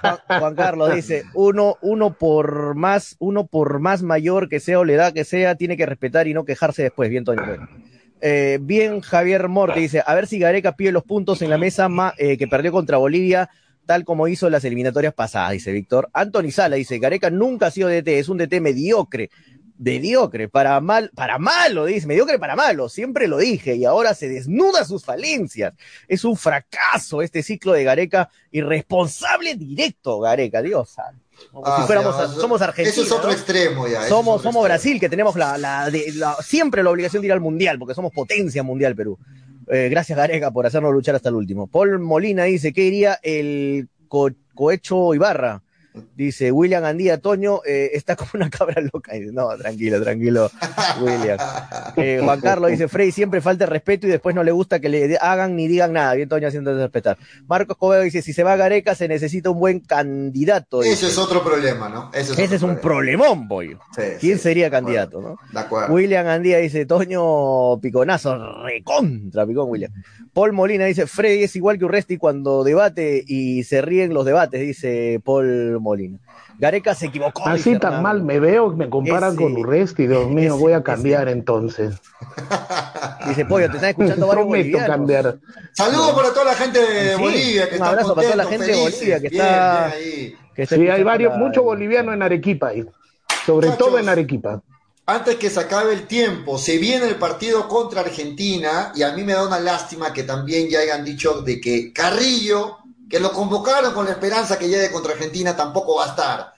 Juan, 0.00 0.18
Juan 0.40 0.54
Carlos 0.54 0.94
dice, 0.94 1.24
uno, 1.34 1.76
uno 1.80 2.12
por 2.14 2.74
más, 2.74 3.16
uno 3.18 3.46
por 3.46 3.80
más 3.80 4.02
mayor 4.02 4.48
que 4.48 4.60
sea 4.60 4.78
o 4.78 4.84
la 4.84 4.92
edad 4.92 5.12
que 5.12 5.24
sea, 5.24 5.54
tiene 5.56 5.76
que 5.76 5.86
respetar 5.86 6.26
y 6.28 6.34
no 6.34 6.44
quejarse 6.44 6.82
después. 6.82 7.10
Bien, 7.10 7.24
Toño. 7.24 7.42
bueno. 7.46 7.68
Eh, 8.20 8.58
bien, 8.60 9.00
Javier 9.00 9.48
Morte 9.48 9.80
dice, 9.80 10.02
a 10.04 10.14
ver 10.14 10.26
si 10.26 10.38
Gareca 10.38 10.72
pide 10.72 10.92
los 10.92 11.04
puntos 11.04 11.42
en 11.42 11.50
la 11.50 11.58
mesa 11.58 11.88
eh, 12.16 12.38
que 12.38 12.48
perdió 12.48 12.72
contra 12.72 12.96
Bolivia, 12.96 13.50
tal 13.84 14.04
como 14.04 14.26
hizo 14.26 14.48
las 14.50 14.64
eliminatorias 14.64 15.14
pasadas, 15.14 15.52
dice 15.52 15.72
Víctor. 15.72 16.08
Anthony 16.12 16.50
Sala 16.50 16.76
dice, 16.76 16.98
Gareca 16.98 17.30
nunca 17.30 17.66
ha 17.66 17.70
sido 17.70 17.88
DT, 17.88 18.18
es 18.18 18.28
un 18.28 18.38
DT 18.38 18.60
mediocre. 18.60 19.30
Mediocre, 19.78 20.48
para 20.48 20.80
mal, 20.80 21.10
para 21.14 21.38
malo, 21.38 21.84
dice, 21.84 22.06
mediocre 22.06 22.38
para 22.38 22.56
malo, 22.56 22.88
siempre 22.88 23.28
lo 23.28 23.36
dije, 23.38 23.74
y 23.76 23.84
ahora 23.84 24.14
se 24.14 24.28
desnuda 24.28 24.84
sus 24.84 25.04
falencias. 25.04 25.74
Es 26.08 26.24
un 26.24 26.36
fracaso 26.36 27.20
este 27.22 27.42
ciclo 27.42 27.72
de 27.72 27.84
Gareca, 27.84 28.30
irresponsable 28.50 29.54
directo, 29.54 30.20
Gareca, 30.20 30.62
Dios 30.62 30.90
santo. 30.90 31.22
Como 31.52 31.66
Ah, 31.66 31.80
si 31.80 31.86
fuéramos, 31.86 32.14
ah, 32.16 32.28
somos 32.28 32.62
Argentina. 32.62 32.90
Eso 32.90 33.02
es 33.02 33.12
otro 33.12 33.28
¿no? 33.28 33.32
extremo 33.34 33.86
ya. 33.86 34.02
Somos, 34.08 34.40
somos 34.40 34.46
extremo. 34.46 34.62
Brasil, 34.62 35.00
que 35.00 35.08
tenemos 35.10 35.36
la, 35.36 35.58
la, 35.58 35.90
de- 35.90 36.12
la- 36.14 36.36
siempre 36.42 36.82
la 36.82 36.88
obligación 36.90 37.20
de 37.20 37.26
ir 37.26 37.32
al 37.32 37.40
mundial, 37.40 37.78
porque 37.78 37.94
somos 37.94 38.12
potencia 38.12 38.62
mundial, 38.62 38.96
Perú. 38.96 39.18
Eh, 39.68 39.88
gracias, 39.90 40.16
Gareca, 40.16 40.50
por 40.50 40.64
hacernos 40.66 40.92
luchar 40.94 41.14
hasta 41.16 41.28
el 41.28 41.34
último. 41.34 41.66
Paul 41.66 41.98
Molina 41.98 42.44
dice: 42.44 42.72
¿Qué 42.72 42.82
diría 42.82 43.18
el 43.22 43.88
co- 44.08 44.30
cohecho 44.54 45.12
Ibarra? 45.12 45.62
Dice 46.14 46.52
William 46.52 46.84
Andía 46.84 47.18
Toño, 47.18 47.60
eh, 47.64 47.90
está 47.94 48.16
como 48.16 48.30
una 48.34 48.50
cabra 48.50 48.82
loca. 48.92 49.12
Dice, 49.14 49.32
no, 49.32 49.48
tranquilo, 49.56 50.02
tranquilo, 50.02 50.50
William. 51.00 51.38
Eh, 51.96 52.20
Juan 52.22 52.40
Carlos 52.40 52.70
dice: 52.70 52.88
Frey 52.88 53.12
siempre 53.12 53.40
falta 53.40 53.66
respeto 53.66 54.06
y 54.06 54.10
después 54.10 54.34
no 54.34 54.42
le 54.44 54.52
gusta 54.52 54.80
que 54.80 54.88
le 54.88 55.16
hagan 55.20 55.56
ni 55.56 55.68
digan 55.68 55.92
nada. 55.92 56.14
Bien, 56.14 56.28
Toño 56.28 56.48
haciendo 56.48 56.76
respetar. 56.76 57.16
Marcos 57.46 57.76
Cobedo 57.76 58.02
dice: 58.02 58.22
Si 58.22 58.32
se 58.32 58.42
va 58.42 58.56
Gareca, 58.56 58.94
se 58.94 59.08
necesita 59.08 59.50
un 59.50 59.58
buen 59.58 59.80
candidato. 59.80 60.82
Ese 60.82 61.06
es 61.06 61.18
otro 61.18 61.42
problema, 61.42 61.88
¿no? 61.88 62.10
Ese 62.12 62.32
es, 62.32 62.38
Ese 62.38 62.56
es 62.56 62.62
un 62.62 62.76
problema. 62.78 63.24
problemón. 63.24 63.78
Sí, 63.94 64.02
¿Quién 64.20 64.36
sí, 64.38 64.42
sería 64.42 64.66
acuerdo, 64.66 64.86
candidato, 64.86 65.20
no? 65.20 65.38
De 65.52 65.60
acuerdo. 65.60 65.94
William 65.94 66.26
Andía 66.26 66.58
dice, 66.58 66.86
Toño 66.86 67.78
Piconazo, 67.80 68.62
recontra 68.64 69.46
Picón, 69.46 69.70
William. 69.70 69.92
Paul 70.36 70.52
Molina 70.52 70.84
dice, 70.84 71.06
Freddy 71.06 71.44
es 71.44 71.56
igual 71.56 71.78
que 71.78 71.86
Urresti 71.86 72.18
cuando 72.18 72.62
debate 72.62 73.24
y 73.26 73.64
se 73.64 73.80
ríen 73.80 74.12
los 74.12 74.26
debates, 74.26 74.60
dice 74.60 75.18
Paul 75.24 75.80
Molina. 75.80 76.18
Gareca 76.58 76.94
se 76.94 77.06
equivocó. 77.06 77.48
Así 77.48 77.78
tan 77.78 77.94
Hernán. 77.94 78.02
mal 78.02 78.22
me 78.22 78.38
veo, 78.38 78.68
me 78.76 78.90
comparan 78.90 79.30
Ese- 79.32 79.42
con 79.42 79.56
Urresti, 79.56 80.06
Dios 80.06 80.28
mío, 80.28 80.52
ese- 80.54 80.60
voy 80.62 80.72
a 80.72 80.76
ese- 80.76 80.84
cambiar 80.84 81.28
entonces. 81.30 81.94
Dice, 83.28 83.46
Pollo, 83.46 83.70
te 83.70 83.76
están 83.76 83.88
escuchando 83.90 84.26
varios 84.26 84.44
Prometo 84.44 84.62
bolivianos. 84.68 84.86
cambiar. 84.88 85.36
Saludos 85.72 86.12
para 86.12 86.28
toda 86.28 86.44
la 86.44 86.54
gente 86.54 86.80
de 86.80 87.16
Sí, 87.16 87.22
Bolivia 87.22 87.62
que 87.62 87.68
un 87.68 87.74
está 87.76 87.88
abrazo 87.88 88.14
para 88.14 88.22
toda 88.26 88.36
la 88.36 88.44
gente 88.44 88.66
de 88.66 88.76
Bolivia 88.76 89.20
que 89.20 89.26
está- 89.28 89.86
ahí. 89.86 90.34
Que 90.54 90.62
está 90.64 90.76
Sí, 90.76 90.86
hay 90.88 91.02
varios, 91.02 91.32
la- 91.32 91.38
mucho 91.38 91.62
boliviano 91.62 92.12
en 92.12 92.20
Arequipa 92.22 92.68
ahí, 92.68 92.84
sobre 93.46 93.68
Muchachos. 93.68 93.78
todo 93.88 93.98
en 93.98 94.08
Arequipa. 94.10 94.60
Antes 95.08 95.36
que 95.36 95.50
se 95.50 95.60
acabe 95.60 95.92
el 95.92 96.08
tiempo, 96.08 96.58
se 96.58 96.78
viene 96.78 97.06
el 97.06 97.14
partido 97.14 97.68
contra 97.68 98.00
Argentina 98.00 98.90
y 98.94 99.04
a 99.04 99.12
mí 99.12 99.22
me 99.22 99.34
da 99.34 99.46
una 99.46 99.60
lástima 99.60 100.12
que 100.12 100.24
también 100.24 100.68
ya 100.68 100.80
hayan 100.80 101.04
dicho 101.04 101.42
de 101.42 101.60
que 101.60 101.92
Carrillo, 101.92 102.78
que 103.08 103.20
lo 103.20 103.30
convocaron 103.30 103.94
con 103.94 104.04
la 104.06 104.10
esperanza 104.12 104.58
que 104.58 104.68
llegue 104.68 104.90
contra 104.90 105.12
Argentina, 105.12 105.54
tampoco 105.56 105.96
va 105.96 106.06
a 106.06 106.08
estar. 106.08 106.52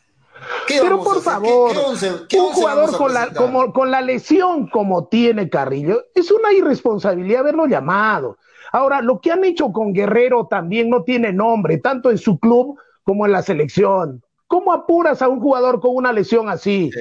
¿Qué 0.66 0.78
Pero 0.80 1.02
por 1.02 1.20
favor, 1.20 1.72
¿Qué, 1.72 1.78
qué 1.78 1.84
once- 1.84 2.12
qué 2.26 2.40
un 2.40 2.52
jugador 2.52 2.96
con 2.96 3.12
la, 3.12 3.34
como, 3.34 3.70
con 3.72 3.90
la 3.90 4.00
lesión 4.00 4.68
como 4.68 5.08
tiene 5.08 5.50
Carrillo, 5.50 6.04
es 6.14 6.30
una 6.30 6.50
irresponsabilidad 6.52 7.40
haberlo 7.40 7.66
llamado. 7.66 8.38
Ahora, 8.72 9.02
lo 9.02 9.20
que 9.20 9.30
han 9.30 9.44
hecho 9.44 9.72
con 9.72 9.92
Guerrero 9.92 10.46
también 10.46 10.88
no 10.88 11.02
tiene 11.02 11.34
nombre, 11.34 11.78
tanto 11.78 12.10
en 12.10 12.16
su 12.16 12.38
club 12.38 12.78
como 13.02 13.26
en 13.26 13.32
la 13.32 13.42
selección. 13.42 14.22
¿Cómo 14.46 14.72
apuras 14.72 15.20
a 15.20 15.28
un 15.28 15.40
jugador 15.40 15.80
con 15.80 15.94
una 15.94 16.12
lesión 16.12 16.48
así? 16.48 16.90
Sí. 16.94 17.00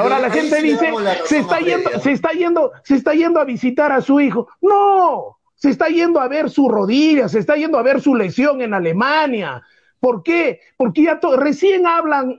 Ahora 0.00 0.18
la 0.18 0.30
gente 0.30 0.60
dice, 0.60 0.92
se 1.24 1.38
está 1.38 1.60
yendo, 1.60 1.90
se 2.00 2.12
está 2.12 2.30
yendo, 2.32 2.72
se 2.84 2.94
está 2.94 3.14
yendo 3.14 3.40
a 3.40 3.44
visitar 3.44 3.92
a 3.92 4.00
su 4.00 4.20
hijo. 4.20 4.48
No, 4.60 5.38
se 5.54 5.70
está 5.70 5.88
yendo 5.88 6.20
a 6.20 6.28
ver 6.28 6.50
su 6.50 6.68
rodilla, 6.68 7.28
se 7.28 7.38
está 7.38 7.56
yendo 7.56 7.78
a 7.78 7.82
ver 7.82 8.00
su 8.00 8.14
lesión 8.14 8.60
en 8.62 8.74
Alemania. 8.74 9.62
¿Por 10.00 10.22
qué? 10.22 10.60
Porque 10.76 11.02
ya 11.02 11.18
recién 11.36 11.86
hablan 11.86 12.36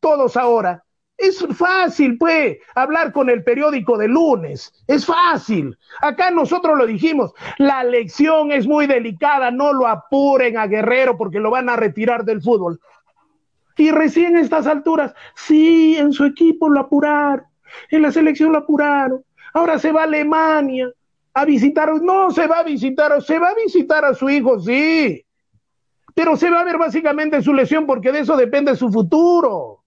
todos 0.00 0.36
ahora. 0.36 0.84
Es 1.18 1.46
fácil, 1.56 2.18
pues, 2.18 2.58
hablar 2.74 3.12
con 3.12 3.30
el 3.30 3.44
periódico 3.44 3.96
de 3.96 4.08
lunes. 4.08 4.72
Es 4.88 5.06
fácil. 5.06 5.78
Acá 6.00 6.30
nosotros 6.30 6.76
lo 6.76 6.86
dijimos. 6.86 7.32
La 7.58 7.84
lección 7.84 8.50
es 8.50 8.66
muy 8.66 8.86
delicada. 8.86 9.50
No 9.50 9.72
lo 9.72 9.86
apuren 9.86 10.56
a 10.56 10.66
Guerrero 10.66 11.16
porque 11.16 11.38
lo 11.38 11.50
van 11.50 11.68
a 11.68 11.76
retirar 11.76 12.24
del 12.24 12.42
fútbol. 12.42 12.80
Y 13.76 13.90
recién 13.90 14.36
a 14.36 14.40
estas 14.40 14.66
alturas, 14.66 15.14
sí, 15.34 15.96
en 15.96 16.12
su 16.12 16.24
equipo 16.24 16.68
lo 16.68 16.80
apuraron. 16.80 17.46
En 17.90 18.02
la 18.02 18.12
selección 18.12 18.52
lo 18.52 18.58
apuraron. 18.58 19.24
Ahora 19.54 19.78
se 19.78 19.92
va 19.92 20.02
a 20.02 20.04
Alemania 20.04 20.90
a 21.34 21.44
visitar. 21.44 21.92
No, 22.02 22.30
se 22.30 22.46
va 22.46 22.58
a 22.58 22.62
visitar. 22.62 23.22
Se 23.22 23.38
va 23.38 23.50
a 23.50 23.54
visitar 23.54 24.04
a 24.04 24.14
su 24.14 24.28
hijo, 24.28 24.60
sí. 24.60 25.24
Pero 26.14 26.36
se 26.36 26.50
va 26.50 26.60
a 26.60 26.64
ver 26.64 26.78
básicamente 26.78 27.42
su 27.42 27.54
lesión 27.54 27.86
porque 27.86 28.12
de 28.12 28.20
eso 28.20 28.36
depende 28.36 28.76
su 28.76 28.90
futuro. 28.90 29.82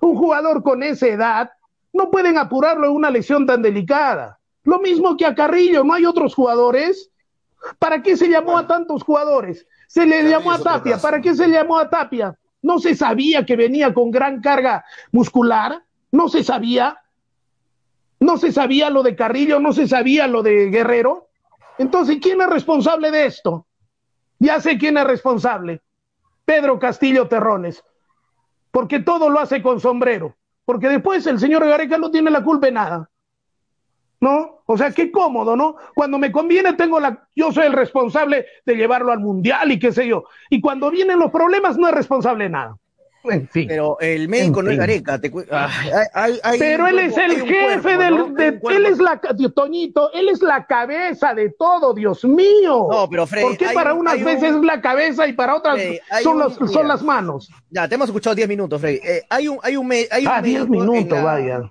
Un 0.00 0.16
jugador 0.16 0.62
con 0.62 0.82
esa 0.82 1.06
edad 1.06 1.50
no 1.92 2.10
pueden 2.10 2.38
apurarlo 2.38 2.86
en 2.86 2.92
una 2.92 3.10
lesión 3.10 3.46
tan 3.46 3.62
delicada. 3.62 4.38
Lo 4.64 4.78
mismo 4.78 5.16
que 5.16 5.26
a 5.26 5.34
Carrillo, 5.34 5.84
¿no 5.84 5.94
hay 5.94 6.04
otros 6.04 6.34
jugadores? 6.34 7.10
¿Para 7.78 8.02
qué 8.02 8.16
se 8.16 8.28
llamó 8.28 8.58
a 8.58 8.66
tantos 8.66 9.02
jugadores? 9.02 9.66
Se 9.88 10.06
le 10.06 10.28
llamó 10.28 10.52
a 10.52 10.58
Tapia. 10.58 10.98
¿Para 10.98 11.20
qué 11.20 11.34
se 11.34 11.48
llamó 11.48 11.78
a 11.78 11.88
Tapia? 11.88 12.38
¿No 12.62 12.78
se 12.78 12.94
sabía 12.94 13.46
que 13.46 13.56
venía 13.56 13.94
con 13.94 14.10
gran 14.10 14.40
carga 14.40 14.84
muscular? 15.12 15.82
¿No 16.12 16.28
se 16.28 16.44
sabía? 16.44 16.98
¿No 18.18 18.36
se 18.36 18.52
sabía 18.52 18.90
lo 18.90 19.02
de 19.02 19.16
Carrillo? 19.16 19.60
¿No 19.60 19.72
se 19.72 19.88
sabía 19.88 20.26
lo 20.26 20.42
de 20.42 20.70
Guerrero? 20.70 21.28
Entonces, 21.78 22.18
¿quién 22.20 22.40
es 22.40 22.48
responsable 22.48 23.10
de 23.10 23.26
esto? 23.26 23.66
Ya 24.38 24.60
sé 24.60 24.78
quién 24.78 24.98
es 24.98 25.04
responsable. 25.04 25.80
Pedro 26.44 26.78
Castillo 26.78 27.28
Terrones 27.28 27.82
porque 28.70 29.00
todo 29.00 29.28
lo 29.28 29.40
hace 29.40 29.62
con 29.62 29.80
sombrero, 29.80 30.36
porque 30.64 30.88
después 30.88 31.26
el 31.26 31.38
señor 31.38 31.66
Gareca 31.66 31.98
no 31.98 32.10
tiene 32.10 32.30
la 32.30 32.42
culpa 32.42 32.66
de 32.66 32.72
nada. 32.72 33.09
¿No? 34.20 34.62
O 34.66 34.76
sea, 34.76 34.90
qué 34.90 35.10
cómodo, 35.10 35.56
¿no? 35.56 35.76
Cuando 35.94 36.18
me 36.18 36.30
conviene 36.30 36.74
tengo 36.74 37.00
la 37.00 37.26
yo 37.34 37.50
soy 37.52 37.66
el 37.66 37.72
responsable 37.72 38.46
de 38.66 38.76
llevarlo 38.76 39.12
al 39.12 39.20
mundial 39.20 39.72
y 39.72 39.78
qué 39.78 39.92
sé 39.92 40.06
yo. 40.06 40.24
Y 40.50 40.60
cuando 40.60 40.90
vienen 40.90 41.18
los 41.18 41.30
problemas 41.30 41.78
no 41.78 41.88
es 41.88 41.94
responsable 41.94 42.44
de 42.44 42.50
nada. 42.50 42.76
En 43.24 43.48
fin. 43.48 43.68
Pero 43.68 43.98
el 44.00 44.28
médico 44.28 44.62
no 44.62 44.70
es 44.70 44.78
Gareca. 44.78 45.20
pero 46.58 46.86
él 46.86 46.98
es 47.00 47.16
el 47.16 47.42
jefe 47.42 47.96
del. 47.96 48.60
él 48.70 48.86
es 48.86 48.98
la. 48.98 49.20
Toñito, 49.54 50.10
él 50.12 50.28
es 50.28 50.40
la 50.40 50.66
cabeza 50.66 51.34
de 51.34 51.50
todo, 51.50 51.92
Dios 51.92 52.24
mío. 52.24 52.88
No, 52.90 53.08
pero 53.10 53.26
Freddy. 53.26 53.44
¿Por 53.44 53.56
qué 53.58 53.68
para 53.74 53.92
unas 53.94 54.22
veces 54.22 54.54
es 54.54 54.62
la 54.62 54.80
cabeza 54.80 55.26
y 55.26 55.34
para 55.34 55.56
otras 55.56 55.78
son, 56.22 56.38
los, 56.38 56.54
son 56.70 56.88
las 56.88 57.02
manos? 57.02 57.50
Ya, 57.70 57.86
te 57.88 57.96
hemos 57.96 58.08
escuchado 58.08 58.34
10 58.34 58.48
minutos, 58.48 58.80
Freddy. 58.80 59.00
Eh, 59.02 59.22
hay 59.28 59.48
un. 59.48 59.58
Hay 59.62 59.76
un, 59.76 59.92
hay 59.92 60.26
un 60.26 60.32
ah, 60.32 60.40
10 60.40 60.68
minutos, 60.68 61.22
vaya. 61.22 61.70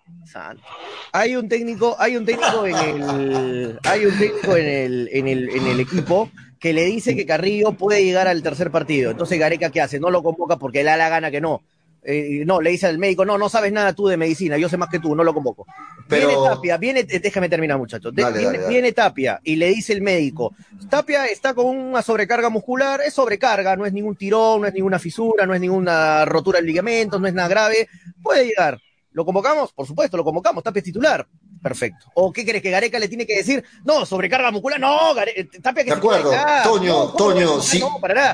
Hay 1.12 1.36
un 1.36 1.50
técnico, 1.50 1.96
hay 2.00 2.18
un 2.18 2.26
técnico 2.26 2.66
en 2.66 2.76
el. 2.76 3.80
Hay 3.84 4.06
un 4.06 4.18
técnico 4.18 4.56
en 4.56 4.68
el, 4.68 5.10
en 5.12 5.28
el, 5.28 5.50
en 5.50 5.68
el 5.68 5.80
equipo 5.80 6.30
que 6.60 6.74
le 6.74 6.86
dice 6.86 7.16
que 7.16 7.26
Carrillo 7.26 7.72
puede 7.74 8.04
llegar 8.04 8.28
al 8.28 8.44
tercer 8.44 8.70
partido. 8.70 9.12
Entonces 9.12 9.40
Gareca, 9.40 9.70
¿qué 9.70 9.82
hace? 9.82 10.00
No 10.00 10.10
lo 10.10 10.22
convoca 10.22 10.58
porque 10.58 10.80
le 10.80 10.92
da 10.92 10.98
la 10.98 11.10
gana 11.10 11.32
que 11.32 11.42
no. 11.42 11.62
Eh, 12.02 12.44
no, 12.46 12.62
le 12.62 12.70
dice 12.72 12.88
al 12.88 12.98
médico, 12.98 13.26
no, 13.26 13.38
no 13.38 13.50
sabes 13.50 13.74
nada 13.74 13.94
tú 13.94 14.08
de 14.08 14.16
medicina, 14.16 14.58
yo 14.58 14.70
sé 14.70 14.78
más 14.78 14.90
que 14.90 15.00
tú, 15.00 15.16
no 15.16 15.24
lo 15.24 15.34
convoco. 15.34 15.66
Viene 16.08 16.34
Tapia, 16.34 16.78
viene, 16.78 17.02
eh, 17.02 17.20
déjame 17.20 17.50
terminar 17.50 17.78
muchachos, 17.78 18.14
viene, 18.14 18.92
Tapia 18.94 19.40
y 19.44 19.58
le 19.58 19.68
dice 19.68 19.94
el 19.94 20.02
médico, 20.02 20.56
Tapia 20.90 21.26
está 21.26 21.54
con 21.54 21.66
una 21.66 22.02
sobrecarga 22.02 22.50
muscular, 22.50 23.02
es 23.06 23.14
sobrecarga, 23.14 23.76
no 23.76 23.86
es 23.86 23.92
ningún 23.92 24.16
tirón, 24.16 24.62
no 24.62 24.68
es 24.68 24.74
ninguna 24.74 24.98
fisura, 24.98 25.46
no 25.46 25.54
es 25.54 25.60
ninguna 25.60 26.24
rotura 26.24 26.60
del 26.60 26.68
ligamento, 26.68 27.20
no 27.20 27.28
es 27.28 27.34
nada 27.34 27.50
grave, 27.50 27.90
puede 28.24 28.46
llegar. 28.46 28.80
¿Lo 29.12 29.26
convocamos? 29.26 29.74
Por 29.74 29.88
supuesto, 29.88 30.18
lo 30.18 30.24
convocamos, 30.24 30.64
Tapia 30.64 30.80
es 30.80 30.86
titular. 30.86 31.28
Perfecto. 31.62 32.08
¿O 32.14 32.32
qué 32.32 32.46
crees 32.46 32.62
que 32.62 32.70
Gareca 32.70 33.00
le 33.00 33.08
tiene 33.08 33.26
que 33.26 33.38
decir? 33.38 33.64
No, 33.84 34.06
sobrecarga 34.06 34.52
muscular, 34.52 34.80
no, 34.80 35.14
Gareca, 35.14 35.42
eh, 35.42 35.50
Tapia 35.62 35.84
que 35.84 35.92
De 35.92 35.98
acuerdo, 35.98 36.32
Toño, 36.64 37.10
Toño, 37.14 37.62
sí. 37.62 37.84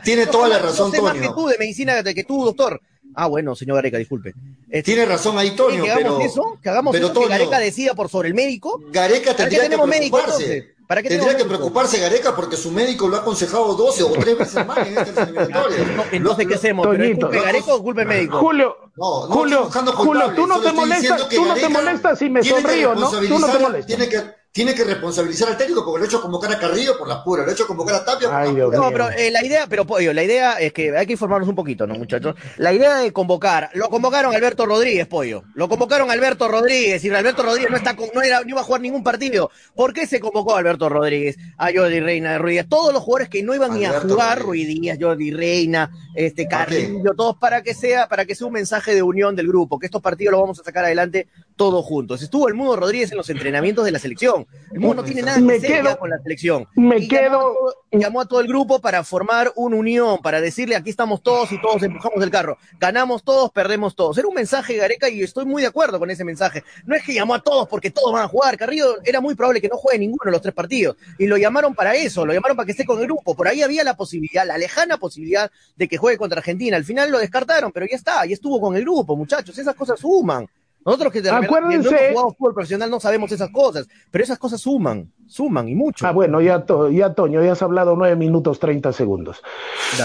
Tiene 0.03 0.28
toda 0.28 0.47
la 0.47 0.59
razón, 0.59 0.91
Toño. 0.91 1.03
más 1.03 1.17
que 1.17 1.30
tú 1.30 1.47
de 1.47 1.57
medicina 1.57 2.03
que 2.03 2.23
tú, 2.23 2.45
doctor. 2.45 2.82
Ah, 3.15 3.28
bueno, 3.28 3.55
señor 3.55 3.76
Gareca, 3.76 3.97
disculpe. 3.97 4.34
Este, 4.69 4.91
tiene 4.91 5.05
razón 5.05 5.38
ahí, 5.38 5.51
Toño. 5.51 5.84
Que 5.84 5.91
hagamos 5.91 6.23
eso, 6.23 6.59
que 6.61 6.69
hagamos 6.69 6.95
eso, 6.95 7.13
que 7.13 7.28
Gareca 7.28 7.59
decida 7.59 7.93
por 7.93 8.09
sobre 8.09 8.28
el 8.28 8.34
médico. 8.34 8.82
Gareca 8.91 9.34
tendría 9.36 9.69
que 9.69 9.78
preocuparse. 9.78 10.76
¿Para 10.88 11.01
qué 11.01 11.09
Tendría 11.09 11.36
que 11.36 11.45
preocuparse 11.45 11.99
Gareca 11.99 12.36
porque 12.36 12.55
su 12.57 12.71
médico 12.71 13.07
lo 13.07 13.15
ha 13.15 13.19
aconsejado 13.21 13.73
12 13.73 14.03
o 14.03 14.11
3 14.11 14.38
veces 14.38 14.67
más 14.67 14.88
en 14.88 14.97
esta 14.97 15.23
eliminatoria. 15.23 15.78
entonces, 16.11 16.47
¿qué 16.47 16.53
hacemos? 16.53 16.88
¿Pero 16.88 17.19
culpe 17.19 17.39
Gareca 17.41 17.73
o 17.73 17.82
culpe 17.82 18.05
médico? 18.05 18.38
Julio, 18.38 18.84
no, 18.95 19.27
no 19.27 19.33
Julio, 19.33 19.69
Julio, 19.71 20.33
tú 20.33 20.47
no 20.47 20.61
te 20.61 20.71
molestas, 20.71 21.29
tú 21.29 21.45
no 21.45 21.53
te 21.53 21.69
molestas 21.69 22.19
si 22.19 22.29
me 22.29 22.43
sonrío, 22.43 22.95
¿no? 22.95 23.11
Tú 23.11 23.39
no 23.39 23.47
te 23.47 23.59
molestas. 23.59 23.87
Tiene 23.87 24.09
que 24.09 24.44
tiene 24.56 24.74
que 24.74 24.86
responsabilizar 24.86 25.49
al 25.49 25.58
técnico 25.58 25.84
porque 25.84 25.99
lo 25.99 26.06
ha 26.06 26.08
hecho 26.08 26.22
convocar 26.22 26.49
a 26.49 26.58
Carrillo 26.58 26.97
por 26.97 27.10
la 27.10 27.22
pura, 27.22 27.43
lo 27.43 27.49
ha 27.49 27.53
hecho 27.53 27.68
convocar 27.68 27.95
a 27.95 28.06
Tapia 28.06 28.30
por 28.30 28.39
la 28.39 28.68
pura. 28.70 28.78
No, 28.78 28.89
pero 28.89 29.10
eh, 29.10 29.30
la 29.30 29.43
idea, 29.43 29.68
pero 29.68 29.86
Pollo, 29.86 30.14
la 30.14 30.24
idea 30.24 30.53
es 30.53 30.72
que 30.72 30.95
hay 30.95 31.06
que 31.06 31.12
informarnos 31.12 31.49
un 31.49 31.56
poquito, 31.56 31.86
¿no, 31.86 31.95
muchachos? 31.95 32.36
La 32.56 32.72
idea 32.72 32.95
de 32.99 33.12
convocar, 33.12 33.70
lo 33.74 33.89
convocaron 33.89 34.34
a 34.34 34.38
Alberto 34.38 34.66
Rodríguez, 34.66 35.08
Pollo, 35.08 35.43
lo 35.56 35.68
convocaron 35.68 36.10
a 36.10 36.14
Alberto 36.14 36.47
Rodríguez 36.47 37.03
y 37.03 37.10
Alberto 37.10 37.43
Rodríguez 37.43 37.70
no 37.70 37.76
está 37.76 37.97
no 38.14 38.22
era, 38.22 38.43
no 38.43 38.49
iba 38.49 38.62
a 38.62 38.64
jugar 38.64 38.80
ningún 38.80 39.03
partido. 39.03 39.51
¿Por 39.76 39.91
qué 39.91 40.08
se 40.08 40.22
convocó 40.22 40.56
a 40.56 40.60
Alberto 40.60 40.88
Rodríguez, 40.88 41.36
a 41.58 41.74
Jordi 41.76 41.99
Reina 41.99 42.32
de 42.32 42.38
Ruiz, 42.38 42.66
todos 42.70 42.93
los 42.93 43.03
jugadores 43.03 43.28
que 43.28 43.43
no 43.43 43.53
iban 43.53 43.78
ni 43.78 43.84
a 43.84 43.99
jugar, 43.99 44.39
Ruidías, 44.39 44.97
Jordi 44.97 45.32
Reina, 45.32 45.91
este 46.16 46.47
Carrillo, 46.47 47.14
todos 47.18 47.36
para 47.36 47.62
que 47.62 47.74
sea, 47.74 48.08
para 48.08 48.24
que 48.24 48.36
sea 48.36 48.47
un 48.47 48.53
mensaje 48.53 48.95
de 48.95 49.03
unión 49.03 49.36
del 49.36 49.49
grupo, 49.49 49.78
que 49.78 49.88
estos 49.88 50.01
partidos 50.01 50.32
los 50.32 50.39
vamos 50.39 50.60
a 50.62 50.64
sacar 50.64 50.86
adelante 50.86 51.28
todos 51.58 51.84
juntos. 51.86 52.22
Estuvo 52.22 52.47
el 52.47 52.53
Mudo 52.53 52.78
Rodríguez 52.78 53.12
en 53.12 53.18
los 53.18 53.30
entrenamientos 53.30 53.84
de 53.84 53.91
la 53.91 53.99
selección. 53.99 54.44
El 54.71 54.81
no 54.81 55.03
tiene 55.03 55.21
nada 55.21 55.37
que 55.37 55.81
ver 55.81 55.97
con 55.97 56.09
la 56.09 56.17
selección. 56.21 56.67
Me 56.75 57.07
quedo. 57.07 57.55
Llamó 57.91 58.21
a, 58.21 58.25
todo, 58.25 58.41
el 58.41 58.47
grupo 58.47 58.81
para 58.81 59.03
formar 59.03 59.53
una 59.55 59.77
unión, 59.77 60.17
para 60.21 60.41
decirle 60.41 60.75
aquí 60.75 60.89
estamos 60.89 61.23
todos 61.23 61.51
y 61.53 61.61
todos 61.61 61.81
empujamos 61.81 62.21
el 62.21 62.29
carro. 62.29 62.57
Ganamos 62.77 63.23
todos, 63.23 63.51
perdemos 63.51 63.95
todos. 63.95 64.17
Era 64.17 64.27
un 64.27 64.33
mensaje, 64.33 64.75
Gareca, 64.75 65.07
y 65.07 65.21
estoy 65.23 65.45
muy 65.45 65.61
de 65.61 65.69
acuerdo 65.69 65.97
con 65.97 66.09
ese 66.09 66.25
mensaje. 66.25 66.63
No 66.85 66.95
es 66.95 67.03
que 67.03 67.13
llamó 67.13 67.35
a 67.35 67.41
todos 67.41 67.69
porque 67.69 67.91
todos 67.91 68.11
van 68.11 68.23
a 68.23 68.27
jugar. 68.27 68.57
Carrillo 68.57 68.97
era 69.05 69.21
muy 69.21 69.35
probable 69.35 69.61
que 69.61 69.69
no 69.69 69.77
juegue 69.77 69.99
ninguno 69.99 70.23
de 70.25 70.31
los 70.31 70.41
tres 70.41 70.53
partidos. 70.53 70.97
Y 71.17 71.27
lo 71.27 71.37
llamaron 71.37 71.73
para 71.73 71.95
eso, 71.95 72.25
lo 72.25 72.33
llamaron 72.33 72.57
para 72.57 72.65
que 72.65 72.73
esté 72.73 72.85
con 72.85 72.99
el 72.99 73.05
grupo. 73.05 73.33
Por 73.33 73.47
ahí 73.47 73.61
había 73.61 73.83
la 73.83 73.95
posibilidad, 73.95 74.45
la 74.45 74.57
lejana 74.57 74.97
posibilidad 74.97 75.49
de 75.77 75.87
que 75.87 75.97
juegue 75.97 76.17
contra 76.17 76.39
Argentina. 76.39 76.75
Al 76.75 76.83
final 76.83 77.11
lo 77.11 77.19
descartaron, 77.19 77.71
pero 77.71 77.85
ya 77.85 77.95
está, 77.95 78.25
y 78.25 78.33
estuvo 78.33 78.59
con 78.59 78.75
el 78.75 78.81
grupo, 78.81 79.15
muchachos. 79.15 79.57
Esas 79.57 79.75
cosas 79.75 79.99
suman. 79.99 80.47
Nosotros 80.86 81.11
que 81.11 81.21
de 81.21 81.31
Acuérdense, 81.31 81.89
no 81.89 81.97
jugamos 82.09 82.38
fútbol 82.38 82.53
profesional 82.53 82.91
no 82.91 82.99
sabemos 82.99 83.31
esas 83.31 83.49
cosas, 83.49 83.88
pero 84.11 84.23
esas 84.23 84.38
cosas 84.38 84.61
suman, 84.61 85.11
suman 85.27 85.67
y 85.67 85.73
mucho. 85.73 86.05
Ah, 86.05 86.11
bueno, 86.11 86.41
ya, 86.41 86.63
ya 86.91 87.13
Toño, 87.13 87.43
ya 87.43 87.53
has 87.53 87.61
hablado 87.63 87.95
nueve 87.95 88.15
minutos 88.15 88.59
treinta 88.59 88.93
segundos. 88.93 89.41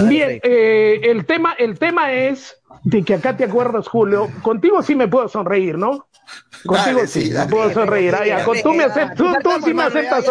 Bien, 0.08 0.40
eh, 0.42 1.00
el, 1.02 1.26
tema, 1.26 1.52
el 1.58 1.78
tema 1.78 2.12
es 2.12 2.59
de 2.82 3.04
que 3.04 3.14
acá 3.14 3.36
te 3.36 3.44
acuerdas, 3.44 3.88
Julio, 3.88 4.28
contigo 4.42 4.82
sí 4.82 4.94
me 4.94 5.08
puedo 5.08 5.28
sonreír, 5.28 5.76
¿no? 5.76 6.06
Contigo 6.64 7.00
sí, 7.06 7.30
me 7.30 7.46
puedo 7.46 7.70
sonreír. 7.72 8.14
tú, 8.62 8.72
me 8.72 8.84
aceptas, 8.84 9.16
tú, 9.16 9.50
sí 9.64 9.74
me 9.74 9.82
aceptas, 9.82 10.24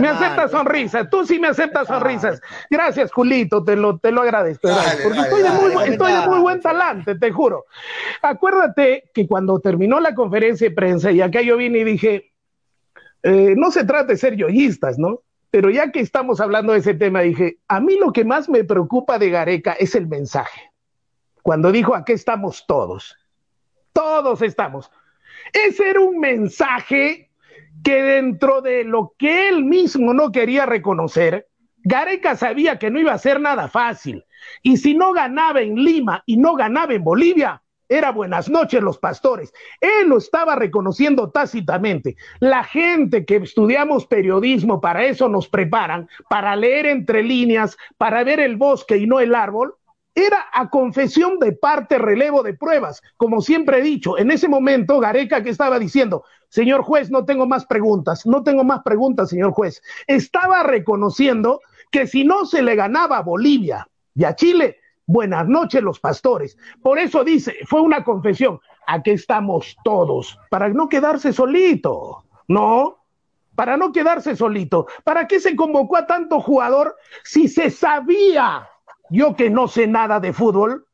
me 0.00 0.08
aceptas 0.08 0.50
sonrisas, 0.50 1.10
tú 1.10 1.24
sí 1.24 1.38
me 1.38 1.48
aceptas 1.48 1.88
sonrisas. 1.88 2.40
Gracias, 2.70 3.10
Julito, 3.12 3.64
te 3.64 3.76
lo, 3.76 3.98
te 3.98 4.12
lo 4.12 4.22
agradezco. 4.22 4.68
porque 5.02 5.20
estoy, 5.20 5.42
de 5.42 5.50
muy, 5.50 5.88
estoy 5.88 6.12
de 6.12 6.26
muy 6.28 6.40
buen 6.40 6.60
talante, 6.60 7.16
te 7.16 7.32
juro. 7.32 7.64
Acuérdate 8.22 9.10
que 9.14 9.26
cuando 9.26 9.60
terminó 9.60 10.00
la 10.00 10.14
conferencia 10.14 10.68
de 10.68 10.74
prensa, 10.74 11.10
y 11.10 11.20
acá 11.20 11.40
yo 11.42 11.56
vine 11.56 11.78
y 11.78 11.84
dije, 11.84 12.32
eh, 13.22 13.54
no 13.56 13.70
se 13.70 13.84
trata 13.84 14.08
de 14.08 14.16
ser 14.16 14.36
yoístas, 14.36 14.98
¿no? 14.98 15.20
Pero 15.50 15.70
ya 15.70 15.90
que 15.90 16.00
estamos 16.00 16.40
hablando 16.40 16.72
de 16.72 16.80
ese 16.80 16.94
tema, 16.94 17.20
dije, 17.20 17.58
a 17.68 17.80
mí 17.80 17.98
lo 17.98 18.12
que 18.12 18.24
más 18.24 18.48
me 18.48 18.64
preocupa 18.64 19.18
de 19.18 19.30
Gareca 19.30 19.72
es 19.72 19.94
el 19.94 20.06
mensaje 20.06 20.75
cuando 21.46 21.70
dijo, 21.70 21.94
aquí 21.94 22.10
estamos 22.10 22.64
todos. 22.66 23.16
Todos 23.92 24.42
estamos. 24.42 24.90
Ese 25.52 25.90
era 25.90 26.00
un 26.00 26.18
mensaje 26.18 27.30
que 27.84 28.02
dentro 28.02 28.62
de 28.62 28.82
lo 28.82 29.14
que 29.16 29.48
él 29.48 29.62
mismo 29.62 30.12
no 30.12 30.32
quería 30.32 30.66
reconocer, 30.66 31.46
Gareca 31.84 32.34
sabía 32.34 32.80
que 32.80 32.90
no 32.90 32.98
iba 32.98 33.12
a 33.12 33.18
ser 33.18 33.40
nada 33.40 33.68
fácil. 33.68 34.24
Y 34.60 34.78
si 34.78 34.94
no 34.94 35.12
ganaba 35.12 35.60
en 35.60 35.76
Lima 35.76 36.20
y 36.26 36.36
no 36.36 36.56
ganaba 36.56 36.94
en 36.94 37.04
Bolivia, 37.04 37.62
era 37.88 38.10
buenas 38.10 38.48
noches 38.48 38.82
los 38.82 38.98
pastores. 38.98 39.52
Él 39.80 40.08
lo 40.08 40.18
estaba 40.18 40.56
reconociendo 40.56 41.30
tácitamente. 41.30 42.16
La 42.40 42.64
gente 42.64 43.24
que 43.24 43.36
estudiamos 43.36 44.08
periodismo, 44.08 44.80
para 44.80 45.04
eso 45.04 45.28
nos 45.28 45.46
preparan, 45.46 46.08
para 46.28 46.56
leer 46.56 46.86
entre 46.86 47.22
líneas, 47.22 47.76
para 47.98 48.24
ver 48.24 48.40
el 48.40 48.56
bosque 48.56 48.96
y 48.96 49.06
no 49.06 49.20
el 49.20 49.32
árbol, 49.32 49.75
era 50.16 50.46
a 50.50 50.70
confesión 50.70 51.38
de 51.38 51.52
parte 51.52 51.98
relevo 51.98 52.42
de 52.42 52.54
pruebas. 52.54 53.02
Como 53.18 53.42
siempre 53.42 53.78
he 53.78 53.82
dicho, 53.82 54.18
en 54.18 54.30
ese 54.30 54.48
momento 54.48 54.98
Gareca 54.98 55.42
que 55.42 55.50
estaba 55.50 55.78
diciendo, 55.78 56.24
señor 56.48 56.82
juez, 56.82 57.10
no 57.10 57.26
tengo 57.26 57.46
más 57.46 57.66
preguntas, 57.66 58.26
no 58.26 58.42
tengo 58.42 58.64
más 58.64 58.82
preguntas, 58.82 59.28
señor 59.28 59.52
juez, 59.52 59.82
estaba 60.06 60.62
reconociendo 60.62 61.60
que 61.90 62.06
si 62.06 62.24
no 62.24 62.46
se 62.46 62.62
le 62.62 62.74
ganaba 62.74 63.18
a 63.18 63.22
Bolivia 63.22 63.86
y 64.14 64.24
a 64.24 64.34
Chile, 64.34 64.78
buenas 65.04 65.46
noches 65.46 65.82
los 65.82 66.00
pastores. 66.00 66.56
Por 66.82 66.98
eso 66.98 67.22
dice, 67.22 67.54
fue 67.66 67.82
una 67.82 68.02
confesión. 68.02 68.58
aquí 68.86 69.10
estamos 69.10 69.76
todos, 69.84 70.38
para 70.48 70.70
no 70.70 70.88
quedarse 70.88 71.34
solito, 71.34 72.24
¿no? 72.48 73.04
Para 73.54 73.76
no 73.76 73.92
quedarse 73.92 74.34
solito. 74.34 74.86
¿Para 75.04 75.26
qué 75.26 75.40
se 75.40 75.56
convocó 75.56 75.98
a 75.98 76.06
tanto 76.06 76.40
jugador 76.40 76.96
si 77.22 77.48
se 77.48 77.70
sabía, 77.70 78.66
yo 79.10 79.36
que 79.36 79.50
no 79.50 79.68
sé 79.68 79.86
nada 79.86 80.20
de 80.20 80.32
fútbol, 80.32 80.86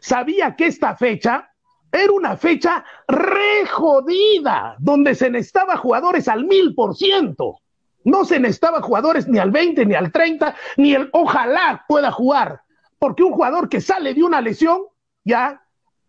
sabía 0.00 0.56
que 0.56 0.66
esta 0.66 0.96
fecha 0.96 1.50
era 1.92 2.12
una 2.12 2.36
fecha 2.36 2.84
re 3.06 3.66
jodida, 3.70 4.76
donde 4.78 5.14
se 5.14 5.30
necesitaba 5.30 5.76
jugadores 5.76 6.26
al 6.28 6.44
mil 6.44 6.74
por 6.74 6.96
ciento. 6.96 7.58
No 8.04 8.24
se 8.24 8.40
necesitaba 8.40 8.80
jugadores 8.80 9.28
ni 9.28 9.38
al 9.38 9.50
20, 9.50 9.86
ni 9.86 9.94
al 9.94 10.10
30, 10.10 10.54
ni 10.78 10.94
el 10.94 11.08
ojalá 11.12 11.84
pueda 11.86 12.10
jugar. 12.10 12.62
Porque 12.98 13.22
un 13.22 13.32
jugador 13.32 13.68
que 13.68 13.80
sale 13.80 14.14
de 14.14 14.22
una 14.22 14.40
lesión, 14.40 14.82
ya 15.24 15.62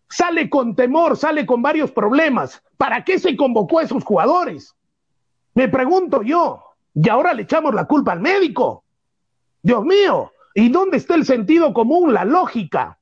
sale 0.10 0.50
con 0.50 0.76
temor, 0.76 1.18
sale 1.18 1.46
con 1.46 1.62
varios 1.62 1.92
problemas. 1.92 2.64
¿Para 2.78 3.04
qué 3.04 3.20
se 3.20 3.36
convocó 3.36 3.80
a 3.80 3.84
esos 3.84 4.04
jugadores? 4.04 4.76
Me 5.54 5.68
pregunto 5.68 6.22
yo. 6.24 6.64
Y 6.96 7.10
ahora 7.10 7.34
le 7.34 7.44
echamos 7.44 7.74
la 7.74 7.86
culpa 7.86 8.12
al 8.12 8.20
médico. 8.20 8.84
Dios 9.62 9.84
mío, 9.84 10.33
¿y 10.54 10.70
dónde 10.70 10.98
está 10.98 11.16
el 11.16 11.26
sentido 11.26 11.74
común, 11.74 12.14
la 12.14 12.26
lógica? 12.26 13.00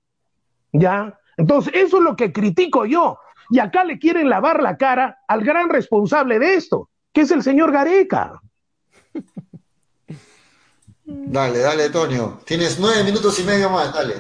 ¿Ya? 0.72 1.18
Entonces, 1.38 1.74
eso 1.76 1.98
es 1.98 2.04
lo 2.04 2.16
que 2.16 2.32
critico 2.32 2.86
yo. 2.86 3.18
Y 3.50 3.60
acá 3.60 3.84
le 3.84 4.00
quieren 4.00 4.30
lavar 4.30 4.62
la 4.62 4.78
cara 4.78 5.20
al 5.28 5.44
gran 5.44 5.70
responsable 5.70 6.40
de 6.40 6.56
esto, 6.56 6.90
que 7.12 7.22
es 7.22 7.32
el 7.32 7.44
señor 7.44 7.72
Gareca. 7.72 8.40
Dale, 11.06 11.60
dale, 11.60 11.90
Tonio. 11.90 12.40
Tienes 12.46 12.80
nueve 12.80 13.04
minutos 13.04 13.38
y 13.40 13.44
medio 13.44 13.70
más, 13.70 13.94
dale. 13.94 14.16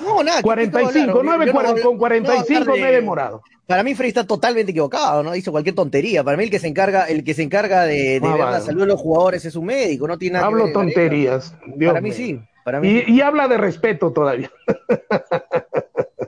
No, 0.00 0.22
nada. 0.22 0.40
45, 0.42 1.20
9 1.22 1.52
con 1.82 1.98
45 1.98 2.72
me 2.72 2.88
he 2.88 2.92
demorado. 2.92 3.42
Para 3.66 3.82
mí 3.82 3.94
Frey 3.94 4.08
está 4.08 4.26
totalmente 4.26 4.70
equivocado, 4.72 5.22
¿no? 5.22 5.34
Hizo 5.34 5.52
cualquier 5.52 5.74
tontería. 5.74 6.24
Para 6.24 6.36
mí 6.36 6.44
el 6.44 6.50
que 6.50 6.58
se 6.58 6.68
encarga, 6.68 7.04
el 7.04 7.22
que 7.22 7.34
se 7.34 7.42
encarga 7.42 7.82
de, 7.84 8.18
de 8.20 8.28
Ah, 8.28 8.32
ver 8.36 8.44
la 8.46 8.60
salud 8.60 8.80
de 8.82 8.86
los 8.88 9.00
jugadores 9.00 9.44
es 9.44 9.54
un 9.56 9.66
médico, 9.66 10.08
no 10.08 10.16
tiene 10.18 10.34
nada 10.34 10.44
que 10.46 10.52
Hablo 10.52 10.64
ver, 10.64 10.74
Gareca. 10.74 10.94
tonterías. 10.94 11.54
Dios 11.76 11.90
Para 11.92 12.00
mí 12.00 12.08
mío. 12.10 12.16
sí. 12.16 12.40
Para 12.64 12.80
mí. 12.80 13.02
Y, 13.06 13.12
y 13.16 13.20
habla 13.20 13.48
de 13.48 13.56
respeto 13.58 14.12
todavía. 14.12 14.50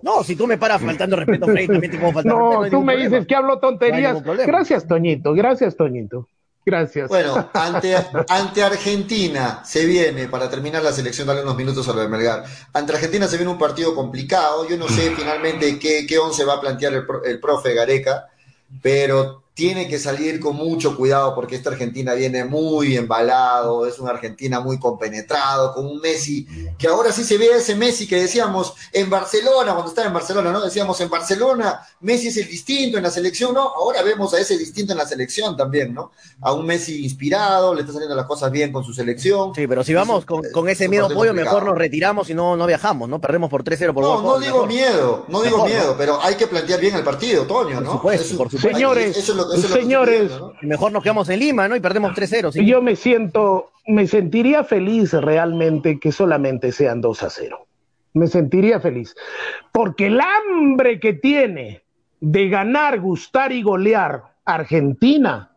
No, 0.03 0.23
si 0.23 0.37
tú 0.37 0.47
me 0.47 0.59
paras 0.59 0.83
faltando 0.83 1.17
respeto 1.17 1.47
a 1.47 1.49
Frey, 1.49 1.67
también 1.67 1.91
te 1.93 1.99
puedo 1.99 2.13
faltar 2.13 2.33
respeto. 2.35 2.63
No, 2.65 2.71
tú 2.71 2.81
me 2.83 2.93
problema. 2.93 3.11
dices 3.11 3.27
que 3.27 3.35
hablo 3.35 3.55
No 3.55 3.61
tonterías. 3.61 4.23
Gracias, 4.23 4.87
Toñito. 4.87 5.33
Gracias, 5.33 5.77
Toñito. 5.77 6.29
Gracias. 6.67 7.09
Bueno, 7.09 7.51
ante, 7.53 7.95
ante 8.29 8.63
Argentina 8.63 9.63
se 9.65 9.85
viene, 9.85 10.29
para 10.29 10.49
terminar 10.49 10.83
la 10.83 10.93
selección, 10.93 11.27
darle 11.27 11.43
unos 11.43 11.57
minutos 11.57 11.87
a 11.89 11.93
lo 11.93 12.01
de 12.01 12.09
Melgar. 12.09 12.43
Ante 12.73 12.93
Argentina 12.95 13.27
se 13.29 13.37
viene 13.37 13.53
un 13.53 13.59
partido 13.59 13.95
complicado. 13.95 14.67
Yo 14.69 14.77
no 14.79 14.89
sé 14.89 15.11
finalmente 15.15 15.79
qué, 15.79 16.07
qué 16.07 16.19
once 16.19 16.45
va 16.45 16.55
a 16.55 16.61
plantear 16.61 16.95
el, 16.95 17.07
pro- 17.07 17.23
el 17.25 17.39
profe 17.39 17.75
Gareca, 17.75 18.29
pero 18.83 19.44
tiene 19.55 19.87
que 19.87 20.01
salir 20.01 20.41
con 20.41 20.57
mucho 20.57 20.97
cuidado 20.97 21.33
porque 21.37 21.55
esta 21.55 21.71
Argentina 21.71 22.15
viene 22.15 22.45
muy 22.45 22.97
embalado, 22.97 23.87
es 23.87 24.01
una 24.01 24.11
Argentina 24.11 24.59
muy 24.59 24.81
compenetrado, 24.81 25.73
con 25.73 25.87
un 25.87 26.01
Messi 26.01 26.45
que 26.77 26.89
ahora 26.89 27.13
sí 27.13 27.23
se 27.23 27.39
ve 27.39 27.49
ese 27.57 27.77
Messi 27.77 28.09
que 28.09 28.17
decíamos 28.17 28.75
en 28.93 29.09
Barcelona, 29.09 29.73
cuando 29.73 29.91
estaba 29.91 30.09
en 30.09 30.15
Barcelona, 30.15 30.51
¿no? 30.51 30.61
Decíamos 30.61 31.01
en 31.01 31.09
Barcelona, 31.09 31.87
Messi 32.01 32.29
es 32.29 32.37
el 32.39 32.49
distinto 32.49 32.97
en 32.97 33.05
la 33.05 33.11
selección, 33.13 33.55
¿no? 33.55 33.61
Ahora 33.61 34.03
vemos 34.03 34.35
a 34.35 34.41
ese 34.41 34.59
distinto 34.59 34.91
en 34.93 34.99
la 34.99 35.07
selección 35.07 35.57
también, 35.57 35.95
¿no? 35.95 36.11
A 36.41 36.53
un 36.53 36.67
Messi 36.67 37.05
inspirado, 37.05 37.75
le 37.75 37.83
está 37.83 37.93
saliendo 37.93 38.17
las 38.17 38.27
cosas 38.27 38.51
bien 38.51 38.73
con 38.73 38.83
su 38.83 38.93
selección. 38.93 39.55
Sí, 39.55 39.69
pero 39.69 39.85
si 39.85 39.95
vamos 39.95 40.25
con, 40.25 40.43
con 40.53 40.69
ese 40.69 40.89
miedo 40.89 41.07
pollo, 41.07 41.31
complicado. 41.31 41.57
mejor 41.57 41.65
nos 41.71 41.79
retiramos 41.79 42.29
y 42.29 42.35
no, 42.35 42.57
no 42.57 42.67
viajamos, 42.67 43.09
¿no? 43.09 43.21
Perdemos 43.21 43.49
por 43.51 43.63
3-0 43.63 43.95
por 43.95 44.03
No, 44.03 44.21
no 44.21 44.39
digo 44.41 44.67
mejor. 44.67 44.69
miedo, 44.69 45.25
no 45.29 45.43
digo 45.43 45.59
Mejor, 45.59 45.71
miedo, 45.71 45.91
¿no? 45.93 45.97
pero 45.97 46.21
hay 46.21 46.35
que 46.35 46.49
plantear 46.49 46.81
bien 46.81 46.97
el 46.97 47.05
partido, 47.05 47.45
Toño, 47.47 47.81
¿no? 47.81 47.87
Por 47.87 47.93
supuesto, 47.99 48.27
Eso- 48.27 48.37
por 48.37 48.51
supuesto. 48.51 48.69
Señores, 48.77 49.17
eso 49.17 49.31
es 49.33 49.39
lo- 49.39 49.44
eso 49.53 49.55
es 49.55 49.63
lo 49.63 49.63
que 49.63 49.67
estoy 49.67 49.83
señores, 49.83 50.23
diciendo, 50.23 50.55
¿no? 50.61 50.69
Mejor 50.69 50.93
nos 50.93 51.03
quedamos 51.03 51.29
en 51.29 51.41
Lima, 51.41 51.69
¿no? 51.69 51.77
Y 51.77 51.81
perdemos 51.81 52.13
3-0. 52.13 52.53
¿sí? 52.53 52.67
Yo 52.67 52.83
me 52.83 52.97
siento, 52.97 53.71
me 53.87 54.07
sentiría 54.07 54.65
feliz 54.65 55.13
realmente 55.13 55.99
que 55.99 56.13
solamente 56.13 56.73
sean 56.73 57.01
2 57.01 57.23
a 57.23 57.31
0. 57.31 57.67
Me 58.15 58.27
sentiría 58.27 58.81
feliz. 58.81 59.15
Porque 59.73 60.07
el 60.07 60.21
hambre 60.21 61.01
que 61.01 61.15
tiene 61.15 61.85
de 62.21 62.49
ganar, 62.49 63.01
gustar 63.01 63.53
y 63.53 63.63
golear 63.63 64.23
Argentina. 64.45 65.51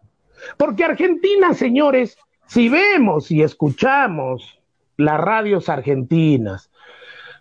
Porque 0.57 0.83
Argentina, 0.83 1.53
señores, 1.53 2.17
si 2.47 2.69
vemos 2.69 3.31
y 3.31 3.43
escuchamos 3.43 4.59
las 4.97 5.19
radios 5.19 5.69
argentinas, 5.69 6.71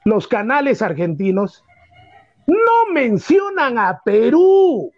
los 0.05 0.29
canales 0.29 0.83
argentinos, 0.83 1.65
no 2.47 2.93
mencionan 2.93 3.79
a 3.79 4.01
Perú, 4.05 4.93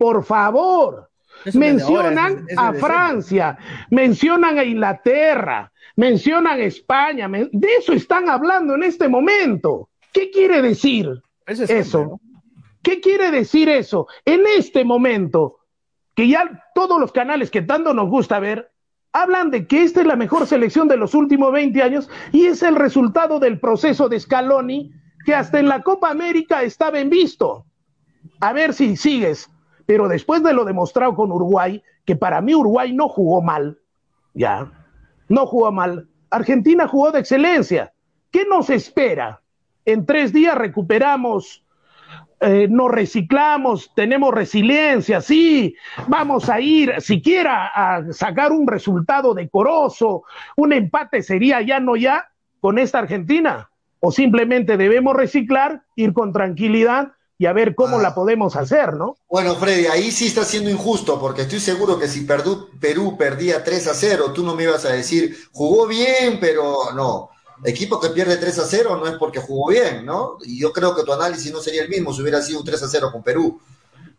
por 0.00 0.24
favor. 0.24 1.10
Eso 1.44 1.58
Mencionan 1.58 2.46
es- 2.48 2.56
a 2.56 2.72
Francia, 2.72 3.58
mencionan 3.90 4.58
a 4.58 4.64
Inglaterra, 4.64 5.70
mencionan 5.96 6.58
a 6.58 6.64
España, 6.64 7.28
men- 7.28 7.50
de 7.52 7.68
eso 7.78 7.92
están 7.92 8.30
hablando 8.30 8.74
en 8.76 8.82
este 8.84 9.08
momento. 9.10 9.90
¿Qué 10.10 10.30
quiere 10.30 10.62
decir 10.62 11.06
Eso 11.46 11.64
es 11.64 11.70
eso? 11.70 12.18
¿Qué 12.82 13.00
quiere 13.02 13.30
decir 13.30 13.68
eso? 13.68 14.06
En 14.24 14.40
este 14.46 14.84
momento, 14.84 15.58
que 16.14 16.28
ya 16.28 16.64
todos 16.74 16.98
los 16.98 17.12
canales 17.12 17.50
que 17.50 17.60
tanto 17.60 17.92
nos 17.92 18.08
gusta 18.08 18.40
ver, 18.40 18.70
hablan 19.12 19.50
de 19.50 19.66
que 19.66 19.82
esta 19.82 20.00
es 20.00 20.06
la 20.06 20.16
mejor 20.16 20.46
selección 20.46 20.88
de 20.88 20.96
los 20.96 21.14
últimos 21.14 21.52
20 21.52 21.82
años 21.82 22.08
y 22.32 22.46
es 22.46 22.62
el 22.62 22.76
resultado 22.76 23.38
del 23.38 23.60
proceso 23.60 24.08
de 24.08 24.18
Scaloni 24.18 24.92
que 25.26 25.34
hasta 25.34 25.58
en 25.58 25.68
la 25.68 25.82
Copa 25.82 26.08
América 26.10 26.62
estaba 26.62 26.98
en 27.00 27.10
visto. 27.10 27.66
A 28.40 28.54
ver 28.54 28.72
si 28.72 28.96
sigues. 28.96 29.50
Pero 29.86 30.08
después 30.08 30.42
de 30.42 30.52
lo 30.52 30.64
demostrado 30.64 31.14
con 31.14 31.32
Uruguay, 31.32 31.82
que 32.04 32.16
para 32.16 32.40
mí 32.40 32.54
Uruguay 32.54 32.92
no 32.92 33.08
jugó 33.08 33.42
mal, 33.42 33.78
ya, 34.34 34.70
no 35.28 35.46
jugó 35.46 35.72
mal. 35.72 36.08
Argentina 36.30 36.86
jugó 36.86 37.12
de 37.12 37.20
excelencia. 37.20 37.92
¿Qué 38.30 38.44
nos 38.44 38.70
espera? 38.70 39.40
En 39.84 40.06
tres 40.06 40.32
días 40.32 40.56
recuperamos, 40.56 41.64
eh, 42.40 42.68
nos 42.70 42.90
reciclamos, 42.90 43.92
tenemos 43.94 44.32
resiliencia, 44.32 45.20
sí, 45.20 45.74
vamos 46.08 46.48
a 46.48 46.60
ir 46.60 47.00
siquiera 47.00 47.66
a 47.66 48.12
sacar 48.12 48.52
un 48.52 48.66
resultado 48.66 49.34
decoroso, 49.34 50.22
un 50.56 50.72
empate 50.72 51.22
sería 51.22 51.60
ya 51.60 51.80
no 51.80 51.96
ya 51.96 52.30
con 52.60 52.78
esta 52.78 52.98
Argentina, 52.98 53.70
o 54.00 54.10
simplemente 54.10 54.78
debemos 54.78 55.14
reciclar, 55.14 55.82
ir 55.96 56.14
con 56.14 56.32
tranquilidad 56.32 57.12
y 57.40 57.46
a 57.46 57.54
ver 57.54 57.74
cómo 57.74 57.98
Ah. 57.98 58.02
la 58.02 58.14
podemos 58.14 58.54
hacer, 58.54 58.92
¿no? 58.92 59.16
Bueno, 59.26 59.54
Freddy, 59.56 59.86
ahí 59.86 60.10
sí 60.10 60.26
está 60.26 60.44
siendo 60.44 60.68
injusto, 60.68 61.18
porque 61.18 61.40
estoy 61.42 61.58
seguro 61.58 61.98
que 61.98 62.06
si 62.06 62.20
Perú, 62.26 62.68
Perú 62.78 63.16
perdía 63.16 63.64
3 63.64 63.86
a 63.86 63.94
0, 63.94 64.34
tú 64.34 64.44
no 64.44 64.54
me 64.54 64.64
ibas 64.64 64.84
a 64.84 64.92
decir, 64.92 65.34
jugó 65.50 65.86
bien, 65.86 66.36
pero 66.38 66.92
no. 66.94 67.30
Equipo 67.64 67.98
que 67.98 68.10
pierde 68.10 68.36
3 68.36 68.58
a 68.58 68.64
0 68.66 68.98
no 68.98 69.06
es 69.06 69.14
porque 69.14 69.40
jugó 69.40 69.70
bien, 69.70 70.04
¿no? 70.04 70.36
Y 70.44 70.60
yo 70.60 70.70
creo 70.70 70.94
que 70.94 71.02
tu 71.02 71.14
análisis 71.14 71.50
no 71.50 71.60
sería 71.60 71.82
el 71.82 71.88
mismo 71.88 72.12
si 72.12 72.20
hubiera 72.20 72.42
sido 72.42 72.58
un 72.60 72.66
3 72.66 72.82
a 72.82 72.88
0 72.88 73.08
con 73.10 73.22
Perú. 73.22 73.58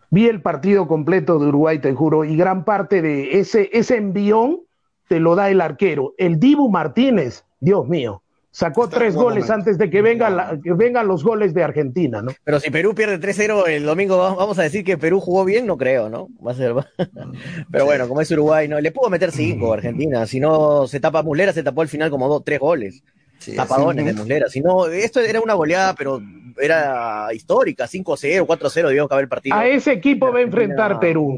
Vi 0.10 0.28
el 0.28 0.42
partido 0.42 0.88
completo 0.88 1.38
de 1.38 1.46
Uruguay, 1.46 1.78
te 1.80 1.94
juro, 1.94 2.24
y 2.26 2.36
gran 2.36 2.66
parte 2.66 3.04
de 3.04 3.40
ese, 3.40 3.70
ese 3.72 3.98
envión 3.98 4.62
te 5.08 5.20
lo 5.20 5.36
da 5.36 5.52
el 5.52 5.62
arquero. 5.62 6.16
El 6.18 6.40
Dibu 6.40 6.70
Martínez, 6.70 7.46
Dios 7.60 7.88
mío, 7.88 8.24
sacó 8.52 8.84
Está 8.86 8.98
tres 8.98 9.16
goles 9.16 9.46
momento. 9.46 9.54
antes 9.54 9.78
de 9.78 9.90
que, 9.90 10.02
venga 10.02 10.30
la- 10.30 10.60
que 10.62 10.74
vengan 10.74 11.08
los 11.08 11.24
goles 11.24 11.54
de 11.54 11.64
Argentina, 11.64 12.22
¿no? 12.22 12.32
Pero 12.44 12.60
si 12.60 12.70
Perú 12.70 12.94
pierde 12.94 13.18
3-0 13.20 13.66
el 13.68 13.86
domingo, 13.86 14.18
va- 14.18 14.36
vamos 14.36 14.60
a 14.60 14.64
decir 14.64 14.84
que 14.84 14.98
Perú 14.98 15.20
jugó 15.22 15.46
bien, 15.46 15.66
no 15.66 15.78
creo, 15.78 16.10
¿no? 16.10 16.28
Va 16.46 16.52
a 16.52 16.56
ser. 16.56 16.74
Pero 17.72 17.86
bueno, 17.86 18.08
como 18.08 18.22
es 18.22 18.30
Uruguay, 18.32 18.68
no 18.68 18.80
le 18.80 18.92
pudo 18.92 19.10
meter 19.10 19.32
5 19.32 19.72
a 19.72 19.76
Argentina. 19.78 20.26
Si 20.26 20.40
no 20.40 20.88
se 20.88 21.00
tapa 21.00 21.24
Muslera, 21.24 21.54
se 21.54 21.64
tapó 21.64 21.82
al 21.82 21.88
final 21.88 22.10
como 22.10 22.28
dos, 22.28 22.44
tres 22.44 22.60
goles. 22.60 23.04
Sí, 23.40 23.56
Tapadones 23.56 24.06
de 24.06 24.14
Muslera. 24.14 24.50
Si 24.50 24.62
no, 24.62 24.86
esto 24.88 25.20
era 25.20 25.42
una 25.42 25.56
goleada, 25.56 25.96
pero 25.96 26.22
era 26.60 27.30
histórica, 27.34 27.88
5-0, 27.88 28.46
4-0, 28.46 28.88
debíamos 28.88 29.08
acabar 29.08 29.24
el 29.24 29.30
partido. 29.30 29.56
A 29.56 29.66
ese 29.68 29.94
equipo 29.94 30.32
va 30.32 30.40
a 30.40 30.42
enfrentar 30.44 31.00
Perú. 31.00 31.38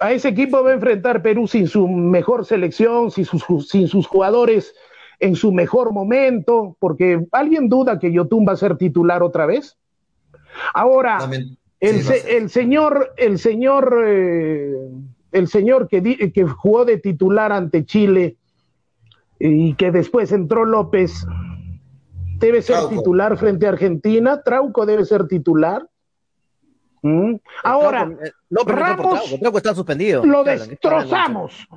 A 0.00 0.12
ese 0.12 0.28
equipo 0.28 0.62
va 0.62 0.70
a 0.70 0.74
enfrentar 0.74 1.22
Perú 1.22 1.48
sin 1.48 1.66
su 1.66 1.88
mejor 1.88 2.44
selección, 2.44 3.10
sin 3.10 3.24
sus, 3.24 3.68
sin 3.68 3.88
sus 3.88 4.06
jugadores 4.06 4.74
en 5.20 5.34
su 5.36 5.52
mejor 5.52 5.92
momento, 5.92 6.76
porque 6.78 7.24
¿alguien 7.32 7.68
duda 7.68 7.98
que 7.98 8.12
Yotun 8.12 8.46
va 8.46 8.52
a 8.52 8.56
ser 8.56 8.76
titular 8.76 9.22
otra 9.22 9.46
vez? 9.46 9.76
Ahora, 10.74 11.18
El, 11.80 12.02
se- 12.02 12.36
el 12.36 12.50
señor, 12.50 13.12
el 13.16 13.38
señor, 13.38 14.02
eh, 14.04 14.74
el 15.32 15.46
señor 15.48 15.86
que, 15.88 16.00
di- 16.00 16.32
que 16.32 16.44
jugó 16.44 16.84
de 16.84 16.98
titular 16.98 17.52
ante 17.52 17.84
Chile 17.84 18.36
y 19.38 19.74
que 19.74 19.92
después 19.92 20.32
entró 20.32 20.64
López, 20.64 21.24
debe 22.38 22.62
ser 22.62 22.76
Trauco. 22.76 22.96
titular 22.96 23.36
frente 23.38 23.66
a 23.66 23.70
Argentina. 23.70 24.42
Trauco 24.42 24.86
debe 24.86 25.04
ser 25.04 25.28
titular. 25.28 25.86
¿Mm? 27.02 27.34
Ahora, 27.62 28.06
Trauco, 28.06 28.24
eh, 28.24 28.32
López 28.50 28.74
por 28.74 28.82
Ramos 28.82 29.06
Trauco, 29.20 29.38
Trauco 29.38 29.58
está 29.58 29.74
suspendido. 29.74 30.24
lo 30.26 30.42
Claro, 30.42 30.64
¿qué 30.66 30.74
está 30.74 30.88
hablando? 30.88 31.04
destrozamos. 31.46 31.68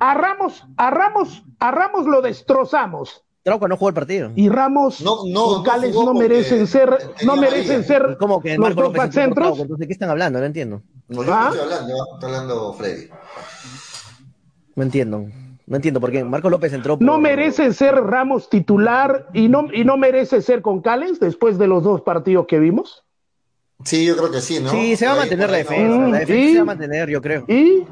A 0.00 0.14
Ramos, 0.14 0.66
a 0.76 0.90
Ramos, 0.90 1.42
a 1.58 1.70
Ramos 1.70 2.06
lo 2.06 2.22
destrozamos. 2.22 3.24
Trauco 3.42 3.66
no 3.66 3.76
jugó 3.76 3.88
el 3.88 3.94
partido. 3.94 4.30
Y 4.36 4.48
Ramos 4.48 5.00
No, 5.00 5.24
no, 5.26 5.58
no 5.58 5.62
Cales 5.64 5.94
no, 5.94 6.14
merecen 6.14 6.66
ser, 6.66 6.96
no 7.24 7.36
merecen 7.36 7.82
ser 7.82 8.16
¿Cómo 8.18 8.40
que 8.40 8.56
los 8.56 8.74
dos. 8.74 8.92
Trauco? 9.10 9.62
Entonces, 9.62 9.86
¿qué 9.86 9.92
están 9.92 10.10
hablando? 10.10 10.38
No 10.38 10.46
entiendo. 10.46 10.82
No, 11.08 11.24
yo 11.24 11.34
¿Ah? 11.34 11.44
no 11.46 11.54
estoy 11.54 11.62
hablando, 11.62 11.94
está 12.14 12.26
hablando 12.26 12.72
Freddy. 12.74 13.08
No 14.76 14.82
entiendo. 14.84 15.26
No 15.66 15.76
entiendo 15.76 16.00
por 16.00 16.12
qué. 16.12 16.22
Marco 16.24 16.50
López 16.50 16.72
entró 16.72 16.98
por... 16.98 17.04
No 17.06 17.18
merece 17.18 17.72
ser 17.72 17.94
Ramos 17.94 18.48
titular 18.48 19.28
y 19.32 19.48
no, 19.48 19.68
y 19.72 19.84
no 19.84 19.96
merece 19.96 20.42
ser 20.42 20.62
con 20.62 20.80
Cales 20.80 21.18
después 21.18 21.58
de 21.58 21.66
los 21.66 21.82
dos 21.82 22.02
partidos 22.02 22.46
que 22.46 22.58
vimos. 22.58 23.04
Sí, 23.84 24.04
yo 24.04 24.16
creo 24.16 24.30
que 24.30 24.40
sí, 24.40 24.60
¿no? 24.60 24.70
Sí, 24.70 24.96
se 24.96 25.06
va 25.06 25.14
a 25.14 25.16
mantener 25.16 25.50
la 25.50 25.56
defensa. 25.56 25.96
Mm, 25.98 26.10
La 26.12 26.18
defensa 26.20 26.40
¿y? 26.40 26.48
se 26.50 26.56
va 26.56 26.62
a 26.62 26.66
mantener, 26.66 27.08
yo 27.10 27.20
creo. 27.20 27.44
¿Y 27.48 27.84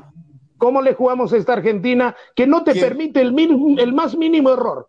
cómo 0.60 0.80
le 0.82 0.94
jugamos 0.94 1.32
a 1.32 1.38
esta 1.38 1.54
Argentina 1.54 2.14
que 2.36 2.46
no 2.46 2.62
te 2.62 2.72
¿Quién? 2.72 2.84
permite 2.84 3.20
el, 3.20 3.32
min- 3.32 3.78
el 3.80 3.92
más 3.92 4.16
mínimo 4.16 4.50
error? 4.52 4.88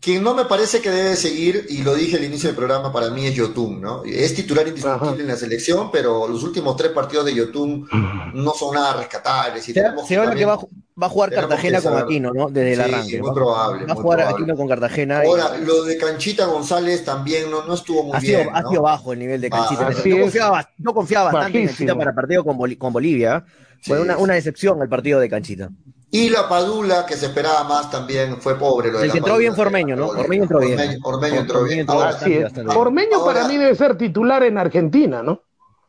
Quien 0.00 0.22
no 0.22 0.34
me 0.34 0.44
parece 0.44 0.82
que 0.82 0.90
debe 0.90 1.16
seguir, 1.16 1.64
y 1.70 1.82
lo 1.82 1.94
dije 1.94 2.18
al 2.18 2.24
inicio 2.24 2.50
del 2.50 2.56
programa, 2.56 2.92
para 2.92 3.08
mí 3.08 3.26
es 3.26 3.34
Yotun, 3.34 3.80
¿no? 3.80 4.04
Es 4.04 4.34
titular 4.34 4.68
indiscutible 4.68 5.08
Ajá. 5.12 5.20
en 5.22 5.26
la 5.28 5.36
selección, 5.36 5.90
pero 5.90 6.28
los 6.28 6.42
últimos 6.42 6.76
tres 6.76 6.92
partidos 6.92 7.24
de 7.24 7.34
Yotun 7.34 7.88
no 8.34 8.52
son 8.52 8.74
nada 8.74 8.98
rescatables. 8.98 9.66
Y 9.66 9.72
Se, 9.72 10.16
habla 10.18 10.34
que 10.34 10.44
va, 10.44 10.54
a 10.54 10.58
ju- 10.58 10.68
va 11.02 11.06
a 11.06 11.08
jugar 11.08 11.30
Cartagena 11.32 11.80
con. 11.80 11.96
Aquino, 11.96 12.32
¿no? 12.34 12.50
Desde 12.50 12.72
el 12.74 12.76
Sí, 12.84 12.92
arranque. 12.92 13.18
muy 13.18 13.28
va, 13.28 13.34
probable, 13.34 13.86
va 13.86 13.92
a 13.92 13.96
jugar 13.96 14.18
probable. 14.18 14.42
Aquino 14.42 14.56
con 14.58 14.68
Cartagena. 14.68 15.24
y- 15.24 15.26
Ahora, 15.28 15.56
lo 15.56 15.84
de 15.84 15.96
Canchita 15.96 16.44
González 16.44 17.02
también 17.02 17.50
no, 17.50 17.64
no 17.64 17.72
estuvo 17.72 18.02
muy 18.02 18.14
ha, 18.14 18.20
sido, 18.20 18.40
bien. 18.40 18.50
ha 18.54 18.60
¿no? 18.60 18.68
sido 18.68 18.82
bajo 18.82 19.12
el 19.14 19.18
nivel 19.20 19.40
de 19.40 19.48
Canchita. 19.48 19.86
Ah, 19.88 19.92
yo, 20.04 20.18
confiaba, 20.20 20.68
yo 20.76 20.92
confiaba 20.92 21.32
bastante 21.32 21.60
en. 21.62 21.66
Canchita 21.68 21.96
para 21.96 22.14
partido 22.14 22.44
con, 22.44 22.74
con 22.74 22.92
Bolivia. 22.92 23.42
Fue 23.84 23.96
Sí, 23.98 24.02
una, 24.02 24.16
sí. 24.16 24.22
una 24.22 24.34
decepción 24.34 24.80
el 24.82 24.88
partido 24.88 25.20
de 25.20 25.28
Canchita. 25.28 25.68
Y 26.10 26.30
la 26.30 26.48
Padula, 26.48 27.04
que 27.06 27.16
se 27.16 27.26
esperaba 27.26 27.64
más 27.64 27.90
también, 27.90 28.40
fue 28.40 28.56
pobre. 28.58 28.90
Lo 28.92 28.98
de 28.98 29.04
El 29.04 29.08
la 29.08 29.12
que 29.12 29.18
entró 29.18 29.32
Padula, 29.34 29.38
bien 29.40 29.54
fue 29.54 29.64
Ormeño, 29.66 29.96
¿no? 29.96 30.06
Ormeño, 30.08 30.42
entró 30.44 30.58
bien. 30.60 30.78
Ormeño, 30.78 30.98
Ormeño 31.02 31.40
entró 31.40 31.58
Ormeño 31.60 31.74
bien. 31.74 31.90
Ahora, 31.90 32.04
bastante 32.06 32.38
bien. 32.38 32.68
Ormeño 32.70 33.16
Ahora- 33.18 33.34
para 33.34 33.48
mí 33.48 33.56
debe 33.58 33.74
ser 33.74 33.96
titular 33.98 34.42
en 34.44 34.58
Argentina, 34.58 35.22
¿no? 35.22 35.42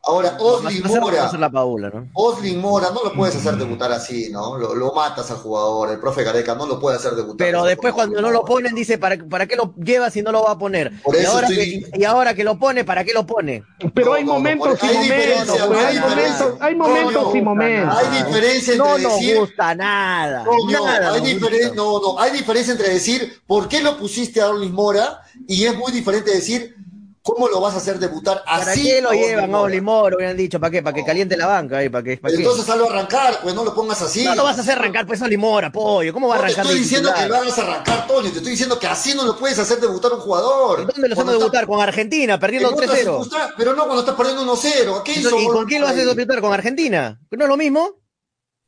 Ahora 0.06 0.30
Va 0.30 0.36
a 0.36 0.40
Osli 0.42 0.74
ser- 0.76 0.84
va 0.92 0.96
a 0.96 1.00
Mora. 1.00 1.32
la 1.38 1.50
Paula, 1.50 1.90
¿no? 1.92 2.08
Oslin 2.14 2.60
Mora, 2.60 2.90
no 2.94 3.02
lo 3.04 3.12
puedes 3.12 3.36
hacer 3.36 3.56
debutar 3.56 3.90
así, 3.92 4.28
¿no? 4.30 4.56
Lo, 4.56 4.74
lo 4.74 4.92
matas 4.92 5.30
al 5.30 5.38
jugador, 5.38 5.90
el 5.90 5.98
profe 5.98 6.22
Gareca 6.22 6.54
no 6.54 6.66
lo 6.66 6.78
puede 6.80 6.96
hacer 6.96 7.12
debutar. 7.14 7.36
Pero 7.46 7.64
después 7.64 7.92
cuando 7.92 8.20
no 8.22 8.30
lo 8.30 8.44
ponen 8.44 8.74
dice, 8.74 8.98
¿para, 8.98 9.16
¿para 9.28 9.46
qué 9.46 9.56
lo 9.56 9.74
lleva 9.76 10.10
si 10.10 10.22
no 10.22 10.32
lo 10.32 10.42
va 10.44 10.52
a 10.52 10.58
poner? 10.58 10.92
Por 11.02 11.14
y, 11.14 11.18
eso 11.18 11.32
ahora 11.32 11.48
estoy- 11.48 11.82
que, 11.90 11.98
y 12.00 12.04
ahora 12.04 12.34
que 12.34 12.44
lo 12.44 12.58
pone, 12.58 12.84
¿para 12.84 13.04
qué 13.04 13.12
lo 13.12 13.26
pone? 13.26 13.62
Pero 13.94 14.06
No, 14.08 14.12
hay 14.14 14.24
no, 14.24 14.32
no, 14.34 14.38
momentos 14.38 14.78
y 14.82 14.86
hay 14.86 14.94
momentos, 14.94 15.16
diferencia, 15.18 15.66
pues, 15.66 15.84
hay 15.84 15.94
diferencia. 15.94 16.44
momentos, 16.46 16.60
hay 16.60 16.74
No, 16.76 16.86
momentos 16.88 17.22
no, 17.24 17.36
y 17.36 17.42
momentos. 17.42 17.96
Hay 17.98 18.24
diferencia 18.24 18.72
entre 18.74 18.76
No 18.88 18.98
nos 18.98 19.12
decir. 19.14 19.38
gusta 19.38 19.74
nada. 19.74 20.44
Nada 20.70 21.12
hay, 21.14 21.20
nos 21.20 21.28
diferen- 21.30 21.60
gusta. 21.68 21.74
no, 21.74 22.00
no, 22.00 22.18
hay 22.20 22.30
diferencia 22.32 22.72
entre 22.72 22.88
decir 22.90 23.40
por 23.46 23.68
qué 23.68 23.80
lo 23.82 23.96
pusiste 23.98 24.40
a 24.40 24.48
Orlin 24.48 24.72
Mora 24.72 25.20
y 25.48 25.64
es 25.64 25.76
muy 25.76 25.90
diferente 25.92 26.30
decir 26.30 26.74
cómo 27.26 27.48
lo 27.48 27.60
vas 27.60 27.74
a 27.74 27.78
hacer 27.78 27.98
debutar 27.98 28.44
¿Para 28.44 28.70
así. 28.70 28.84
qué 28.84 29.02
lo 29.02 29.10
llevan 29.10 29.52
a. 29.52 29.60
Olimor? 29.62 30.14
Hubieran 30.14 30.36
dicho, 30.36 30.60
¿para 30.60 30.70
qué? 30.70 30.82
¿Para 30.82 30.94
que 30.94 31.04
caliente 31.04 31.36
la 31.36 31.46
banca? 31.46 31.82
¿eh? 31.82 31.90
¿Para 31.90 32.04
qué? 32.04 32.16
¿Para 32.18 32.32
qué? 32.32 32.38
Entonces 32.42 32.68
hazlo 32.68 32.88
arrancar, 32.88 33.40
pues 33.42 33.54
no 33.54 33.64
lo 33.64 33.74
pongas 33.74 34.00
así. 34.00 34.24
no 34.24 34.34
lo 34.36 34.44
vas 34.44 34.56
a 34.58 34.60
hacer 34.60 34.78
arrancar 34.78 35.06
pues 35.06 35.20
Olimor, 35.22 35.64
apoyo. 35.64 36.12
¿Cómo 36.12 36.28
va 36.28 36.36
a 36.36 36.38
No 36.38 36.44
te 36.44 36.52
arrancar 36.52 36.64
estoy 36.66 36.80
diciendo 36.80 37.12
que 37.12 37.26
lo 37.28 37.36
hagas 37.36 37.58
arrancar, 37.58 38.06
Toño, 38.06 38.30
te 38.30 38.36
estoy 38.38 38.50
diciendo 38.52 38.78
que 38.78 38.86
así 38.86 39.14
no 39.14 39.24
lo 39.24 39.36
puedes 39.36 39.58
hacer 39.58 39.80
debutar 39.80 40.12
un 40.12 40.20
jugador. 40.20 40.82
¿Y 40.82 40.84
¿Dónde 40.86 41.08
lo 41.08 41.14
hacemos 41.14 41.32
está- 41.32 41.38
debutar? 41.38 41.66
Con 41.66 41.80
Argentina, 41.80 42.38
perdiendo 42.38 42.68
en 42.68 42.74
otras 42.74 42.90
3-0. 42.90 42.98
circunstancias, 43.00 43.54
Pero 43.56 43.74
no 43.74 43.82
cuando 43.84 44.00
estás 44.00 44.14
perdiendo 44.14 44.42
1-0. 44.44 45.02
¿Qué 45.02 45.12
hizo? 45.12 45.36
¿Y 45.38 45.46
con 45.48 45.66
quién 45.66 45.80
lo 45.82 45.88
haces 45.88 46.06
debutar? 46.06 46.40
¿Con 46.40 46.52
Argentina? 46.52 47.20
¿No 47.30 47.44
es 47.44 47.48
lo 47.48 47.56
mismo? 47.56 47.96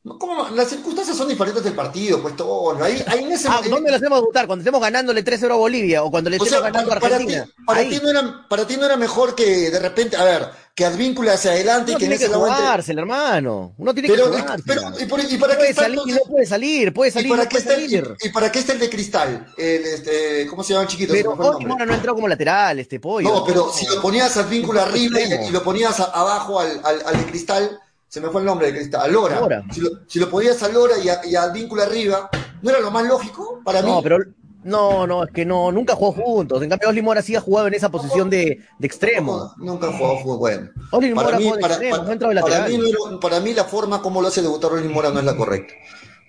No, 0.05 0.17
¿cómo? 0.19 0.49
Las 0.51 0.69
circunstancias 0.69 1.17
son 1.17 1.29
diferentes 1.29 1.63
del 1.65 1.75
partido, 1.75 2.23
pues 2.23 2.37
Toño. 2.37 2.83
Ahí, 2.83 3.03
ahí 3.09 3.25
en 3.25 3.33
ese 3.33 3.49
Ah, 3.51 3.61
en- 3.65 3.71
¿Dónde 3.71 3.91
lo 3.91 3.97
hacemos 3.97 4.21
debutar? 4.21 4.47
¿Cuando 4.47 4.63
estemos 4.63 4.81
ganándole 4.81 5.23
3-0 5.25 5.53
a 5.53 5.57
Bolivia? 5.57 6.03
¿O 6.05 6.11
cuando 6.11 6.31
le 6.31 6.37
O 6.39 6.45
estemos 6.45 6.63
sea, 6.63 6.71
ganando 6.71 6.93
a 6.93 7.01
para 7.01 7.19
ti, 7.19 7.25
Argentina? 7.25 7.49
para, 7.67 7.81
ti 7.83 7.99
no 8.03 8.09
era, 8.11 8.47
para 8.49 8.67
ti 8.67 8.77
no 8.77 8.87
era 8.87 8.97
mejor 8.97 9.35
que 9.35 9.71
de 9.71 9.79
repente, 9.81 10.17
a 10.17 10.25
ver, 10.25 10.47
que 10.75 10.85
Advíncula 10.85 11.33
hacia 11.33 11.51
adelante 11.51 11.91
Uno 11.91 11.99
y 11.99 11.99
que 11.99 12.05
en 12.05 12.11
tiene 12.11 12.15
ese 12.15 12.29
que 12.29 12.35
jugársela, 12.39 13.01
hermano. 13.01 13.75
Uno 13.77 13.93
tiene 13.93 14.09
Pero, 14.09 14.31
que 14.31 14.41
jugársela. 14.41 14.63
pero, 14.65 15.01
¿y, 15.01 15.07
por- 15.07 15.21
y 15.21 15.37
para 15.37 15.53
qué 15.55 15.57
puede 15.59 15.71
está 15.71 15.83
salir, 15.83 15.99
entonces- 15.99 16.23
no 16.25 16.31
puede 16.33 16.47
salir, 16.47 16.95
puede 16.95 17.09
¿Y 17.09 17.13
salir, 17.13 17.31
para, 17.31 17.43
no 17.43 17.49
qué 17.49 17.59
está 17.59 17.75
el, 17.75 17.81
salir. 17.91 18.17
y 18.23 18.29
para 18.29 18.53
qué 18.53 18.59
está 18.61 18.73
el 18.75 18.79
de 18.79 18.91
cristal? 18.91 19.47
El, 19.59 19.85
este, 19.85 20.47
¿Cómo 20.47 20.63
se 20.63 20.73
llama 20.75 20.83
el 20.85 20.89
chiquito? 20.89 21.13
Pero. 21.13 21.35
Mora 21.37 21.85
no 21.85 21.95
entró 21.95 22.15
como 22.15 22.29
lateral, 22.29 22.79
este 22.79 23.01
pollo. 23.01 23.29
No, 23.29 23.45
pero 23.45 23.73
si 23.73 23.87
lo 23.87 24.01
ponías 24.01 24.37
al 24.37 24.47
vínculo 24.47 24.81
arriba 24.81 25.21
y, 25.21 25.49
y 25.49 25.51
lo 25.51 25.65
ponías 25.65 25.99
a- 25.99 26.05
abajo 26.05 26.61
al, 26.61 26.81
al, 26.85 27.03
al 27.05 27.17
de 27.19 27.27
cristal, 27.29 27.81
se 28.09 28.21
me 28.21 28.29
fue 28.29 28.41
el 28.41 28.47
nombre 28.47 28.69
de 28.69 28.79
cristal, 28.79 29.03
a 29.03 29.09
Lora. 29.09 29.41
Lora. 29.41 29.63
Si, 29.71 29.81
lo, 29.81 29.91
si 30.07 30.19
lo 30.19 30.29
ponías 30.31 30.63
a 30.63 30.69
Lora 30.69 30.95
y, 30.99 31.09
a- 31.09 31.21
y 31.25 31.35
al 31.37 31.53
vínculo 31.53 31.83
arriba, 31.83 32.29
¿no 32.63 32.71
era 32.71 32.81
lo 32.81 32.91
más 32.91 33.07
lógico 33.07 33.61
para 33.65 33.83
mí? 33.83 33.91
No, 33.91 34.03
pero 34.03 34.19
no, 34.65 35.07
no, 35.07 35.25
es 35.25 35.31
que 35.31 35.45
no, 35.45 35.71
nunca 35.71 35.95
jugó 35.95 36.13
juntos. 36.13 36.63
En 36.63 36.69
cambio, 36.71 36.89
Oli 36.89 37.03
Mora 37.03 37.23
sí 37.23 37.37
ha 37.37 37.41
jugado 37.41 37.69
en 37.69 37.75
esa 37.75 37.91
posición 37.91 38.29
de, 38.31 38.61
de 38.79 38.87
extremo. 38.87 39.53
No, 39.59 39.65
nunca 39.73 39.87
han 39.89 39.97
jugado 39.99 40.19
fútbol 40.19 40.39
bueno. 40.39 40.71
Oli 40.93 41.15
Para 41.15 41.27
Mora 41.29 41.39
mí, 41.39 41.45
jugó 41.45 41.57
de 41.57 41.63
para, 41.63 41.75
extremo, 41.75 41.97
para- 41.97 42.07
no 42.07 42.13
entró 42.13 42.29
de 42.31 42.35
para 42.41 42.49
lateral. 42.59 42.73
mí 42.81 43.19
para 43.21 43.41
mí 43.41 43.55
la 43.55 43.65
forma 43.65 44.03
como 44.03 44.21
lo 44.23 44.29
hace 44.29 44.43
debutar 44.43 44.73
Oli 44.73 44.89
Mora 44.89 45.11
no 45.11 45.19
es 45.21 45.25
la 45.25 45.37
correcta. 45.37 45.75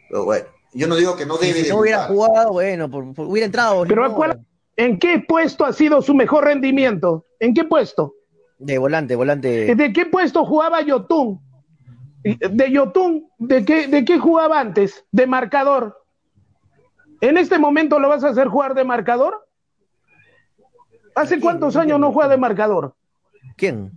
Pero 0.09 0.25
bueno, 0.25 0.45
yo 0.73 0.87
no 0.87 0.95
digo 0.95 1.15
que 1.15 1.25
no 1.25 1.35
Y 1.41 1.47
debe 1.47 1.63
si 1.63 1.69
no 1.69 1.79
hubiera 1.79 2.03
jugado, 2.07 2.51
bueno, 2.53 2.89
por- 2.89 3.13
por- 3.13 3.25
hubiera 3.27 3.45
entrado. 3.45 3.77
Oli 3.79 3.89
Pero 3.89 4.01
Mora. 4.03 4.15
¿cuál- 4.15 4.45
¿en 4.75 4.99
qué 4.99 5.23
puesto 5.27 5.65
ha 5.65 5.73
sido 5.73 6.01
su 6.01 6.13
mejor 6.13 6.43
rendimiento? 6.45 7.25
¿En 7.39 7.53
qué 7.53 7.63
puesto? 7.63 8.13
De 8.59 8.77
volante, 8.77 9.15
volante. 9.15 9.73
¿De 9.75 9.93
qué 9.93 10.05
puesto 10.05 10.45
jugaba 10.45 10.81
Yotun? 10.81 11.39
De 12.23 12.71
Yotun, 12.71 13.29
¿de 13.37 13.63
qué, 13.63 13.87
¿de 13.87 14.03
qué 14.05 14.19
jugaba 14.19 14.59
antes? 14.59 15.05
De 15.11 15.25
marcador. 15.25 16.03
¿En 17.21 17.37
este 17.37 17.59
momento 17.59 17.99
lo 17.99 18.09
vas 18.09 18.23
a 18.23 18.29
hacer 18.29 18.47
jugar 18.47 18.73
de 18.73 18.83
marcador? 18.83 19.47
¿Hace 21.15 21.39
cuántos 21.39 21.75
años 21.75 21.99
no 21.99 22.11
juega 22.11 22.29
de 22.29 22.37
marcador? 22.37 22.93
¿Quién? 23.57 23.91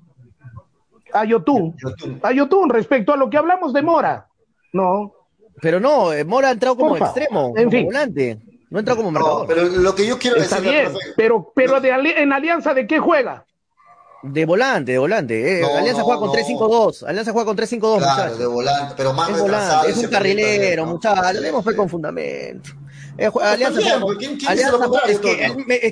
A 1.13 1.25
Yotun. 1.25 1.77
Yotun. 1.83 2.21
A 2.23 2.33
Yotun, 2.33 2.71
respecto 2.71 3.13
a 3.13 3.17
lo 3.17 3.29
que 3.31 3.37
hablamos 3.37 3.73
de 3.73 3.83
Mora. 3.83 4.27
No. 4.73 5.13
Pero 5.61 5.79
no, 5.79 6.13
eh, 6.13 6.25
Mora 6.25 6.49
ha 6.49 6.53
entrado 6.53 6.77
como 6.77 6.91
Porfa. 6.91 7.07
extremo, 7.07 7.49
En 7.57 7.65
como 7.65 7.71
fin. 7.71 7.85
volante. 7.87 8.39
No 8.71 8.79
ha 8.79 8.81
entrado 8.81 8.97
como 9.03 9.13
No, 9.13 9.19
marcador. 9.21 9.47
pero 9.47 9.63
lo 9.69 9.95
que 9.95 10.07
yo 10.07 10.19
quiero 10.19 10.37
Está 10.39 10.59
bien, 10.61 10.87
profe- 10.93 11.13
pero, 11.17 11.53
pero 11.55 11.81
de 11.81 11.93
ali- 11.93 12.15
en 12.17 12.33
Alianza, 12.33 12.73
¿de 12.73 12.87
qué 12.87 12.99
juega? 12.99 13.45
De 14.23 14.45
volante, 14.45 14.93
de 14.93 14.99
volante. 14.99 15.59
eh. 15.59 15.61
No, 15.63 15.77
Alianza 15.77 15.99
no, 16.01 16.05
juega 16.05 16.21
con 16.21 16.29
no. 16.29 16.35
3-5-2. 16.35 17.03
Alianza 17.09 17.33
juega 17.33 17.47
con 17.47 17.57
3-5-2, 17.57 17.99
Claro, 17.99 17.99
muchachos. 17.99 18.39
de 18.39 18.47
volante, 18.47 18.95
pero 18.97 19.13
más 19.13 19.31
Es 19.31 19.41
volante, 19.41 19.91
es 19.91 19.97
un 19.99 20.07
carrilero, 20.11 20.87
muchachos. 20.87 21.65
Fe 21.65 21.71
sí. 21.71 21.77
con 21.77 21.89
fundamento. 21.89 22.71
Eh, 23.19 23.31
Alianza 23.43 23.79
bien, 23.79 23.91
juega- 23.91 24.01
porque 24.01 24.27
¿quién- 24.27 24.39
quién 24.39 24.51
Alianza 24.51 24.77
dice 24.77 24.83
lo 24.83 24.89
juega- 24.89 25.07
es 25.09 25.19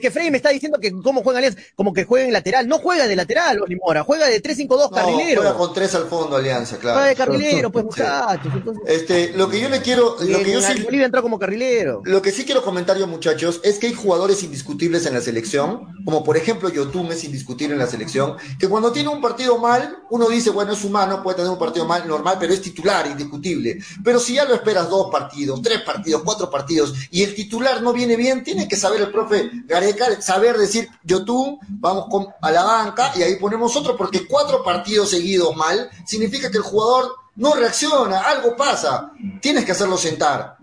que, 0.01 0.06
es 0.06 0.12
Freddy 0.12 0.30
me 0.30 0.36
está 0.38 0.48
diciendo 0.51 0.78
que 0.80 0.90
cómo 1.02 1.22
juega 1.22 1.38
Alianza, 1.38 1.59
como 1.76 1.92
que 1.92 2.05
juega 2.05 2.26
en 2.26 2.32
lateral. 2.32 2.66
No 2.66 2.78
juega 2.78 3.06
de 3.06 3.16
lateral, 3.16 3.60
Olimora, 3.60 4.02
juega 4.05 4.26
de 4.26 4.40
3-5-2 4.40 4.90
No, 4.90 4.97
carrilero. 4.97 5.42
juega 5.42 5.56
con 5.56 5.74
tres 5.74 5.94
al 5.94 6.06
fondo 6.06 6.36
Alianza, 6.36 6.78
claro. 6.78 6.97
Juega 6.98 7.09
de 7.10 7.16
carrilero, 7.16 7.70
pues 7.70 7.84
Sí. 7.94 8.01
muchachos. 8.02 8.52
Entonces, 8.55 8.82
Este, 8.86 9.32
lo 9.36 9.48
que 9.51 9.60
yo 9.60 9.68
le 9.68 9.80
quiero, 9.82 10.16
lo 10.20 10.38
que 10.42 10.52
yo 10.52 10.60
sí, 10.62 10.82
Bolivia 10.82 11.06
entró 11.06 11.22
como 11.22 11.38
carrilero. 11.38 12.01
lo 12.05 12.22
que 12.22 12.32
sí 12.32 12.44
quiero 12.44 12.62
comentar 12.62 12.97
yo, 12.98 13.06
muchachos, 13.06 13.60
es 13.64 13.78
que 13.78 13.88
hay 13.88 13.92
jugadores 13.94 14.42
indiscutibles 14.42 15.05
en 15.06 15.14
la 15.14 15.20
selección, 15.20 15.88
como 16.05 16.24
por 16.24 16.36
ejemplo 16.36 16.68
Yotun 16.70 17.12
es 17.12 17.24
indiscutible 17.24 17.74
en 17.74 17.80
la 17.80 17.86
selección, 17.86 18.36
que 18.59 18.68
cuando 18.68 18.92
tiene 18.92 19.09
un 19.10 19.20
partido 19.20 19.59
mal, 19.59 19.98
uno 20.10 20.28
dice, 20.28 20.51
bueno, 20.51 20.72
es 20.72 20.82
humano, 20.84 21.22
puede 21.22 21.36
tener 21.36 21.51
un 21.51 21.59
partido 21.59 21.84
mal, 21.84 22.06
normal, 22.09 22.36
pero 22.40 22.52
es 22.52 22.62
titular, 22.62 23.06
indiscutible. 23.06 23.78
Pero 24.02 24.18
si 24.18 24.34
ya 24.34 24.44
lo 24.44 24.55
esperas 24.55 24.88
dos 24.88 25.10
partidos, 25.10 25.60
tres 25.62 25.80
partidos, 25.82 26.22
cuatro 26.24 26.51
partidos, 26.51 26.94
y 27.10 27.22
el 27.24 27.34
titular 27.34 27.82
no 27.82 27.92
viene 27.92 28.16
bien, 28.16 28.44
tiene 28.44 28.68
que 28.68 28.76
saber 28.76 29.00
el 29.00 29.10
profe 29.10 29.50
Gareca, 29.66 30.20
saber 30.22 30.56
decir, 30.56 30.88
Yotun, 31.04 31.58
vamos 31.68 32.06
con- 32.10 32.28
a 32.40 32.50
la 32.50 32.62
banca, 32.62 33.12
y 33.16 33.22
ahí 33.22 33.36
ponemos 33.36 33.74
otro, 33.76 33.96
porque 33.96 34.26
cuatro 34.26 34.62
partidos 34.62 35.10
seguidos 35.10 35.54
mal, 35.56 35.90
significa 36.06 36.50
que 36.50 36.58
el 36.58 36.62
jugador 36.62 37.14
no 37.36 37.54
reacciona, 37.54 38.20
algo 38.20 38.56
pasa, 38.56 39.12
tienes 39.40 39.64
que 39.64 39.72
hacerlo 39.72 39.96
sentar. 39.96 40.56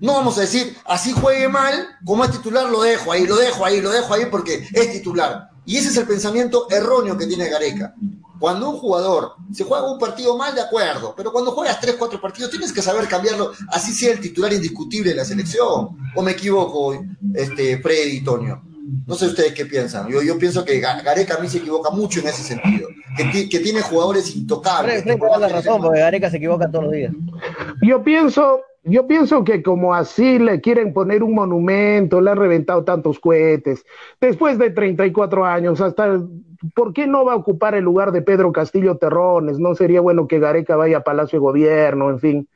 No 0.00 0.12
vamos 0.14 0.36
a 0.38 0.42
decir, 0.42 0.76
así 0.84 1.12
juegue 1.12 1.48
mal, 1.48 1.88
como 2.04 2.24
es 2.24 2.30
titular 2.30 2.68
lo 2.68 2.82
dejo 2.82 3.12
ahí, 3.12 3.26
lo 3.26 3.36
dejo 3.36 3.64
ahí, 3.64 3.80
lo 3.80 3.90
dejo 3.90 4.12
ahí 4.12 4.26
porque 4.30 4.66
es 4.72 4.92
titular. 4.92 5.50
Y 5.64 5.78
ese 5.78 5.88
es 5.88 5.96
el 5.96 6.06
pensamiento 6.06 6.66
erróneo 6.70 7.16
que 7.16 7.26
tiene 7.26 7.48
Gareca. 7.48 7.94
Cuando 8.38 8.70
un 8.70 8.76
jugador 8.78 9.32
se 9.52 9.64
juega 9.64 9.90
un 9.90 9.98
partido 9.98 10.36
mal, 10.36 10.54
de 10.54 10.60
acuerdo, 10.60 11.14
pero 11.16 11.32
cuando 11.32 11.52
juegas 11.52 11.80
tres, 11.80 11.96
cuatro 11.98 12.20
partidos, 12.20 12.50
tienes 12.50 12.72
que 12.72 12.82
saber 12.82 13.08
cambiarlo, 13.08 13.52
así 13.68 13.92
sea 13.92 14.12
el 14.12 14.20
titular 14.20 14.52
indiscutible 14.52 15.10
de 15.10 15.16
la 15.16 15.24
selección. 15.24 15.96
¿O 16.14 16.22
me 16.22 16.32
equivoco, 16.32 17.02
este, 17.34 17.78
Freddy 17.78 18.18
y 18.18 18.24
Tonio? 18.24 18.62
No 19.06 19.14
sé 19.16 19.26
ustedes 19.26 19.52
qué 19.52 19.66
piensan. 19.66 20.08
Yo, 20.08 20.22
yo 20.22 20.38
pienso 20.38 20.64
que 20.64 20.80
Ga- 20.80 21.02
Gareca 21.02 21.34
a 21.34 21.38
mí 21.40 21.48
se 21.48 21.58
equivoca 21.58 21.90
mucho 21.90 22.20
en 22.20 22.28
ese 22.28 22.42
sentido. 22.42 22.88
Que, 23.16 23.24
ti- 23.24 23.48
que 23.48 23.58
tiene 23.60 23.80
jugadores 23.80 24.34
intocables. 24.36 25.02
Freddy 25.02 25.18
da 25.20 25.38
la 25.38 25.48
razón, 25.48 25.82
porque 25.82 26.00
Gareca 26.00 26.30
se 26.30 26.36
equivoca 26.36 26.70
todos 26.70 26.84
los 26.84 26.92
días. 26.92 27.12
Yo 27.82 28.02
pienso, 28.04 28.60
yo 28.86 29.06
pienso 29.06 29.44
que 29.44 29.62
como 29.62 29.94
así 29.94 30.38
le 30.38 30.60
quieren 30.60 30.92
poner 30.92 31.22
un 31.22 31.34
monumento, 31.34 32.20
le 32.20 32.30
han 32.30 32.38
reventado 32.38 32.84
tantos 32.84 33.18
cohetes, 33.20 33.84
después 34.20 34.58
de 34.58 34.70
34 34.70 35.44
años, 35.44 35.80
hasta, 35.80 36.20
¿por 36.74 36.92
qué 36.92 37.06
no 37.06 37.24
va 37.24 37.34
a 37.34 37.36
ocupar 37.36 37.74
el 37.74 37.84
lugar 37.84 38.12
de 38.12 38.22
Pedro 38.22 38.52
Castillo 38.52 38.96
Terrones? 38.96 39.58
No 39.58 39.74
sería 39.74 40.00
bueno 40.00 40.26
que 40.26 40.38
Gareca 40.38 40.76
vaya 40.76 40.98
a 40.98 41.04
Palacio 41.04 41.38
de 41.38 41.44
Gobierno, 41.44 42.10
en 42.10 42.18
fin. 42.18 42.48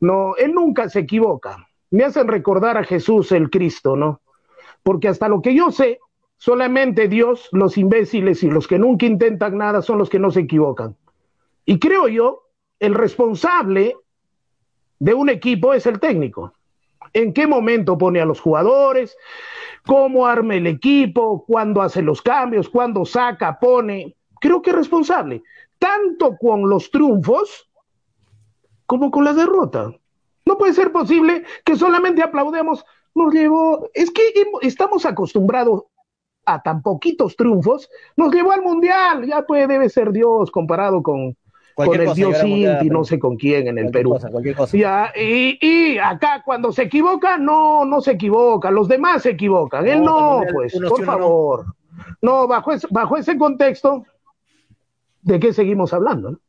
No, 0.00 0.36
él 0.36 0.54
nunca 0.54 0.88
se 0.88 1.00
equivoca. 1.00 1.66
Me 1.90 2.04
hacen 2.04 2.28
recordar 2.28 2.78
a 2.78 2.84
Jesús 2.84 3.32
el 3.32 3.50
Cristo, 3.50 3.96
¿no? 3.96 4.20
porque 4.82 5.08
hasta 5.08 5.28
lo 5.28 5.42
que 5.42 5.54
yo 5.54 5.70
sé, 5.70 6.00
solamente 6.36 7.08
Dios, 7.08 7.48
los 7.52 7.76
imbéciles 7.76 8.42
y 8.42 8.50
los 8.50 8.66
que 8.66 8.78
nunca 8.78 9.06
intentan 9.06 9.58
nada 9.58 9.82
son 9.82 9.98
los 9.98 10.08
que 10.08 10.18
no 10.18 10.30
se 10.30 10.40
equivocan. 10.40 10.96
Y 11.64 11.78
creo 11.78 12.08
yo, 12.08 12.44
el 12.78 12.94
responsable 12.94 13.96
de 15.00 15.14
un 15.14 15.28
equipo 15.30 15.74
es 15.74 15.86
el 15.86 15.98
técnico. 15.98 16.52
¿En 17.12 17.32
qué 17.32 17.46
momento 17.46 17.98
pone 17.98 18.20
a 18.20 18.24
los 18.24 18.40
jugadores? 18.40 19.16
¿Cómo 19.84 20.26
arma 20.26 20.54
el 20.54 20.66
equipo? 20.66 21.44
¿Cuándo 21.44 21.82
hace 21.82 22.02
los 22.02 22.22
cambios? 22.22 22.68
¿Cuándo 22.68 23.04
saca, 23.04 23.58
pone? 23.58 24.14
Creo 24.40 24.62
que 24.62 24.70
es 24.70 24.76
responsable, 24.76 25.42
tanto 25.78 26.36
con 26.36 26.68
los 26.68 26.90
triunfos 26.90 27.68
como 28.86 29.10
con 29.10 29.24
la 29.24 29.32
derrota. 29.32 29.90
No 30.44 30.56
puede 30.56 30.74
ser 30.74 30.92
posible 30.92 31.44
que 31.64 31.76
solamente 31.76 32.22
aplaudemos, 32.22 32.84
nos 33.14 33.32
llevó, 33.32 33.88
es 33.94 34.10
que 34.10 34.22
estamos 34.62 35.04
acostumbrados 35.04 35.84
a 36.44 36.62
tan 36.62 36.82
poquitos 36.82 37.36
triunfos, 37.36 37.88
nos 38.16 38.32
llevó 38.32 38.52
al 38.52 38.62
Mundial, 38.62 39.26
ya 39.26 39.42
puede, 39.42 39.66
debe 39.66 39.88
ser 39.88 40.12
Dios 40.12 40.50
comparado 40.50 41.02
con, 41.02 41.36
con 41.74 42.00
el 42.00 42.14
Dios 42.14 42.42
Inti, 42.44 42.88
no 42.88 43.04
sé 43.04 43.18
con 43.18 43.36
quién 43.36 43.68
en 43.68 43.78
el 43.78 43.90
Perú. 43.90 44.18
Ya, 44.72 45.12
y, 45.16 45.58
y, 45.60 45.98
acá 45.98 46.42
cuando 46.44 46.72
se 46.72 46.82
equivoca, 46.82 47.38
no, 47.38 47.84
no 47.84 48.00
se 48.00 48.12
equivoca, 48.12 48.70
los 48.70 48.88
demás 48.88 49.22
se 49.22 49.30
equivocan, 49.30 49.86
él 49.86 50.02
no, 50.02 50.42
pues, 50.52 50.72
por 50.72 51.04
favor. 51.04 51.64
No, 52.22 52.46
bajo, 52.46 52.72
bajo 52.90 53.16
ese 53.16 53.36
contexto, 53.36 54.04
¿de 55.22 55.40
qué 55.40 55.52
seguimos 55.52 55.92
hablando? 55.92 56.32
¿no? 56.32 56.40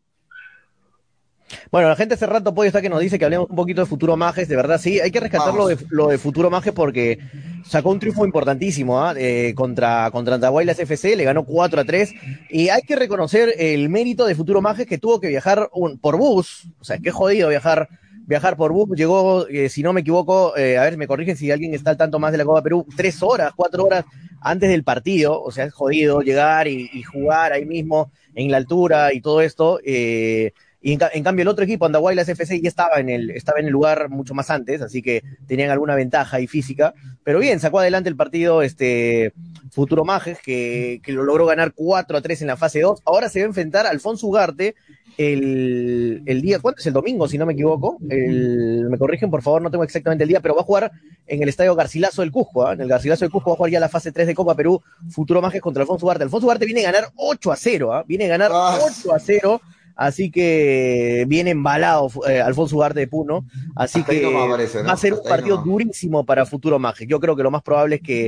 Bueno, 1.71 1.89
la 1.89 1.95
gente 1.95 2.15
hace 2.15 2.25
rato 2.25 2.53
puede 2.53 2.67
estar 2.67 2.81
que 2.81 2.89
nos 2.89 2.99
dice 2.99 3.19
que 3.19 3.25
hablemos 3.25 3.49
un 3.49 3.55
poquito 3.55 3.81
de 3.81 3.87
Futuro 3.87 4.17
Majes, 4.17 4.47
de 4.47 4.55
verdad 4.55 4.79
sí, 4.79 4.99
hay 4.99 5.11
que 5.11 5.19
rescatar 5.19 5.53
lo 5.53 5.67
de, 5.67 5.77
lo 5.89 6.07
de, 6.07 6.17
Futuro 6.17 6.49
Majes 6.49 6.73
porque 6.73 7.19
sacó 7.63 7.91
un 7.91 7.99
triunfo 7.99 8.25
importantísimo 8.25 9.01
¿ah? 9.01 9.13
eh, 9.17 9.53
contra, 9.55 10.09
contra 10.11 10.35
Antahuaylas 10.35 10.79
FC, 10.79 11.15
le 11.15 11.23
ganó 11.23 11.43
4 11.43 11.81
a 11.81 11.85
3 11.85 12.13
y 12.49 12.69
hay 12.69 12.81
que 12.81 12.95
reconocer 12.95 13.53
el 13.57 13.89
mérito 13.89 14.25
de 14.25 14.35
Futuro 14.35 14.61
Majes 14.61 14.87
que 14.87 14.97
tuvo 14.97 15.19
que 15.19 15.27
viajar 15.27 15.69
por 16.01 16.17
bus, 16.17 16.67
o 16.79 16.83
sea, 16.83 16.99
qué 16.99 17.11
jodido 17.11 17.49
viajar 17.49 17.89
viajar 18.25 18.55
por 18.55 18.71
bus, 18.71 18.89
llegó, 18.95 19.47
eh, 19.47 19.67
si 19.67 19.83
no 19.83 19.91
me 19.91 20.01
equivoco, 20.01 20.55
eh, 20.55 20.77
a 20.77 20.83
ver, 20.83 20.97
me 20.97 21.07
corrigen 21.07 21.35
si 21.35 21.51
alguien 21.51 21.73
está 21.73 21.89
al 21.91 21.97
tanto 21.97 22.17
más 22.17 22.31
de 22.31 22.37
la 22.37 22.45
Copa 22.45 22.61
Perú, 22.61 22.85
tres 22.95 23.21
horas, 23.21 23.51
cuatro 23.55 23.85
horas 23.85 24.05
antes 24.39 24.69
del 24.69 24.83
partido, 24.83 25.41
o 25.41 25.51
sea, 25.51 25.65
es 25.65 25.73
jodido 25.73 26.21
llegar 26.21 26.67
y, 26.67 26.89
y 26.93 27.03
jugar 27.03 27.51
ahí 27.51 27.65
mismo 27.65 28.11
en 28.33 28.49
la 28.51 28.57
altura 28.57 29.13
y 29.13 29.21
todo 29.21 29.41
esto. 29.41 29.79
Eh, 29.83 30.53
y 30.83 30.93
en, 30.93 31.23
cambio 31.23 31.43
el 31.43 31.47
otro 31.47 31.63
equipo, 31.63 31.85
Andahuaylas 31.85 32.27
FC, 32.27 32.59
ya 32.59 32.67
estaba 32.67 32.99
en, 32.99 33.09
el, 33.09 33.29
estaba 33.31 33.59
en 33.59 33.67
el 33.67 33.71
lugar 33.71 34.09
mucho 34.09 34.33
más 34.33 34.49
antes, 34.49 34.81
así 34.81 35.03
que 35.03 35.21
tenían 35.45 35.69
alguna 35.69 35.93
ventaja 35.93 36.39
y 36.39 36.47
física. 36.47 36.95
Pero 37.23 37.37
bien, 37.37 37.59
sacó 37.59 37.79
adelante 37.79 38.09
el 38.09 38.15
partido 38.15 38.63
este 38.63 39.33
Futuro 39.69 40.03
Majes, 40.05 40.39
que, 40.39 40.99
que 41.03 41.11
lo 41.11 41.23
logró 41.23 41.45
ganar 41.45 41.73
4 41.75 42.17
a 42.17 42.21
3 42.21 42.41
en 42.41 42.47
la 42.47 42.57
fase 42.57 42.81
2. 42.81 43.03
Ahora 43.05 43.29
se 43.29 43.39
va 43.39 43.45
a 43.45 43.47
enfrentar 43.49 43.85
a 43.85 43.89
Alfonso 43.89 44.25
Ugarte 44.25 44.73
el, 45.17 46.23
el 46.25 46.41
día, 46.41 46.59
¿cuánto 46.59 46.79
es 46.79 46.87
el 46.87 46.93
domingo, 46.93 47.27
si 47.27 47.37
no 47.37 47.45
me 47.45 47.53
equivoco? 47.53 47.97
El, 48.09 48.87
me 48.89 48.97
corrigen, 48.97 49.29
por 49.29 49.43
favor, 49.43 49.61
no 49.61 49.69
tengo 49.69 49.83
exactamente 49.83 50.23
el 50.23 50.29
día, 50.29 50.39
pero 50.39 50.55
va 50.55 50.61
a 50.61 50.65
jugar 50.65 50.91
en 51.27 51.43
el 51.43 51.49
estadio 51.49 51.75
Garcilaso 51.75 52.23
del 52.23 52.31
Cusco, 52.31 52.67
¿eh? 52.67 52.73
en 52.73 52.81
el 52.81 52.87
Garcilaso 52.87 53.25
del 53.25 53.31
Cusco 53.31 53.51
va 53.51 53.53
a 53.53 53.57
jugar 53.57 53.71
ya 53.71 53.79
la 53.79 53.89
fase 53.89 54.11
3 54.11 54.25
de 54.25 54.33
Copa 54.33 54.55
Perú, 54.55 54.81
Futuro 55.09 55.41
Majes 55.41 55.61
contra 55.61 55.83
Alfonso 55.83 56.07
Ugarte. 56.07 56.23
Alfonso 56.23 56.47
Ugarte 56.47 56.65
viene 56.65 56.81
a 56.81 56.91
ganar 56.91 57.09
8 57.15 57.51
a 57.51 57.55
0, 57.55 57.99
¿eh? 57.99 58.03
viene 58.07 58.25
a 58.25 58.29
ganar 58.29 58.51
8 58.51 59.13
a 59.13 59.19
0 59.19 59.61
Así 60.01 60.31
que 60.31 61.25
viene 61.27 61.51
embalado 61.51 62.09
eh, 62.27 62.41
Alfonso 62.41 62.75
Ugarte 62.75 63.01
de 63.01 63.07
Puno. 63.07 63.45
Así 63.75 64.03
que 64.03 64.25
va 64.25 64.93
a 64.93 64.97
ser 64.97 65.13
un 65.13 65.21
partido 65.21 65.57
durísimo 65.57 66.25
para 66.25 66.47
Futuro 66.47 66.79
Mágico. 66.79 67.07
Yo 67.07 67.19
creo 67.19 67.35
que 67.35 67.43
lo 67.43 67.51
más 67.51 67.61
probable 67.61 67.97
es 67.97 68.01
que. 68.01 68.25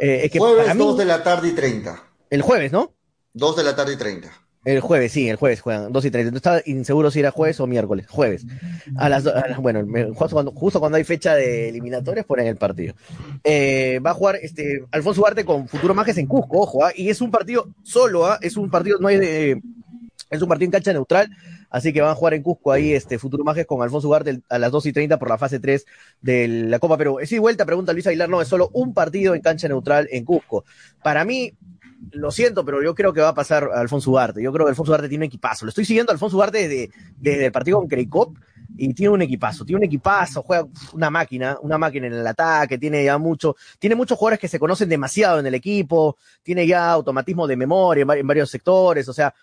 Eh, 0.00 0.22
es 0.24 0.32
que 0.32 0.40
jueves, 0.40 0.66
para 0.66 0.74
2 0.74 0.98
de 0.98 1.04
la 1.04 1.22
tarde 1.22 1.50
y 1.50 1.52
30. 1.52 2.02
El 2.28 2.42
jueves, 2.42 2.72
¿no? 2.72 2.92
2 3.34 3.56
de 3.56 3.62
la 3.62 3.76
tarde 3.76 3.92
y 3.92 3.96
30. 3.96 4.32
El 4.64 4.80
jueves, 4.80 5.12
sí, 5.12 5.28
el 5.28 5.36
jueves 5.36 5.60
juegan 5.60 5.92
2 5.92 6.04
y 6.04 6.10
30. 6.10 6.36
Estaba 6.36 6.60
inseguro 6.66 7.12
si 7.12 7.20
era 7.20 7.30
jueves 7.30 7.60
o 7.60 7.68
miércoles. 7.68 8.06
Jueves. 8.08 8.44
A 8.96 9.08
las, 9.08 9.24
a 9.24 9.46
las 9.48 9.58
bueno, 9.58 9.86
justo 10.14 10.34
cuando, 10.34 10.50
justo 10.50 10.80
cuando, 10.80 10.98
hay 10.98 11.04
fecha 11.04 11.36
de 11.36 11.68
eliminatorias 11.68 12.26
ponen 12.26 12.48
el 12.48 12.56
partido. 12.56 12.94
Eh, 13.44 14.00
va 14.04 14.10
a 14.10 14.14
jugar 14.14 14.40
este 14.42 14.84
Alfonso 14.90 15.20
Ugarte 15.20 15.44
con 15.44 15.68
Futuro 15.68 15.94
Mágico 15.94 16.18
en 16.18 16.26
Cusco, 16.26 16.58
ojo, 16.62 16.84
¿ah? 16.84 16.90
y 16.96 17.10
es 17.10 17.20
un 17.20 17.30
partido 17.30 17.68
solo, 17.84 18.26
¿ah? 18.26 18.40
es 18.42 18.56
un 18.56 18.70
partido, 18.70 18.98
no 18.98 19.06
hay 19.06 19.18
de 19.18 19.62
es 20.32 20.42
un 20.42 20.48
partido 20.48 20.66
en 20.66 20.72
cancha 20.72 20.92
neutral, 20.92 21.30
así 21.70 21.92
que 21.92 22.00
van 22.00 22.10
a 22.10 22.14
jugar 22.14 22.34
en 22.34 22.42
Cusco 22.42 22.72
ahí 22.72 22.92
este 22.92 23.18
Futuro 23.18 23.44
Majes 23.44 23.66
con 23.66 23.82
Alfonso 23.82 24.08
Ugarte 24.08 24.40
a 24.48 24.58
las 24.58 24.72
2 24.72 24.86
y 24.86 24.92
30 24.92 25.18
por 25.18 25.28
la 25.28 25.38
fase 25.38 25.60
3 25.60 25.84
de 26.22 26.48
la 26.48 26.78
Copa 26.78 26.96
Perú. 26.96 27.18
Es 27.20 27.30
y 27.32 27.38
vuelta, 27.38 27.66
pregunta 27.66 27.92
Luis 27.92 28.06
Aguilar, 28.06 28.28
no, 28.28 28.40
es 28.40 28.48
solo 28.48 28.70
un 28.72 28.94
partido 28.94 29.34
en 29.34 29.42
cancha 29.42 29.68
neutral 29.68 30.08
en 30.10 30.24
Cusco. 30.24 30.64
Para 31.02 31.24
mí, 31.24 31.52
lo 32.10 32.30
siento, 32.30 32.64
pero 32.64 32.82
yo 32.82 32.94
creo 32.94 33.12
que 33.12 33.20
va 33.20 33.28
a 33.28 33.34
pasar 33.34 33.68
Alfonso 33.74 34.10
Ugarte. 34.10 34.42
Yo 34.42 34.52
creo 34.52 34.66
que 34.66 34.70
Alfonso 34.70 34.92
Ugarte 34.92 35.08
tiene 35.08 35.24
un 35.24 35.28
equipazo. 35.28 35.66
Lo 35.66 35.68
estoy 35.68 35.84
siguiendo 35.84 36.10
a 36.10 36.14
Alfonso 36.14 36.36
Ugarte 36.36 36.66
desde, 36.66 36.90
desde 37.18 37.46
el 37.46 37.52
partido 37.52 37.78
con 37.78 37.88
Creicop 37.88 38.36
y 38.76 38.94
tiene 38.94 39.12
un 39.12 39.22
equipazo, 39.22 39.64
tiene 39.64 39.78
un 39.78 39.84
equipazo, 39.84 40.42
juega 40.42 40.66
una 40.94 41.10
máquina, 41.10 41.58
una 41.60 41.78
máquina 41.78 42.06
en 42.06 42.14
el 42.14 42.26
ataque, 42.26 42.78
tiene 42.78 43.04
ya 43.04 43.18
mucho, 43.18 43.56
tiene 43.78 43.94
muchos 43.94 44.16
jugadores 44.16 44.40
que 44.40 44.48
se 44.48 44.58
conocen 44.58 44.88
demasiado 44.88 45.40
en 45.40 45.46
el 45.46 45.54
equipo, 45.54 46.16
tiene 46.42 46.66
ya 46.66 46.90
automatismo 46.90 47.46
de 47.46 47.56
memoria 47.56 48.06
en 48.08 48.26
varios 48.26 48.50
sectores, 48.50 49.08
o 49.08 49.12
sea, 49.12 49.34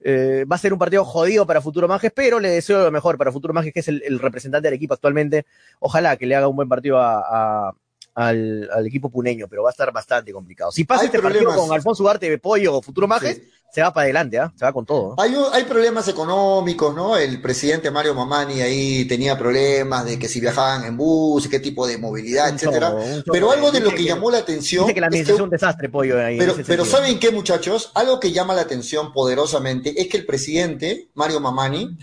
eh, 0.00 0.44
va 0.50 0.56
a 0.56 0.58
ser 0.58 0.72
un 0.72 0.78
partido 0.78 1.04
jodido 1.04 1.46
para 1.46 1.60
Futuro 1.60 1.88
Majes, 1.88 2.12
pero 2.14 2.40
le 2.40 2.48
deseo 2.50 2.84
lo 2.84 2.90
mejor 2.90 3.18
para 3.18 3.32
Futuro 3.32 3.54
Majes, 3.54 3.72
que 3.72 3.80
es 3.80 3.88
el, 3.88 4.18
representante 4.18 4.68
del 4.68 4.74
equipo 4.74 4.94
actualmente. 4.94 5.46
Ojalá 5.80 6.16
que 6.16 6.26
le 6.26 6.36
haga 6.36 6.48
un 6.48 6.56
buen 6.56 6.68
partido 6.68 6.98
a, 7.00 7.74
al, 8.18 8.86
equipo 8.86 9.10
puneño, 9.10 9.46
pero 9.48 9.62
va 9.62 9.70
a 9.70 9.72
estar 9.72 9.92
bastante 9.92 10.32
complicado. 10.32 10.72
Si 10.72 10.84
pasa 10.84 11.04
este 11.04 11.20
partido 11.20 11.54
con 11.54 11.72
Alfonso 11.72 12.02
Ugarte 12.02 12.28
de 12.28 12.38
Pollo 12.38 12.76
o 12.76 12.82
Futuro 12.82 13.06
Majes, 13.06 13.40
se 13.72 13.82
va 13.82 13.92
para 13.92 14.04
adelante, 14.04 14.38
¿ah? 14.38 14.52
se 14.56 14.64
va 14.64 14.72
con 14.72 14.84
todo. 14.84 15.14
Hay, 15.18 15.36
hay 15.52 15.64
problemas 15.64 16.08
económicos, 16.08 16.94
¿no? 16.96 17.16
El 17.16 17.40
presidente 17.40 17.90
Mario 17.90 18.14
Mamani 18.14 18.60
ahí 18.60 19.04
tenía 19.04 19.38
problemas 19.38 20.06
de 20.06 20.18
que 20.18 20.26
si 20.26 20.40
viajaban 20.40 20.84
en 20.84 20.96
bus 20.96 21.46
qué 21.48 21.60
tipo 21.60 21.86
de 21.86 21.98
movilidad, 21.98 22.48
etcétera. 22.48 22.96
pero 23.30 23.52
algo 23.52 23.70
de 23.70 23.80
lo 23.80 23.90
que, 23.90 24.02
llamó 24.02 24.30
la 24.30 24.38
atención. 24.38 24.84
Dice 24.84 24.94
que 24.94 25.00
la 25.00 25.06
administración 25.08 25.42
es 25.42 25.44
un 25.44 25.50
desastre, 25.50 25.88
pollo. 25.88 26.18
Ahí, 26.18 26.38
pero, 26.38 26.56
pero 26.66 26.84
¿saben 26.84 27.20
qué, 27.20 27.30
muchachos? 27.30 27.92
Algo 27.94 28.18
que 28.18 28.32
llama 28.32 28.54
la 28.54 28.62
atención 28.62 29.12
poderosamente 29.12 30.00
es 30.00 30.08
que 30.08 30.16
el 30.16 30.26
presidente, 30.26 31.10
Mario 31.14 31.38
Mamani, 31.38 31.96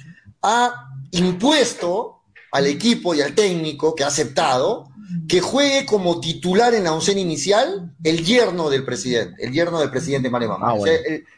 ha 0.43 0.91
impuesto 1.11 2.21
al 2.51 2.67
equipo 2.67 3.13
y 3.13 3.21
al 3.21 3.33
técnico 3.33 3.95
que 3.95 4.03
ha 4.03 4.07
aceptado 4.07 4.94
que 5.27 5.41
juegue 5.41 5.85
como 5.85 6.19
titular 6.19 6.73
en 6.73 6.83
la 6.83 6.93
oncena 6.93 7.19
inicial 7.19 7.93
el 8.03 8.23
yerno 8.23 8.69
del 8.69 8.83
presidente, 8.83 9.43
el 9.43 9.51
yerno 9.51 9.79
del 9.79 9.89
presidente 9.89 10.29
Mamá. 10.29 10.57
Ah, 10.61 10.75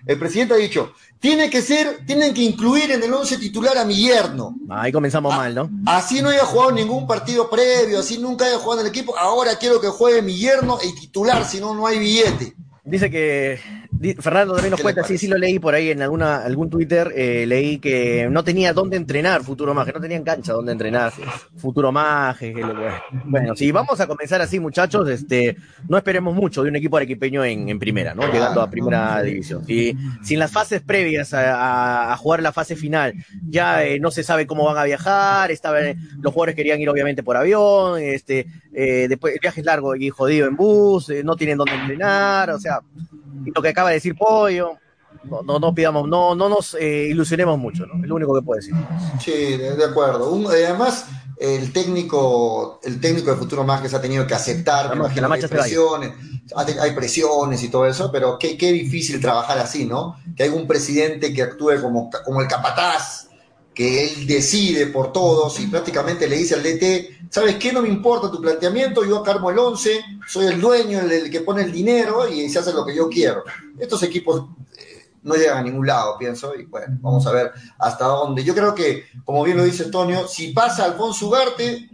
el, 0.05 0.19
presidente 0.19 0.53
ha 0.53 0.57
dicho, 0.57 0.93
tiene 1.19 1.49
que 1.49 1.61
ser, 1.61 2.05
tienen 2.05 2.33
que 2.33 2.41
incluir 2.41 2.91
en 2.91 3.03
el 3.03 3.13
once 3.13 3.37
titular 3.37 3.77
a 3.77 3.85
mi 3.85 3.95
yerno. 3.95 4.55
Ahí 4.69 4.91
comenzamos 4.91 5.35
mal, 5.35 5.53
¿no? 5.53 5.69
Así 5.85 6.21
no 6.21 6.29
haya 6.29 6.45
jugado 6.45 6.71
ningún 6.71 7.07
partido 7.07 7.49
previo, 7.49 7.99
así 7.99 8.17
nunca 8.17 8.45
haya 8.45 8.57
jugado 8.57 8.81
en 8.81 8.87
el 8.87 8.91
equipo, 8.91 9.17
ahora 9.17 9.57
quiero 9.57 9.79
que 9.79 9.87
juegue 9.87 10.21
mi 10.21 10.35
yerno 10.37 10.79
y 10.83 10.93
titular, 10.99 11.45
si 11.45 11.59
no, 11.59 11.73
no 11.73 11.87
hay 11.87 11.99
billete. 11.99 12.55
Dice 12.87 13.11
que 13.11 13.59
Fernando 14.21 14.53
también 14.53 14.71
nos 14.71 14.81
cuenta, 14.81 15.03
sí, 15.03 15.17
sí 15.17 15.27
lo 15.27 15.37
leí 15.37 15.59
por 15.59 15.75
ahí 15.75 15.89
en 15.89 16.01
alguna, 16.01 16.37
algún 16.37 16.69
Twitter, 16.69 17.11
eh, 17.15 17.45
leí 17.45 17.79
que 17.79 18.29
no 18.31 18.45
tenía 18.45 18.71
dónde 18.71 18.95
entrenar 18.95 19.43
Futuro 19.43 19.73
Maje, 19.73 19.91
no 19.91 19.99
tenían 19.99 20.23
cancha 20.23 20.53
dónde 20.53 20.71
entrenar 20.71 21.11
Futuro 21.57 21.91
Maje. 21.91 22.55
Bueno, 23.25 23.57
si 23.57 23.73
vamos 23.73 23.99
a 23.99 24.07
comenzar 24.07 24.41
así, 24.41 24.61
muchachos, 24.61 25.09
este, 25.09 25.57
no 25.89 25.97
esperemos 25.97 26.33
mucho 26.33 26.63
de 26.63 26.69
un 26.69 26.77
equipo 26.77 26.95
arequipeño 26.95 27.43
en, 27.43 27.67
en 27.67 27.77
primera, 27.77 28.15
¿no? 28.15 28.31
Llegando 28.31 28.61
a 28.61 28.69
primera 28.69 29.21
división. 29.21 29.63
Y 29.67 29.93
sin 30.23 30.39
las 30.39 30.51
fases 30.51 30.81
previas 30.81 31.33
a, 31.33 32.15
jugar 32.17 32.41
la 32.41 32.53
fase 32.53 32.77
final, 32.77 33.13
ya 33.49 33.83
eh, 33.83 33.99
no 33.99 34.11
se 34.11 34.23
sabe 34.23 34.47
cómo 34.47 34.63
van 34.63 34.77
a 34.77 34.85
viajar, 34.85 35.51
estaban, 35.51 35.97
los 36.21 36.33
jugadores 36.33 36.55
querían 36.55 36.79
ir 36.79 36.89
obviamente 36.89 37.21
por 37.21 37.35
avión, 37.35 37.99
este, 37.99 38.47
eh, 38.73 39.07
después 39.09 39.33
el 39.33 39.39
viaje 39.41 39.59
es 39.59 39.65
largo 39.65 39.93
y 39.95 40.09
jodido 40.09 40.47
en 40.47 40.55
bus, 40.55 41.11
no 41.23 41.35
tienen 41.35 41.57
dónde 41.57 41.75
entrenar, 41.75 42.49
o 42.51 42.59
sea, 42.59 42.76
lo 43.45 43.61
que 43.61 43.69
acaba 43.69 43.89
de 43.89 43.95
decir 43.95 44.15
Pollo, 44.15 44.77
no, 45.23 45.59
no, 45.59 45.75
pidamos, 45.75 46.07
no, 46.07 46.35
no 46.35 46.49
nos 46.49 46.75
eh, 46.75 47.07
ilusionemos 47.09 47.57
mucho, 47.57 47.85
¿no? 47.85 48.01
Es 48.01 48.07
lo 48.07 48.15
único 48.15 48.33
que 48.35 48.41
puedo 48.41 48.57
decir. 48.57 48.73
Sí, 49.19 49.57
de, 49.57 49.83
acuerdo. 49.83 50.49
además, 50.49 51.05
el 51.37 51.71
técnico, 51.73 52.79
el 52.83 52.99
técnico 52.99 53.31
de 53.31 53.37
Futuro 53.37 53.63
Más 53.63 53.81
que 53.81 53.89
se 53.89 53.95
ha 53.95 54.01
tenido 54.01 54.25
que 54.25 54.33
aceptar, 54.33 54.95
la, 54.95 55.09
que 55.09 55.19
hay 55.19 55.47
presiones, 55.47 56.13
hay 56.55 56.91
presiones 56.93 57.63
y 57.63 57.69
todo 57.69 57.85
eso, 57.85 58.11
pero 58.11 58.37
qué, 58.39 58.57
qué 58.57 58.71
difícil 58.71 59.19
trabajar 59.19 59.57
así, 59.59 59.85
¿no? 59.85 60.17
Que 60.35 60.43
hay 60.43 60.49
un 60.49 60.67
presidente 60.67 61.33
que 61.33 61.43
actúe 61.43 61.81
como, 61.81 62.09
como 62.25 62.41
el 62.41 62.47
capataz, 62.47 63.16
que 63.77 64.05
él 64.05 64.25
decide 64.25 64.87
por 64.87 65.13
todos 65.13 65.59
y 65.59 65.67
prácticamente 65.67 66.27
le 66.27 66.37
dice 66.37 66.55
al 66.55 66.63
DT, 66.63 67.29
¿sabes 67.29 67.57
qué? 67.57 67.71
No 67.71 67.83
me 67.83 67.89
importa 67.89 68.31
tu 68.31 68.41
planteamiento, 68.41 69.05
yo 69.05 69.19
acarmo 69.19 69.51
el 69.51 69.59
11, 69.59 70.03
soy 70.27 70.47
el 70.47 70.59
dueño, 70.59 70.99
el, 70.99 71.29
que 71.29 71.41
pone 71.41 71.61
el 71.61 71.71
dinero 71.71 72.27
y 72.27 72.49
se 72.49 72.57
hace 72.57 72.73
lo 72.73 72.83
que 72.83 72.95
yo 72.95 73.07
quiero. 73.07 73.43
Estos 73.77 74.01
equipos 74.01 74.45
eh, 74.79 75.11
no 75.21 75.35
llegan 75.35 75.59
a 75.59 75.61
ningún 75.61 75.85
lado, 75.85 76.17
pienso, 76.17 76.55
y 76.55 76.65
bueno, 76.65 76.97
vamos 77.01 77.27
a 77.27 77.31
ver 77.31 77.51
hasta 77.77 78.05
dónde. 78.05 78.43
Yo 78.43 78.55
creo 78.55 78.73
que, 78.73 79.03
como 79.23 79.43
bien 79.43 79.57
lo 79.57 79.63
dice 79.63 79.83
Antonio, 79.83 80.27
si 80.27 80.53
pasa 80.53 80.83
Alfonso 80.83 81.27
Ugarte, 81.27 81.87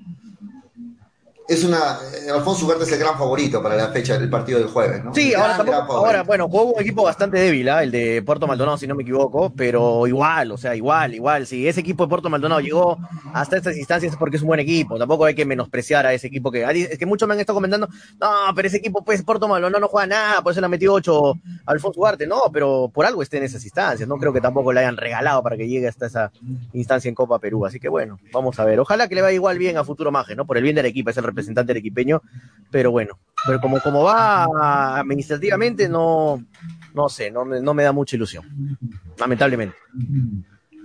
es 1.47 1.63
una. 1.63 1.99
eh, 2.25 2.29
Alfonso 2.31 2.65
Ugarte 2.65 2.83
es 2.85 2.91
el 2.91 2.99
gran 2.99 3.17
favorito 3.17 3.61
para 3.61 3.75
la 3.75 3.89
fecha 3.89 4.17
del 4.17 4.29
partido 4.29 4.59
del 4.59 4.67
jueves, 4.69 5.03
¿no? 5.03 5.13
Sí, 5.13 5.33
ahora, 5.33 5.57
tampoco, 5.57 5.93
ahora, 5.93 6.23
bueno, 6.23 6.47
jugó 6.47 6.73
un 6.73 6.81
equipo 6.81 7.03
bastante 7.03 7.37
débil, 7.37 7.67
¿ah? 7.69 7.83
el 7.83 7.91
de 7.91 8.21
Puerto 8.25 8.47
Maldonado, 8.47 8.77
si 8.77 8.87
no 8.87 8.95
me 8.95 9.03
equivoco, 9.03 9.51
pero 9.55 10.07
igual, 10.07 10.51
o 10.51 10.57
sea, 10.57 10.75
igual, 10.75 11.13
igual. 11.13 11.45
Si 11.45 11.67
ese 11.67 11.81
equipo 11.81 12.05
de 12.05 12.09
Puerto 12.09 12.29
Maldonado 12.29 12.61
llegó 12.61 12.97
hasta 13.33 13.57
estas 13.57 13.77
instancias 13.77 14.13
es 14.13 14.17
porque 14.17 14.37
es 14.37 14.41
un 14.41 14.47
buen 14.47 14.59
equipo. 14.59 14.97
Tampoco 14.97 15.25
hay 15.25 15.35
que 15.35 15.45
menospreciar 15.45 16.05
a 16.05 16.13
ese 16.13 16.27
equipo 16.27 16.51
que. 16.51 16.63
Es 16.63 16.97
que 16.97 17.05
muchos 17.05 17.27
me 17.27 17.33
han 17.33 17.39
estado 17.39 17.57
comentando, 17.57 17.87
no, 18.19 18.29
pero 18.55 18.67
ese 18.67 18.77
equipo, 18.77 19.03
pues, 19.03 19.21
Puerto 19.23 19.47
Maldonado 19.47 19.81
no 19.81 19.87
juega 19.87 20.07
nada, 20.07 20.41
por 20.41 20.51
eso 20.51 20.61
le 20.61 20.65
ha 20.65 20.69
metido 20.69 20.93
8 20.93 21.33
Alfonso 21.65 21.99
Ugarte. 21.99 22.25
No, 22.25 22.43
pero 22.51 22.89
por 22.93 23.05
algo 23.05 23.21
esté 23.21 23.37
en 23.37 23.43
esas 23.43 23.63
instancias. 23.63 24.07
No 24.07 24.17
creo 24.17 24.31
que 24.31 24.41
tampoco 24.41 24.71
le 24.71 24.79
hayan 24.79 24.97
regalado 24.97 25.43
para 25.43 25.57
que 25.57 25.67
llegue 25.67 25.87
hasta 25.87 26.05
esa 26.05 26.31
instancia 26.73 27.09
en 27.09 27.15
Copa 27.15 27.39
Perú. 27.39 27.65
Así 27.65 27.79
que 27.79 27.89
bueno, 27.89 28.17
vamos 28.31 28.59
a 28.59 28.65
ver. 28.65 28.79
Ojalá 28.79 29.07
que 29.07 29.15
le 29.15 29.21
vaya 29.21 29.35
igual 29.35 29.57
bien 29.57 29.77
a 29.77 29.83
Futuro 29.83 30.11
Maje, 30.11 30.35
¿no? 30.35 30.45
Por 30.45 30.57
el 30.57 30.63
bien 30.63 30.75
del 30.75 30.85
equipo, 30.85 31.09
es 31.09 31.17
el 31.17 31.23
representante 31.33 31.71
arequipeño, 31.71 32.21
pero 32.71 32.91
bueno. 32.91 33.19
Pero 33.45 33.59
como, 33.59 33.81
como 33.81 34.03
va 34.03 34.45
administrativamente, 34.97 35.89
no, 35.89 36.45
no 36.93 37.09
sé, 37.09 37.29
no 37.29 37.43
me, 37.43 37.59
no 37.59 37.73
me 37.73 37.83
da 37.83 37.91
mucha 37.91 38.15
ilusión. 38.15 38.45
Lamentablemente. 39.17 39.75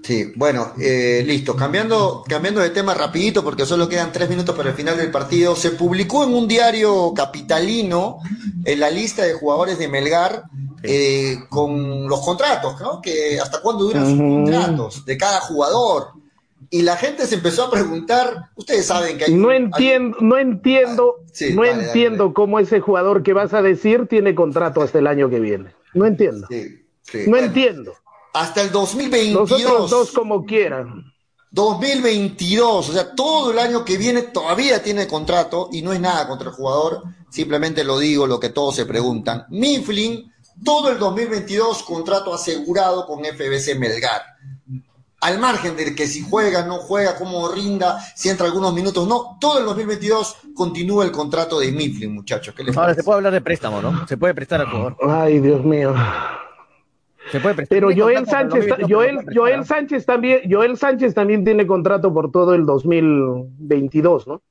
Sí, 0.02 0.32
bueno, 0.36 0.72
eh, 0.80 1.22
listo. 1.26 1.54
Cambiando, 1.54 2.24
cambiando 2.26 2.60
de 2.60 2.70
tema 2.70 2.94
rapidito, 2.94 3.44
porque 3.44 3.66
solo 3.66 3.88
quedan 3.88 4.12
tres 4.12 4.28
minutos 4.28 4.56
para 4.56 4.70
el 4.70 4.74
final 4.74 4.96
del 4.96 5.10
partido. 5.10 5.54
Se 5.54 5.72
publicó 5.72 6.24
en 6.24 6.34
un 6.34 6.48
diario 6.48 7.12
capitalino 7.14 8.18
en 8.64 8.80
la 8.80 8.90
lista 8.90 9.24
de 9.24 9.34
jugadores 9.34 9.78
de 9.78 9.88
Melgar 9.88 10.44
eh, 10.82 11.36
con 11.48 12.08
los 12.08 12.20
contratos, 12.20 12.80
¿no? 12.80 13.00
Que 13.00 13.38
hasta 13.40 13.60
cuándo 13.60 13.84
duran 13.84 14.06
sus 14.06 14.18
contratos 14.18 15.04
de 15.04 15.18
cada 15.18 15.40
jugador. 15.40 16.12
Y 16.70 16.82
la 16.82 16.96
gente 16.96 17.26
se 17.26 17.36
empezó 17.36 17.64
a 17.64 17.70
preguntar, 17.70 18.50
ustedes 18.54 18.86
saben 18.86 19.16
que 19.16 19.24
hay... 19.24 19.34
No 19.34 19.50
entiendo, 19.52 20.16
no 20.20 20.36
entiendo, 20.36 21.16
Ah, 21.20 21.30
sí, 21.32 21.54
no 21.54 21.64
entiendo 21.64 22.24
dale. 22.24 22.34
cómo 22.34 22.58
ese 22.58 22.80
jugador 22.80 23.22
que 23.22 23.32
vas 23.32 23.54
a 23.54 23.62
decir 23.62 24.06
tiene 24.06 24.34
contrato 24.34 24.82
hasta 24.82 24.98
el 24.98 25.06
año 25.06 25.30
que 25.30 25.40
viene. 25.40 25.74
No 25.94 26.04
entiendo. 26.04 26.46
Sí, 26.50 26.84
sí. 27.02 27.18
No 27.24 27.30
Bueno, 27.30 27.46
entiendo. 27.46 27.94
Hasta 28.34 28.60
el 28.62 28.70
2022. 28.70 29.50
Los 29.50 29.62
otros 29.64 29.90
dos 29.90 30.10
como 30.12 30.44
quieran. 30.44 31.04
2022, 31.50 32.90
o 32.90 32.92
sea, 32.92 33.14
todo 33.14 33.52
el 33.52 33.58
año 33.58 33.84
que 33.84 33.96
viene 33.96 34.22
todavía 34.22 34.82
tiene 34.82 35.06
contrato 35.06 35.70
y 35.72 35.80
no 35.82 35.92
es 35.92 36.00
nada 36.00 36.28
contra 36.28 36.50
el 36.50 36.54
jugador, 36.54 37.02
simplemente 37.30 37.84
lo 37.84 37.98
digo, 37.98 38.26
lo 38.26 38.38
que 38.38 38.50
todos 38.50 38.76
se 38.76 38.84
preguntan. 38.84 39.46
Mifflin, 39.48 40.30
todo 40.64 40.90
el 40.90 40.98
2022 40.98 41.82
contrato 41.84 42.34
asegurado 42.34 43.06
con 43.06 43.24
FBC 43.24 43.78
Melgar. 43.78 44.22
Al 45.20 45.40
margen 45.40 45.76
de 45.76 45.94
que 45.96 46.06
si 46.06 46.22
juega, 46.22 46.64
no 46.64 46.78
juega, 46.78 47.16
cómo 47.16 47.48
rinda, 47.50 47.98
si 48.14 48.28
entra 48.28 48.46
algunos 48.46 48.72
minutos, 48.72 49.08
no, 49.08 49.36
todo 49.40 49.58
el 49.58 49.64
2022 49.64 50.36
continúa 50.54 51.04
el 51.04 51.10
contrato 51.10 51.58
de 51.58 51.72
Mifflin, 51.72 52.14
muchachos. 52.14 52.54
¿Qué 52.54 52.62
les 52.62 52.76
Ahora 52.76 52.94
se 52.94 53.02
puede 53.02 53.16
hablar 53.16 53.32
de 53.32 53.40
préstamo, 53.40 53.82
¿no? 53.82 54.06
Se 54.06 54.16
puede 54.16 54.34
prestar 54.34 54.60
al 54.60 54.68
jugador. 54.68 54.96
Ay, 55.08 55.40
Dios 55.40 55.64
mío. 55.64 55.92
Se 57.32 57.40
puede 57.40 57.56
prestar. 57.56 57.76
Pero 57.76 57.88
Joel 57.94 58.26
Sánchez, 58.26 58.68
2022, 58.68 58.76
pero 58.76 58.88
Joel, 58.88 59.36
Joel. 59.36 59.64
Sánchez 59.64 60.06
también, 60.06 60.40
Joel 60.48 60.76
Sánchez 60.76 61.14
también 61.14 61.44
tiene 61.44 61.66
contrato 61.66 62.14
por 62.14 62.30
todo 62.30 62.54
el 62.54 62.64
2022, 62.64 64.28
¿no? 64.28 64.42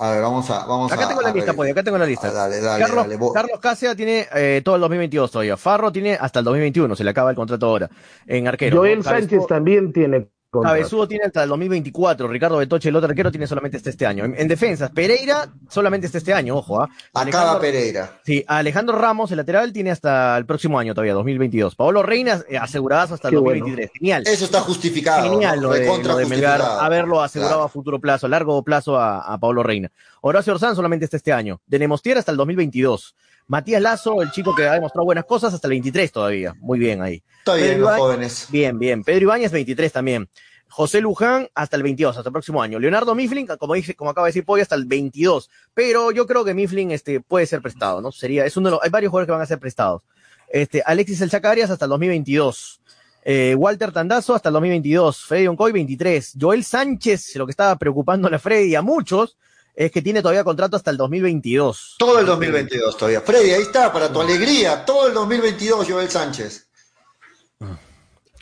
A 0.00 0.10
ver, 0.10 0.22
vamos 0.22 0.48
a... 0.50 0.64
Vamos 0.66 0.90
Acá 0.90 1.04
a- 1.04 1.08
tengo 1.08 1.20
la 1.22 1.28
a 1.28 1.32
lista, 1.32 1.50
ver. 1.52 1.56
pues, 1.56 1.70
acá 1.72 1.82
tengo 1.82 1.98
la 1.98 2.06
lista. 2.06 2.28
Ah, 2.28 2.32
dale, 2.32 2.60
dale, 2.60 2.84
Carlos, 2.84 3.08
dale, 3.08 3.18
Carlos 3.34 3.60
Cáceres 3.60 3.96
tiene 3.96 4.26
eh, 4.34 4.62
todo 4.64 4.74
el 4.76 4.80
2022 4.80 5.30
todavía. 5.30 5.56
Farro 5.56 5.92
tiene 5.92 6.14
hasta 6.18 6.38
el 6.40 6.44
2021, 6.46 6.96
se 6.96 7.04
le 7.04 7.10
acaba 7.10 7.30
el 7.30 7.36
contrato 7.36 7.66
ahora. 7.66 7.90
En 8.26 8.48
arquero. 8.48 8.78
Joel 8.78 8.98
¿no? 8.98 9.04
Sánchez 9.04 9.46
también 9.46 9.92
tiene. 9.92 10.28
Cabezudo 10.62 11.08
tiene 11.08 11.24
hasta 11.26 11.42
el 11.42 11.48
2024. 11.48 12.28
Ricardo 12.28 12.56
Betoche, 12.58 12.88
el 12.88 12.96
otro 12.96 13.08
arquero, 13.10 13.30
tiene 13.30 13.46
solamente 13.46 13.76
hasta 13.76 13.90
este 13.90 14.06
año. 14.06 14.24
En, 14.24 14.34
en 14.38 14.48
defensas, 14.48 14.90
Pereira 14.90 15.48
solamente 15.68 16.06
hasta 16.06 16.18
este 16.18 16.32
año, 16.34 16.56
ojo. 16.56 16.80
¿ah? 16.82 16.88
Acaba 17.12 17.22
Alejandro- 17.52 17.60
Pereira. 17.60 18.20
Sí, 18.24 18.44
Alejandro 18.46 18.98
Ramos, 18.98 19.30
el 19.30 19.38
lateral, 19.38 19.72
tiene 19.72 19.90
hasta 19.90 20.36
el 20.38 20.46
próximo 20.46 20.78
año 20.78 20.94
todavía, 20.94 21.14
2022. 21.14 21.74
Paolo 21.76 22.02
Reinas, 22.02 22.44
eh, 22.48 22.58
aseguradas 22.58 23.12
hasta 23.12 23.28
el 23.28 23.32
Qué 23.32 23.36
2023. 23.36 23.90
Genial. 23.98 24.22
Eso 24.26 24.44
está 24.44 24.60
justificado. 24.60 25.28
Genial 25.30 25.56
¿no? 25.60 25.68
lo 25.68 25.74
de, 25.74 25.86
lo 26.02 26.16
de 26.16 26.26
Melgar, 26.26 26.60
haberlo 26.62 27.20
asegurado 27.22 27.54
Claro. 27.56 27.64
a 27.64 27.68
futuro 27.68 27.98
plazo, 28.00 28.26
a 28.26 28.28
largo 28.30 28.62
plazo 28.62 28.98
a, 28.98 29.20
a 29.20 29.38
Pablo 29.38 29.62
Reina. 29.62 29.90
Horacio 30.20 30.52
Orzán 30.54 30.74
solamente 30.76 31.04
hasta 31.04 31.16
este 31.16 31.32
año. 31.32 31.60
De 31.66 31.78
Nemostier 31.78 32.16
hasta 32.18 32.30
el 32.30 32.36
2022. 32.38 33.14
Matías 33.46 33.82
Lazo, 33.82 34.22
el 34.22 34.30
chico 34.30 34.54
que 34.54 34.66
ha 34.66 34.74
demostrado 34.74 35.04
buenas 35.04 35.24
cosas, 35.24 35.52
hasta 35.52 35.66
el 35.66 35.72
23 35.72 36.12
todavía. 36.12 36.54
Muy 36.60 36.78
bien 36.78 37.02
ahí. 37.02 37.22
Está 37.38 37.54
bien, 37.54 37.80
los 37.80 37.96
jóvenes. 37.96 38.46
Bien, 38.50 38.78
bien. 38.78 39.04
Pedro 39.04 39.22
Ibáñez, 39.22 39.52
23 39.52 39.92
también. 39.92 40.28
José 40.68 41.00
Luján 41.00 41.48
hasta 41.54 41.76
el 41.76 41.82
22, 41.82 42.16
hasta 42.16 42.28
el 42.28 42.32
próximo 42.32 42.60
año. 42.60 42.80
Leonardo 42.80 43.14
Mifflin, 43.14 43.46
como 43.46 43.74
dice, 43.74 43.94
como 43.94 44.10
acaba 44.10 44.26
de 44.26 44.30
decir 44.30 44.44
Pollo, 44.44 44.62
hasta 44.62 44.74
el 44.74 44.86
22. 44.86 45.48
Pero 45.72 46.10
yo 46.10 46.26
creo 46.26 46.44
que 46.44 46.54
Mifflin 46.54 46.90
este, 46.90 47.20
puede 47.20 47.46
ser 47.46 47.62
prestado, 47.62 48.00
¿no? 48.00 48.10
Sería, 48.10 48.44
es 48.44 48.56
uno 48.56 48.68
de 48.68 48.70
los, 48.72 48.82
hay 48.82 48.90
varios 48.90 49.10
jugadores 49.10 49.28
que 49.28 49.32
van 49.32 49.42
a 49.42 49.46
ser 49.46 49.60
prestados. 49.60 50.02
Este, 50.48 50.82
Alexis 50.84 51.20
El 51.20 51.30
Chacarias 51.30 51.70
hasta 51.70 51.84
el 51.84 51.90
2022. 51.90 52.80
Eh, 53.24 53.54
Walter 53.56 53.92
Tandazo 53.92 54.34
hasta 54.34 54.48
el 54.48 54.54
2022. 54.54 55.24
Freddy 55.24 55.46
Oncoy, 55.46 55.72
23. 55.72 56.34
Joel 56.40 56.64
Sánchez, 56.64 57.36
lo 57.36 57.46
que 57.46 57.50
estaba 57.50 57.76
preocupando 57.76 58.28
a 58.28 58.38
Freddy 58.38 58.70
y 58.70 58.74
a 58.74 58.82
muchos, 58.82 59.36
es 59.74 59.90
que 59.90 60.02
tiene 60.02 60.22
todavía 60.22 60.44
contrato 60.44 60.76
hasta 60.76 60.90
el 60.90 60.96
2022. 60.96 61.96
Todo 61.98 62.18
el 62.20 62.26
2022 62.26 62.96
todavía. 62.96 63.20
Freddy, 63.20 63.50
ahí 63.50 63.62
está, 63.62 63.92
para 63.92 64.12
tu 64.12 64.20
alegría. 64.20 64.84
Todo 64.84 65.08
el 65.08 65.14
2022, 65.14 65.86
Joel 65.88 66.08
Sánchez. 66.08 66.68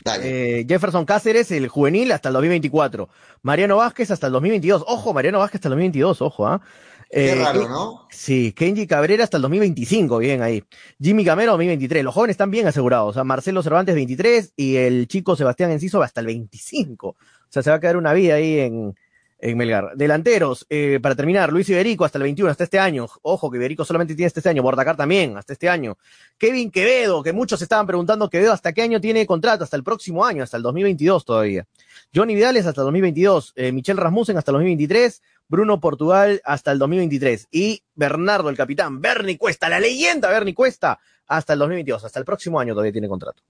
Dale. 0.03 0.59
Eh, 0.59 0.65
Jefferson 0.67 1.05
Cáceres, 1.05 1.49
el 1.51 1.69
juvenil, 1.69 2.11
hasta 2.11 2.29
el 2.29 2.33
2024. 2.33 3.07
Mariano 3.41 3.77
Vázquez 3.77 4.11
hasta 4.11 4.27
el 4.27 4.33
2022. 4.33 4.83
Ojo, 4.85 5.13
Mariano 5.13 5.39
Vázquez 5.39 5.59
hasta 5.59 5.69
el 5.69 5.73
2022, 5.73 6.21
ojo, 6.21 6.45
¿ah? 6.47 6.61
Qué 7.09 7.31
Eh, 7.31 7.35
raro, 7.35 7.69
¿no? 7.69 8.07
Sí, 8.09 8.51
Kenji 8.53 8.85
Cabrera 8.87 9.23
hasta 9.23 9.37
el 9.37 9.43
2025, 9.43 10.17
bien 10.17 10.41
ahí. 10.41 10.63
Jimmy 10.99 11.23
Camero 11.23 11.51
2023. 11.51 12.03
Los 12.03 12.13
jóvenes 12.13 12.33
están 12.33 12.51
bien 12.51 12.67
asegurados. 12.67 13.11
O 13.11 13.13
sea, 13.13 13.23
Marcelo 13.23 13.63
Cervantes 13.63 13.95
23 13.95 14.53
y 14.57 14.75
el 14.75 15.07
chico 15.07 15.35
Sebastián 15.35 15.71
Enciso 15.71 16.01
hasta 16.01 16.19
el 16.21 16.27
25. 16.27 17.07
O 17.09 17.15
sea, 17.49 17.63
se 17.63 17.69
va 17.69 17.77
a 17.77 17.79
quedar 17.79 17.97
una 17.97 18.13
vida 18.13 18.33
ahí 18.35 18.59
en, 18.59 18.95
en 19.43 19.57
Melgar. 19.57 19.91
Delanteros, 19.95 20.65
eh, 20.69 20.99
para 21.01 21.15
terminar, 21.15 21.51
Luis 21.51 21.67
Iberico 21.67 22.05
hasta 22.05 22.17
el 22.17 22.23
21, 22.23 22.49
hasta 22.49 22.63
este 22.63 22.79
año. 22.79 23.07
Ojo, 23.23 23.51
que 23.51 23.57
Iberico 23.57 23.83
solamente 23.83 24.15
tiene 24.15 24.27
hasta 24.27 24.39
este 24.39 24.49
año. 24.49 24.63
Bordacar 24.63 24.95
también, 24.95 25.35
hasta 25.37 25.51
este 25.51 25.67
año. 25.67 25.97
Kevin 26.37 26.71
Quevedo, 26.71 27.21
que 27.21 27.33
muchos 27.33 27.61
estaban 27.61 27.85
preguntando 27.85 28.29
Quevedo 28.29 28.53
hasta 28.53 28.71
qué 28.71 28.83
año 28.83 29.01
tiene 29.01 29.27
contrato, 29.27 29.65
hasta 29.65 29.75
el 29.75 29.83
próximo 29.83 30.25
año, 30.25 30.43
hasta 30.43 30.55
el 30.55 30.63
2022 30.63 31.25
todavía. 31.25 31.67
Johnny 32.15 32.35
Vidales 32.35 32.65
hasta 32.65 32.81
el 32.81 32.85
2022, 32.85 33.51
eh, 33.57 33.73
Michel 33.73 33.97
Rasmussen 33.97 34.37
hasta 34.37 34.51
el 34.51 34.53
2023, 34.53 35.21
Bruno 35.49 35.81
Portugal 35.81 36.41
hasta 36.45 36.71
el 36.71 36.79
2023 36.79 37.49
y 37.51 37.83
Bernardo, 37.95 38.47
el 38.47 38.55
capitán, 38.55 39.01
Bernie 39.01 39.37
Cuesta, 39.37 39.67
la 39.67 39.81
leyenda 39.81 40.29
Bernie 40.29 40.53
Cuesta, 40.53 40.99
hasta 41.27 41.51
el 41.51 41.59
2022, 41.59 42.05
hasta 42.05 42.19
el 42.19 42.25
próximo 42.25 42.61
año 42.61 42.73
todavía 42.73 42.93
tiene 42.93 43.09
contrato. 43.09 43.43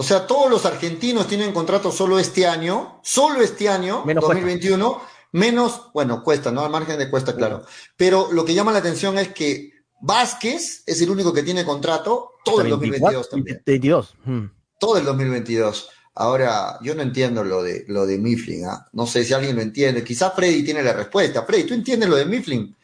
O 0.00 0.04
sea, 0.04 0.26
todos 0.26 0.50
los 0.50 0.64
argentinos 0.64 1.26
tienen 1.26 1.52
contrato 1.52 1.90
solo 1.92 2.18
este 2.18 2.46
año, 2.46 3.00
solo 3.02 3.40
este 3.40 3.68
año, 3.68 4.04
Menos 4.04 4.22
2021, 4.22 5.00
menos, 5.32 5.90
bueno, 5.92 6.22
cuesta, 6.22 6.50
¿no? 6.50 6.62
Al 6.64 6.70
margen 6.70 6.98
de 6.98 7.10
cuesta, 7.10 7.34
claro. 7.34 7.64
Pero 7.96 8.28
lo 8.32 8.44
que 8.44 8.54
llama 8.54 8.72
la 8.72 8.78
atención 8.78 9.18
es 9.18 9.28
que 9.28 9.72
Vázquez 10.00 10.82
es 10.86 11.02
el 11.02 11.10
único 11.10 11.32
que 11.32 11.42
tiene 11.42 11.64
contrato 11.64 12.32
todo 12.44 12.60
el 12.60 12.66
Hasta 12.66 12.76
2022 12.76 13.28
también. 13.28 13.62
22. 13.64 14.14
mm. 14.24 14.44
Todo 14.78 14.98
el 14.98 15.04
2022. 15.04 15.90
Ahora, 16.14 16.78
yo 16.82 16.94
no 16.94 17.02
entiendo 17.02 17.44
lo 17.44 17.62
de, 17.62 17.84
lo 17.88 18.06
de 18.06 18.18
Mifflin, 18.18 18.66
¿ah? 18.66 18.88
No 18.92 19.06
sé 19.06 19.24
si 19.24 19.32
alguien 19.32 19.56
lo 19.56 19.62
entiende. 19.62 20.02
Quizás 20.02 20.32
Freddy 20.34 20.64
tiene 20.64 20.82
la 20.82 20.92
respuesta. 20.92 21.44
Freddy, 21.44 21.64
¿tú 21.64 21.74
entiendes 21.74 22.08
lo 22.08 22.16
de 22.16 22.24
Mifflin? 22.26 22.74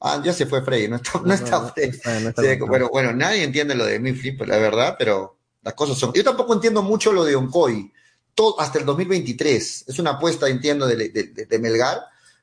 Ah, 0.00 0.20
ya 0.24 0.32
se 0.32 0.46
fue 0.46 0.62
Freddy, 0.62 0.88
no 0.88 0.96
está, 0.96 1.20
no, 1.24 1.34
está 1.34 1.68
Freddy. 1.68 1.98
no 2.22 2.28
está 2.30 2.42
Sí, 2.42 2.48
no. 2.58 2.66
bueno, 2.66 2.88
bueno, 2.90 3.12
nadie 3.12 3.44
entiende 3.44 3.74
lo 3.74 3.84
de 3.84 4.00
Mifflin, 4.00 4.36
pues 4.36 4.48
la 4.48 4.58
verdad, 4.58 4.96
pero 4.98 5.38
las 5.62 5.74
cosas 5.74 5.98
son. 5.98 6.12
Yo 6.14 6.24
tampoco 6.24 6.54
entiendo 6.54 6.82
mucho 6.82 7.12
lo 7.12 7.24
de 7.24 7.36
Oncoy, 7.36 7.92
todo, 8.34 8.60
hasta 8.60 8.78
el 8.78 8.84
2023. 8.86 9.84
Es 9.88 9.98
una 9.98 10.10
apuesta, 10.12 10.48
entiendo, 10.48 10.86
de, 10.86 10.96
de- 11.08 11.46
de- 11.46 11.58
Melgar, 11.58 12.00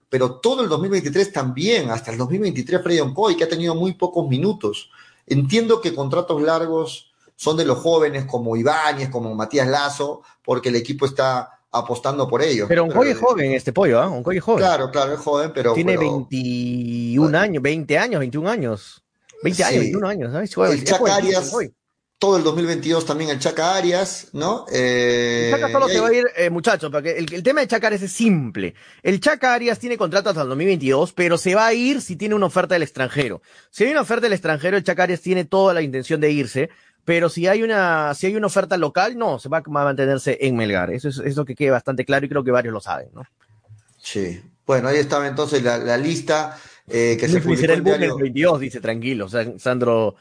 pero 0.10 0.36
todo 0.36 0.64
el 0.64 0.70
2023 0.70 1.32
también, 1.34 1.90
hasta 1.90 2.12
el 2.12 2.18
2023 2.18 2.82
Freddy 2.82 3.00
Oncoy, 3.00 3.36
que 3.36 3.44
ha 3.44 3.50
tenido 3.50 3.76
muy 3.76 3.94
pocos 3.94 4.28
minutos. 4.28 4.90
Entiendo 5.26 5.82
que 5.82 5.94
contratos 5.94 6.42
largos 6.42 7.12
son 7.36 7.58
de 7.58 7.66
los 7.66 7.78
jóvenes 7.80 8.26
como 8.26 8.56
Ibáñez, 8.56 9.10
como 9.10 9.36
Matías 9.36 9.68
Lazo, 9.68 10.22
porque 10.44 10.70
el 10.70 10.76
equipo 10.78 11.06
está 11.06 11.60
apostando 11.72 12.28
por 12.28 12.42
ellos. 12.42 12.68
Pero 12.68 12.86
Oncoy 12.86 13.10
es 13.10 13.18
joven, 13.18 13.52
este 13.54 13.74
pollo, 13.74 14.00
¿ah? 14.02 14.08
Oncoy 14.10 14.38
es 14.38 14.44
joven. 14.44 14.60
Claro, 14.60 14.90
claro, 14.90 15.14
es 15.14 15.20
joven, 15.20 15.52
pero. 15.54 15.74
Tiene 15.74 15.98
pero 15.98 16.26
21 16.30 17.24
Bueno. 17.24 17.38
años, 17.40 17.62
20 17.62 17.98
años, 17.98 18.20
21 18.20 18.50
años. 18.50 19.04
20 19.44 19.64
años, 19.64 19.74
Sí. 19.74 19.80
21 19.92 20.08
años, 20.08 20.32
¿sabes? 20.32 20.50
El 20.58 20.74
es 20.80 21.54
Todo 22.20 22.38
el 22.38 22.44
2022 22.44 23.06
también 23.06 23.30
el 23.30 23.38
Chaca 23.38 23.76
Arias, 23.76 24.30
¿no? 24.34 24.66
Eh, 24.72 25.50
Chaca 25.52 25.72
solo 25.72 25.88
y 25.88 25.92
se 25.94 26.00
va 26.00 26.08
a 26.08 26.14
ir, 26.14 26.26
eh, 26.36 26.50
muchachos, 26.50 26.90
porque 26.92 27.12
el, 27.12 27.32
el 27.32 27.44
tema 27.44 27.62
de 27.62 27.68
Chaca 27.68 27.88
Arias 27.88 28.02
es 28.02 28.12
simple. 28.12 28.74
El 29.04 29.20
Chaca 29.20 29.54
Arias 29.54 29.78
tiene 29.78 29.98
contrato 29.98 30.30
hasta 30.30 30.42
el 30.42 30.50
2022, 30.50 31.14
pero 31.14 31.38
se 31.38 31.54
va 31.54 31.68
a 31.68 31.74
ir 31.76 32.02
si 32.02 32.16
tiene 32.16 32.34
una 32.34 32.48
oferta 32.48 32.74
del 32.74 32.82
extranjero. 32.82 33.44
Si 33.70 33.84
hay 33.84 33.92
una 33.92 34.02
oferta 34.02 34.24
del 34.24 34.34
extranjero, 34.34 34.78
el 34.78 34.84
Chaca 34.84 35.04
Arias 35.04 35.22
tiene 35.22 35.46
toda 35.46 35.76
la 35.76 35.84
intención 35.84 36.20
de 36.20 36.32
irse, 36.32 36.70
pero 37.06 37.30
si 37.30 37.46
hay 37.46 37.62
una, 37.62 38.16
si 38.16 38.26
hay 38.26 38.36
una 38.36 38.48
oferta 38.48 38.78
local, 38.78 39.16
no, 39.16 39.38
se 39.38 39.48
va 39.48 39.60
a 39.60 39.70
mantenerse 39.70 40.40
en 40.42 40.56
Melgar. 40.56 40.92
Eso 40.92 41.10
es, 41.10 41.20
es 41.20 41.36
lo 41.36 41.46
que 41.46 41.54
queda 41.54 41.74
bastante 41.74 42.04
claro 42.04 42.26
y 42.26 42.30
creo 42.30 42.44
que 42.44 42.50
varios 42.52 42.74
lo 42.74 42.82
saben, 42.82 43.10
¿no? 43.14 43.22
Sí. 44.02 44.42
Bueno, 44.66 44.88
ahí 44.88 44.98
estaba 44.98 45.28
entonces 45.28 45.62
la, 45.62 45.78
la 45.78 45.98
lista 45.98 46.58
eh, 46.88 47.16
que 47.20 47.28
se 47.30 47.42
publicó 47.42 47.62
será 47.62 47.74
el 47.76 47.84
diario- 47.84 48.18
22, 48.18 48.60
dice 48.60 48.82
tranquilo, 48.82 49.30
Sandro 49.60 50.16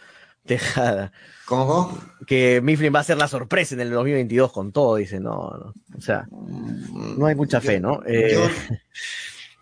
Tejada. 0.44 1.10
¿Cómo? 1.47 1.97
Que 2.27 2.60
Mifflin 2.60 2.93
va 2.94 3.01
a 3.01 3.05
ser 3.05 3.16
la 3.18 3.28
sorpresa 3.28 3.74
en 3.74 3.81
el 3.81 3.90
2022 3.90 4.52
con 4.52 4.73
todo, 4.73 4.97
dice, 4.97 5.20
no, 5.20 5.51
no. 5.59 5.74
O 5.97 6.01
sea, 6.01 6.27
no 6.31 7.27
hay 7.27 7.35
mucha 7.36 7.60
fe, 7.60 7.81
¿no? 7.81 8.02
Eh, 8.06 8.32
Yo, 8.32 8.51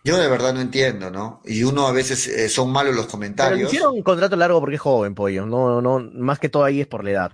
yo 0.05 0.17
de 0.19 0.29
verdad 0.29 0.55
no 0.55 0.61
entiendo, 0.61 1.11
¿no? 1.11 1.41
Y 1.45 1.63
uno 1.65 1.87
a 1.87 1.93
veces 1.93 2.27
eh, 2.29 2.49
son 2.49 2.71
malos 2.73 2.95
los 2.97 3.07
pero 3.07 3.11
comentarios. 3.13 3.69
hicieron 3.69 3.95
un 3.95 4.03
contrato 4.03 4.37
largo 4.37 4.61
porque 4.61 4.77
es 4.77 4.81
joven, 4.81 5.15
pollo. 5.15 5.47
No, 5.47 5.81
no, 5.83 6.01
más 6.15 6.39
que 6.39 6.49
todo 6.49 6.65
ahí 6.65 6.81
es 6.81 6.87
por 6.87 7.05
la 7.05 7.11
edad. 7.11 7.33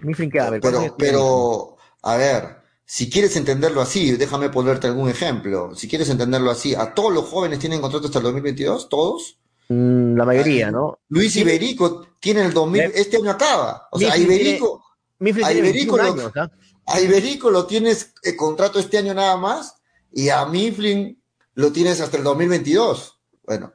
Mifflin, 0.00 0.30
¿qué? 0.30 0.40
A 0.40 0.50
ver, 0.50 0.60
¿cuántos 0.60 0.92
Pero, 0.96 0.96
pero, 0.96 1.76
a 2.02 2.16
ver, 2.16 2.56
si 2.84 3.10
quieres 3.10 3.36
entenderlo 3.36 3.80
así, 3.82 4.12
déjame 4.16 4.50
ponerte 4.50 4.86
algún 4.88 5.08
ejemplo. 5.10 5.74
Si 5.74 5.88
quieres 5.88 6.08
entenderlo 6.10 6.50
así, 6.50 6.74
¿a 6.74 6.94
todos 6.94 7.12
los 7.12 7.26
jóvenes 7.26 7.58
tienen 7.58 7.80
contrato 7.80 8.06
hasta 8.06 8.18
el 8.18 8.24
2022? 8.24 8.88
¿Todos? 8.88 9.38
Mm, 9.72 10.16
la 10.16 10.24
mayoría, 10.24 10.70
¿no? 10.72 10.98
Luis 11.10 11.36
Iberico 11.36 12.04
tiene 12.18 12.44
el 12.44 12.52
2000, 12.52 12.80
Bien. 12.80 12.92
este 12.94 13.18
año 13.18 13.30
acaba. 13.30 13.86
O 13.92 13.98
sea, 14.00 14.16
Iberico, 14.16 14.82
Mifflin 15.20 15.44
a 15.44 15.48
tiene 15.50 15.68
Iberico 15.68 15.96
21 15.96 16.16
lo- 16.16 16.22
años, 16.22 16.32
¿ah? 16.36 16.50
a 16.88 17.00
Iberico 17.00 17.50
lo 17.50 17.66
tienes 17.66 18.12
eh, 18.24 18.34
contrato 18.34 18.80
este 18.80 18.98
año 18.98 19.14
nada 19.14 19.36
más 19.36 19.76
y 20.12 20.28
a 20.28 20.44
Mifflin 20.44 21.22
lo 21.54 21.70
tienes 21.70 22.00
hasta 22.00 22.16
el 22.16 22.24
2022. 22.24 23.20
Bueno, 23.44 23.72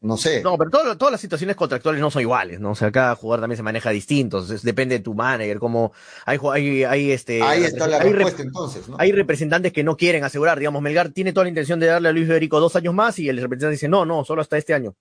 no 0.00 0.16
sé. 0.16 0.42
No, 0.42 0.58
pero 0.58 0.70
todo- 0.70 0.98
todas 0.98 1.12
las 1.12 1.20
situaciones 1.20 1.54
contractuales 1.54 2.00
no 2.00 2.10
son 2.10 2.22
iguales, 2.22 2.58
¿no? 2.58 2.72
O 2.72 2.74
sea, 2.74 2.90
cada 2.90 3.14
jugador 3.14 3.42
también 3.42 3.58
se 3.58 3.62
maneja 3.62 3.90
distinto, 3.90 4.38
entonces 4.38 4.62
depende 4.62 4.96
de 4.98 5.04
tu 5.04 5.14
manager, 5.14 5.60
cómo 5.60 5.92
hay, 6.26 6.38
ju- 6.38 6.52
hay, 6.52 6.82
hay 6.82 7.12
este, 7.12 7.40
Ahí 7.42 7.62
está 7.62 7.86
la 7.86 7.98
hay 7.98 8.10
respuesta 8.12 8.42
entonces, 8.42 8.88
¿no? 8.88 8.96
Hay 8.98 9.12
representantes 9.12 9.72
que 9.72 9.84
no 9.84 9.96
quieren 9.96 10.24
asegurar, 10.24 10.58
digamos, 10.58 10.82
Melgar 10.82 11.10
tiene 11.10 11.32
toda 11.32 11.44
la 11.44 11.50
intención 11.50 11.78
de 11.78 11.86
darle 11.86 12.08
a 12.08 12.12
Luis 12.12 12.26
Federico 12.26 12.58
dos 12.58 12.74
años 12.74 12.92
más 12.92 13.20
y 13.20 13.28
el 13.28 13.36
representante 13.36 13.74
dice, 13.74 13.88
no, 13.88 14.04
no, 14.04 14.24
solo 14.24 14.42
hasta 14.42 14.58
este 14.58 14.74
año. 14.74 14.96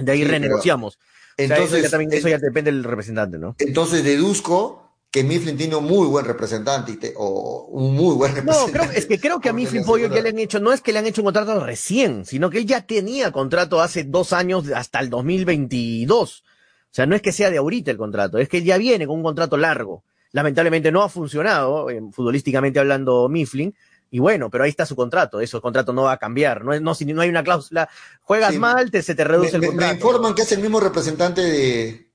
De 0.00 0.12
ahí 0.12 0.18
Sí, 0.18 0.24
pero- 0.24 0.32
renegociamos. 0.38 0.96
O 0.96 0.98
sea, 1.36 1.56
Entonces, 1.56 1.72
eso, 1.78 1.82
ya 1.84 1.90
también, 1.90 2.12
eso 2.12 2.28
ya 2.28 2.38
depende 2.38 2.70
del 2.70 2.84
representante, 2.84 3.38
¿no? 3.38 3.54
entonces 3.58 4.04
deduzco 4.04 4.86
que 5.10 5.24
Mifflin 5.24 5.56
tiene 5.56 5.74
un 5.74 5.84
muy 5.84 6.06
buen 6.06 6.24
representante 6.24 6.96
te- 6.96 7.14
o 7.16 7.66
un 7.70 7.94
muy 7.96 8.14
buen 8.14 8.30
No, 8.32 8.36
representante. 8.42 8.78
creo, 8.78 8.90
es 8.98 9.06
que 9.06 9.18
creo 9.18 9.40
que 9.40 9.48
a 9.48 9.52
Mifflin 9.52 9.84
Pollo 9.84 10.06
ya 10.08 10.20
le 10.22 10.28
han 10.28 10.38
hecho, 10.38 10.60
no 10.60 10.72
es 10.72 10.80
que 10.82 10.92
le 10.92 10.98
han 11.00 11.06
hecho 11.06 11.22
un 11.22 11.26
contrato 11.26 11.58
recién, 11.64 12.24
sino 12.24 12.48
que 12.50 12.58
él 12.58 12.66
ya 12.66 12.82
tenía 12.86 13.32
contrato 13.32 13.80
hace 13.80 14.04
dos 14.04 14.32
años 14.32 14.70
hasta 14.74 15.00
el 15.00 15.08
2022. 15.10 16.44
O 16.44 16.92
sea, 16.92 17.06
no 17.06 17.14
es 17.16 17.22
que 17.22 17.32
sea 17.32 17.50
de 17.50 17.58
ahorita 17.58 17.90
el 17.90 17.96
contrato, 17.96 18.38
es 18.38 18.48
que 18.48 18.58
él 18.58 18.64
ya 18.64 18.78
viene 18.78 19.06
con 19.06 19.16
un 19.16 19.22
contrato 19.22 19.56
largo. 19.56 20.04
Lamentablemente 20.32 20.92
no 20.92 21.02
ha 21.02 21.08
funcionado, 21.08 21.90
eh, 21.90 22.00
futbolísticamente 22.12 22.78
hablando, 22.78 23.28
Mifflin. 23.28 23.74
Y 24.10 24.18
bueno, 24.18 24.50
pero 24.50 24.64
ahí 24.64 24.70
está 24.70 24.84
su 24.86 24.96
contrato, 24.96 25.40
eso 25.40 25.56
el 25.56 25.62
contrato 25.62 25.92
no 25.92 26.02
va 26.04 26.12
a 26.12 26.18
cambiar, 26.18 26.64
no, 26.64 26.78
no, 26.80 26.94
si 26.94 27.04
no 27.04 27.22
hay 27.22 27.28
una 27.28 27.44
cláusula, 27.44 27.88
juegas 28.22 28.52
Sí, 28.54 28.58
mal, 28.58 28.90
te, 28.90 29.02
se 29.02 29.14
te 29.14 29.22
reduce 29.24 29.52
Me, 29.52 29.56
el 29.56 29.60
me- 29.60 29.66
me 29.68 29.72
contrato. 29.72 29.94
informan 29.94 30.34
que 30.34 30.42
es 30.42 30.52
el 30.52 30.60
mismo 30.60 30.80
representante 30.80 31.40
de 31.42 32.10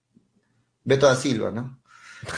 Beto 0.84 1.06
da 1.08 1.16
Silva, 1.16 1.52
¿no? 1.52 1.80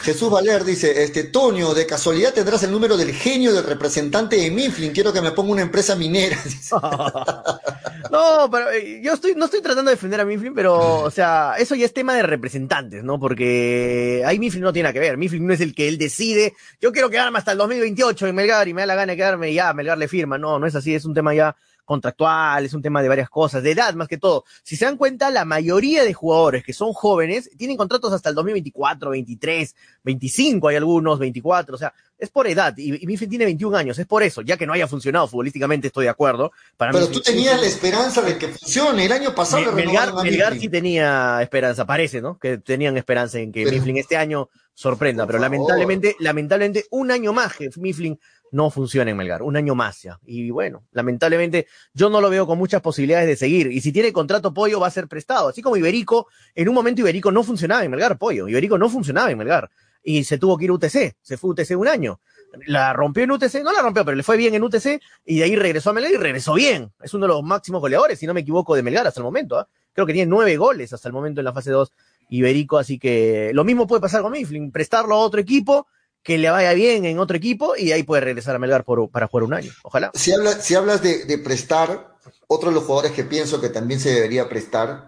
Jesús 0.02 0.30
Valer 0.30 0.64
dice, 0.64 1.04
este, 1.04 1.26
Tonio, 1.26 1.74
de 1.74 1.86
casualidad 1.86 2.34
tendrás 2.34 2.64
el 2.64 2.72
número 2.72 2.98
del 2.98 3.14
genio 3.14 3.54
del 3.54 3.64
representante 3.64 4.36
de 4.36 4.52
Mifflin, 4.52 4.92
quiero 4.92 5.14
que 5.14 5.22
me 5.22 5.32
ponga 5.32 5.54
una 5.54 5.62
empresa 5.62 5.96
minera. 5.96 6.38
No, 8.12 8.50
pero 8.50 8.72
eh, 8.72 9.02
yo 9.04 9.14
estoy, 9.14 9.36
no 9.36 9.46
estoy 9.46 9.62
tratando 9.62 9.90
de 9.90 9.96
defender 9.96 10.22
a 10.22 10.26
Mifflin, 10.26 10.54
pero, 10.54 11.02
o 11.02 11.12
sea, 11.12 11.56
eso 11.58 11.76
ya 11.76 11.86
es 11.86 11.94
tema 11.94 12.16
de 12.16 12.24
representantes, 12.24 13.04
¿no? 13.04 13.20
Porque 13.20 14.24
ahí 14.26 14.40
Mifflin 14.40 14.64
no 14.64 14.74
tiene 14.74 14.94
que 14.94 15.00
ver. 15.00 15.18
Mifflin 15.18 15.46
no 15.46 15.54
es 15.54 15.62
el 15.62 15.76
que 15.76 15.88
él 15.88 15.98
decide, 15.98 16.54
yo 16.80 16.92
quiero 16.92 17.10
quedarme 17.10 17.40
hasta 17.40 17.52
el 17.52 17.58
2028 17.58 18.28
en 18.28 18.36
Melgar 18.36 18.68
y 18.68 18.74
me 18.74 18.82
da 18.82 18.88
la 18.88 18.96
gana 18.96 19.12
de 19.12 19.18
quedarme 19.18 19.52
y 19.52 19.56
ya, 19.56 19.74
Melgar 19.74 19.98
le 19.98 20.08
firma. 20.08 20.38
No, 20.38 20.60
no 20.60 20.68
es 20.68 20.76
así, 20.76 20.96
es 20.96 21.06
un 21.06 21.14
tema 21.14 21.34
ya 21.34 21.56
contractual, 21.88 22.66
es 22.66 22.74
un 22.74 22.82
tema 22.82 23.02
de 23.02 23.08
varias 23.08 23.30
cosas, 23.30 23.64
de 23.64 23.72
edad 23.72 23.94
más 23.96 24.08
que 24.10 24.18
todo. 24.18 24.44
Si 24.62 24.76
se 24.76 24.84
dan 24.86 24.98
cuenta, 24.98 25.30
la 25.32 25.46
mayoría 25.46 26.04
de 26.04 26.14
jugadores 26.14 26.64
que 26.64 26.74
son 26.74 26.92
jóvenes 26.94 27.50
tienen 27.58 27.78
contratos 27.78 28.12
hasta 28.12 28.28
el 28.30 28.36
2024, 28.36 29.10
23, 29.12 29.76
25 30.04 30.68
hay 30.68 30.76
algunos, 30.76 31.18
24, 31.18 31.76
o 31.76 31.78
sea, 31.78 31.94
es 32.20 32.30
por 32.30 32.46
edad. 32.48 32.74
Y, 32.78 33.04
y 33.04 33.08
Mifflin 33.08 33.30
tiene 33.30 33.46
21 33.46 33.78
años, 33.78 33.98
es 34.00 34.06
por 34.06 34.22
eso, 34.22 34.42
ya 34.42 34.58
que 34.58 34.68
no 34.68 34.74
haya 34.74 34.88
funcionado 34.88 35.28
futbolísticamente, 35.28 35.88
estoy 35.88 36.06
de 36.06 36.10
acuerdo. 36.10 36.52
Para 36.76 36.92
Pero 36.92 37.06
Mifflin- 37.08 37.14
tú 37.14 37.22
tenías 37.22 37.60
la 37.60 37.68
esperanza 37.68 38.22
de 38.22 38.38
que 38.38 38.50
funcione. 38.50 39.06
El 39.06 39.12
año 39.14 39.34
pasado 39.34 39.72
Melgar, 39.72 40.10
a 40.10 40.24
Melgar 40.24 40.60
sí 40.60 40.68
tenía 40.68 41.40
esperanza, 41.42 41.86
parece, 41.86 42.22
¿no? 42.22 42.38
Que 42.38 42.58
tenían 42.58 42.98
esperanza 42.98 43.40
en 43.40 43.52
que 43.54 43.64
Pero- 43.64 43.76
Mifflin 43.78 43.98
este 43.98 44.18
año 44.18 44.50
sorprenda, 44.74 45.26
pero 45.26 45.40
favor. 45.40 45.52
lamentablemente, 45.52 46.16
lamentablemente, 46.20 46.86
un 46.92 47.10
año 47.12 47.34
más 47.34 47.56
que 47.56 47.70
Mifflin 47.78 48.20
no 48.52 48.70
funciona 48.70 49.12
en 49.12 49.18
Melgar, 49.18 49.42
un 49.42 49.58
año 49.58 49.76
más 49.76 50.02
ya. 50.02 50.20
Y 50.26 50.50
bueno, 50.52 50.84
lamentablemente, 50.92 51.68
yo 51.94 52.10
no 52.10 52.22
lo 52.22 52.30
veo 52.30 52.48
con 52.48 52.58
muchas 52.58 52.82
posibilidades 52.82 53.28
de 53.28 53.36
seguir. 53.36 53.72
Y 53.72 53.82
si 53.82 53.92
tiene 53.92 54.14
contrato 54.14 54.54
Pollo, 54.54 54.80
va 54.80 54.88
a 54.88 54.92
ser 54.92 55.08
prestado. 55.08 55.50
Así 55.50 55.62
como 55.62 55.78
Iberico, 55.78 56.28
en 56.56 56.70
un 56.70 56.76
momento 56.76 57.02
Iberico 57.02 57.32
no 57.32 57.44
funcionaba 57.44 57.84
en 57.84 57.92
Melgar, 57.92 58.18
Pollo. 58.18 58.48
Iberico 58.48 58.78
no 58.78 58.90
funcionaba 58.90 59.32
en 59.32 59.38
Melgar. 59.38 59.70
Y 60.04 60.24
se 60.24 60.38
tuvo 60.38 60.58
que 60.58 60.66
ir 60.66 60.72
a 60.72 60.74
UTC, 60.74 61.18
se 61.22 61.38
fue 61.38 61.50
a 61.50 61.52
UTC 61.52 61.78
un 61.78 61.88
año. 61.88 62.22
La 62.66 62.94
rompió 62.94 63.24
en 63.24 63.32
UTC, 63.32 63.62
no 63.62 63.74
la 63.74 63.82
rompió, 63.82 64.06
pero 64.06 64.16
le 64.16 64.24
fue 64.24 64.38
bien 64.38 64.54
en 64.54 64.64
UTC 64.64 65.02
y 65.26 65.40
de 65.40 65.44
ahí 65.44 65.56
regresó 65.56 65.90
a 65.90 65.94
Melgar 65.94 66.14
y 66.14 66.18
regresó 66.18 66.54
bien. 66.54 66.94
Es 67.02 67.14
uno 67.14 67.26
de 67.28 67.34
los 67.34 67.44
máximos 67.44 67.82
goleadores, 67.82 68.18
si 68.18 68.26
no 68.26 68.34
me 68.34 68.40
equivoco, 68.40 68.76
de 68.76 68.84
Melgar 68.84 69.06
hasta 69.06 69.20
el 69.20 69.26
momento. 69.26 69.60
¿ah? 69.60 69.68
Creo 69.94 70.06
que 70.06 70.14
tiene 70.14 70.30
nueve 70.30 70.56
goles 70.56 70.94
hasta 70.94 71.10
el 71.10 71.14
momento 71.14 71.42
en 71.42 71.46
la 71.46 71.54
fase 71.54 71.72
2 71.72 71.92
Iberico, 72.30 72.78
así 72.78 73.00
que 73.00 73.52
lo 73.54 73.64
mismo 73.64 73.88
puede 73.88 74.02
pasar 74.02 74.22
con 74.22 74.32
Mifflin, 74.32 74.72
prestarlo 74.72 75.16
a 75.16 75.20
otro 75.20 75.40
equipo, 75.40 75.88
que 76.28 76.38
le 76.38 76.50
vaya 76.50 76.74
bien 76.74 77.06
en 77.06 77.20
otro 77.20 77.38
equipo 77.38 77.78
y 77.78 77.94
ahí 77.94 78.04
puede 78.04 78.20
regresar 78.22 78.54
a 78.54 78.60
Melgar 78.60 78.84
por- 78.84 79.10
para 79.10 79.28
jugar 79.30 79.46
un 79.46 79.54
año. 79.54 79.72
Ojalá. 79.84 80.12
Si, 80.14 80.34
habla- 80.34 80.60
si 80.60 80.76
hablas 80.76 81.02
de, 81.02 81.24
de 81.24 81.38
prestar, 81.38 82.18
otro 82.48 82.68
de 82.68 82.76
los 82.76 82.84
jugadores 82.84 83.14
que 83.14 83.24
pienso 83.24 83.62
que 83.62 83.70
también 83.70 84.02
se 84.02 84.10
debería 84.14 84.50
prestar 84.50 85.08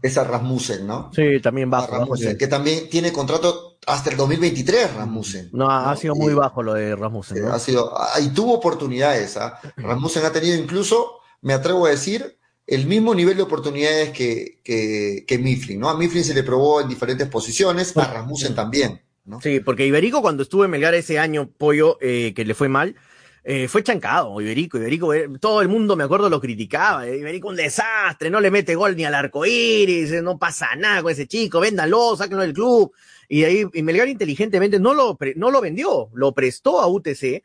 es 0.00 0.16
a 0.16 0.22
Rasmussen, 0.22 0.86
¿no? 0.86 1.10
Sí, 1.12 1.40
también 1.42 1.66
A 1.68 1.70
bajo. 1.78 1.86
bajo 1.88 1.98
Rasmussen, 2.02 2.38
que 2.38 2.46
también 2.46 2.88
tiene 2.88 3.12
contrato 3.12 3.78
hasta 3.84 4.10
el 4.10 4.16
2023, 4.16 4.94
Rasmussen. 4.94 5.50
No, 5.52 5.68
ha 5.68 5.90
ha 5.90 5.96
sido 5.96 6.14
muy 6.14 6.30
Y- 6.32 6.36
bajo 6.36 6.62
lo 6.62 6.74
de 6.74 6.94
Rasmussen. 6.94 7.38
Eh, 7.38 7.40
¿no? 7.40 7.52
Ha 7.52 7.58
sido, 7.58 7.92
y 8.22 8.28
tuvo 8.28 8.54
oportunidades. 8.54 9.36
¿ah? 9.38 9.58
Rasmussen 9.76 10.24
ha 10.24 10.30
tenido 10.30 10.56
incluso, 10.56 11.16
me 11.42 11.52
atrevo 11.52 11.86
a 11.86 11.90
decir, 11.90 12.38
el 12.64 12.86
mismo 12.86 13.12
nivel 13.12 13.36
de 13.36 13.42
oportunidades 13.42 14.10
que, 14.10 14.60
que, 14.62 15.24
que 15.26 15.38
Mifflin, 15.38 15.80
¿no? 15.80 15.90
A 15.90 15.96
Mifflin 15.96 16.22
se 16.22 16.32
le 16.32 16.44
probó 16.44 16.80
en 16.80 16.88
diferentes 16.88 17.26
posiciones, 17.26 17.96
a 17.96 18.04
Rasmussen 18.04 18.54
también, 18.54 19.02
Sí, 19.40 19.60
porque 19.60 19.86
Iberico 19.86 20.22
cuando 20.22 20.42
estuvo 20.42 20.64
en 20.64 20.70
Melgar 20.70 20.94
ese 20.94 21.18
año, 21.18 21.48
Pollo, 21.48 21.98
eh, 22.00 22.32
que 22.34 22.44
le 22.44 22.54
fue 22.54 22.68
mal, 22.68 22.96
eh, 23.42 23.68
fue 23.68 23.82
chancado, 23.82 24.38
Iberico, 24.40 24.76
Iberico, 24.76 25.14
eh, 25.14 25.28
todo 25.40 25.62
el 25.62 25.68
mundo, 25.68 25.96
me 25.96 26.04
acuerdo, 26.04 26.28
lo 26.28 26.40
criticaba, 26.40 27.06
eh, 27.08 27.18
Iberico 27.18 27.48
un 27.48 27.56
desastre, 27.56 28.28
no 28.28 28.38
le 28.40 28.50
mete 28.50 28.74
gol 28.74 28.94
ni 28.96 29.04
al 29.04 29.14
arco 29.14 29.46
iris, 29.46 30.12
eh, 30.12 30.22
no 30.22 30.38
pasa 30.38 30.74
nada 30.76 31.02
con 31.02 31.12
ese 31.12 31.26
chico, 31.26 31.58
véndalo, 31.58 32.16
sáquenlo 32.16 32.42
del 32.42 32.52
club, 32.52 32.92
y 33.28 33.44
ahí 33.44 33.64
y 33.72 33.82
Melgar 33.82 34.08
inteligentemente 34.08 34.78
no 34.78 34.92
lo, 34.92 35.16
no 35.36 35.50
lo 35.50 35.60
vendió, 35.62 36.10
lo 36.12 36.32
prestó 36.32 36.80
a 36.80 36.86
UTC, 36.86 37.42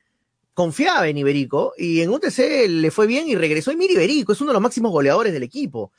confiaba 0.54 1.08
en 1.08 1.18
Iberico, 1.18 1.74
y 1.78 2.02
en 2.02 2.10
UTC 2.10 2.68
le 2.68 2.92
fue 2.92 3.08
bien 3.08 3.30
y 3.30 3.36
regresó, 3.36 3.72
y 3.72 3.78
mira 3.78 3.94
Iberico, 3.94 4.34
es 4.34 4.42
uno 4.42 4.50
de 4.50 4.56
los 4.56 4.62
máximos 4.62 4.92
goleadores 4.92 5.32
del 5.32 5.44
equipo. 5.44 5.92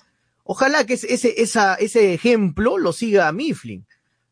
Ojalá 0.45 0.85
que 0.85 0.95
ese, 0.95 1.41
esa, 1.41 1.75
ese 1.75 2.15
ejemplo 2.15 2.79
lo 2.79 2.93
siga 2.93 3.33
Mifflin. 3.33 3.85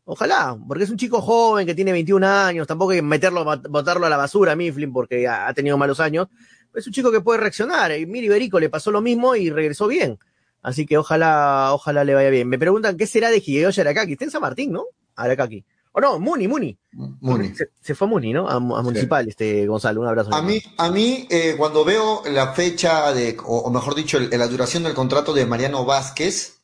Ojalá, 0.07 0.55
porque 0.67 0.83
es 0.83 0.89
un 0.91 0.97
chico 0.97 1.19
joven 1.19 1.65
que 1.65 1.73
tiene 1.73 1.91
21 1.91 2.25
años, 2.27 2.67
tampoco 2.67 2.91
hay 2.91 2.99
que 2.99 3.01
meterlo, 3.01 3.43
bot- 3.43 3.67
botarlo 3.69 4.05
a 4.05 4.09
la 4.09 4.17
basura 4.17 4.51
a 4.51 4.55
Mifflin 4.55 4.93
porque 4.93 5.27
ha 5.27 5.47
ha 5.47 5.53
tenido 5.53 5.77
malos 5.77 5.99
años. 5.99 6.27
Es 6.75 6.85
un 6.85 6.93
chico 6.93 7.11
que 7.11 7.21
puede 7.21 7.39
reaccionar. 7.39 7.91
Y 7.97 8.05
Miri 8.05 8.27
Iberico 8.27 8.59
le 8.59 8.69
pasó 8.69 8.91
lo 8.91 9.01
mismo 9.01 9.35
y 9.35 9.49
regresó 9.49 9.87
bien. 9.87 10.19
Así 10.61 10.85
que 10.85 10.97
ojalá, 10.97 11.69
ojalá 11.73 12.03
le 12.03 12.13
vaya 12.13 12.29
bien. 12.29 12.47
Me 12.47 12.59
preguntan 12.59 12.97
qué 12.97 13.07
será 13.07 13.29
de 13.29 13.41
Hideyoshi 13.43 13.81
Arakaki. 13.81 14.13
Está 14.13 14.25
en 14.25 14.31
San 14.31 14.41
Martín, 14.41 14.71
¿no? 14.73 14.83
Arakaki. 15.15 15.63
O 15.93 16.01
no, 16.01 16.19
Muni, 16.19 16.47
Muni. 16.49 16.77
Muni. 16.91 17.55
Se, 17.55 17.69
se 17.79 17.95
fue 17.95 18.05
a 18.07 18.09
Muni, 18.09 18.33
¿no? 18.33 18.49
A, 18.49 18.55
a 18.55 18.59
Municipal, 18.59 19.27
este 19.29 19.65
Gonzalo. 19.65 20.01
Un 20.01 20.07
abrazo. 20.07 20.33
A 20.35 20.41
mí, 20.41 20.61
a 20.77 20.91
mí 20.91 21.25
eh, 21.31 21.55
cuando 21.57 21.85
veo 21.85 22.21
la 22.29 22.51
fecha 22.53 23.13
de, 23.13 23.37
o, 23.45 23.59
o 23.59 23.71
mejor 23.71 23.95
dicho, 23.95 24.17
el- 24.17 24.29
la 24.37 24.47
duración 24.47 24.83
del 24.83 24.93
contrato 24.93 25.33
de 25.33 25.45
Mariano 25.45 25.85
Vázquez, 25.85 26.59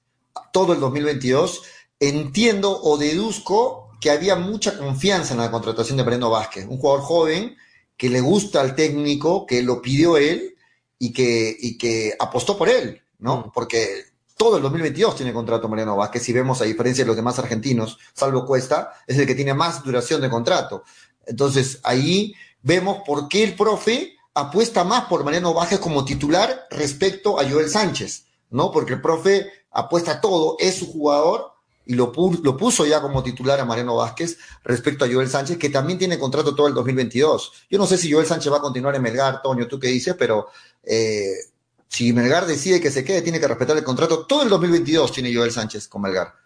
todo 0.51 0.73
el 0.73 0.79
2022, 0.81 1.63
entiendo 2.01 2.81
o 2.81 2.97
deduzco 2.97 3.91
que 4.01 4.09
había 4.09 4.35
mucha 4.35 4.77
confianza 4.77 5.33
en 5.33 5.39
la 5.39 5.51
contratación 5.51 5.97
de 5.97 6.03
Mariano 6.03 6.31
Vázquez, 6.31 6.65
un 6.67 6.79
jugador 6.79 7.01
joven 7.01 7.55
que 7.95 8.09
le 8.09 8.19
gusta 8.19 8.59
al 8.59 8.75
técnico, 8.75 9.45
que 9.45 9.61
lo 9.61 9.81
pidió 9.81 10.17
él 10.17 10.55
y 10.97 11.13
que, 11.13 11.55
y 11.57 11.77
que 11.77 12.15
apostó 12.19 12.57
por 12.57 12.67
él, 12.67 13.03
¿no? 13.19 13.37
Mm. 13.37 13.51
Porque 13.53 14.05
todo 14.35 14.57
el 14.57 14.63
2022 14.63 15.15
tiene 15.15 15.31
contrato 15.31 15.69
Mariano 15.69 15.95
Vázquez, 15.95 16.23
si 16.23 16.33
vemos 16.33 16.59
a 16.59 16.65
diferencia 16.65 17.03
de 17.03 17.07
los 17.07 17.15
demás 17.15 17.37
argentinos, 17.37 17.99
salvo 18.15 18.47
Cuesta, 18.47 18.93
es 19.05 19.19
el 19.19 19.27
que 19.27 19.35
tiene 19.35 19.53
más 19.53 19.83
duración 19.83 20.19
de 20.21 20.31
contrato. 20.31 20.83
Entonces, 21.27 21.79
ahí 21.83 22.33
vemos 22.63 23.03
por 23.05 23.27
qué 23.27 23.43
el 23.43 23.55
profe 23.55 24.15
apuesta 24.33 24.83
más 24.83 25.05
por 25.05 25.23
Mariano 25.23 25.53
Vázquez 25.53 25.79
como 25.79 26.03
titular 26.03 26.65
respecto 26.71 27.39
a 27.39 27.47
Joel 27.47 27.69
Sánchez, 27.69 28.25
¿no? 28.49 28.71
Porque 28.71 28.93
el 28.93 29.01
profe 29.01 29.51
apuesta 29.69 30.19
todo, 30.19 30.55
es 30.57 30.77
su 30.77 30.91
jugador 30.91 31.51
y 31.85 31.95
lo, 31.95 32.11
lo 32.43 32.57
puso 32.57 32.85
ya 32.85 33.01
como 33.01 33.23
titular 33.23 33.59
a 33.59 33.65
Mariano 33.65 33.95
Vázquez 33.95 34.37
respecto 34.63 35.05
a 35.05 35.07
Joel 35.11 35.29
Sánchez, 35.29 35.57
que 35.57 35.69
también 35.69 35.97
tiene 35.97 36.19
contrato 36.19 36.53
todo 36.55 36.67
el 36.67 36.73
2022. 36.73 37.51
Yo 37.69 37.77
no 37.77 37.87
sé 37.87 37.97
si 37.97 38.11
Joel 38.11 38.27
Sánchez 38.27 38.51
va 38.51 38.57
a 38.57 38.61
continuar 38.61 38.95
en 38.95 39.01
Melgar, 39.01 39.41
Toño, 39.41 39.67
tú 39.67 39.79
qué 39.79 39.87
dices, 39.87 40.15
pero 40.17 40.47
eh, 40.83 41.33
Si 41.87 42.13
Melgar 42.13 42.45
decide 42.45 42.79
que 42.79 42.91
se 42.91 43.03
quede, 43.03 43.21
tiene 43.21 43.39
que 43.39 43.47
respetar 43.47 43.75
el 43.75 43.83
contrato. 43.83 44.25
Todo 44.25 44.43
el 44.43 44.49
2022 44.49 45.11
tiene 45.11 45.33
Joel 45.33 45.51
Sánchez 45.51 45.87
con 45.87 46.01
Melgar. 46.01 46.40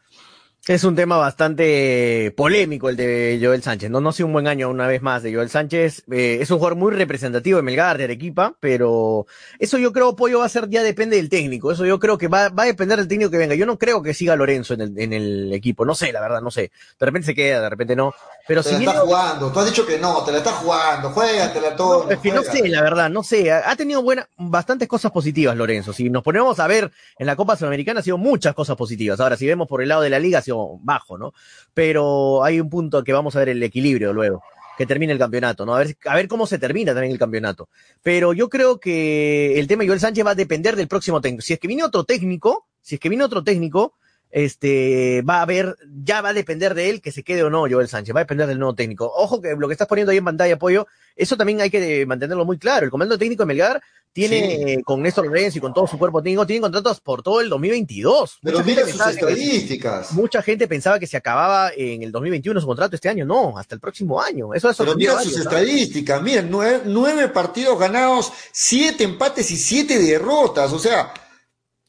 Es 0.68 0.84
un 0.84 0.96
tema 0.96 1.18
bastante 1.18 2.34
polémico 2.36 2.90
el 2.90 2.96
de 2.98 3.40
Joel 3.40 3.62
Sánchez. 3.62 3.92
No, 3.92 4.02
no 4.02 4.10
ha 4.10 4.14
sido 4.14 4.26
un 4.26 4.34
buen 4.34 4.48
año 4.48 4.68
una 4.68 4.88
vez 4.88 5.00
más 5.00 5.22
de 5.22 5.32
Joel 5.32 5.48
Sánchez. 5.52 6.04
Eh, 6.12 6.40
es 6.42 6.50
un 6.50 6.58
jugador 6.58 6.76
muy 6.76 6.92
representativo 6.92 7.58
de 7.58 7.62
Melgar, 7.62 8.00
de 8.00 8.06
Arequipa, 8.06 8.56
pero 8.60 9.28
eso 9.60 9.78
yo 9.78 9.94
creo, 9.94 10.16
Pollo, 10.16 10.40
va 10.40 10.46
a 10.46 10.50
ser, 10.50 10.68
ya 10.68 10.82
depende 10.82 11.18
del 11.18 11.30
técnico. 11.30 11.72
Eso 11.72 11.86
yo 11.86 12.00
creo 12.00 12.18
que 12.18 12.28
va, 12.30 12.50
va 12.50 12.64
a 12.64 12.66
depender 12.66 12.98
del 12.98 13.08
técnico 13.08 13.30
que 13.30 13.38
venga. 13.38 13.54
Yo 13.54 13.68
no 13.68 13.78
creo 13.78 14.02
que 14.02 14.16
siga 14.16 14.36
Lorenzo 14.36 14.74
en 14.74 14.82
el, 14.82 15.00
en 15.00 15.14
el 15.14 15.54
equipo. 15.54 15.86
No 15.86 15.94
sé, 15.94 16.12
la 16.12 16.20
verdad, 16.20 16.42
no 16.42 16.50
sé. 16.50 16.72
De 17.00 17.06
repente 17.06 17.28
se 17.28 17.36
queda, 17.36 17.62
de 17.62 17.70
repente 17.70 17.96
no. 17.96 18.12
Pero 18.48 18.64
te 18.64 18.70
si 18.70 18.74
la 18.74 18.80
viene- 18.80 18.94
está 18.94 19.06
jugando. 19.06 19.52
Tú 19.52 19.60
has 19.60 19.66
dicho 19.68 19.86
que 19.86 20.00
no, 20.00 20.24
te 20.24 20.32
la 20.32 20.40
está 20.40 20.52
jugando. 20.52 21.12
Juégatela 21.12 21.76
todo. 21.76 22.10
es 22.10 22.18
que 22.18 22.32
no 22.32 22.42
sé, 22.42 22.68
la 22.70 22.82
verdad, 22.82 23.12
no 23.12 23.22
sé. 23.22 23.52
Ha 23.52 23.76
tenido 23.76 24.02
buenas, 24.02 24.26
bastantes 24.36 24.88
cosas 24.88 25.12
positivas, 25.12 25.56
Lorenzo. 25.56 25.94
Si 25.94 26.10
nos 26.10 26.24
ponemos 26.24 26.60
a 26.60 26.66
ver 26.66 26.92
en 27.20 27.28
la 27.28 27.36
Copa 27.36 27.56
Sudamericana, 27.56 28.00
ha 28.00 28.04
sido 28.04 28.18
muchas 28.18 28.56
cosas 28.56 28.76
positivas. 28.76 29.20
Ahora, 29.20 29.38
si 29.38 29.46
vemos 29.46 29.68
por 29.68 29.84
el 29.84 29.90
lado 29.90 30.02
de 30.02 30.10
la 30.10 30.18
liga, 30.18 30.40
ha 30.40 30.42
sido 30.42 30.55
bajo, 30.82 31.18
¿no? 31.18 31.34
Pero 31.74 32.44
hay 32.44 32.60
un 32.60 32.70
punto 32.70 33.04
que 33.04 33.14
vamos 33.14 33.36
a 33.36 33.40
ver 33.40 33.50
el 33.50 33.64
equilibrio 33.64 34.14
luego, 34.14 34.44
que 34.78 34.86
termine 34.86 35.14
el 35.14 35.20
campeonato, 35.20 35.66
¿no? 35.66 35.76
A 35.76 35.80
ver, 35.80 35.98
a 36.06 36.16
ver 36.16 36.28
cómo 36.28 36.48
se 36.48 36.60
termina 36.60 36.94
también 36.94 37.14
el 37.14 37.20
campeonato. 37.20 37.70
Pero 38.04 38.34
yo 38.34 38.50
creo 38.50 38.80
que 38.80 39.60
el 39.60 39.68
tema 39.68 39.84
de 39.84 39.88
Joel 39.88 40.00
Sánchez 40.00 40.26
va 40.26 40.32
a 40.32 40.36
depender 40.36 40.76
del 40.76 40.88
próximo 40.88 41.22
técnico. 41.22 41.42
Si 41.42 41.54
es 41.54 41.60
que 41.60 41.68
viene 41.68 41.84
otro 41.84 42.04
técnico, 42.04 42.68
si 42.82 42.96
es 42.96 43.02
que 43.02 43.10
viene 43.10 43.24
otro 43.24 43.44
técnico, 43.44 43.94
este, 44.36 45.22
va 45.22 45.38
a 45.38 45.42
haber, 45.44 45.78
ya 46.04 46.20
va 46.22 46.30
a 46.30 46.34
depender 46.34 46.74
de 46.76 46.90
él 46.90 47.02
que 47.02 47.14
se 47.14 47.24
quede 47.24 47.42
o 47.44 47.50
no 47.50 47.62
Joel 47.70 47.88
Sánchez, 47.88 48.14
va 48.14 48.20
a 48.20 48.24
depender 48.26 48.46
del 48.48 48.60
nuevo 48.60 48.76
técnico. 48.76 49.10
Ojo 49.16 49.42
que 49.42 49.56
lo 49.58 49.68
que 49.70 49.74
estás 49.74 49.88
poniendo 49.88 50.12
ahí 50.12 50.18
en 50.18 50.26
pantalla, 50.26 50.60
Pollo, 50.60 50.88
eso 51.16 51.38
también 51.38 51.62
hay 51.62 51.70
que 51.70 52.06
mantenerlo 52.06 52.44
muy 52.44 52.58
claro. 52.58 52.84
El 52.84 52.92
comando 52.92 53.18
técnico 53.18 53.44
de 53.44 53.48
Melgar 53.48 53.82
tiene, 54.12 54.40
Sí. 54.58 54.72
eh, 54.74 54.84
con 54.84 55.02
Néstor 55.02 55.26
Lorenzo 55.28 55.58
y 55.58 55.62
con 55.62 55.74
todo 55.74 55.88
su 55.88 55.98
cuerpo 55.98 56.22
técnico, 56.22 56.46
tienen 56.46 56.64
contratos 56.64 57.00
por 57.00 57.24
todo 57.24 57.40
el 57.40 57.48
2022. 57.48 58.40
Pero 58.44 58.58
Mucha 58.60 58.70
mira 58.70 58.86
sus 58.86 59.02
que- 59.02 59.10
estadísticas. 59.12 60.12
Mucha 60.12 60.42
gente 60.42 60.68
pensaba 60.68 61.00
que 61.00 61.08
se 61.08 61.16
acababa 61.16 61.72
en 61.76 62.04
el 62.04 62.12
2021 62.12 62.60
su 62.60 62.68
contrato 62.68 62.96
este 62.98 63.08
año. 63.08 63.26
No, 63.26 63.58
hasta 63.58 63.74
el 63.76 63.80
próximo 63.80 64.22
año. 64.22 64.54
Eso 64.54 64.70
es 64.70 64.76
Pero 64.78 64.96
mira 64.96 65.18
sus 65.22 65.38
estadísticas, 65.38 66.22
miren, 66.22 66.50
nueve, 66.52 66.82
nueve 66.86 67.30
partidos 67.30 67.80
ganados, 67.80 68.34
siete 68.52 69.06
empates 69.06 69.50
y 69.52 69.56
siete 69.56 69.98
derrotas. 69.98 70.74
O 70.74 70.80
sea, 70.80 71.14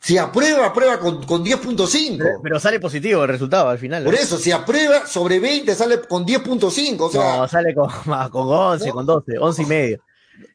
si 0.07 0.17
aprueba, 0.19 0.67
aprueba 0.67 1.01
con, 1.01 1.25
con 1.25 1.45
10.5. 1.45 2.19
Pero, 2.19 2.41
pero 2.41 2.61
sale 2.61 2.79
positivo 2.79 3.25
el 3.25 3.29
resultado 3.29 3.69
al 3.69 3.77
final. 3.79 4.05
¿no? 4.05 4.11
Por 4.11 4.17
eso, 4.19 4.39
si 4.39 4.53
aprueba 4.53 5.05
sobre 5.05 5.41
20, 5.41 5.75
sale 5.75 6.01
con 6.03 6.25
10.5. 6.25 7.01
O 7.01 7.11
sea, 7.11 7.39
no, 7.39 7.49
sale 7.49 7.75
con, 7.75 7.89
con 8.31 8.47
11, 8.49 8.87
¿No? 8.87 8.95
con 8.95 9.05
12, 9.07 9.33
11 9.37 9.63
y 9.63 9.67
medio. 9.67 10.01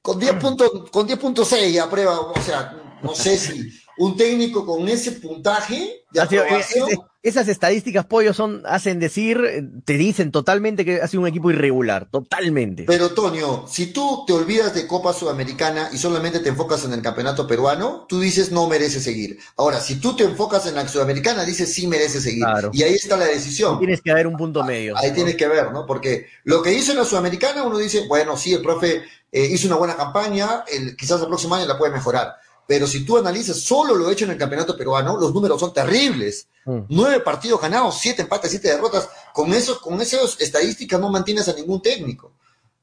con 0.02 0.18
10 0.18 0.34
punto- 0.36 0.86
con 0.90 1.06
10.6 1.06 1.80
aprueba. 1.82 2.18
O 2.22 2.41
sea, 2.41 2.78
no 3.03 3.15
sé 3.15 3.38
si 3.38 3.72
un 3.98 4.18
técnico 4.18 4.65
con 4.65 4.88
ese 4.88 5.11
puntaje 5.14 6.03
de 6.11 6.19
eh, 6.19 6.23
aprobación. 6.23 6.90
esas 7.22 7.48
estadísticas, 7.48 8.06
pollo, 8.06 8.34
son, 8.34 8.64
hacen 8.65 8.99
decir, 8.99 9.40
te 9.86 9.94
dicen 9.94 10.32
totalmente 10.32 10.84
que 10.86 11.02
ha 11.02 11.07
sido 11.07 11.22
un 11.22 11.28
equipo 11.28 11.52
irregular, 11.52 12.07
totalmente. 12.10 12.86
Pero, 12.88 13.10
Toño, 13.11 13.68
si 13.68 13.88
tú 13.94 14.23
te 14.26 14.34
olvidas 14.34 14.73
de 14.73 14.88
Copa 14.88 15.14
Sudamericana 15.14 15.90
y 15.91 15.98
solamente 15.98 16.40
te 16.40 16.49
enfocas 16.49 16.84
en 16.86 16.94
el 16.94 17.02
campeonato 17.02 17.45
peruano, 17.45 18.06
tú 18.10 18.19
dices 18.19 18.52
no 18.52 18.68
merece 18.68 18.99
seguir. 18.99 19.38
Ahora, 19.57 19.80
si 19.80 19.98
tú 19.98 20.15
te 20.15 20.23
enfocas 20.23 20.65
en 20.65 20.76
la 20.76 20.88
Sudamericana, 20.88 21.44
dices 21.45 21.72
sí 21.72 21.86
merece 21.86 22.22
seguir. 22.22 22.44
Claro. 22.44 22.72
Y 22.73 22.84
ahí 22.84 22.95
está 22.95 23.18
la 23.18 23.26
decisión. 23.26 23.78
Tienes 23.78 24.02
que 24.02 24.11
haber 24.11 24.26
un 24.26 24.38
punto 24.38 24.64
medio. 24.64 24.98
Ahí 24.98 25.10
¿no? 25.10 25.15
tienes 25.15 25.36
que 25.36 25.48
ver, 25.48 25.72
¿no? 25.72 25.86
Porque 25.86 26.26
lo 26.45 26.64
que 26.64 26.73
hizo 26.73 26.91
en 26.94 26.98
la 26.98 27.06
Sudamericana, 27.06 27.64
uno 27.64 27.78
dice, 27.78 28.07
bueno, 28.07 28.36
sí, 28.36 28.53
el 28.53 28.61
profe 28.64 29.03
eh, 29.32 29.45
hizo 29.45 29.68
una 29.68 29.76
buena 29.76 29.95
campaña, 29.95 30.64
el- 30.72 30.95
quizás 30.95 31.22
el 31.22 31.28
próximo 31.28 31.53
año 31.56 31.68
la 31.68 31.78
puede 31.78 31.94
mejorar. 31.94 32.36
Pero 32.72 32.88
si 32.88 33.03
tú 33.03 33.18
analizas 33.18 33.60
solo 33.60 33.95
lo 33.95 34.10
hecho 34.10 34.23
en 34.23 34.31
el 34.31 34.38
campeonato 34.38 34.77
peruano, 34.77 35.18
los 35.19 35.34
números 35.34 35.60
son 35.60 35.73
terribles. 35.73 36.48
Mm. 36.64 36.84
Nueve 36.88 37.19
partidos 37.19 37.60
ganados, 37.60 37.99
siete 37.99 38.22
empates, 38.22 38.49
siete 38.49 38.69
derrotas. 38.69 39.10
Con 39.34 39.53
esos, 39.53 39.80
con 39.80 39.99
esas 39.99 40.39
estadísticas 40.39 40.98
no 40.98 41.10
mantienes 41.10 41.49
a 41.49 41.53
ningún 41.53 41.81
técnico, 41.81 42.31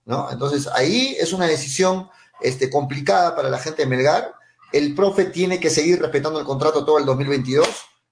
¿no? 0.05 0.31
Entonces 0.31 0.69
ahí 0.75 1.17
es 1.19 1.33
una 1.33 1.47
decisión 1.47 2.11
este, 2.43 2.69
complicada 2.69 3.35
para 3.35 3.49
la 3.49 3.59
gente 3.59 3.81
de 3.81 3.89
Melgar. 3.89 4.35
El 4.75 4.95
profe 4.95 5.25
tiene 5.25 5.59
que 5.59 5.71
seguir 5.71 5.99
respetando 6.03 6.39
el 6.39 6.45
contrato 6.45 6.85
todo 6.85 6.99
el 6.99 7.07
2022. 7.07 7.67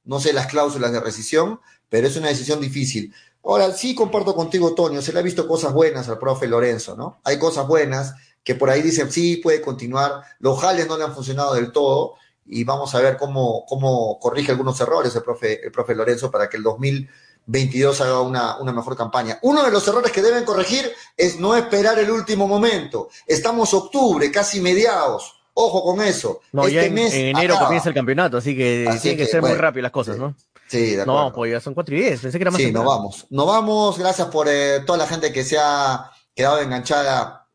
No 0.05 0.19
sé 0.19 0.33
las 0.33 0.47
cláusulas 0.47 0.93
de 0.93 1.01
rescisión, 1.01 1.61
pero 1.91 2.07
es 2.07 2.17
una 2.17 2.29
decisión 2.29 2.59
difícil. 2.59 3.13
Ahora, 3.45 3.71
sí 3.75 3.95
comparto 3.95 4.35
contigo, 4.35 4.75
Toño, 4.75 5.03
se 5.03 5.13
le 5.13 5.19
ha 5.19 5.23
visto 5.23 5.47
cosas 5.47 5.75
buenas 5.75 6.09
al 6.09 6.19
profe 6.19 6.47
Lorenzo, 6.47 6.97
¿no? 6.97 7.21
Hay 7.23 7.39
cosas 7.39 7.69
buenas 7.69 8.15
que 8.47 8.55
por 8.55 8.71
ahí 8.71 8.81
dicen, 8.81 9.11
sí, 9.11 9.39
puede 9.39 9.61
continuar. 9.61 10.23
Los 10.39 10.61
jales 10.61 10.87
no 10.87 10.97
le 10.97 11.03
han 11.03 11.13
funcionado 11.13 11.55
del 11.55 11.73
todo 11.73 12.15
y 12.47 12.63
vamos 12.63 12.95
a 12.95 13.01
ver 13.01 13.17
cómo, 13.17 13.67
cómo 13.67 14.21
corrige 14.21 14.53
algunos 14.53 14.81
errores 14.81 15.17
el 15.17 15.25
profe, 15.25 15.67
el 15.67 15.73
profe 15.73 15.97
Lorenzo 15.97 16.31
para 16.31 16.49
que 16.49 16.57
el 16.57 16.63
2022 16.63 18.01
haga 18.03 18.21
una, 18.21 18.57
una 18.59 18.73
mejor 18.73 18.97
campaña. 18.97 19.41
Uno 19.43 19.65
de 19.65 19.73
los 19.73 19.89
errores 19.89 20.13
que 20.13 20.23
deben 20.23 20.45
corregir 20.45 20.89
es 21.17 21.41
no 21.41 21.57
esperar 21.57 21.99
el 21.99 22.09
último 22.09 22.47
momento. 22.47 23.09
Estamos 23.27 23.75
octubre, 23.75 24.31
casi 24.31 24.61
mediados. 24.61 25.35
Ojo 25.53 25.83
con 25.83 26.01
eso. 26.01 26.43
No, 26.53 26.69
ya 26.69 26.83
Este 26.83 26.87
en, 26.87 26.95
mes 26.95 27.15
en 27.15 27.27
enero 27.37 27.55
acaba. 27.55 27.67
comienza 27.67 27.89
el 27.89 27.97
campeonato, 27.97 28.37
así 28.37 28.57
que 28.57 28.87
Así 28.89 29.01
tienen 29.01 29.19
que, 29.19 29.25
que, 29.25 29.31
ser 29.31 29.43
muy 29.43 29.55
rápido 29.55 29.83
las 29.83 29.91
cosas, 29.91 30.19
¿no? 30.19 30.37
Sí, 30.69 30.95
de 30.95 31.03
acuerdo. 31.03 31.25
No, 31.25 31.33
pues 31.33 31.51
ya 31.51 31.61
son 31.61 31.75
4 31.75 31.97
y 31.97 31.99
10, 31.99 32.21
pensé 32.21 32.39
que 32.39 32.43
era 32.45 32.53
más 32.53 32.61
Sí, 32.61 32.71
nos 32.71 32.85
vamos. 32.85 33.27
Nos 33.29 33.47
vamos. 33.49 33.99
Gracias 33.99 34.29
por 34.29 34.47
eh, 34.49 34.85
toda 34.87 34.99
la 34.99 35.09
gente 35.09 35.33
que 35.33 35.43
se 35.43 35.59
ha 35.59 36.13
quedado 36.33 36.61
enganchada 36.61 37.46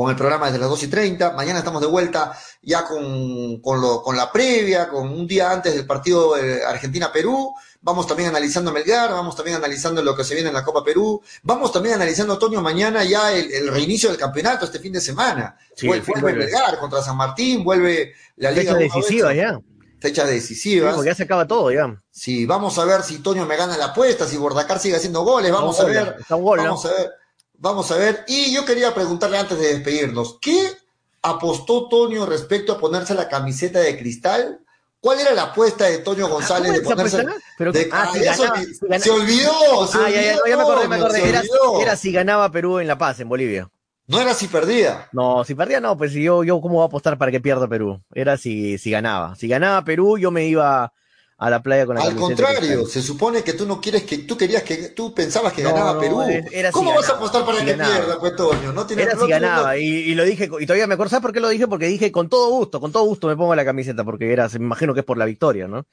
con 0.00 0.10
el 0.10 0.16
programa 0.16 0.46
desde 0.46 0.58
las 0.60 0.70
2 0.70 0.82
y 0.84 0.88
30. 0.88 1.32
Mañana 1.32 1.58
estamos 1.58 1.80
de 1.82 1.86
vuelta 1.86 2.32
ya 2.62 2.84
con, 2.84 3.60
con, 3.60 3.80
lo, 3.82 4.02
con 4.02 4.16
la 4.16 4.32
previa, 4.32 4.88
con 4.88 5.08
un 5.10 5.26
día 5.26 5.50
antes 5.50 5.74
del 5.74 5.86
partido 5.86 6.34
Argentina-Perú. 6.66 7.52
Vamos 7.82 8.06
también 8.06 8.30
analizando 8.30 8.72
Melgar, 8.72 9.10
vamos 9.10 9.36
también 9.36 9.56
analizando 9.58 10.02
lo 10.02 10.16
que 10.16 10.24
se 10.24 10.34
viene 10.34 10.48
en 10.48 10.54
la 10.54 10.64
Copa 10.64 10.82
Perú. 10.82 11.20
Vamos 11.42 11.70
también 11.70 11.96
analizando, 11.96 12.32
Antonio, 12.34 12.62
mañana 12.62 13.04
ya 13.04 13.30
el, 13.32 13.52
el 13.52 13.68
reinicio 13.68 14.08
del 14.08 14.18
campeonato 14.18 14.64
este 14.64 14.78
fin 14.78 14.92
de 14.94 15.02
semana. 15.02 15.56
Sí, 15.76 15.86
Vuelve. 15.86 16.32
Melgar 16.32 16.78
contra 16.78 17.02
San 17.02 17.16
Martín, 17.18 17.62
vuelve 17.62 18.14
la 18.36 18.50
Liga 18.52 18.72
Fecha 18.74 18.76
1 18.76 18.80
decisiva 18.80 19.34
ya. 19.34 19.60
Fechas 20.00 20.28
Sí, 20.28 20.34
decisivas. 20.34 20.94
porque 20.94 21.10
ya 21.10 21.14
se 21.14 21.24
acaba 21.24 21.46
todo 21.46 21.70
ya. 21.70 21.94
Sí, 22.10 22.46
vamos 22.46 22.78
a 22.78 22.86
ver 22.86 23.02
si 23.02 23.18
Toño 23.18 23.44
me 23.44 23.56
gana 23.56 23.76
la 23.76 23.86
apuesta, 23.86 24.26
si 24.26 24.38
Bordacar 24.38 24.78
sigue 24.78 24.96
haciendo 24.96 25.22
goles, 25.24 25.52
vamos 25.52 25.78
a 25.78 25.84
ver. 25.84 26.16
está 26.18 26.36
un 26.36 26.44
gol, 26.44 26.56
¿no? 26.58 26.64
Vamos 26.64 26.86
a 26.86 26.88
ver, 26.90 27.10
vamos 27.60 27.90
a 27.92 27.96
ver. 27.96 28.24
Y 28.26 28.52
yo 28.52 28.64
quería 28.64 28.92
preguntarle 28.94 29.38
antes 29.38 29.58
de 29.58 29.74
despedirnos, 29.74 30.38
¿qué 30.40 30.72
apostó 31.22 31.88
Toño 31.88 32.26
respecto 32.26 32.72
a 32.72 32.78
ponerse 32.78 33.14
la 33.14 33.28
camiseta 33.28 33.78
de 33.80 33.96
cristal? 33.98 34.60
¿Cuál 35.00 35.20
era 35.20 35.32
la 35.32 35.44
apuesta 35.44 35.84
de 35.86 35.98
Toño 35.98 36.28
González 36.28 36.72
de 36.72 36.82
¿Cómo 36.82 37.00
es 37.00 37.06
esa 37.14 37.22
ponerse? 37.22 37.42
Pero, 37.56 37.72
de- 37.72 37.88
ah, 37.92 38.06
ah, 38.08 38.12
si 38.12 38.18
eso 38.26 38.42
ganaba- 38.42 38.58
que- 38.60 38.66
si 38.66 38.80
ganaba- 38.82 39.02
se 39.04 39.10
olvidó, 39.10 39.86
se 39.86 39.98
Ah, 39.98 40.10
ya, 40.10 40.10
ya, 40.10 40.18
olvidó, 40.20 40.36
no, 40.40 40.46
ya 40.50 40.56
me 40.56 40.62
acordé, 40.62 40.88
me 40.88 40.96
acordé. 40.96 41.82
era 41.82 41.96
si 41.96 42.12
ganaba 42.12 42.50
Perú 42.50 42.80
en 42.80 42.86
La 42.86 42.98
Paz, 42.98 43.20
en 43.20 43.28
Bolivia. 43.28 43.70
No 44.08 44.20
era 44.20 44.34
si 44.34 44.48
perdía. 44.48 45.08
No, 45.12 45.44
si 45.44 45.54
perdía 45.54 45.80
no, 45.80 45.96
pues 45.96 46.12
yo, 46.12 46.42
yo 46.44 46.60
cómo 46.60 46.74
voy 46.74 46.82
a 46.82 46.86
apostar 46.86 47.16
para 47.16 47.30
que 47.30 47.40
pierda 47.40 47.68
Perú. 47.68 48.02
Era 48.12 48.36
si, 48.36 48.76
si 48.76 48.90
ganaba. 48.90 49.36
Si 49.36 49.46
ganaba 49.48 49.84
Perú, 49.84 50.18
yo 50.18 50.30
me 50.32 50.46
iba 50.46 50.92
a 51.42 51.48
la 51.48 51.62
playa 51.62 51.86
con 51.86 51.96
la 51.96 52.02
Al 52.02 52.14
contrario, 52.16 52.84
se 52.86 53.00
supone 53.00 53.42
que 53.42 53.54
tú 53.54 53.64
no 53.66 53.80
quieres 53.80 54.02
que 54.04 54.18
tú 54.18 54.36
querías 54.36 54.62
que 54.62 54.90
tú 54.90 55.14
pensabas 55.14 55.54
que 55.54 55.62
No, 55.62 55.70
ganaba 55.70 55.94
no, 55.94 56.00
Perú. 56.00 56.20
era- 56.20 56.46
era 56.52 56.68
si 56.68 56.74
¿Cómo 56.74 56.94
vas 56.94 57.08
a 57.08 57.12
apostar 57.14 57.46
para 57.46 57.60
si 57.60 57.64
que 57.64 57.70
ganaba. 57.72 57.96
pierda, 57.96 58.20
pues 58.20 58.36
Toño? 58.36 58.72
No 58.74 58.86
tiene 58.86 59.02
Era 59.04 59.18
si 59.18 59.26
ganaba, 59.26 59.76
y, 59.78 59.84
y 59.86 60.14
lo 60.14 60.24
dije, 60.24 60.50
y 60.60 60.66
todavía 60.66 60.86
me 60.86 60.94
acuerdo, 60.94 61.08
¿sabes 61.10 61.22
por 61.22 61.32
qué 61.32 61.40
lo 61.40 61.48
dije? 61.48 61.66
Porque 61.66 61.86
dije 61.86 62.12
con 62.12 62.28
todo 62.28 62.50
gusto, 62.50 62.78
con 62.78 62.92
todo 62.92 63.04
gusto 63.04 63.26
me 63.26 63.36
pongo 63.36 63.54
la 63.54 63.64
camiseta, 63.64 64.04
porque 64.04 64.30
era, 64.30 64.48
me 64.50 64.56
imagino 64.66 64.92
que 64.92 65.00
es 65.00 65.06
por 65.06 65.16
la 65.16 65.24
victoria, 65.24 65.66
¿no? 65.66 65.86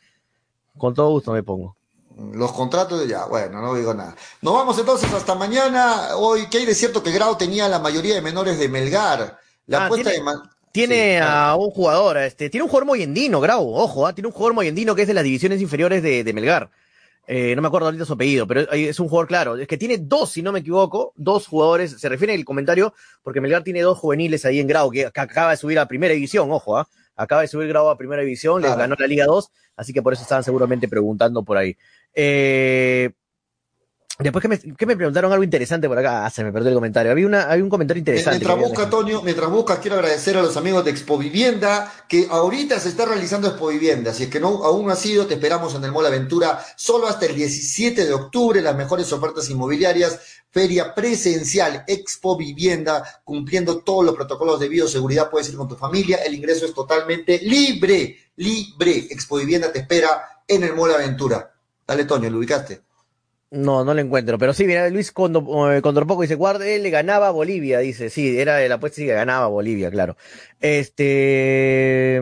Con 0.77 0.93
todo 0.93 1.09
gusto 1.11 1.31
me 1.31 1.43
pongo. 1.43 1.77
Los 2.33 2.51
contratos, 2.51 3.07
ya, 3.07 3.25
bueno, 3.25 3.61
no 3.61 3.73
digo 3.75 3.93
nada. 3.93 4.15
Nos 4.41 4.53
vamos 4.53 4.77
entonces 4.77 5.11
hasta 5.13 5.33
mañana. 5.35 6.17
Hoy, 6.17 6.47
que 6.49 6.57
hay 6.57 6.65
de 6.65 6.75
cierto 6.75 7.01
que 7.01 7.11
Grau 7.11 7.37
tenía 7.37 7.69
la 7.69 7.79
mayoría 7.79 8.15
de 8.15 8.21
menores 8.21 8.59
de 8.59 8.67
Melgar. 8.67 9.37
La 9.67 9.83
Ah, 9.83 9.85
apuesta 9.85 10.09
tiene- 10.11 10.25
de. 10.25 10.39
Tiene 10.77 11.17
Sí, 11.17 11.23
a 11.23 11.55
un 11.55 11.71
jugador, 11.71 12.17
este, 12.17 12.49
tiene 12.49 12.63
un 12.63 12.69
jugador 12.69 12.85
moyendino, 12.87 13.39
Grau, 13.41 13.73
ojo, 13.73 14.05
ah, 14.05 14.13
tiene 14.13 14.27
un 14.27 14.33
jugador 14.33 14.53
moyendino 14.53 14.93
que 14.93 15.01
es 15.01 15.07
de 15.07 15.13
las 15.15 15.23
divisiones 15.23 15.61
inferiores 15.61 16.03
de, 16.03 16.23
de 16.23 16.33
Melgar. 16.33 16.69
Eh, 17.29 17.55
no 17.55 17.61
me 17.61 17.67
acuerdo 17.67 17.87
ahorita 17.87 18.05
su 18.05 18.13
apellido, 18.13 18.47
pero 18.47 18.61
es 18.71 18.99
un 18.99 19.09
jugador 19.09 19.27
claro. 19.27 19.57
Es 19.57 19.67
que 19.67 19.77
tiene 19.77 19.97
dos, 19.97 20.29
si 20.31 20.41
no 20.41 20.51
me 20.51 20.59
equivoco, 20.59 21.13
dos 21.17 21.45
jugadores. 21.47 21.99
Se 21.99 22.07
refiere 22.07 22.33
el 22.33 22.45
comentario 22.45 22.93
porque 23.21 23.41
Melgar 23.41 23.63
tiene 23.63 23.81
dos 23.81 23.97
juveniles 23.97 24.45
ahí 24.45 24.59
en 24.59 24.67
Grau, 24.67 24.89
que, 24.91 25.09
que 25.11 25.19
acaba 25.19 25.51
de 25.51 25.57
subir 25.57 25.77
a 25.79 25.87
primera 25.87 26.13
división, 26.13 26.49
ojo, 26.51 26.77
ah, 26.77 26.87
acaba 27.15 27.41
de 27.41 27.47
subir 27.47 27.67
Grau 27.67 27.89
a 27.89 27.97
primera 27.97 28.21
división, 28.21 28.61
les 28.61 28.69
Claro. 28.69 28.79
ganó 28.81 28.95
la 28.99 29.07
Liga 29.07 29.25
2, 29.25 29.49
así 29.75 29.91
que 29.91 30.01
por 30.01 30.13
eso 30.13 30.21
estaban 30.21 30.43
seguramente 30.43 30.87
preguntando 30.87 31.43
por 31.43 31.57
ahí. 31.57 31.75
Eh, 32.13 33.09
después 34.19 34.41
que 34.41 34.47
me, 34.47 34.59
que 34.59 34.85
me 34.85 34.95
preguntaron 34.95 35.31
algo 35.31 35.43
interesante 35.43 35.87
por 35.87 35.97
acá, 35.99 36.25
ah, 36.25 36.29
se 36.29 36.43
me 36.43 36.51
perdió 36.51 36.69
el 36.69 36.75
comentario. 36.75 37.11
Había, 37.11 37.27
una, 37.27 37.43
había 37.43 37.63
un 37.63 37.69
comentario 37.69 37.99
interesante. 37.99 38.39
Mientras 38.39 38.69
busca, 38.69 38.83
Antonio, 38.83 39.21
mientras 39.21 39.49
busca, 39.49 39.79
quiero 39.79 39.97
agradecer 39.97 40.37
a 40.37 40.41
los 40.41 40.57
amigos 40.57 40.83
de 40.85 40.91
Expo 40.91 41.17
Vivienda, 41.17 41.91
que 42.07 42.27
ahorita 42.29 42.79
se 42.79 42.89
está 42.89 43.05
realizando 43.05 43.47
Expo 43.47 43.67
Vivienda. 43.67 44.13
Si 44.13 44.23
es 44.23 44.29
que 44.29 44.39
no, 44.39 44.63
aún 44.63 44.87
no 44.87 44.91
ha 44.91 44.95
sido, 44.95 45.27
te 45.27 45.35
esperamos 45.35 45.75
en 45.75 45.83
el 45.83 45.91
Mall 45.91 46.07
Aventura 46.07 46.59
solo 46.75 47.07
hasta 47.07 47.27
el 47.27 47.35
17 47.35 48.05
de 48.05 48.13
octubre. 48.13 48.61
Las 48.61 48.75
mejores 48.75 49.11
ofertas 49.13 49.49
inmobiliarias 49.49 50.19
feria 50.49 50.95
presencial 50.95 51.83
Expo 51.85 52.35
Vivienda, 52.35 53.21
cumpliendo 53.23 53.79
todos 53.79 54.03
los 54.03 54.15
protocolos 54.15 54.59
de 54.59 54.69
bioseguridad. 54.69 55.29
Puedes 55.29 55.49
ir 55.49 55.55
con 55.55 55.67
tu 55.67 55.75
familia, 55.75 56.17
el 56.25 56.33
ingreso 56.33 56.65
es 56.65 56.73
totalmente 56.73 57.39
libre, 57.43 58.17
libre. 58.37 59.07
Expo 59.11 59.37
Vivienda 59.37 59.71
te 59.71 59.79
espera 59.79 60.41
en 60.47 60.63
el 60.63 60.73
Mall 60.73 60.95
Aventura. 60.95 61.53
Dale, 61.85 62.05
Toño, 62.05 62.31
¿lo 62.31 62.39
ubicaste? 62.39 62.86
No, 63.49 63.85
no 63.85 63.93
lo 63.93 64.01
encuentro, 64.01 64.37
pero 64.37 64.53
sí, 64.53 64.65
mira, 64.65 64.89
Luis 64.89 65.13
Condor, 65.13 65.77
eh, 65.77 65.81
Condorpoco 65.81 66.21
dice, 66.21 66.35
guarde, 66.35 66.75
él 66.75 66.83
le 66.83 66.89
ganaba 66.89 67.29
a 67.29 67.31
Bolivia, 67.31 67.79
dice, 67.79 68.09
sí, 68.09 68.37
era 68.37 68.59
la 68.67 68.75
apuesta, 68.75 68.97
sí, 68.97 69.05
que 69.05 69.13
ganaba 69.13 69.47
Bolivia, 69.47 69.89
claro. 69.89 70.17
Este, 70.59 72.21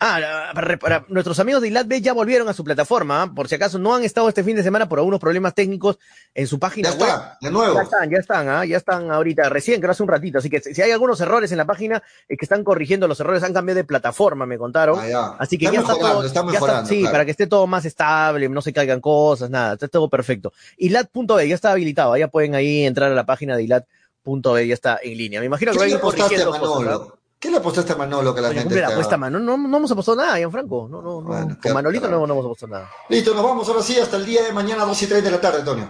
Ah, 0.00 0.52
para, 0.54 0.78
para, 0.78 1.04
nuestros 1.08 1.40
amigos 1.40 1.60
de 1.60 1.68
ILATB 1.68 2.00
ya 2.00 2.12
volvieron 2.12 2.48
a 2.48 2.52
su 2.52 2.62
plataforma, 2.62 3.22
¿ah? 3.22 3.34
por 3.34 3.48
si 3.48 3.56
acaso 3.56 3.80
no 3.80 3.96
han 3.96 4.04
estado 4.04 4.28
este 4.28 4.44
fin 4.44 4.54
de 4.54 4.62
semana 4.62 4.88
por 4.88 5.00
algunos 5.00 5.18
problemas 5.18 5.54
técnicos 5.54 5.98
en 6.34 6.46
su 6.46 6.60
página 6.60 6.90
ya 6.90 6.96
web. 6.96 7.08
Está, 7.08 7.38
de 7.40 7.50
nuevo. 7.50 7.74
Ya 7.74 7.82
están, 7.82 8.10
ya 8.10 8.18
están, 8.18 8.48
¿ah? 8.48 8.64
ya 8.64 8.76
están 8.76 9.10
ahorita, 9.10 9.48
recién, 9.48 9.80
creo 9.80 9.90
hace 9.90 10.04
un 10.04 10.08
ratito. 10.08 10.38
Así 10.38 10.48
que 10.48 10.60
si 10.60 10.80
hay 10.80 10.92
algunos 10.92 11.20
errores 11.20 11.50
en 11.50 11.58
la 11.58 11.64
página, 11.64 12.00
es 12.28 12.38
que 12.38 12.44
están 12.44 12.62
corrigiendo 12.62 13.08
los 13.08 13.18
errores, 13.18 13.42
han 13.42 13.52
cambiado 13.52 13.78
de 13.78 13.84
plataforma, 13.84 14.46
me 14.46 14.56
contaron. 14.56 15.00
Ah, 15.00 15.34
Así 15.40 15.58
que 15.58 15.64
está 15.64 15.74
ya 15.74 15.80
está 15.80 15.98
todo. 15.98 16.24
está 16.24 16.44
ya 16.46 16.58
está, 16.58 16.86
sí, 16.86 17.00
claro. 17.00 17.12
para 17.12 17.24
que 17.24 17.32
esté 17.32 17.48
todo 17.48 17.66
más 17.66 17.84
estable, 17.84 18.48
no 18.48 18.62
se 18.62 18.72
caigan 18.72 19.00
cosas, 19.00 19.50
nada, 19.50 19.74
está 19.74 19.88
todo 19.88 20.08
perfecto. 20.08 20.52
ILAT.b 20.76 21.48
ya 21.48 21.56
está 21.56 21.72
habilitado, 21.72 22.16
ya 22.16 22.28
pueden 22.28 22.54
ahí 22.54 22.84
entrar 22.84 23.10
a 23.10 23.16
la 23.16 23.26
página 23.26 23.56
de 23.56 23.64
ILAT.b, 23.64 24.66
ya 24.68 24.74
está 24.74 25.00
en 25.02 25.18
línea. 25.18 25.40
Me 25.40 25.46
imagino 25.46 25.72
que 25.72 25.78
¿Qué 25.78 25.80
van 25.80 25.86
a 25.86 25.88
le 25.88 25.94
ir 25.94 25.98
apostaste 25.98 26.36
a 26.40 26.44
corrigiendo 26.44 26.84
cosas. 26.84 27.18
Manolo? 27.38 27.40
¿Qué 27.40 27.50
le 27.50 27.56
apostaste 27.58 27.92
a 27.92 27.96
Manolo 27.96 28.34
que 28.34 28.40
la 28.40 28.48
Oye, 28.48 28.58
gente 28.60 28.80
la 28.80 28.88
apuesta, 28.88 29.16
mano. 29.16 29.38
No, 29.38 29.56
no, 29.56 29.68
no 29.68 29.76
hemos 29.76 29.90
apostado 29.92 30.16
nada, 30.18 30.36
Gianfranco. 30.38 30.88
No, 30.90 31.00
no, 31.00 31.20
no. 31.20 31.28
Bueno, 31.28 31.56
Con 31.62 31.72
Manolito 31.72 32.06
raro. 32.06 32.18
no, 32.20 32.26
no 32.26 32.32
hemos 32.34 32.44
apostado 32.46 32.72
nada. 32.72 32.90
Listo, 33.08 33.34
nos 33.34 33.44
vamos 33.44 33.68
ahora 33.68 33.82
sí 33.82 33.98
hasta 33.98 34.16
el 34.16 34.26
día 34.26 34.42
de 34.42 34.52
mañana, 34.52 34.84
2 34.84 35.02
y 35.02 35.06
3 35.06 35.22
de 35.24 35.30
la 35.30 35.40
tarde, 35.40 35.58
Antonio. 35.60 35.88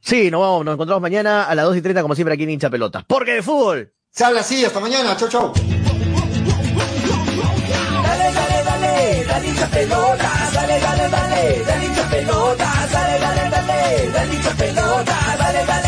Sí, 0.00 0.30
nos 0.30 0.40
vamos, 0.40 0.64
nos 0.64 0.74
encontramos 0.74 1.02
mañana 1.02 1.44
a 1.44 1.54
las 1.54 1.64
2 1.66 1.76
y 1.76 1.82
30, 1.82 2.02
como 2.02 2.14
siempre, 2.14 2.34
aquí 2.34 2.42
en 2.44 2.50
Hincha 2.50 2.70
Pelota. 2.70 3.04
Porque 3.06 3.32
de 3.34 3.42
fútbol. 3.42 3.92
Se 4.10 4.24
habla 4.24 4.40
así, 4.40 4.64
hasta 4.64 4.80
mañana, 4.80 5.16
chau, 5.16 5.28
chau. 5.28 5.52
Dale, 8.02 8.32
dale, 8.32 8.64
dale, 8.64 9.24
dale 9.26 9.48
hincha 9.48 9.66
pelota, 9.68 10.30
dale, 10.54 10.80
dale, 10.80 11.08
dale, 11.08 11.64
dale 11.64 11.86
hincha 11.86 12.08
pelota, 12.10 12.72
dale, 12.92 13.18
dale, 13.20 13.50
dale, 13.50 14.10
dale 14.12 14.34
hincha 14.34 14.50
pelota, 14.56 15.16
dale, 15.38 15.58
dale, 15.58 15.66
dale. 15.66 15.87